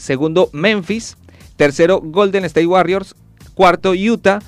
segundo 0.00 0.50
Memphis, 0.52 1.16
tercero 1.56 2.00
Golden 2.02 2.44
State 2.44 2.66
Warriors, 2.66 3.14
cuarto 3.54 3.92
Utah, 3.92 4.40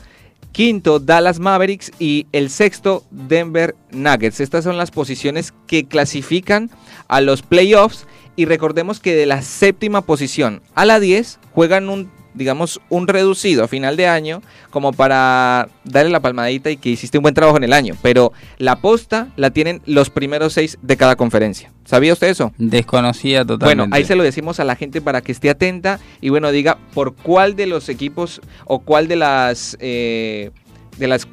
quinto 0.52 1.00
Dallas 1.00 1.40
Mavericks. 1.40 1.90
Y 1.98 2.26
el 2.32 2.50
sexto 2.50 3.04
Denver 3.10 3.74
Nuggets. 3.90 4.40
Estas 4.40 4.64
son 4.64 4.76
las 4.76 4.90
posiciones 4.90 5.52
que 5.66 5.84
clasifican 5.86 6.70
a 7.08 7.20
los 7.20 7.42
playoffs. 7.42 8.06
Y 8.34 8.46
recordemos 8.46 9.00
que 9.00 9.14
de 9.14 9.26
la 9.26 9.42
séptima 9.42 10.02
posición 10.02 10.62
a 10.74 10.86
la 10.86 11.00
10 11.00 11.38
juegan 11.52 11.90
un 11.90 12.10
digamos 12.34 12.80
un 12.88 13.08
reducido 13.08 13.64
a 13.64 13.68
final 13.68 13.96
de 13.96 14.06
año 14.06 14.42
como 14.70 14.92
para 14.92 15.68
darle 15.84 16.10
la 16.10 16.20
palmadita 16.20 16.70
y 16.70 16.76
que 16.76 16.90
hiciste 16.90 17.18
un 17.18 17.22
buen 17.22 17.34
trabajo 17.34 17.56
en 17.56 17.64
el 17.64 17.72
año, 17.72 17.96
pero 18.02 18.32
la 18.58 18.76
posta 18.76 19.28
la 19.36 19.50
tienen 19.50 19.82
los 19.86 20.10
primeros 20.10 20.54
seis 20.54 20.78
de 20.82 20.96
cada 20.96 21.16
conferencia. 21.16 21.72
¿Sabía 21.84 22.12
usted 22.12 22.28
eso? 22.28 22.52
Desconocida 22.58 23.44
totalmente. 23.44 23.82
Bueno, 23.82 23.94
ahí 23.94 24.04
se 24.04 24.16
lo 24.16 24.22
decimos 24.22 24.60
a 24.60 24.64
la 24.64 24.76
gente 24.76 25.00
para 25.00 25.20
que 25.20 25.32
esté 25.32 25.50
atenta 25.50 25.98
y 26.20 26.28
bueno, 26.28 26.50
diga 26.52 26.78
por 26.94 27.14
cuál 27.14 27.56
de 27.56 27.66
los 27.66 27.88
equipos 27.88 28.40
o 28.66 28.78
cuál 28.78 29.08
de 29.08 29.16
las, 29.16 29.76
eh, 29.80 30.50
de 30.98 31.08
las, 31.08 31.26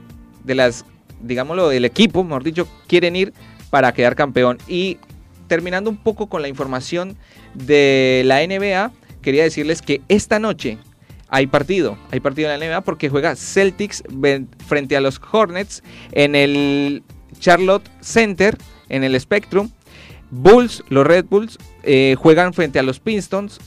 de 0.43 0.55
las, 0.55 0.85
digámoslo, 1.21 1.69
del 1.69 1.85
equipo, 1.85 2.23
mejor 2.23 2.43
dicho, 2.43 2.67
quieren 2.87 3.15
ir 3.15 3.33
para 3.69 3.93
quedar 3.93 4.15
campeón. 4.15 4.57
Y 4.67 4.97
terminando 5.47 5.89
un 5.89 5.97
poco 5.97 6.27
con 6.27 6.41
la 6.41 6.47
información 6.47 7.15
de 7.53 8.23
la 8.25 8.45
NBA, 8.45 8.91
quería 9.21 9.43
decirles 9.43 9.81
que 9.81 10.01
esta 10.07 10.39
noche 10.39 10.77
hay 11.29 11.47
partido, 11.47 11.97
hay 12.11 12.19
partido 12.19 12.51
en 12.51 12.59
la 12.59 12.65
NBA 12.65 12.81
porque 12.81 13.09
juega 13.09 13.35
Celtics 13.35 14.03
frente 14.67 14.97
a 14.97 15.01
los 15.01 15.21
Hornets 15.31 15.83
en 16.11 16.35
el 16.35 17.03
Charlotte 17.39 17.89
Center, 18.01 18.57
en 18.89 19.03
el 19.03 19.19
Spectrum. 19.19 19.69
Bulls, 20.31 20.83
los 20.89 21.05
Red 21.05 21.25
Bulls, 21.25 21.57
eh, 21.83 22.15
juegan 22.17 22.53
frente 22.53 22.79
a 22.79 22.83
los 22.83 22.99
Pistons 22.99 23.59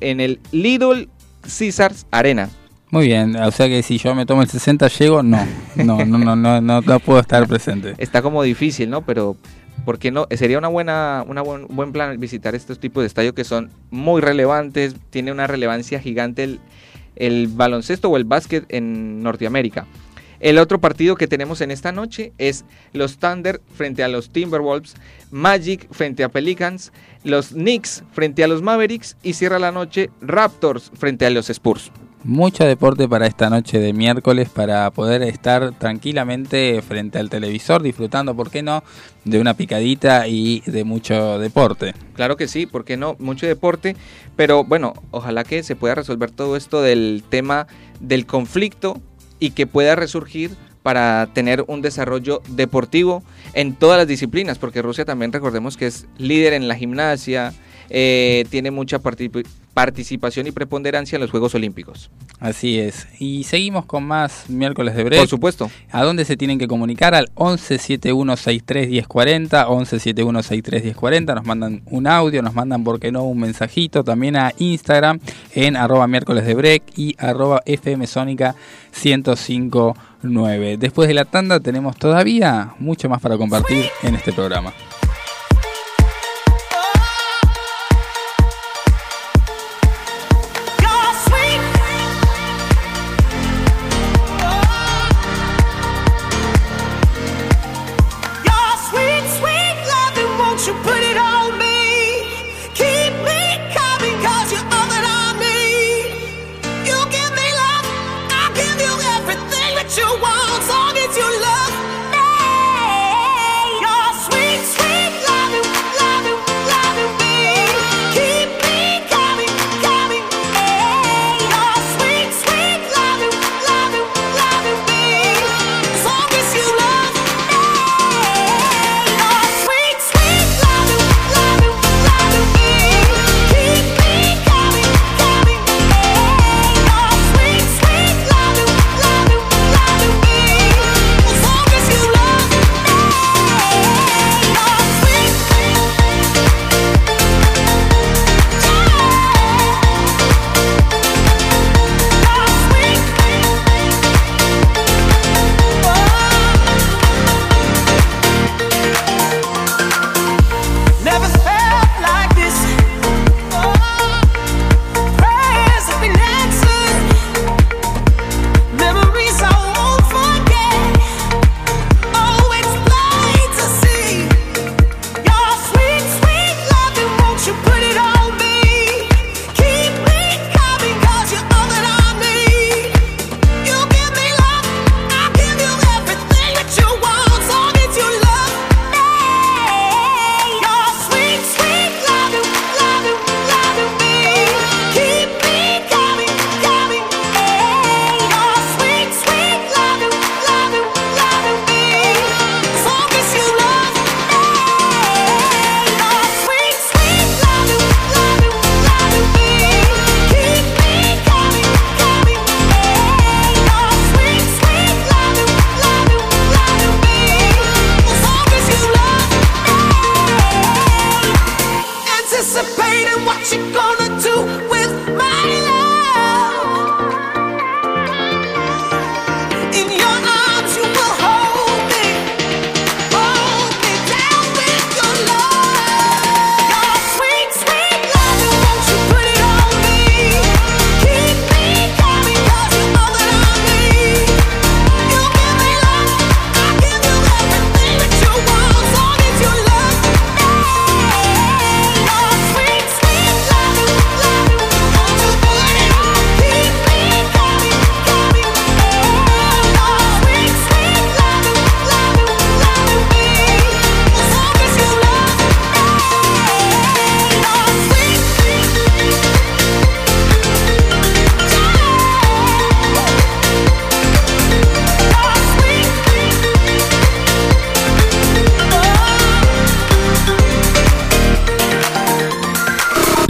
en 0.00 0.20
el 0.20 0.40
Little 0.52 1.08
Caesars 1.42 2.06
Arena. 2.10 2.48
Muy 2.90 3.06
bien, 3.06 3.34
o 3.34 3.50
sea 3.50 3.66
que 3.66 3.82
si 3.82 3.98
yo 3.98 4.14
me 4.14 4.24
tomo 4.24 4.42
el 4.42 4.48
60 4.48 4.86
llego, 4.86 5.22
no, 5.22 5.44
no, 5.74 6.04
no, 6.04 6.18
no, 6.18 6.36
no, 6.36 6.60
no, 6.60 6.80
no 6.80 7.00
puedo 7.00 7.18
estar 7.18 7.46
presente. 7.48 7.94
Está 7.98 8.22
como 8.22 8.42
difícil, 8.44 8.88
¿no? 8.88 9.02
Pero 9.02 9.36
¿por 9.84 9.98
qué 9.98 10.12
no? 10.12 10.28
Sería 10.30 10.58
una 10.58 10.68
buena, 10.68 11.24
una 11.26 11.42
buen, 11.42 11.66
buen 11.68 11.90
plan 11.90 12.20
visitar 12.20 12.54
estos 12.54 12.78
tipos 12.78 13.02
de 13.02 13.08
estadios 13.08 13.34
que 13.34 13.42
son 13.42 13.70
muy 13.90 14.20
relevantes, 14.20 14.94
tiene 15.10 15.32
una 15.32 15.48
relevancia 15.48 15.98
gigante 15.98 16.44
el, 16.44 16.60
el 17.16 17.48
baloncesto 17.48 18.08
o 18.08 18.16
el 18.16 18.24
básquet 18.24 18.64
en 18.68 19.22
Norteamérica. 19.22 19.86
El 20.40 20.58
otro 20.58 20.80
partido 20.80 21.16
que 21.16 21.26
tenemos 21.26 21.60
en 21.62 21.70
esta 21.70 21.90
noche 21.90 22.32
es 22.36 22.64
los 22.92 23.16
Thunder 23.16 23.62
frente 23.74 24.04
a 24.04 24.08
los 24.08 24.30
Timberwolves, 24.30 24.94
Magic 25.30 25.88
frente 25.90 26.22
a 26.22 26.28
Pelicans, 26.28 26.92
los 27.22 27.48
Knicks 27.48 28.04
frente 28.12 28.44
a 28.44 28.48
los 28.48 28.60
Mavericks 28.60 29.16
y 29.22 29.32
cierra 29.32 29.58
la 29.58 29.72
noche 29.72 30.10
Raptors 30.20 30.90
frente 30.94 31.24
a 31.24 31.30
los 31.30 31.48
Spurs. 31.48 31.90
Mucho 32.26 32.64
deporte 32.64 33.06
para 33.06 33.26
esta 33.26 33.50
noche 33.50 33.78
de 33.78 33.92
miércoles 33.92 34.48
para 34.48 34.90
poder 34.90 35.22
estar 35.22 35.72
tranquilamente 35.78 36.80
frente 36.80 37.18
al 37.18 37.28
televisor 37.28 37.82
disfrutando, 37.82 38.34
¿por 38.34 38.50
qué 38.50 38.62
no?, 38.62 38.82
de 39.26 39.38
una 39.38 39.52
picadita 39.52 40.26
y 40.26 40.62
de 40.64 40.84
mucho 40.84 41.38
deporte. 41.38 41.92
Claro 42.14 42.38
que 42.38 42.48
sí, 42.48 42.64
¿por 42.64 42.86
qué 42.86 42.96
no? 42.96 43.16
Mucho 43.18 43.46
deporte, 43.46 43.94
pero 44.36 44.64
bueno, 44.64 44.94
ojalá 45.10 45.44
que 45.44 45.62
se 45.62 45.76
pueda 45.76 45.96
resolver 45.96 46.30
todo 46.30 46.56
esto 46.56 46.80
del 46.80 47.22
tema 47.28 47.66
del 48.00 48.24
conflicto 48.24 49.02
y 49.38 49.50
que 49.50 49.66
pueda 49.66 49.94
resurgir 49.94 50.52
para 50.82 51.28
tener 51.34 51.62
un 51.66 51.82
desarrollo 51.82 52.40
deportivo 52.48 53.22
en 53.52 53.74
todas 53.74 53.98
las 53.98 54.08
disciplinas, 54.08 54.56
porque 54.58 54.80
Rusia 54.80 55.04
también 55.04 55.30
recordemos 55.30 55.76
que 55.76 55.88
es 55.88 56.06
líder 56.16 56.54
en 56.54 56.68
la 56.68 56.74
gimnasia, 56.74 57.52
eh, 57.90 58.46
tiene 58.48 58.70
mucha 58.70 58.98
parti- 58.98 59.30
participación 59.74 60.46
y 60.46 60.52
preponderancia 60.52 61.16
en 61.16 61.22
los 61.22 61.30
Juegos 61.30 61.54
Olímpicos. 61.54 62.10
Así 62.40 62.78
es. 62.78 63.06
Y 63.18 63.44
seguimos 63.44 63.84
con 63.84 64.04
más 64.04 64.48
miércoles 64.48 64.94
de 64.94 65.04
break. 65.04 65.20
Por 65.20 65.28
supuesto. 65.28 65.70
¿A 65.90 66.02
dónde 66.04 66.24
se 66.24 66.36
tienen 66.36 66.58
que 66.58 66.68
comunicar? 66.68 67.14
Al 67.14 67.28
1171631040, 67.34 69.66
1171631040. 69.66 71.34
Nos 71.34 71.44
mandan 71.44 71.82
un 71.86 72.06
audio, 72.06 72.42
nos 72.42 72.54
mandan, 72.54 72.84
¿por 72.84 73.00
qué 73.00 73.12
no?, 73.12 73.24
un 73.24 73.40
mensajito. 73.40 74.04
También 74.04 74.36
a 74.36 74.52
Instagram 74.58 75.20
en 75.54 75.76
arroba 75.76 76.06
miércoles 76.06 76.46
de 76.46 76.54
break 76.54 76.82
y 76.96 77.16
arroba 77.18 77.62
FM 77.66 78.06
Sónica 78.06 78.54
1059. 78.92 80.76
Después 80.78 81.08
de 81.08 81.14
la 81.14 81.24
tanda 81.24 81.58
tenemos 81.60 81.96
todavía 81.96 82.74
mucho 82.78 83.08
más 83.08 83.20
para 83.20 83.36
compartir 83.36 83.86
en 84.02 84.14
este 84.14 84.32
programa. 84.32 84.72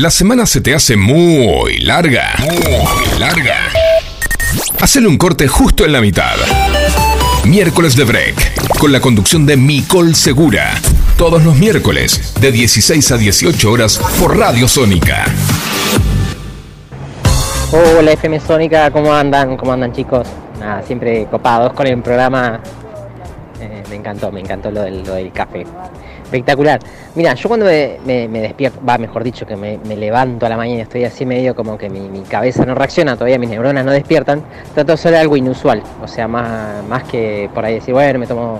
La 0.04 0.10
semana 0.10 0.44
se 0.44 0.60
te 0.60 0.74
hace 0.74 0.98
muy 0.98 1.78
larga. 1.78 2.34
Muy 2.40 3.18
larga. 3.18 3.56
Hacele 4.78 5.08
un 5.08 5.16
corte 5.16 5.48
justo 5.48 5.86
en 5.86 5.92
la 5.92 6.02
mitad. 6.02 6.34
Miércoles 7.46 7.96
de 7.96 8.04
Break, 8.04 8.76
con 8.78 8.92
la 8.92 9.00
conducción 9.00 9.46
de 9.46 9.56
Micol 9.56 10.14
Segura. 10.14 10.74
Todos 11.16 11.42
los 11.42 11.56
miércoles, 11.56 12.34
de 12.38 12.52
16 12.52 13.12
a 13.12 13.16
18 13.16 13.72
horas, 13.72 13.98
por 14.20 14.36
Radio 14.36 14.68
Sónica. 14.68 15.24
Hola 17.72 18.12
FM 18.12 18.40
Sónica, 18.40 18.90
¿cómo 18.90 19.10
andan? 19.10 19.56
¿Cómo 19.56 19.72
andan 19.72 19.94
chicos? 19.94 20.28
Nada, 20.60 20.82
siempre 20.82 21.26
copados 21.30 21.72
con 21.72 21.86
el 21.86 22.02
programa. 22.02 22.60
Eh, 23.58 23.82
me 23.88 23.96
encantó, 23.96 24.30
me 24.30 24.40
encantó 24.40 24.70
lo 24.70 24.82
del, 24.82 25.02
lo 25.02 25.14
del 25.14 25.32
café. 25.32 25.64
Espectacular. 26.24 26.78
Mira, 27.16 27.34
yo 27.34 27.48
cuando 27.48 27.66
me, 27.66 28.28
despierto, 28.28 28.80
va, 28.84 28.98
mejor 28.98 29.22
dicho, 29.22 29.46
que 29.46 29.54
me, 29.54 29.78
levanto 29.96 30.46
a 30.46 30.48
la 30.48 30.56
mañana, 30.56 30.82
estoy 30.82 31.04
así 31.04 31.24
medio 31.24 31.54
como 31.54 31.78
que 31.78 31.88
mi, 31.88 32.00
mi 32.08 32.22
cabeza 32.22 32.64
no 32.66 32.74
reacciona, 32.74 33.14
todavía 33.14 33.38
mis 33.38 33.50
neuronas 33.50 33.84
no 33.84 33.92
despiertan, 33.92 34.42
trato 34.74 34.88
de 34.88 34.92
hacer 34.94 35.14
algo 35.14 35.36
inusual. 35.36 35.82
O 36.02 36.08
sea, 36.08 36.26
más, 36.26 36.82
más 36.88 37.04
que 37.04 37.48
por 37.54 37.64
ahí 37.64 37.74
decir, 37.74 37.94
bueno, 37.94 38.18
me 38.18 38.26
tomo 38.26 38.58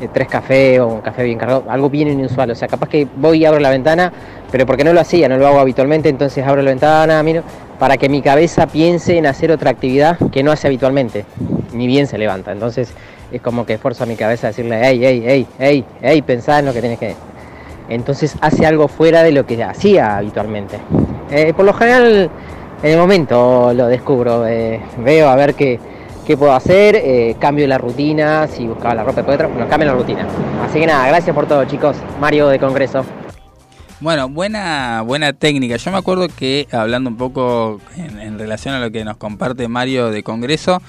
eh, 0.00 0.08
tres 0.12 0.28
cafés 0.28 0.78
o 0.78 0.86
un 0.86 1.00
café 1.00 1.24
bien 1.24 1.38
cargado, 1.38 1.64
algo 1.68 1.90
bien 1.90 2.08
inusual. 2.08 2.52
O 2.52 2.54
sea, 2.54 2.68
capaz 2.68 2.88
que 2.88 3.08
voy 3.16 3.38
y 3.38 3.44
abro 3.44 3.58
la 3.58 3.70
ventana, 3.70 4.12
pero 4.52 4.64
porque 4.64 4.84
no 4.84 4.92
lo 4.92 5.00
hacía, 5.00 5.28
no 5.28 5.36
lo 5.36 5.48
hago 5.48 5.58
habitualmente, 5.58 6.08
entonces 6.08 6.46
abro 6.46 6.62
la 6.62 6.70
ventana, 6.70 7.20
miro, 7.24 7.42
para 7.80 7.96
que 7.96 8.08
mi 8.08 8.22
cabeza 8.22 8.68
piense 8.68 9.18
en 9.18 9.26
hacer 9.26 9.50
otra 9.50 9.70
actividad 9.70 10.16
que 10.30 10.44
no 10.44 10.52
hace 10.52 10.68
habitualmente, 10.68 11.24
ni 11.72 11.88
bien 11.88 12.06
se 12.06 12.16
levanta. 12.16 12.52
Entonces 12.52 12.92
es 13.32 13.40
como 13.40 13.66
que 13.66 13.74
esfuerzo 13.74 14.04
a 14.04 14.06
mi 14.06 14.14
cabeza 14.14 14.46
a 14.46 14.50
decirle, 14.50 14.78
hey, 14.82 15.00
hey, 15.02 15.22
hey, 15.26 15.46
hey, 15.58 15.84
hey, 16.00 16.22
pensá 16.22 16.60
en 16.60 16.66
lo 16.66 16.72
que 16.72 16.80
tienes 16.80 17.00
que... 17.00 17.16
Entonces 17.88 18.36
hace 18.40 18.66
algo 18.66 18.88
fuera 18.88 19.22
de 19.22 19.32
lo 19.32 19.46
que 19.46 19.62
hacía 19.62 20.16
habitualmente. 20.16 20.78
Eh, 21.30 21.52
por 21.54 21.64
lo 21.64 21.72
general, 21.72 22.30
en 22.82 22.90
el 22.90 22.98
momento 22.98 23.72
lo 23.74 23.86
descubro, 23.86 24.46
eh, 24.46 24.80
veo 24.98 25.28
a 25.28 25.36
ver 25.36 25.54
qué, 25.54 25.78
qué 26.26 26.36
puedo 26.36 26.52
hacer, 26.52 26.96
eh, 26.96 27.36
cambio 27.38 27.66
la 27.66 27.78
rutina, 27.78 28.46
si 28.46 28.66
buscaba 28.66 28.94
la 28.94 29.04
ropa 29.04 29.22
de 29.22 29.32
otra, 29.32 29.46
bueno, 29.46 29.68
cambio 29.68 29.88
la 29.88 29.94
rutina. 29.94 30.26
Así 30.64 30.78
que 30.78 30.86
nada, 30.86 31.08
gracias 31.08 31.34
por 31.34 31.46
todo 31.46 31.64
chicos. 31.64 31.96
Mario 32.20 32.48
de 32.48 32.58
Congreso. 32.58 33.04
Bueno, 34.00 34.28
buena, 34.28 35.02
buena 35.02 35.32
técnica. 35.32 35.76
Yo 35.76 35.90
me 35.90 35.98
acuerdo 35.98 36.28
que 36.28 36.68
hablando 36.70 37.10
un 37.10 37.16
poco 37.16 37.80
en, 37.96 38.20
en 38.20 38.38
relación 38.38 38.74
a 38.74 38.78
lo 38.78 38.92
que 38.92 39.04
nos 39.04 39.16
comparte 39.16 39.66
Mario 39.66 40.10
de 40.10 40.22
Congreso, 40.22 40.80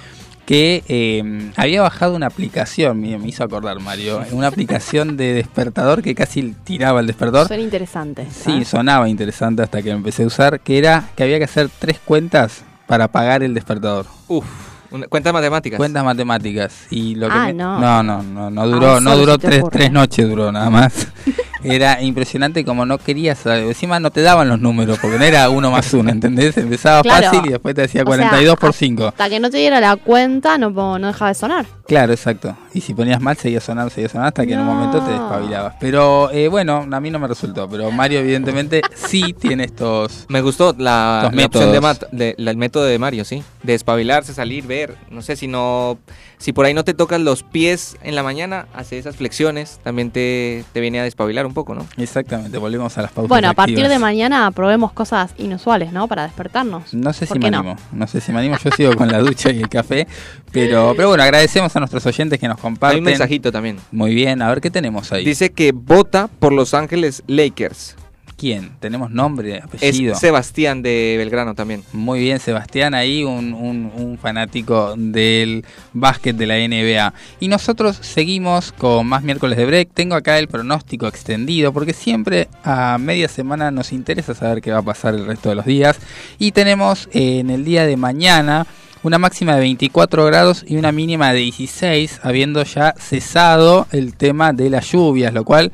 que 0.50 0.84
eh, 0.88 1.52
había 1.58 1.84
bajado 1.84 2.16
una 2.16 2.26
aplicación, 2.26 3.00
me, 3.00 3.16
me 3.20 3.28
hizo 3.28 3.44
acordar 3.44 3.80
Mario, 3.80 4.24
una 4.32 4.48
aplicación 4.48 5.16
de 5.16 5.34
despertador 5.34 6.02
que 6.02 6.16
casi 6.16 6.56
tiraba 6.64 7.02
el 7.02 7.06
despertador. 7.06 7.48
Suena 7.48 7.62
interesante. 7.62 8.26
Sí, 8.32 8.66
sonaba 8.66 9.08
interesante 9.08 9.62
hasta 9.62 9.84
que 9.84 9.92
empecé 9.92 10.24
a 10.24 10.26
usar, 10.26 10.60
que 10.62 10.80
era 10.80 11.08
que 11.16 11.22
había 11.22 11.38
que 11.38 11.44
hacer 11.44 11.70
tres 11.78 12.00
cuentas 12.04 12.64
para 12.88 13.08
pagar 13.10 13.44
el 13.44 13.54
despertador. 13.54 14.08
Uf, 14.28 14.44
una- 14.90 15.06
cuentas 15.06 15.34
matemáticas. 15.34 15.78
Cuentas 15.78 16.04
matemáticas. 16.04 16.74
Y 16.90 17.14
lo 17.14 17.28
que 17.30 17.36
Ah, 17.38 17.46
me- 17.46 17.54
no. 17.54 17.80
no, 17.80 18.02
no, 18.02 18.24
no, 18.24 18.50
no 18.50 18.68
duró, 18.68 18.96
Ah, 18.96 19.00
no 19.02 19.16
duró 19.16 19.38
tres, 19.38 19.60
ocurre. 19.60 19.78
tres 19.78 19.92
noches 19.92 20.28
duró 20.28 20.52
nada 20.52 20.72
más. 20.72 21.10
Era 21.64 22.02
impresionante 22.02 22.64
como 22.64 22.86
no 22.86 22.98
querías, 22.98 23.46
encima 23.46 24.00
no 24.00 24.12
te 24.12 24.22
daban 24.22 24.48
los 24.48 24.60
números, 24.60 24.98
porque 25.02 25.18
no 25.18 25.24
era 25.26 25.50
uno 25.50 25.72
más 25.72 25.94
uno, 25.94 26.10
¿entendés? 26.12 26.58
Empezaba 26.58 27.02
Claro. 27.02 27.26
fácil 27.28 27.42
y 27.46 27.50
después 27.50 27.76
te 27.76 27.82
decía 27.82 28.02
O 28.04 28.06
42 28.06 28.42
sea, 28.46 28.56
por 28.56 28.74
5. 28.74 29.08
Hasta 29.08 29.30
que 29.30 29.40
no 29.40 29.50
te 29.50 29.58
diera 29.58 29.80
la 29.82 29.96
cuenta, 29.98 30.58
no, 30.58 30.70
no 30.72 31.08
dejaba 31.08 31.30
de 31.30 31.36
sonar. 31.36 31.66
Claro, 31.88 32.14
exacto. 32.14 32.56
Y 32.74 32.82
si 32.82 32.94
ponías 32.94 33.20
mal, 33.20 33.36
seguía 33.36 33.60
sonando, 33.60 33.90
seguía 33.90 34.10
sonando 34.10 34.28
hasta 34.28 34.46
que 34.46 34.54
en 34.54 34.60
un 34.60 34.68
momento 34.68 35.02
te 35.02 35.12
despabilabas. 35.12 35.76
Pero 35.80 36.30
eh, 36.32 36.48
bueno, 36.48 36.86
a 36.92 37.00
mí 37.00 37.10
no 37.10 37.18
me 37.20 37.28
resultó. 37.28 37.68
Pero 37.68 37.90
Mario, 37.92 38.20
evidentemente, 38.20 38.82
sí 38.96 39.34
tiene 39.40 39.64
estos. 39.64 40.26
Me 40.30 40.42
gustó 40.42 40.76
la, 40.78 41.24
opción 41.26 41.32
de, 41.36 41.42
métodos. 41.42 41.82
mat- 41.82 42.10
de- 42.12 42.36
la- 42.38 42.52
el 42.52 42.58
método 42.58 42.84
de 42.86 43.00
Mario, 43.00 43.26
sí. 43.26 43.44
De 43.64 43.74
despabilarse, 43.74 44.34
salir, 44.34 44.66
ver. 44.68 44.96
No 45.10 45.22
sé 45.24 45.36
si 45.36 45.48
no. 45.48 45.98
Si 46.40 46.54
por 46.54 46.66
ahí 46.66 46.74
no 46.74 46.86
te 46.86 46.94
tocas 46.94 47.20
los 47.20 47.44
pies 47.44 47.98
en 48.02 48.16
la 48.16 48.24
mañana, 48.24 48.68
hace 48.74 48.98
esas 48.98 49.18
flexiones. 49.18 49.82
También 49.84 50.10
te, 50.10 50.64
te 50.72 50.80
viene 50.80 51.02
a 51.02 51.04
despabilar 51.04 51.46
un 51.46 51.54
poco, 51.54 51.76
¿no? 51.76 51.86
Exactamente, 51.98 52.58
volvemos 52.58 52.98
a 52.98 53.02
las 53.02 53.12
pausas. 53.12 53.28
Bueno, 53.28 53.50
a 53.50 53.54
partir 53.54 53.76
activas. 53.76 53.92
de 53.92 54.00
mañana 54.00 54.50
probemos 54.52 54.94
cosas 54.94 55.32
inusuales, 55.38 55.92
¿no? 55.92 56.08
Para 56.08 56.24
despertarnos. 56.24 56.94
No 56.94 57.12
sé 57.12 57.26
si 57.26 57.34
¿Por 57.34 57.40
me 57.44 57.52
no? 57.52 57.60
animo, 57.60 57.76
no? 57.92 58.08
sé 58.08 58.22
si 58.22 58.32
me 58.32 58.40
animo, 58.40 58.56
yo 58.64 58.72
sigo 58.72 58.96
con 58.96 59.10
la 59.10 59.20
ducha 59.20 59.52
y 59.52 59.60
el 59.60 59.68
café, 59.68 60.08
pero, 60.54 60.94
pero 60.98 61.10
bueno, 61.10 61.24
agradecemos 61.24 61.76
a 61.76 61.80
nuestros 61.80 62.06
oyentes 62.06 62.40
que 62.40 62.48
nos 62.48 62.58
comparten. 62.58 62.96
Hay 62.96 63.00
un 63.00 63.06
mensajito 63.06 63.52
también. 63.52 63.78
Muy 63.92 64.16
bien, 64.16 64.42
a 64.42 64.48
ver 64.48 64.62
qué 64.62 64.72
tenemos 64.72 65.12
ahí. 65.12 65.26
Dice 65.26 65.52
que 65.52 65.74
vota 65.74 66.30
por 66.40 66.54
Los 66.54 66.74
Ángeles 66.74 67.22
Lakers. 67.28 67.98
¿Quién? 68.40 68.72
¿Tenemos 68.80 69.12
nombre, 69.12 69.58
apellido? 69.62 70.14
Es 70.14 70.20
Sebastián 70.20 70.82
de 70.82 71.16
Belgrano 71.18 71.56
también. 71.56 71.84
Muy 71.92 72.20
bien, 72.22 72.40
Sebastián, 72.40 72.94
ahí 72.94 73.26
un, 73.26 73.54
un- 73.54 73.92
un 73.94 74.18
fanático 74.18 74.94
del 74.98 75.66
básquet 75.92 76.38
de 76.38 76.48
la 76.48 76.56
NBA. 76.56 77.14
Y 77.42 77.50
nosotros 77.50 77.98
seguimos 78.02 78.72
con 78.72 79.08
más 79.08 79.24
miércoles 79.24 79.58
de 79.58 79.66
break. 79.66 79.90
Tengo 79.94 80.16
acá 80.16 80.40
el 80.40 80.48
pronóstico 80.48 81.08
extendido, 81.08 81.74
porque 81.74 81.92
siempre 81.92 82.48
a 82.64 82.98
media 82.98 83.28
semana 83.28 83.72
nos 83.72 83.92
interesa 83.92 84.34
saber 84.34 84.62
qué 84.62 84.72
va 84.72 84.78
a 84.80 84.84
pasar 84.84 85.16
el 85.16 85.26
resto 85.26 85.50
de 85.50 85.56
los 85.56 85.66
días. 85.66 85.98
Y 86.38 86.54
tenemos 86.54 87.10
eh, 87.12 87.40
en 87.40 87.50
el 87.50 87.66
día 87.66 87.86
de 87.86 87.98
mañana 87.98 88.66
una 89.04 89.18
máxima 89.18 89.56
de 89.56 89.62
24 89.62 90.24
grados 90.26 90.64
y 90.66 90.78
una 90.78 90.94
mínima 90.94 91.34
de 91.34 91.40
16, 91.40 92.22
habiendo 92.24 92.64
ya 92.64 92.94
cesado 92.98 93.86
el 93.92 94.16
tema 94.16 94.54
de 94.54 94.70
las 94.70 94.90
lluvias, 94.92 95.34
lo 95.34 95.44
cual 95.44 95.74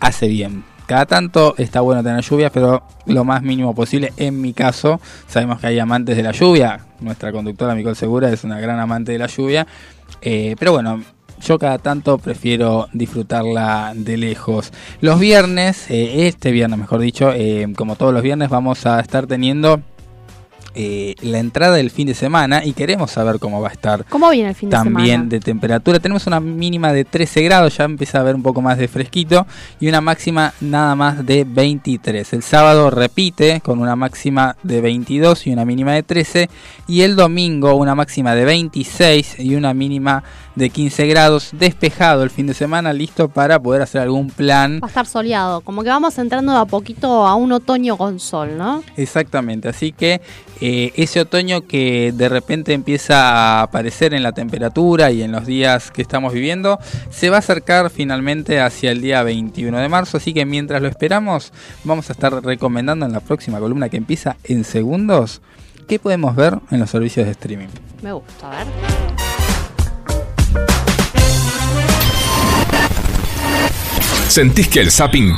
hace 0.00 0.26
bien. 0.28 0.64
Cada 0.90 1.06
tanto 1.06 1.54
está 1.56 1.82
bueno 1.82 2.02
tener 2.02 2.20
lluvias, 2.20 2.50
pero 2.50 2.82
lo 3.06 3.22
más 3.22 3.44
mínimo 3.44 3.76
posible. 3.76 4.12
En 4.16 4.40
mi 4.40 4.52
caso, 4.52 5.00
sabemos 5.28 5.60
que 5.60 5.68
hay 5.68 5.78
amantes 5.78 6.16
de 6.16 6.24
la 6.24 6.32
lluvia. 6.32 6.80
Nuestra 6.98 7.30
conductora 7.30 7.76
Micol 7.76 7.94
Segura 7.94 8.28
es 8.28 8.42
una 8.42 8.58
gran 8.58 8.80
amante 8.80 9.12
de 9.12 9.18
la 9.18 9.28
lluvia. 9.28 9.68
Eh, 10.20 10.56
pero 10.58 10.72
bueno, 10.72 11.00
yo 11.40 11.60
cada 11.60 11.78
tanto 11.78 12.18
prefiero 12.18 12.88
disfrutarla 12.92 13.92
de 13.94 14.16
lejos. 14.16 14.72
Los 15.00 15.20
viernes, 15.20 15.88
eh, 15.90 16.26
este 16.26 16.50
viernes 16.50 16.80
mejor 16.80 16.98
dicho, 16.98 17.32
eh, 17.32 17.72
como 17.76 17.94
todos 17.94 18.12
los 18.12 18.24
viernes, 18.24 18.48
vamos 18.48 18.84
a 18.84 18.98
estar 18.98 19.28
teniendo 19.28 19.80
eh, 20.74 21.14
la 21.22 21.38
entrada 21.38 21.76
del 21.76 21.90
fin 21.90 22.06
de 22.06 22.14
semana 22.14 22.64
y 22.64 22.72
queremos 22.72 23.10
saber 23.10 23.38
cómo 23.38 23.60
va 23.60 23.68
a 23.68 23.72
estar 23.72 24.04
¿Cómo 24.06 24.30
viene 24.30 24.50
el 24.50 24.54
fin 24.54 24.70
de 24.70 24.76
también 24.76 25.06
semana? 25.06 25.28
de 25.30 25.40
temperatura. 25.40 25.98
Tenemos 26.00 26.26
una 26.26 26.40
mínima 26.40 26.92
de 26.92 27.04
13 27.04 27.42
grados, 27.42 27.76
ya 27.76 27.84
empieza 27.84 28.18
a 28.18 28.20
haber 28.22 28.34
un 28.34 28.42
poco 28.42 28.62
más 28.62 28.78
de 28.78 28.88
fresquito, 28.88 29.46
y 29.80 29.88
una 29.88 30.00
máxima 30.00 30.52
nada 30.60 30.94
más 30.94 31.24
de 31.26 31.44
23. 31.44 32.32
El 32.32 32.42
sábado 32.42 32.90
repite 32.90 33.60
con 33.60 33.80
una 33.80 33.96
máxima 33.96 34.56
de 34.62 34.80
22 34.80 35.46
y 35.46 35.52
una 35.52 35.64
mínima 35.64 35.92
de 35.92 36.02
13, 36.02 36.48
y 36.86 37.02
el 37.02 37.16
domingo 37.16 37.74
una 37.74 37.94
máxima 37.94 38.34
de 38.34 38.44
26 38.44 39.38
y 39.38 39.54
una 39.54 39.74
mínima 39.74 40.22
de 40.22 40.24
15 40.68 41.06
grados, 41.06 41.50
despejado 41.52 42.22
el 42.22 42.30
fin 42.30 42.46
de 42.46 42.54
semana, 42.54 42.92
listo 42.92 43.28
para 43.28 43.58
poder 43.58 43.80
hacer 43.80 44.02
algún 44.02 44.28
plan. 44.28 44.80
Va 44.82 44.86
a 44.86 44.88
estar 44.88 45.06
soleado, 45.06 45.62
como 45.62 45.82
que 45.82 45.88
vamos 45.88 46.18
entrando 46.18 46.52
de 46.52 46.58
a 46.58 46.64
poquito 46.66 47.26
a 47.26 47.34
un 47.34 47.52
otoño 47.52 47.96
con 47.96 48.20
sol, 48.20 48.58
¿no? 48.58 48.82
Exactamente, 48.96 49.68
así 49.68 49.92
que 49.92 50.20
eh, 50.60 50.92
ese 50.96 51.20
otoño 51.20 51.62
que 51.62 52.12
de 52.14 52.28
repente 52.28 52.74
empieza 52.74 53.60
a 53.60 53.62
aparecer 53.62 54.12
en 54.12 54.22
la 54.22 54.32
temperatura 54.32 55.10
y 55.10 55.22
en 55.22 55.32
los 55.32 55.46
días 55.46 55.90
que 55.90 56.02
estamos 56.02 56.34
viviendo, 56.34 56.78
se 57.08 57.30
va 57.30 57.36
a 57.36 57.38
acercar 57.38 57.88
finalmente 57.88 58.60
hacia 58.60 58.90
el 58.90 59.00
día 59.00 59.22
21 59.22 59.78
de 59.78 59.88
marzo, 59.88 60.18
así 60.18 60.34
que 60.34 60.44
mientras 60.44 60.82
lo 60.82 60.88
esperamos, 60.88 61.52
vamos 61.84 62.10
a 62.10 62.12
estar 62.12 62.44
recomendando 62.44 63.06
en 63.06 63.12
la 63.12 63.20
próxima 63.20 63.58
columna 63.58 63.88
que 63.88 63.96
empieza 63.96 64.36
en 64.44 64.64
segundos, 64.64 65.40
qué 65.88 65.98
podemos 65.98 66.36
ver 66.36 66.58
en 66.70 66.80
los 66.80 66.90
servicios 66.90 67.24
de 67.24 67.32
streaming. 67.32 67.68
Me 68.02 68.12
gusta, 68.12 68.52
a 68.52 68.64
ver. 68.64 69.29
¿Sentís 74.28 74.68
que 74.68 74.80
el 74.80 74.92
zapping 74.92 75.34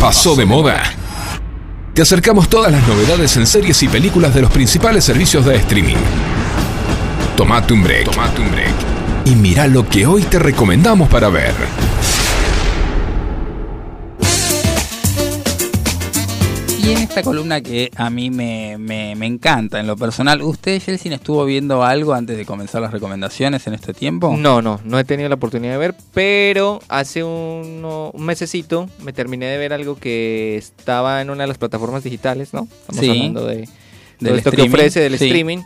pasó 0.00 0.34
de 0.34 0.44
moda? 0.44 0.82
Te 1.94 2.02
acercamos 2.02 2.48
todas 2.48 2.72
las 2.72 2.86
novedades 2.88 3.36
en 3.36 3.46
series 3.46 3.82
y 3.82 3.88
películas 3.88 4.34
de 4.34 4.42
los 4.42 4.50
principales 4.50 5.04
servicios 5.04 5.44
de 5.44 5.56
streaming. 5.56 5.96
Tomate 7.36 7.72
un 7.72 7.84
break. 7.84 8.08
Un 8.08 8.50
break. 8.50 8.74
Y 9.26 9.36
mira 9.36 9.66
lo 9.68 9.88
que 9.88 10.06
hoy 10.06 10.22
te 10.22 10.38
recomendamos 10.38 11.08
para 11.08 11.28
ver. 11.28 11.54
Y 16.82 16.90
en 16.90 16.98
esta 16.98 17.22
columna 17.22 17.60
que 17.60 17.90
a 17.96 18.10
mí 18.10 18.30
me, 18.30 18.76
me- 18.76 19.14
me 19.14 19.26
encanta 19.26 19.78
en 19.78 19.86
lo 19.86 19.96
personal, 19.96 20.42
¿usted, 20.42 20.82
Jelsin, 20.82 21.12
estuvo 21.12 21.44
viendo 21.44 21.84
algo 21.84 22.12
antes 22.12 22.36
de 22.36 22.44
comenzar 22.44 22.82
las 22.82 22.90
recomendaciones 22.90 23.66
en 23.68 23.74
este 23.74 23.94
tiempo? 23.94 24.34
No, 24.36 24.60
no, 24.62 24.80
no 24.84 24.98
he 24.98 25.04
tenido 25.04 25.28
la 25.28 25.36
oportunidad 25.36 25.72
de 25.72 25.78
ver, 25.78 25.94
pero 26.12 26.80
hace 26.88 27.22
uno- 27.22 28.10
un 28.12 28.24
mesecito 28.24 28.88
me 29.04 29.12
terminé 29.12 29.46
de 29.46 29.58
ver 29.58 29.72
algo 29.72 29.96
que 29.96 30.56
estaba 30.56 31.20
en 31.20 31.30
una 31.30 31.44
de 31.44 31.48
las 31.48 31.58
plataformas 31.58 32.02
digitales, 32.02 32.52
¿no? 32.52 32.66
Estamos 32.80 33.00
Sí. 33.00 33.10
hablando 33.10 33.46
de, 33.46 33.68
todo 34.18 34.34
esto 34.34 34.50
que 34.50 34.56
streaming, 34.56 34.74
ofrece 34.74 35.00
del 35.00 35.18
sí. 35.18 35.26
streaming. 35.26 35.58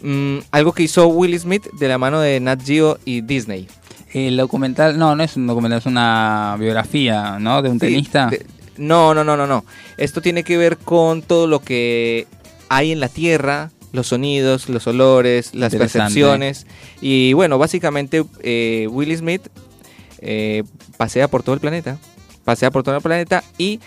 Mm, 0.00 0.38
algo 0.52 0.72
que 0.72 0.84
hizo 0.84 1.06
Will 1.08 1.38
Smith 1.38 1.66
de 1.78 1.88
la 1.88 1.98
mano 1.98 2.20
de 2.20 2.40
Nat 2.40 2.62
Geo 2.64 2.98
y 3.04 3.20
Disney. 3.20 3.68
El 4.12 4.36
documental, 4.38 4.98
no, 4.98 5.14
no 5.16 5.22
es 5.22 5.36
un 5.36 5.46
documental, 5.46 5.80
es 5.80 5.86
una 5.86 6.56
biografía, 6.58 7.38
¿no? 7.38 7.60
De 7.60 7.68
un 7.68 7.78
Sí, 7.80 7.86
tenista. 7.86 8.28
de- 8.28 8.46
No, 8.78 9.14
no, 9.14 9.24
no, 9.24 9.36
no, 9.36 9.46
no. 9.46 9.64
Esto 9.96 10.20
tiene 10.20 10.44
que 10.44 10.56
ver 10.56 10.76
con 10.78 11.22
todo 11.22 11.46
lo 11.46 11.60
que 11.60 12.26
hay 12.68 12.92
en 12.92 13.00
la 13.00 13.08
Tierra, 13.08 13.70
los 13.92 14.08
sonidos, 14.08 14.68
los 14.68 14.86
olores, 14.86 15.54
las 15.54 15.74
percepciones. 15.74 16.66
Y 17.00 17.32
bueno, 17.32 17.58
básicamente 17.58 18.24
eh, 18.42 18.88
Will 18.90 19.16
Smith 19.16 19.42
eh, 20.20 20.62
pasea 20.96 21.28
por 21.28 21.42
todo 21.42 21.54
el 21.54 21.60
planeta, 21.60 21.98
pasea 22.44 22.70
por 22.70 22.82
todo 22.82 22.96
el 22.96 23.02
planeta 23.02 23.42
y 23.58 23.80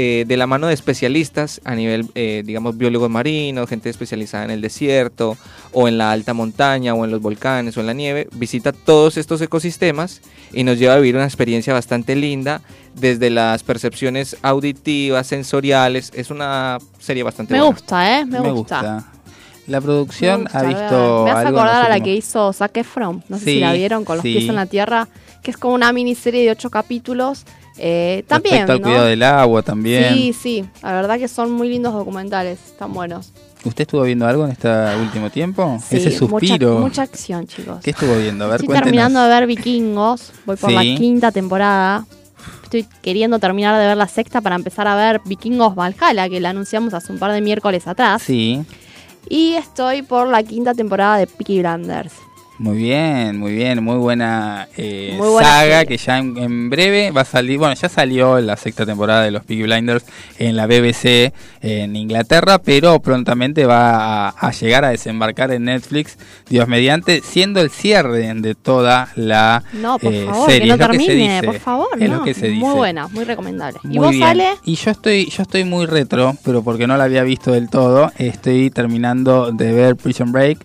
eh, 0.00 0.24
de 0.28 0.36
la 0.36 0.46
mano 0.46 0.68
de 0.68 0.74
especialistas 0.74 1.60
a 1.64 1.74
nivel, 1.74 2.06
eh, 2.14 2.44
digamos, 2.46 2.78
biólogos 2.78 3.10
marinos, 3.10 3.68
gente 3.68 3.90
especializada 3.90 4.44
en 4.44 4.52
el 4.52 4.60
desierto 4.60 5.36
o 5.72 5.88
en 5.88 5.98
la 5.98 6.12
alta 6.12 6.34
montaña 6.34 6.94
o 6.94 7.04
en 7.04 7.10
los 7.10 7.20
volcanes 7.20 7.76
o 7.76 7.80
en 7.80 7.86
la 7.86 7.94
nieve, 7.94 8.28
visita 8.32 8.70
todos 8.72 9.16
estos 9.16 9.40
ecosistemas 9.40 10.20
y 10.52 10.62
nos 10.62 10.78
lleva 10.78 10.94
a 10.94 10.98
vivir 10.98 11.16
una 11.16 11.24
experiencia 11.24 11.72
bastante 11.72 12.14
linda 12.14 12.60
desde 12.94 13.28
las 13.28 13.64
percepciones 13.64 14.36
auditivas, 14.42 15.26
sensoriales. 15.26 16.12
Es 16.14 16.30
una 16.30 16.78
serie 17.00 17.24
bastante 17.24 17.54
Me 17.54 17.58
buena. 17.58 17.74
gusta, 17.74 18.20
¿eh? 18.20 18.24
Me, 18.24 18.38
gusta. 18.52 19.04
La 19.66 19.80
producción 19.80 20.42
gusta, 20.42 20.58
ha 20.60 20.62
visto. 20.62 21.24
Me 21.24 21.30
hace 21.32 21.46
algo 21.48 21.58
acordar 21.58 21.86
a 21.86 21.88
la 21.88 22.00
que 22.00 22.14
hizo 22.14 22.52
Zac 22.52 22.76
Efron. 22.76 23.24
No 23.28 23.36
sé 23.38 23.44
Sí, 23.46 23.50
si 23.54 23.60
la 23.60 23.72
vieron 23.72 24.04
con 24.04 24.16
los 24.18 24.22
sí. 24.22 24.32
pies 24.34 24.48
en 24.48 24.54
la 24.54 24.66
tierra. 24.66 25.08
Que 25.42 25.50
es 25.50 25.56
como 25.56 25.74
una 25.74 25.92
miniserie 25.92 26.44
de 26.44 26.50
ocho 26.52 26.70
capítulos. 26.70 27.44
Eh, 27.78 28.24
también. 28.26 28.66
Respecto 28.66 28.72
al 28.72 28.80
¿no? 28.80 28.84
cuidado 28.84 29.06
del 29.06 29.22
agua 29.22 29.62
también. 29.62 30.14
Sí, 30.14 30.32
sí. 30.32 30.64
La 30.82 30.92
verdad 30.92 31.18
que 31.18 31.28
son 31.28 31.50
muy 31.52 31.68
lindos 31.68 31.92
documentales. 31.94 32.58
Están 32.66 32.92
buenos. 32.92 33.32
¿Usted 33.64 33.82
estuvo 33.82 34.02
viendo 34.02 34.26
algo 34.26 34.44
en 34.44 34.52
este 34.52 34.68
último 35.00 35.30
tiempo? 35.30 35.78
Sí, 35.88 35.96
Ese 35.96 36.10
suspiro. 36.16 36.70
Mucha, 36.74 36.80
mucha 36.80 37.02
acción, 37.02 37.46
chicos. 37.46 37.78
¿Qué 37.82 37.90
estuvo 37.90 38.16
viendo? 38.16 38.44
A 38.44 38.48
ver, 38.48 38.54
Estoy 38.56 38.66
cuéntenos. 38.68 38.84
terminando 38.84 39.22
de 39.22 39.28
ver 39.28 39.46
Vikingos. 39.46 40.32
Voy 40.46 40.56
por 40.56 40.70
la 40.72 40.82
Sí. 40.82 40.94
quinta 40.96 41.32
temporada. 41.32 42.06
Estoy 42.62 42.86
queriendo 43.02 43.38
terminar 43.38 43.78
de 43.80 43.86
ver 43.86 43.96
la 43.96 44.06
sexta 44.08 44.40
para 44.40 44.54
empezar 44.54 44.86
a 44.86 44.94
ver 44.94 45.20
Vikingos 45.24 45.74
Valhalla, 45.74 46.28
que 46.28 46.38
la 46.40 46.50
anunciamos 46.50 46.94
hace 46.94 47.12
un 47.12 47.18
par 47.18 47.32
de 47.32 47.40
miércoles 47.40 47.86
atrás. 47.86 48.22
Sí, 48.22 48.62
Y 49.30 49.54
estoy 49.54 50.02
por 50.02 50.28
la 50.28 50.42
quinta 50.42 50.72
temporada 50.72 51.18
de 51.18 51.26
Peaky 51.26 51.60
Blinders. 51.62 52.12
Muy 52.58 52.76
bien, 52.76 53.38
muy 53.38 53.52
bien, 53.54 53.84
muy 53.84 53.96
buena, 53.96 54.68
eh, 54.76 55.14
Muy 55.16 55.28
buena 55.28 55.48
saga 55.48 55.80
serie. 55.80 55.86
que 55.86 55.96
ya 55.96 56.18
en, 56.18 56.36
en 56.38 56.70
breve 56.70 57.12
va 57.12 57.20
a 57.20 57.24
salir, 57.24 57.56
bueno, 57.58 57.74
ya 57.74 57.88
salió 57.88 58.40
la 58.40 58.56
sexta 58.56 58.84
temporada 58.84 59.22
de 59.22 59.30
los 59.30 59.44
Peaky 59.44 59.62
Blinders 59.62 60.04
en 60.38 60.56
la 60.56 60.66
BBC 60.66 61.32
en 61.60 61.94
Inglaterra, 61.94 62.58
pero 62.58 63.00
prontamente 63.00 63.64
va 63.64 64.28
a, 64.28 64.28
a 64.30 64.50
llegar 64.50 64.84
a 64.84 64.90
desembarcar 64.90 65.52
en 65.52 65.64
Netflix, 65.66 66.18
Dios 66.48 66.66
mediante, 66.66 67.20
siendo 67.22 67.60
el 67.60 67.70
cierre 67.70 68.34
de 68.34 68.54
toda 68.56 69.08
la 69.14 69.62
No, 69.74 69.98
por 69.98 70.12
eh, 70.12 70.24
favor, 70.26 70.50
serie. 70.50 70.60
que 70.62 70.66
no 70.68 70.74
Es 70.74 70.80
lo 70.80 70.88
que 70.88 70.98
se 70.98 71.06
termine, 71.06 71.34
dice, 71.34 71.46
por 71.46 71.58
favor. 71.60 71.88
es 72.00 72.10
no. 72.10 72.16
lo 72.16 72.24
que 72.24 72.34
se 72.34 72.48
dice. 72.48 72.58
Muy 72.64 72.74
buena, 72.74 73.06
muy 73.08 73.24
recomendable. 73.24 73.78
¿Y 73.88 73.98
vos, 73.98 74.10
bien. 74.10 74.22
Ale? 74.24 74.48
Y 74.64 74.74
yo 74.74 74.90
estoy, 74.90 75.26
yo 75.30 75.42
estoy 75.44 75.62
muy 75.64 75.86
retro, 75.86 76.36
pero 76.44 76.62
porque 76.64 76.86
no 76.88 76.96
la 76.96 77.04
había 77.04 77.22
visto 77.22 77.52
del 77.52 77.68
todo. 77.70 78.10
Estoy 78.18 78.70
terminando 78.70 79.52
de 79.52 79.72
ver 79.72 79.96
Prison 79.96 80.32
Break, 80.32 80.58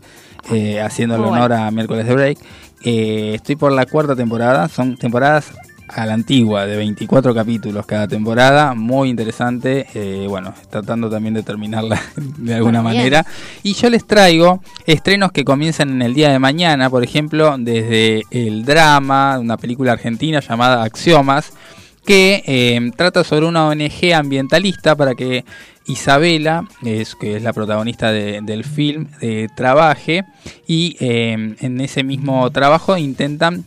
eh, 0.51 0.81
haciendo 0.81 1.15
el 1.15 1.21
Muy 1.21 1.31
honor 1.31 1.53
a 1.53 1.71
miércoles 1.71 2.05
de 2.05 2.13
break. 2.13 2.37
Eh, 2.83 3.31
estoy 3.35 3.55
por 3.55 3.71
la 3.71 3.85
cuarta 3.85 4.15
temporada, 4.15 4.67
son 4.67 4.97
temporadas 4.97 5.53
a 5.87 6.05
la 6.05 6.13
antigua, 6.13 6.65
de 6.65 6.77
24 6.77 7.35
capítulos 7.35 7.85
cada 7.85 8.07
temporada, 8.07 8.73
muy 8.73 9.09
interesante, 9.09 9.85
eh, 9.93 10.25
bueno, 10.27 10.53
tratando 10.69 11.09
también 11.09 11.33
de 11.33 11.43
terminarla 11.43 12.01
de 12.15 12.55
alguna 12.55 12.81
bien. 12.81 12.95
manera. 12.95 13.25
Y 13.61 13.73
yo 13.73 13.89
les 13.89 14.05
traigo 14.05 14.61
estrenos 14.85 15.31
que 15.31 15.43
comienzan 15.43 15.89
en 15.89 16.01
el 16.01 16.13
día 16.13 16.31
de 16.31 16.39
mañana, 16.39 16.89
por 16.89 17.03
ejemplo, 17.03 17.55
desde 17.57 18.23
el 18.31 18.65
drama, 18.65 19.37
una 19.39 19.57
película 19.57 19.91
argentina 19.93 20.39
llamada 20.39 20.83
Axiomas, 20.83 21.53
que 22.05 22.43
eh, 22.45 22.91
trata 22.95 23.23
sobre 23.23 23.45
una 23.45 23.67
ONG 23.67 24.13
ambientalista 24.13 24.95
para 24.95 25.15
que 25.15 25.45
Isabela, 25.87 26.65
es, 26.83 27.15
que 27.15 27.35
es 27.37 27.43
la 27.43 27.53
protagonista 27.53 28.11
de- 28.11 28.41
del 28.41 28.63
film, 28.63 29.07
eh, 29.21 29.47
trabaje 29.55 30.23
y 30.67 30.95
eh, 30.99 31.55
en 31.59 31.81
ese 31.81 32.03
mismo 32.03 32.49
trabajo 32.51 32.97
intentan 32.97 33.65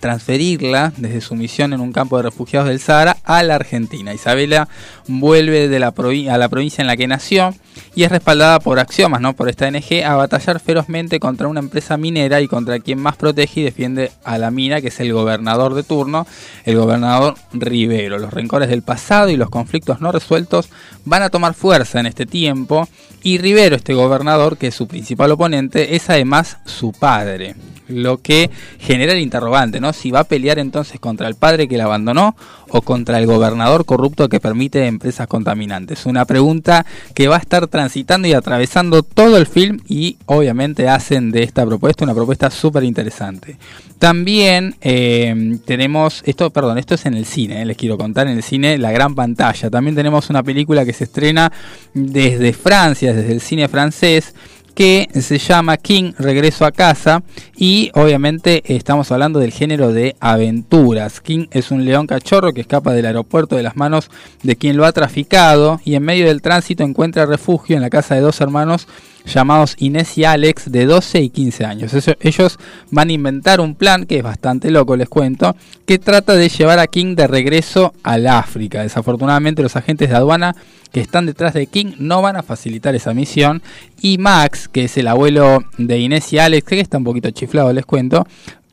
transferirla 0.00 0.92
desde 0.96 1.20
su 1.20 1.36
misión 1.36 1.72
en 1.72 1.80
un 1.80 1.92
campo 1.92 2.16
de 2.16 2.24
refugiados 2.24 2.68
del 2.68 2.80
Sahara 2.80 3.16
a 3.24 3.42
la 3.44 3.54
Argentina. 3.54 4.12
Isabela 4.12 4.68
vuelve 5.06 5.68
de 5.68 5.78
la 5.78 5.88
a 5.88 6.38
la 6.38 6.48
provincia 6.48 6.82
en 6.82 6.86
la 6.86 6.96
que 6.96 7.06
nació 7.06 7.54
y 7.94 8.04
es 8.04 8.10
respaldada 8.10 8.60
por 8.60 8.78
Axiomas, 8.78 9.20
¿no? 9.20 9.34
por 9.34 9.48
esta 9.48 9.66
ONG, 9.66 10.04
a 10.04 10.16
batallar 10.16 10.60
ferozmente 10.60 11.20
contra 11.20 11.48
una 11.48 11.60
empresa 11.60 11.96
minera 11.96 12.40
y 12.40 12.48
contra 12.48 12.80
quien 12.80 12.98
más 12.98 13.16
protege 13.16 13.60
y 13.60 13.64
defiende 13.64 14.12
a 14.24 14.38
la 14.38 14.50
mina, 14.50 14.80
que 14.80 14.88
es 14.88 15.00
el 15.00 15.12
gobernador 15.12 15.74
de 15.74 15.82
turno, 15.82 16.26
el 16.64 16.76
gobernador 16.76 17.34
Rivero. 17.52 18.18
Los 18.18 18.32
rencores 18.32 18.68
del 18.68 18.82
pasado 18.82 19.28
y 19.28 19.36
los 19.36 19.50
conflictos 19.50 20.00
no 20.00 20.12
resueltos 20.12 20.70
van 21.04 21.22
a 21.22 21.30
tomar 21.30 21.54
fuerza 21.54 22.00
en 22.00 22.06
este 22.06 22.26
tiempo 22.26 22.88
y 23.22 23.38
Rivero, 23.38 23.76
este 23.76 23.94
gobernador, 23.94 24.56
que 24.56 24.68
es 24.68 24.74
su 24.74 24.88
principal 24.88 25.30
oponente, 25.30 25.94
es 25.94 26.10
además 26.10 26.58
su 26.64 26.92
padre. 26.92 27.54
Lo 27.88 28.18
que 28.18 28.50
genera 28.78 29.12
el 29.12 29.20
interrogante, 29.20 29.80
¿no? 29.80 29.92
Si 29.92 30.10
va 30.10 30.20
a 30.20 30.24
pelear 30.24 30.58
entonces 30.58 30.98
contra 30.98 31.28
el 31.28 31.34
padre 31.34 31.68
que 31.68 31.76
la 31.76 31.84
abandonó 31.84 32.34
o 32.68 32.80
contra 32.82 33.18
el 33.18 33.26
gobernador 33.26 33.84
corrupto 33.84 34.28
que 34.28 34.40
permite 34.40 34.86
empresas 34.92 35.26
contaminantes. 35.26 36.06
Una 36.06 36.24
pregunta 36.24 36.86
que 37.14 37.28
va 37.28 37.36
a 37.36 37.40
estar 37.40 37.66
transitando 37.66 38.28
y 38.28 38.32
atravesando 38.32 39.02
todo 39.02 39.36
el 39.36 39.46
film 39.46 39.80
y 39.88 40.16
obviamente 40.26 40.88
hacen 40.88 41.32
de 41.32 41.42
esta 41.42 41.66
propuesta 41.66 42.04
una 42.04 42.14
propuesta 42.14 42.50
súper 42.50 42.84
interesante. 42.84 43.56
También 43.98 44.76
eh, 44.80 45.58
tenemos, 45.64 46.22
esto, 46.26 46.50
perdón, 46.50 46.78
esto 46.78 46.94
es 46.94 47.06
en 47.06 47.14
el 47.14 47.24
cine, 47.24 47.62
eh, 47.62 47.64
les 47.64 47.76
quiero 47.76 47.96
contar, 47.96 48.26
en 48.26 48.36
el 48.36 48.42
cine, 48.42 48.78
la 48.78 48.90
gran 48.90 49.14
pantalla. 49.14 49.70
También 49.70 49.94
tenemos 49.94 50.28
una 50.30 50.42
película 50.42 50.84
que 50.84 50.92
se 50.92 51.04
estrena 51.04 51.52
desde 51.94 52.52
Francia, 52.52 53.12
desde 53.12 53.32
el 53.32 53.40
cine 53.40 53.68
francés, 53.68 54.34
que 54.74 55.08
se 55.20 55.38
llama 55.38 55.76
King 55.76 56.12
Regreso 56.18 56.64
a 56.64 56.72
casa 56.72 57.22
y 57.56 57.90
obviamente 57.94 58.62
estamos 58.74 59.12
hablando 59.12 59.38
del 59.38 59.52
género 59.52 59.92
de 59.92 60.16
aventuras. 60.20 61.20
King 61.20 61.46
es 61.50 61.70
un 61.70 61.84
león 61.84 62.06
cachorro 62.06 62.52
que 62.52 62.62
escapa 62.62 62.92
del 62.92 63.06
aeropuerto 63.06 63.56
de 63.56 63.62
las 63.62 63.76
manos 63.76 64.10
de 64.42 64.56
quien 64.56 64.76
lo 64.76 64.84
ha 64.84 64.92
traficado 64.92 65.80
y 65.84 65.94
en 65.94 66.02
medio 66.02 66.26
del 66.26 66.42
tránsito 66.42 66.84
encuentra 66.84 67.26
refugio 67.26 67.76
en 67.76 67.82
la 67.82 67.90
casa 67.90 68.14
de 68.14 68.20
dos 68.20 68.40
hermanos 68.40 68.88
llamados 69.26 69.76
Inés 69.78 70.16
y 70.18 70.24
Alex 70.24 70.70
de 70.70 70.86
12 70.86 71.20
y 71.20 71.30
15 71.30 71.64
años. 71.64 71.92
Ellos 72.20 72.58
van 72.90 73.08
a 73.08 73.12
inventar 73.12 73.60
un 73.60 73.74
plan 73.74 74.06
que 74.06 74.18
es 74.18 74.22
bastante 74.22 74.70
loco, 74.70 74.96
les 74.96 75.08
cuento, 75.08 75.56
que 75.86 75.98
trata 75.98 76.34
de 76.34 76.48
llevar 76.48 76.78
a 76.78 76.86
King 76.86 77.14
de 77.14 77.26
regreso 77.26 77.94
al 78.02 78.26
África. 78.26 78.82
Desafortunadamente 78.82 79.62
los 79.62 79.76
agentes 79.76 80.10
de 80.10 80.16
aduana 80.16 80.54
que 80.92 81.00
están 81.00 81.26
detrás 81.26 81.54
de 81.54 81.66
King 81.66 81.94
no 81.98 82.22
van 82.22 82.36
a 82.36 82.42
facilitar 82.42 82.94
esa 82.94 83.14
misión 83.14 83.62
y 84.00 84.18
Max, 84.18 84.68
que 84.68 84.84
es 84.84 84.96
el 84.96 85.08
abuelo 85.08 85.64
de 85.78 85.98
Inés 85.98 86.32
y 86.32 86.38
Alex, 86.38 86.66
que 86.66 86.80
está 86.80 86.98
un 86.98 87.04
poquito 87.04 87.30
chiflado, 87.30 87.72
les 87.72 87.86
cuento, 87.86 88.26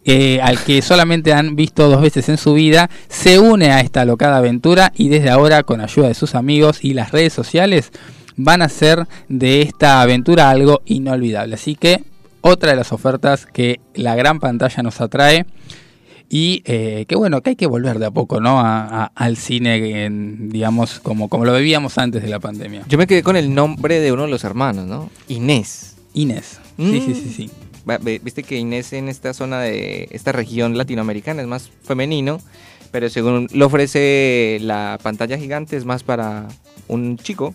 eh, 0.05 0.39
al 0.41 0.57
que 0.63 0.81
solamente 0.81 1.34
han 1.34 1.55
visto 1.55 1.88
dos 1.89 2.01
veces 2.01 2.30
en 2.30 2.38
su 2.38 2.53
vida, 2.53 2.89
se 3.09 3.38
une 3.38 3.71
a 3.71 3.81
esta 3.81 4.05
locada 4.05 4.38
aventura 4.38 4.91
y 4.95 5.09
desde 5.09 5.30
ahora, 5.30 5.63
con 5.63 5.81
ayuda 5.81 6.07
de 6.07 6.13
sus 6.13 6.35
amigos 6.35 6.84
y 6.84 6.93
las 6.93 7.11
redes 7.11 7.34
sociales, 7.34 7.91
van 8.41 8.61
a 8.61 8.66
hacer 8.66 9.06
de 9.28 9.61
esta 9.61 10.02
aventura 10.02 10.49
algo 10.49 10.82
inolvidable. 10.86 11.56
Así 11.56 11.76
que 11.76 12.03
otra 12.41 12.70
de 12.72 12.78
las 12.78 12.94
ofertas 12.94 13.45
que 13.45 13.82
la 13.94 14.16
gran 14.16 14.40
pantalla 14.40 14.82
nos 14.82 15.02
atrae 15.02 15.45
y 16.30 16.61
eh, 16.66 17.06
que 17.07 17.16
bueno, 17.16 17.41
que 17.41 17.52
hay 17.52 17.56
que 17.56 17.66
volver 17.68 17.99
de 17.99 18.06
a 18.06 18.11
poco, 18.11 18.40
¿no? 18.40 18.60
A- 18.60 18.86
a- 19.06 19.11
al 19.16 19.36
cine, 19.36 20.06
en, 20.06 20.49
digamos, 20.49 20.99
como, 20.99 21.28
como 21.28 21.44
lo 21.44 21.52
bebíamos 21.53 21.98
antes 21.98 22.22
de 22.22 22.30
la 22.30 22.40
pandemia. 22.40 22.84
Yo 22.88 22.98
me 22.98 23.07
quedé 23.07 23.24
con 23.24 23.36
el 23.36 23.53
nombre 23.53 23.99
de 23.99 24.11
uno 24.11 24.24
de 24.24 24.30
los 24.30 24.44
hermanos, 24.44 24.86
¿no? 24.88 25.10
Inés. 25.28 25.95
Inés. 26.14 26.60
Sí, 26.78 26.84
Mm. 26.84 26.91
sí, 27.06 27.14
sí, 27.16 27.34
sí. 27.36 27.49
Ve- 27.86 28.22
Viste 28.24 28.44
que 28.44 28.57
Inés 28.57 28.94
en 28.94 29.10
esta 29.10 29.34
zona 29.34 29.60
de 29.61 30.07
esta 30.11 30.32
región 30.32 30.78
latinoamericana 30.78 31.41
es 31.41 31.48
más 31.48 31.72
femenino, 31.84 32.40
pero 32.91 33.10
según 33.10 33.48
lo 33.52 33.66
ofrece 33.66 34.60
la 34.61 34.98
pantalla 35.02 35.38
gigante 35.38 35.76
es 35.76 35.84
más 35.86 36.03
para 36.03 36.48
un 36.88 37.18
chico. 37.18 37.53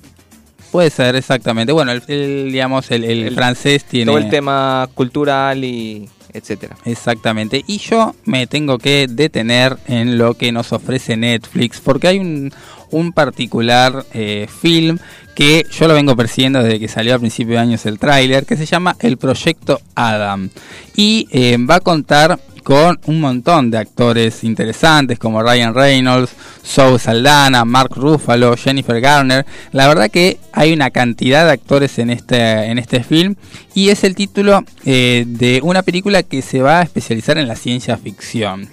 Puede 0.74 0.90
ser, 0.90 1.14
exactamente. 1.14 1.72
Bueno, 1.72 1.92
el, 1.92 2.02
el, 2.08 2.50
digamos, 2.50 2.90
el, 2.90 3.04
el 3.04 3.28
El- 3.28 3.34
francés 3.36 3.84
tiene... 3.84 4.06
Todo 4.10 4.18
el 4.18 4.28
tema 4.28 4.88
cultural 4.92 5.62
y 5.62 6.08
etcétera. 6.32 6.76
Exactamente. 6.84 7.62
Y 7.68 7.78
yo 7.78 8.12
me 8.24 8.48
tengo 8.48 8.78
que 8.78 9.06
detener 9.08 9.76
en 9.86 10.18
lo 10.18 10.34
que 10.34 10.50
nos 10.50 10.72
ofrece 10.72 11.16
Netflix, 11.16 11.78
porque 11.80 12.08
hay 12.08 12.18
un, 12.18 12.52
un 12.90 13.12
particular 13.12 14.04
eh, 14.14 14.48
film 14.60 14.98
que 15.36 15.64
yo 15.70 15.86
lo 15.86 15.94
vengo 15.94 16.16
persiguiendo 16.16 16.60
desde 16.60 16.80
que 16.80 16.88
salió 16.88 17.14
a 17.14 17.20
principio 17.20 17.54
de 17.54 17.60
años 17.60 17.86
el 17.86 18.00
tráiler, 18.00 18.44
que 18.44 18.56
se 18.56 18.66
llama 18.66 18.96
El 18.98 19.16
Proyecto 19.16 19.80
Adam. 19.94 20.48
Y 20.96 21.28
eh, 21.30 21.56
va 21.58 21.76
a 21.76 21.80
contar 21.80 22.40
con 22.64 22.98
un 23.04 23.20
montón 23.20 23.70
de 23.70 23.78
actores 23.78 24.42
interesantes 24.42 25.18
como 25.18 25.42
Ryan 25.42 25.74
Reynolds, 25.74 26.32
Zoe 26.64 26.98
Saldana, 26.98 27.64
Mark 27.64 27.92
Ruffalo, 27.94 28.56
Jennifer 28.56 29.00
Garner. 29.00 29.46
La 29.70 29.86
verdad 29.86 30.10
que 30.10 30.38
hay 30.52 30.72
una 30.72 30.90
cantidad 30.90 31.44
de 31.44 31.52
actores 31.52 31.98
en 31.98 32.10
este, 32.10 32.64
en 32.64 32.78
este 32.78 33.04
film 33.04 33.36
y 33.74 33.90
es 33.90 34.02
el 34.02 34.16
título 34.16 34.64
eh, 34.84 35.24
de 35.28 35.60
una 35.62 35.82
película 35.82 36.22
que 36.22 36.42
se 36.42 36.62
va 36.62 36.80
a 36.80 36.82
especializar 36.82 37.38
en 37.38 37.46
la 37.46 37.54
ciencia 37.54 37.96
ficción. 37.98 38.68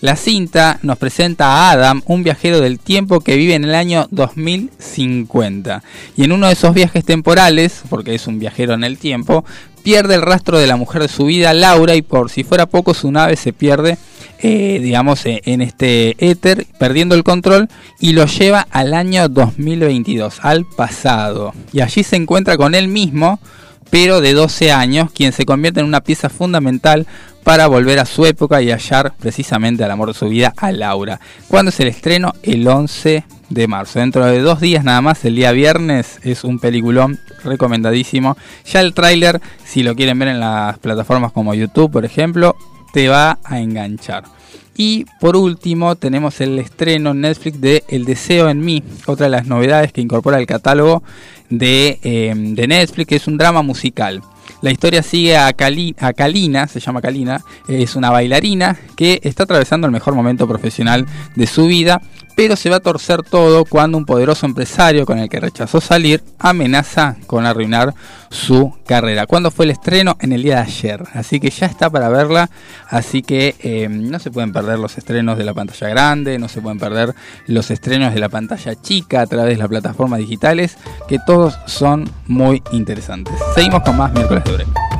La 0.00 0.14
cinta 0.14 0.78
nos 0.82 0.96
presenta 0.96 1.46
a 1.46 1.72
Adam, 1.72 2.02
un 2.06 2.22
viajero 2.22 2.60
del 2.60 2.78
tiempo 2.78 3.18
que 3.18 3.36
vive 3.36 3.54
en 3.54 3.64
el 3.64 3.74
año 3.74 4.06
2050. 4.12 5.82
Y 6.16 6.22
en 6.22 6.30
uno 6.30 6.46
de 6.46 6.52
esos 6.52 6.72
viajes 6.72 7.04
temporales, 7.04 7.82
porque 7.90 8.14
es 8.14 8.28
un 8.28 8.38
viajero 8.38 8.74
en 8.74 8.84
el 8.84 8.96
tiempo, 8.96 9.44
pierde 9.82 10.14
el 10.14 10.22
rastro 10.22 10.58
de 10.58 10.66
la 10.66 10.76
mujer 10.76 11.02
de 11.02 11.08
su 11.08 11.26
vida, 11.26 11.54
Laura, 11.54 11.94
y 11.94 12.02
por 12.02 12.30
si 12.30 12.44
fuera 12.44 12.66
poco 12.66 12.94
su 12.94 13.10
nave 13.10 13.36
se 13.36 13.52
pierde, 13.52 13.98
eh, 14.40 14.78
digamos, 14.82 15.24
eh, 15.26 15.40
en 15.44 15.62
este 15.62 16.16
éter, 16.18 16.66
perdiendo 16.78 17.14
el 17.14 17.24
control, 17.24 17.68
y 18.00 18.12
lo 18.12 18.26
lleva 18.26 18.66
al 18.70 18.94
año 18.94 19.28
2022, 19.28 20.40
al 20.42 20.64
pasado. 20.64 21.52
Y 21.72 21.80
allí 21.80 22.02
se 22.02 22.16
encuentra 22.16 22.56
con 22.56 22.74
él 22.74 22.88
mismo, 22.88 23.40
pero 23.90 24.20
de 24.20 24.34
12 24.34 24.72
años, 24.72 25.10
quien 25.12 25.32
se 25.32 25.44
convierte 25.44 25.80
en 25.80 25.86
una 25.86 26.00
pieza 26.00 26.28
fundamental 26.28 27.06
para 27.44 27.66
volver 27.66 27.98
a 27.98 28.04
su 28.04 28.26
época 28.26 28.60
y 28.60 28.70
hallar 28.70 29.14
precisamente 29.18 29.82
al 29.82 29.90
amor 29.90 30.08
de 30.08 30.14
su 30.14 30.28
vida, 30.28 30.52
a 30.56 30.70
Laura. 30.70 31.18
¿Cuándo 31.48 31.70
es 31.70 31.80
el 31.80 31.88
estreno? 31.88 32.34
El 32.42 32.66
11 32.68 33.24
de 33.48 33.68
marzo. 33.68 34.00
Dentro 34.00 34.26
de 34.26 34.40
dos 34.40 34.60
días 34.60 34.84
nada 34.84 35.00
más, 35.00 35.24
el 35.24 35.36
día 35.36 35.52
viernes, 35.52 36.18
es 36.22 36.44
un 36.44 36.58
peliculón 36.58 37.18
recomendadísimo. 37.44 38.36
Ya 38.66 38.80
el 38.80 38.92
tráiler, 38.92 39.40
si 39.64 39.82
lo 39.82 39.94
quieren 39.94 40.18
ver 40.18 40.28
en 40.28 40.40
las 40.40 40.78
plataformas 40.78 41.32
como 41.32 41.54
YouTube, 41.54 41.90
por 41.90 42.04
ejemplo, 42.04 42.54
te 42.92 43.08
va 43.08 43.38
a 43.44 43.60
enganchar. 43.60 44.24
Y 44.76 45.06
por 45.18 45.36
último 45.36 45.96
tenemos 45.96 46.40
el 46.40 46.58
estreno 46.58 47.10
en 47.10 47.22
Netflix 47.22 47.60
de 47.60 47.82
El 47.88 48.04
Deseo 48.04 48.48
en 48.48 48.60
mí, 48.60 48.84
otra 49.06 49.26
de 49.26 49.30
las 49.30 49.46
novedades 49.46 49.92
que 49.92 50.00
incorpora 50.00 50.38
el 50.38 50.46
catálogo 50.46 51.02
de, 51.50 51.98
eh, 52.02 52.32
de 52.36 52.66
Netflix, 52.66 53.06
que 53.08 53.16
es 53.16 53.26
un 53.26 53.38
drama 53.38 53.62
musical. 53.62 54.22
La 54.62 54.70
historia 54.72 55.02
sigue 55.02 55.36
a, 55.36 55.52
Cali- 55.52 55.94
a 55.98 56.12
Kalina, 56.12 56.66
se 56.66 56.80
llama 56.80 57.00
Kalina, 57.00 57.42
es 57.68 57.94
una 57.96 58.10
bailarina 58.10 58.76
que 58.96 59.20
está 59.22 59.44
atravesando 59.44 59.86
el 59.86 59.92
mejor 59.92 60.14
momento 60.14 60.48
profesional 60.48 61.06
de 61.36 61.46
su 61.46 61.66
vida, 61.66 62.00
pero 62.38 62.54
se 62.54 62.70
va 62.70 62.76
a 62.76 62.80
torcer 62.80 63.24
todo 63.24 63.64
cuando 63.64 63.98
un 63.98 64.06
poderoso 64.06 64.46
empresario 64.46 65.04
con 65.04 65.18
el 65.18 65.28
que 65.28 65.40
rechazó 65.40 65.80
salir 65.80 66.22
amenaza 66.38 67.16
con 67.26 67.44
arruinar 67.46 67.92
su 68.30 68.78
carrera. 68.86 69.26
¿Cuándo 69.26 69.50
fue 69.50 69.64
el 69.64 69.72
estreno? 69.72 70.16
En 70.20 70.30
el 70.30 70.44
día 70.44 70.54
de 70.54 70.60
ayer, 70.60 71.02
así 71.14 71.40
que 71.40 71.50
ya 71.50 71.66
está 71.66 71.90
para 71.90 72.08
verla, 72.08 72.48
así 72.88 73.22
que 73.22 73.56
eh, 73.58 73.88
no 73.90 74.20
se 74.20 74.30
pueden 74.30 74.52
perder 74.52 74.78
los 74.78 74.96
estrenos 74.98 75.36
de 75.36 75.42
la 75.42 75.52
pantalla 75.52 75.88
grande, 75.88 76.38
no 76.38 76.46
se 76.46 76.60
pueden 76.60 76.78
perder 76.78 77.12
los 77.48 77.72
estrenos 77.72 78.14
de 78.14 78.20
la 78.20 78.28
pantalla 78.28 78.80
chica 78.80 79.22
a 79.22 79.26
través 79.26 79.54
de 79.54 79.58
las 79.58 79.68
plataformas 79.68 80.20
digitales, 80.20 80.78
que 81.08 81.18
todos 81.26 81.58
son 81.66 82.08
muy 82.28 82.62
interesantes. 82.70 83.34
Seguimos 83.56 83.82
con 83.82 83.96
más 83.96 84.12
miércoles 84.12 84.44
de 84.44 84.52
break. 84.52 84.97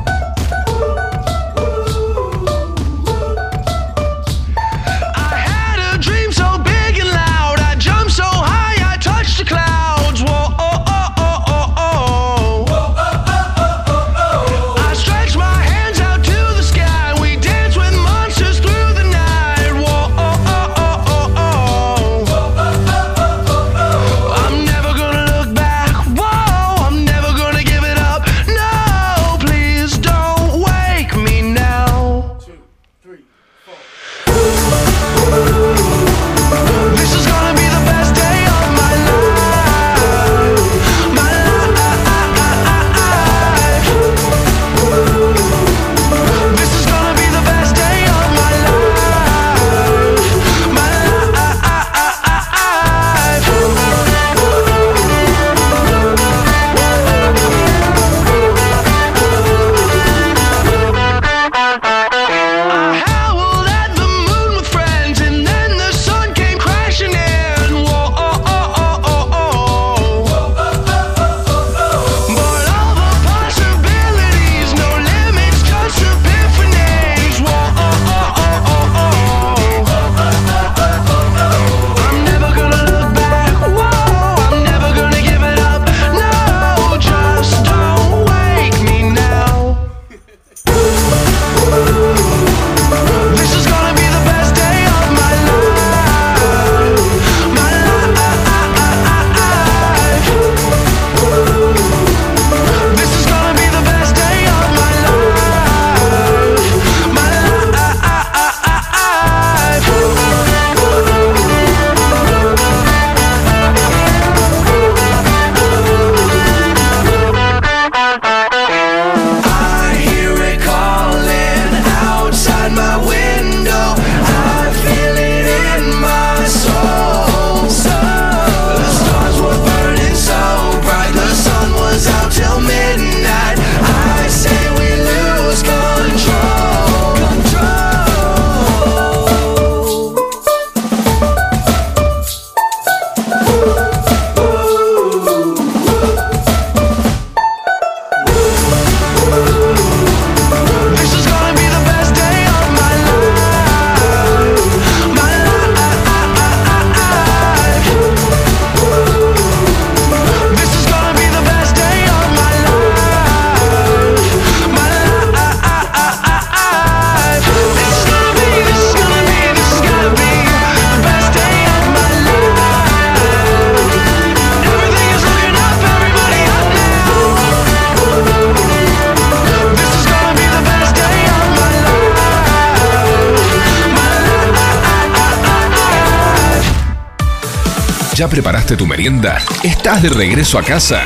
¿Ya 188.19 188.27
preparaste 188.27 188.75
tu 188.75 188.85
merienda? 188.85 189.37
¿Estás 189.63 190.03
de 190.03 190.09
regreso 190.09 190.59
a 190.59 190.61
casa? 190.61 191.03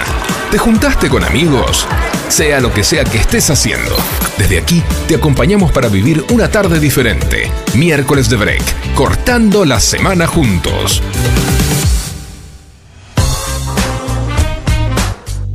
¿Te 0.49 0.57
juntaste 0.57 1.09
con 1.09 1.23
amigos? 1.23 1.87
Sea 2.27 2.59
lo 2.59 2.73
que 2.73 2.83
sea 2.83 3.03
que 3.03 3.19
estés 3.19 3.51
haciendo, 3.51 3.95
desde 4.39 4.57
aquí 4.57 4.81
te 5.07 5.13
acompañamos 5.13 5.71
para 5.71 5.89
vivir 5.89 6.25
una 6.31 6.49
tarde 6.49 6.79
diferente. 6.79 7.51
Miércoles 7.75 8.31
de 8.31 8.37
Break, 8.37 8.95
cortando 8.95 9.63
la 9.63 9.79
semana 9.79 10.25
juntos. 10.25 11.03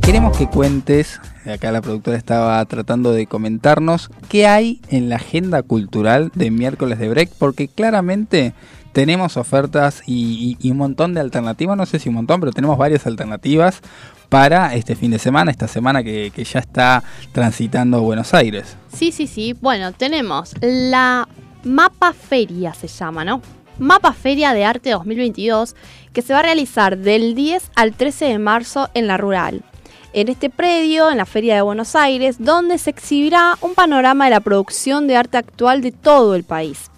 Queremos 0.01 0.37
que 0.37 0.47
cuentes 0.47 1.19
acá 1.51 1.71
la 1.71 1.81
productora 1.81 2.17
estaba 2.17 2.63
tratando 2.65 3.11
de 3.11 3.27
comentarnos 3.27 4.09
qué 4.27 4.47
hay 4.47 4.81
en 4.89 5.09
la 5.09 5.15
agenda 5.15 5.63
cultural 5.63 6.31
de 6.35 6.51
miércoles 6.51 6.99
de 6.99 7.09
break, 7.09 7.31
porque 7.37 7.67
claramente 7.67 8.53
tenemos 8.91 9.37
ofertas 9.37 10.01
y, 10.05 10.57
un 10.69 10.77
montón 10.77 11.13
de 11.13 11.21
alternativas, 11.21 11.77
no 11.77 11.85
sé 11.85 11.99
si 11.99 12.09
un 12.09 12.15
montón, 12.15 12.39
pero 12.39 12.51
tenemos 12.51 12.77
varias 12.77 13.05
alternativas 13.07 13.81
para 14.29 14.75
este 14.75 14.95
fin 14.95 15.11
de 15.11 15.19
semana, 15.19 15.51
esta 15.51 15.67
semana 15.67 16.03
que, 16.03 16.31
que 16.35 16.43
ya 16.43 16.59
está 16.59 17.03
transitando 17.31 18.01
Buenos 18.01 18.33
Aires. 18.33 18.77
Sí, 18.93 19.11
sí, 19.11 19.27
sí. 19.27 19.55
Bueno, 19.59 19.91
tenemos 19.91 20.53
la 20.61 21.27
Mapa 21.63 22.13
Feria, 22.13 22.73
se 22.73 22.87
llama, 22.87 23.25
¿no? 23.25 23.41
Mapa 23.79 24.11
Feria 24.13 24.53
de 24.53 24.65
Arte 24.65 24.91
2022, 24.91 25.75
que 26.11 26.21
se 26.21 26.33
va 26.33 26.39
a 26.39 26.43
realizar 26.43 26.97
del 26.97 27.33
10 27.33 27.71
al 27.75 27.93
13 27.93 28.25
de 28.25 28.39
marzo 28.39 28.89
en 28.93 29.07
la 29.07 29.17
rural. 29.17 29.63
En 30.11 30.27
este 30.27 30.49
predio, 30.49 31.09
en 31.09 31.17
la 31.17 31.25
Feria 31.25 31.55
de 31.55 31.61
Buenos 31.61 31.95
Aires, 31.95 32.37
donde 32.39 32.77
se 32.77 32.89
exhibirá 32.89 33.57
un 33.61 33.75
panorama 33.75 34.25
de 34.25 34.31
la 34.31 34.39
producción 34.41 35.07
de 35.07 35.15
arte 35.15 35.37
actual 35.37 35.81
de 35.81 35.91
todo 35.91 36.35
el 36.35 36.43
país. 36.43 36.89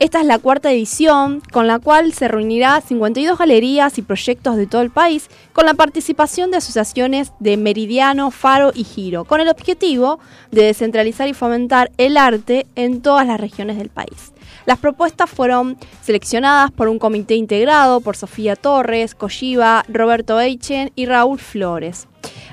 Esta 0.00 0.20
es 0.20 0.26
la 0.26 0.38
cuarta 0.38 0.70
edición, 0.70 1.42
con 1.52 1.66
la 1.66 1.80
cual 1.80 2.12
se 2.12 2.28
reunirá 2.28 2.80
52 2.80 3.36
galerías 3.36 3.98
y 3.98 4.02
proyectos 4.02 4.56
de 4.56 4.68
todo 4.68 4.80
el 4.80 4.90
país, 4.90 5.28
con 5.52 5.66
la 5.66 5.74
participación 5.74 6.52
de 6.52 6.58
asociaciones 6.58 7.32
de 7.40 7.56
Meridiano, 7.56 8.30
Faro 8.30 8.70
y 8.72 8.84
Giro, 8.84 9.24
con 9.24 9.40
el 9.40 9.48
objetivo 9.48 10.20
de 10.52 10.62
descentralizar 10.62 11.26
y 11.26 11.34
fomentar 11.34 11.90
el 11.98 12.16
arte 12.16 12.68
en 12.76 13.02
todas 13.02 13.26
las 13.26 13.40
regiones 13.40 13.76
del 13.76 13.88
país. 13.88 14.32
Las 14.66 14.78
propuestas 14.78 15.28
fueron 15.28 15.76
seleccionadas 16.00 16.70
por 16.70 16.86
un 16.86 17.00
comité 17.00 17.34
integrado 17.34 18.00
por 18.00 18.16
Sofía 18.16 18.54
Torres, 18.54 19.16
Colliva, 19.16 19.84
Roberto 19.88 20.40
Eichen 20.40 20.92
y 20.94 21.06
Raúl 21.06 21.40
Flores. 21.40 22.06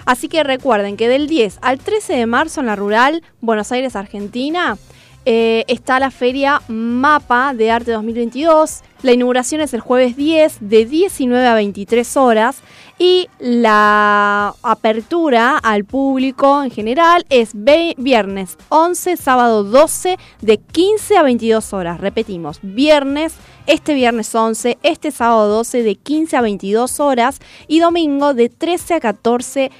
Así 0.05 0.29
que 0.29 0.43
recuerden 0.43 0.97
que 0.97 1.09
del 1.09 1.27
10 1.27 1.59
al 1.61 1.77
13 1.77 2.13
de 2.13 2.25
marzo 2.25 2.61
en 2.61 2.67
la 2.67 2.75
rural, 2.75 3.21
Buenos 3.39 3.71
Aires, 3.71 3.95
Argentina, 3.95 4.77
eh, 5.25 5.65
está 5.67 5.99
la 5.99 6.11
feria 6.11 6.61
Mapa 6.67 7.53
de 7.53 7.71
Arte 7.71 7.91
2022. 7.91 8.81
La 9.01 9.11
inauguración 9.11 9.61
es 9.61 9.73
el 9.73 9.81
jueves 9.81 10.15
10 10.15 10.57
de 10.61 10.85
19 10.85 11.45
a 11.45 11.55
23 11.55 12.17
horas 12.17 12.61
y 12.97 13.27
la 13.39 14.53
apertura 14.63 15.57
al 15.57 15.83
público 15.83 16.63
en 16.63 16.71
general 16.71 17.25
es 17.29 17.51
viernes 17.53 18.57
11, 18.69 19.17
sábado 19.17 19.63
12 19.63 20.17
de 20.41 20.57
15 20.57 21.17
a 21.17 21.23
22 21.23 21.73
horas. 21.73 21.99
Repetimos, 21.99 22.59
viernes, 22.61 23.35
este 23.67 23.93
viernes 23.93 24.33
11, 24.33 24.77
este 24.81 25.11
sábado 25.11 25.49
12 25.49 25.83
de 25.83 25.95
15 25.95 26.37
a 26.37 26.41
22 26.41 26.99
horas 26.99 27.39
y 27.67 27.79
domingo 27.79 28.33
de 28.33 28.49
13 28.49 28.93
a 28.95 28.99
14 28.99 29.71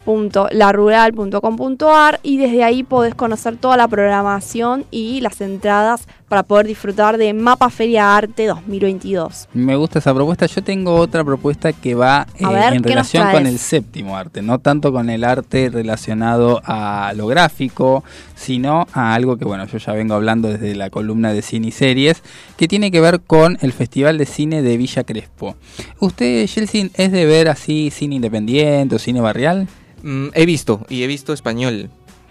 www.larural.com.ar 0.06 2.20
y 2.22 2.38
desde 2.38 2.64
ahí 2.64 2.84
podés 2.84 3.14
conocer 3.14 3.56
toda 3.56 3.76
la 3.76 3.88
programación 3.88 4.84
y 4.90 5.20
las 5.20 5.40
entradas 5.40 6.06
para 6.28 6.42
poder 6.42 6.66
disfrutar 6.66 7.18
de 7.18 7.32
Mapa 7.34 7.70
Feria 7.70 8.16
Arte 8.16 8.46
2022. 8.46 9.48
Me 9.52 9.76
gusta 9.76 10.00
esa 10.00 10.14
propuesta. 10.14 10.46
Yo 10.46 10.62
tengo 10.62 10.96
otra 10.96 11.22
propuesta 11.22 11.72
que 11.72 11.94
va 11.94 12.26
eh, 12.36 12.46
ver, 12.46 12.74
en 12.74 12.82
¿qué 12.82 12.94
nos 12.94 13.12
relación 13.12 13.30
con 13.30 13.46
el 13.46 13.58
séptimo 13.58 14.16
arte, 14.16 14.42
no 14.42 14.58
tanto 14.58 14.92
con 14.92 15.08
el 15.10 15.22
arte 15.22 15.70
relacionado 15.70 16.60
a 16.64 17.12
lo 17.14 17.28
gráfico, 17.28 18.02
sino 18.34 18.88
a 18.92 19.14
algo 19.14 19.36
que, 19.36 19.44
bueno, 19.44 19.66
yo 19.66 19.78
ya 19.78 19.92
vengo 19.92 20.14
hablando 20.14 20.48
desde 20.48 20.74
la 20.74 20.90
columna 20.90 21.32
de 21.32 21.42
cine 21.42 21.68
y 21.68 21.72
series, 21.72 22.22
que 22.56 22.66
tiene 22.66 22.90
que 22.90 23.00
ver 23.00 23.20
con 23.20 23.58
el 23.60 23.72
Festival 23.72 24.18
de 24.18 24.26
Cine 24.26 24.62
de 24.62 24.76
Villa 24.76 25.04
Crespo. 25.04 25.54
¿Usted, 26.00 26.48
Jelsin, 26.48 26.90
es 26.94 27.12
de 27.12 27.24
ver 27.24 27.48
así 27.48 27.90
cine 27.90 28.16
independiente 28.16 28.96
o 28.96 28.98
cine 28.98 29.20
barrial? 29.20 29.68
Mm, 30.06 30.28
he 30.34 30.46
visto, 30.46 30.86
y 30.88 31.02
he 31.02 31.06
visto 31.08 31.32
español. 31.32 31.90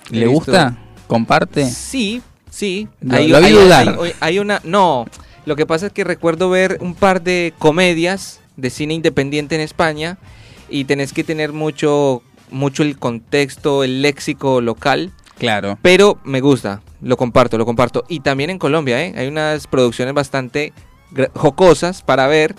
He 0.09 0.15
¿Le 0.15 0.19
visto- 0.27 0.33
gusta? 0.33 0.77
¿Comparte? 1.07 1.69
Sí, 1.69 2.21
sí. 2.49 2.87
Lo- 3.01 3.19
lo 3.19 3.41
dudar. 3.41 3.97
hay- 4.01 4.13
hay 4.21 4.39
una, 4.39 4.61
no, 4.63 5.05
lo 5.45 5.55
que 5.57 5.65
pasa 5.65 5.87
es 5.87 5.91
que 5.91 6.03
recuerdo 6.05 6.49
ver 6.49 6.77
un 6.79 6.95
par 6.95 7.21
de 7.21 7.53
comedias 7.59 8.39
de 8.55 8.69
cine 8.69 8.93
independiente 8.93 9.55
en 9.55 9.61
España 9.61 10.17
y 10.69 10.85
tenés 10.85 11.11
que 11.11 11.25
tener 11.25 11.51
mucho, 11.51 12.21
mucho 12.49 12.81
el 12.83 12.97
contexto, 12.97 13.83
el 13.83 14.01
léxico 14.01 14.61
local. 14.61 15.11
Claro. 15.37 15.77
Pero 15.81 16.17
me 16.23 16.39
gusta, 16.39 16.81
lo 17.01 17.17
comparto, 17.17 17.57
lo 17.57 17.65
comparto. 17.65 18.05
Y 18.07 18.21
también 18.21 18.49
en 18.51 18.57
Colombia, 18.57 19.03
¿eh? 19.03 19.13
hay 19.17 19.27
unas 19.27 19.67
producciones 19.67 20.13
bastante 20.13 20.71
jocosas 21.33 22.01
para 22.03 22.27
ver 22.27 22.55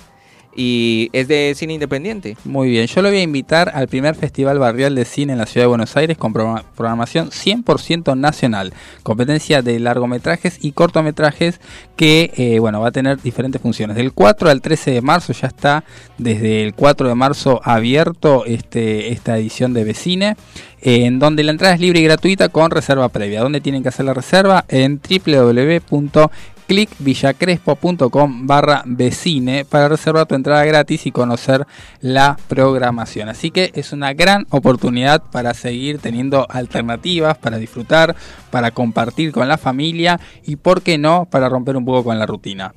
y 0.56 1.10
es 1.12 1.28
de 1.28 1.52
cine 1.54 1.74
independiente. 1.74 2.36
Muy 2.44 2.70
bien, 2.70 2.86
yo 2.86 3.02
lo 3.02 3.08
voy 3.10 3.18
a 3.18 3.22
invitar 3.22 3.70
al 3.74 3.88
primer 3.88 4.14
Festival 4.14 4.58
Barrial 4.58 4.94
de 4.94 5.04
Cine 5.04 5.34
en 5.34 5.38
la 5.38 5.46
Ciudad 5.46 5.64
de 5.64 5.68
Buenos 5.68 5.96
Aires 5.96 6.16
con 6.16 6.32
programa- 6.32 6.64
programación 6.76 7.30
100% 7.30 8.16
nacional, 8.16 8.72
competencia 9.02 9.62
de 9.62 9.78
largometrajes 9.78 10.58
y 10.64 10.72
cortometrajes 10.72 11.60
que 11.96 12.32
eh, 12.36 12.58
bueno 12.58 12.80
va 12.80 12.88
a 12.88 12.92
tener 12.92 13.20
diferentes 13.20 13.60
funciones. 13.60 13.96
Del 13.96 14.12
4 14.12 14.50
al 14.50 14.60
13 14.62 14.90
de 14.92 15.02
marzo 15.02 15.32
ya 15.32 15.48
está 15.48 15.84
desde 16.18 16.64
el 16.64 16.74
4 16.74 17.08
de 17.08 17.14
marzo 17.14 17.60
abierto 17.62 18.44
este, 18.46 19.12
esta 19.12 19.36
edición 19.38 19.74
de 19.74 19.84
Vecine, 19.84 20.36
en 20.80 21.18
donde 21.18 21.42
la 21.42 21.50
entrada 21.50 21.74
es 21.74 21.80
libre 21.80 22.00
y 22.00 22.04
gratuita 22.04 22.48
con 22.48 22.70
reserva 22.70 23.08
previa. 23.08 23.40
¿Dónde 23.42 23.60
tienen 23.60 23.82
que 23.82 23.88
hacer 23.88 24.06
la 24.06 24.14
reserva? 24.14 24.64
En 24.68 25.00
www 25.00 25.80
clickvillacrespo.com 26.66 28.46
barra 28.46 28.82
vecine 28.84 29.64
para 29.64 29.88
reservar 29.88 30.26
tu 30.26 30.34
entrada 30.34 30.64
gratis 30.64 31.06
y 31.06 31.12
conocer 31.12 31.66
la 32.00 32.36
programación. 32.48 33.28
Así 33.28 33.50
que 33.50 33.70
es 33.74 33.92
una 33.92 34.12
gran 34.12 34.46
oportunidad 34.50 35.22
para 35.22 35.54
seguir 35.54 35.98
teniendo 35.98 36.46
alternativas, 36.50 37.38
para 37.38 37.58
disfrutar, 37.58 38.16
para 38.50 38.70
compartir 38.70 39.32
con 39.32 39.48
la 39.48 39.58
familia 39.58 40.20
y, 40.44 40.56
por 40.56 40.82
qué 40.82 40.98
no, 40.98 41.26
para 41.30 41.48
romper 41.48 41.76
un 41.76 41.84
poco 41.84 42.04
con 42.04 42.18
la 42.18 42.26
rutina. 42.26 42.74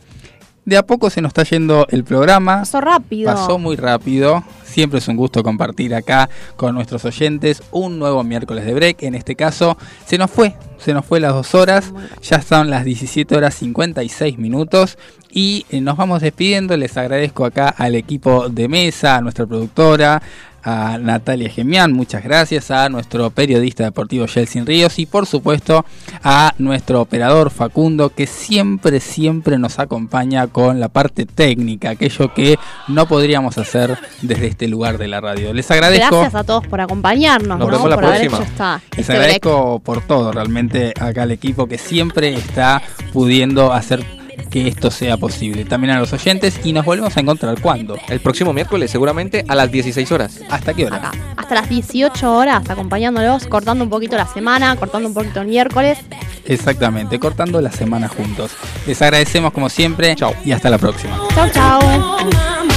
De 0.69 0.77
a 0.77 0.85
poco 0.85 1.09
se 1.09 1.19
nos 1.19 1.31
está 1.31 1.41
yendo 1.45 1.87
el 1.89 2.03
programa. 2.03 2.59
Pasó 2.59 2.79
rápido. 2.79 3.33
Pasó 3.33 3.57
muy 3.57 3.75
rápido. 3.75 4.43
Siempre 4.63 4.99
es 4.99 5.07
un 5.07 5.15
gusto 5.15 5.41
compartir 5.41 5.95
acá 5.95 6.29
con 6.57 6.75
nuestros 6.75 7.03
oyentes 7.05 7.63
un 7.71 7.97
nuevo 7.97 8.23
miércoles 8.23 8.65
de 8.65 8.75
break. 8.75 9.01
En 9.01 9.15
este 9.15 9.35
caso, 9.35 9.79
se 10.05 10.19
nos 10.19 10.29
fue. 10.29 10.53
Se 10.77 10.93
nos 10.93 11.07
fue 11.07 11.19
las 11.19 11.33
dos 11.33 11.55
horas. 11.55 11.91
Ya 12.21 12.43
son 12.43 12.69
las 12.69 12.85
17 12.85 13.35
horas 13.35 13.55
56 13.55 14.37
minutos. 14.37 14.99
Y 15.31 15.65
eh, 15.71 15.81
nos 15.81 15.97
vamos 15.97 16.21
despidiendo. 16.21 16.77
Les 16.77 16.95
agradezco 16.97 17.45
acá 17.45 17.69
al 17.69 17.95
equipo 17.95 18.47
de 18.47 18.67
mesa, 18.67 19.15
a 19.15 19.21
nuestra 19.21 19.47
productora, 19.47 20.21
a 20.69 20.97
Natalia 20.99 21.49
Gemián, 21.49 21.93
muchas 21.93 22.23
gracias, 22.23 22.69
a 22.69 22.89
nuestro 22.89 23.31
periodista 23.31 23.83
deportivo 23.83 24.27
Jelsin 24.27 24.65
Ríos 24.65 24.99
y 24.99 25.05
por 25.07 25.25
supuesto 25.25 25.83
a 26.23 26.53
nuestro 26.59 27.01
operador 27.01 27.49
Facundo 27.49 28.09
que 28.09 28.27
siempre, 28.27 28.99
siempre 28.99 29.57
nos 29.57 29.79
acompaña 29.79 30.47
con 30.47 30.79
la 30.79 30.89
parte 30.89 31.25
técnica, 31.25 31.91
aquello 31.91 32.33
que 32.33 32.57
no 32.87 33.07
podríamos 33.07 33.57
hacer 33.57 33.97
desde 34.21 34.47
este 34.47 34.67
lugar 34.67 34.97
de 34.97 35.07
la 35.07 35.21
radio. 35.21 35.53
Les 35.53 35.69
agradezco. 35.71 36.17
Gracias 36.19 36.35
a 36.35 36.43
todos 36.43 36.67
por 36.67 36.81
acompañarnos, 36.81 37.57
Nos 37.57 37.67
¿no? 37.67 37.73
vemos 37.73 37.89
la 37.89 37.95
por 37.95 38.05
haber 38.05 38.19
próxima. 38.27 38.37
hecho 38.43 38.51
esta, 38.51 38.73
Les 38.91 38.99
este 38.99 39.13
break. 39.13 39.19
agradezco 39.21 39.79
por 39.79 40.01
todo, 40.01 40.31
realmente 40.31 40.93
acá 40.99 41.23
al 41.23 41.31
equipo 41.31 41.67
que 41.67 41.77
siempre 41.77 42.33
está 42.35 42.81
pudiendo 43.11 43.73
hacer 43.73 44.05
que 44.49 44.67
esto 44.67 44.91
sea 44.91 45.17
posible. 45.17 45.65
También 45.65 45.93
a 45.93 45.99
los 45.99 46.13
oyentes 46.13 46.59
y 46.63 46.73
nos 46.73 46.85
volvemos 46.85 47.15
a 47.15 47.19
encontrar 47.19 47.59
cuando. 47.61 47.97
El 48.07 48.19
próximo 48.19 48.53
miércoles, 48.53 48.91
seguramente 48.91 49.45
a 49.47 49.55
las 49.55 49.71
16 49.71 50.11
horas. 50.11 50.39
¿Hasta 50.49 50.73
qué 50.73 50.85
hora? 50.85 50.97
Acá, 50.97 51.11
hasta 51.37 51.55
las 51.55 51.69
18 51.69 52.33
horas, 52.33 52.69
acompañándolos, 52.69 53.47
cortando 53.47 53.83
un 53.83 53.89
poquito 53.89 54.15
la 54.17 54.27
semana, 54.27 54.75
cortando 54.75 55.07
un 55.07 55.13
poquito 55.13 55.41
el 55.41 55.47
miércoles. 55.47 55.99
Exactamente, 56.45 57.19
cortando 57.19 57.61
la 57.61 57.71
semana 57.71 58.07
juntos. 58.07 58.51
Les 58.87 59.01
agradecemos 59.01 59.51
como 59.51 59.69
siempre 59.69 60.15
Chau. 60.15 60.33
y 60.45 60.51
hasta 60.51 60.69
la 60.69 60.77
próxima. 60.77 61.19
Chau, 61.35 61.49
chau. 61.51 62.68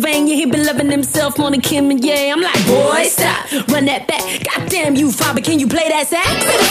Yeah, 0.00 0.36
He 0.36 0.46
been 0.46 0.64
loving 0.64 0.90
himself 0.90 1.38
more 1.38 1.50
than 1.50 1.60
Kim 1.60 1.90
and 1.90 2.02
yeah. 2.02 2.32
I'm 2.32 2.40
like, 2.40 2.66
boy, 2.66 3.04
stop, 3.08 3.44
run 3.68 3.84
that 3.84 4.08
back. 4.08 4.22
Goddamn 4.42 4.96
you, 4.96 5.12
father, 5.12 5.42
can 5.42 5.58
you 5.58 5.66
play 5.68 5.86
that 5.90 6.08
sax? 6.08 6.24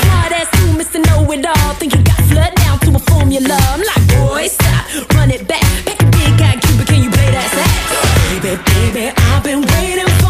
Hard 0.10 0.34
ass 0.34 0.50
you, 0.58 0.74
Mr. 0.74 1.06
Know 1.06 1.32
It 1.32 1.46
All. 1.46 1.74
Think 1.76 1.94
you 1.94 2.02
got 2.02 2.18
flood 2.26 2.56
down 2.56 2.80
to 2.80 2.96
a 2.96 3.00
formula. 3.14 3.56
I'm 3.70 3.82
like, 3.82 4.08
boy, 4.10 4.48
stop, 4.48 5.14
run 5.14 5.30
it 5.30 5.48
back. 5.48 5.62
Pack 5.86 6.02
a 6.02 6.06
big 6.06 6.34
guy, 6.40 6.58
Cuba, 6.66 6.84
can 6.84 7.04
you 7.04 7.12
play 7.12 7.30
that 7.30 7.46
sax? 7.54 8.42
Baby, 8.42 8.58
baby, 8.66 9.14
I've 9.16 9.44
been 9.44 9.62
waiting 9.62 10.21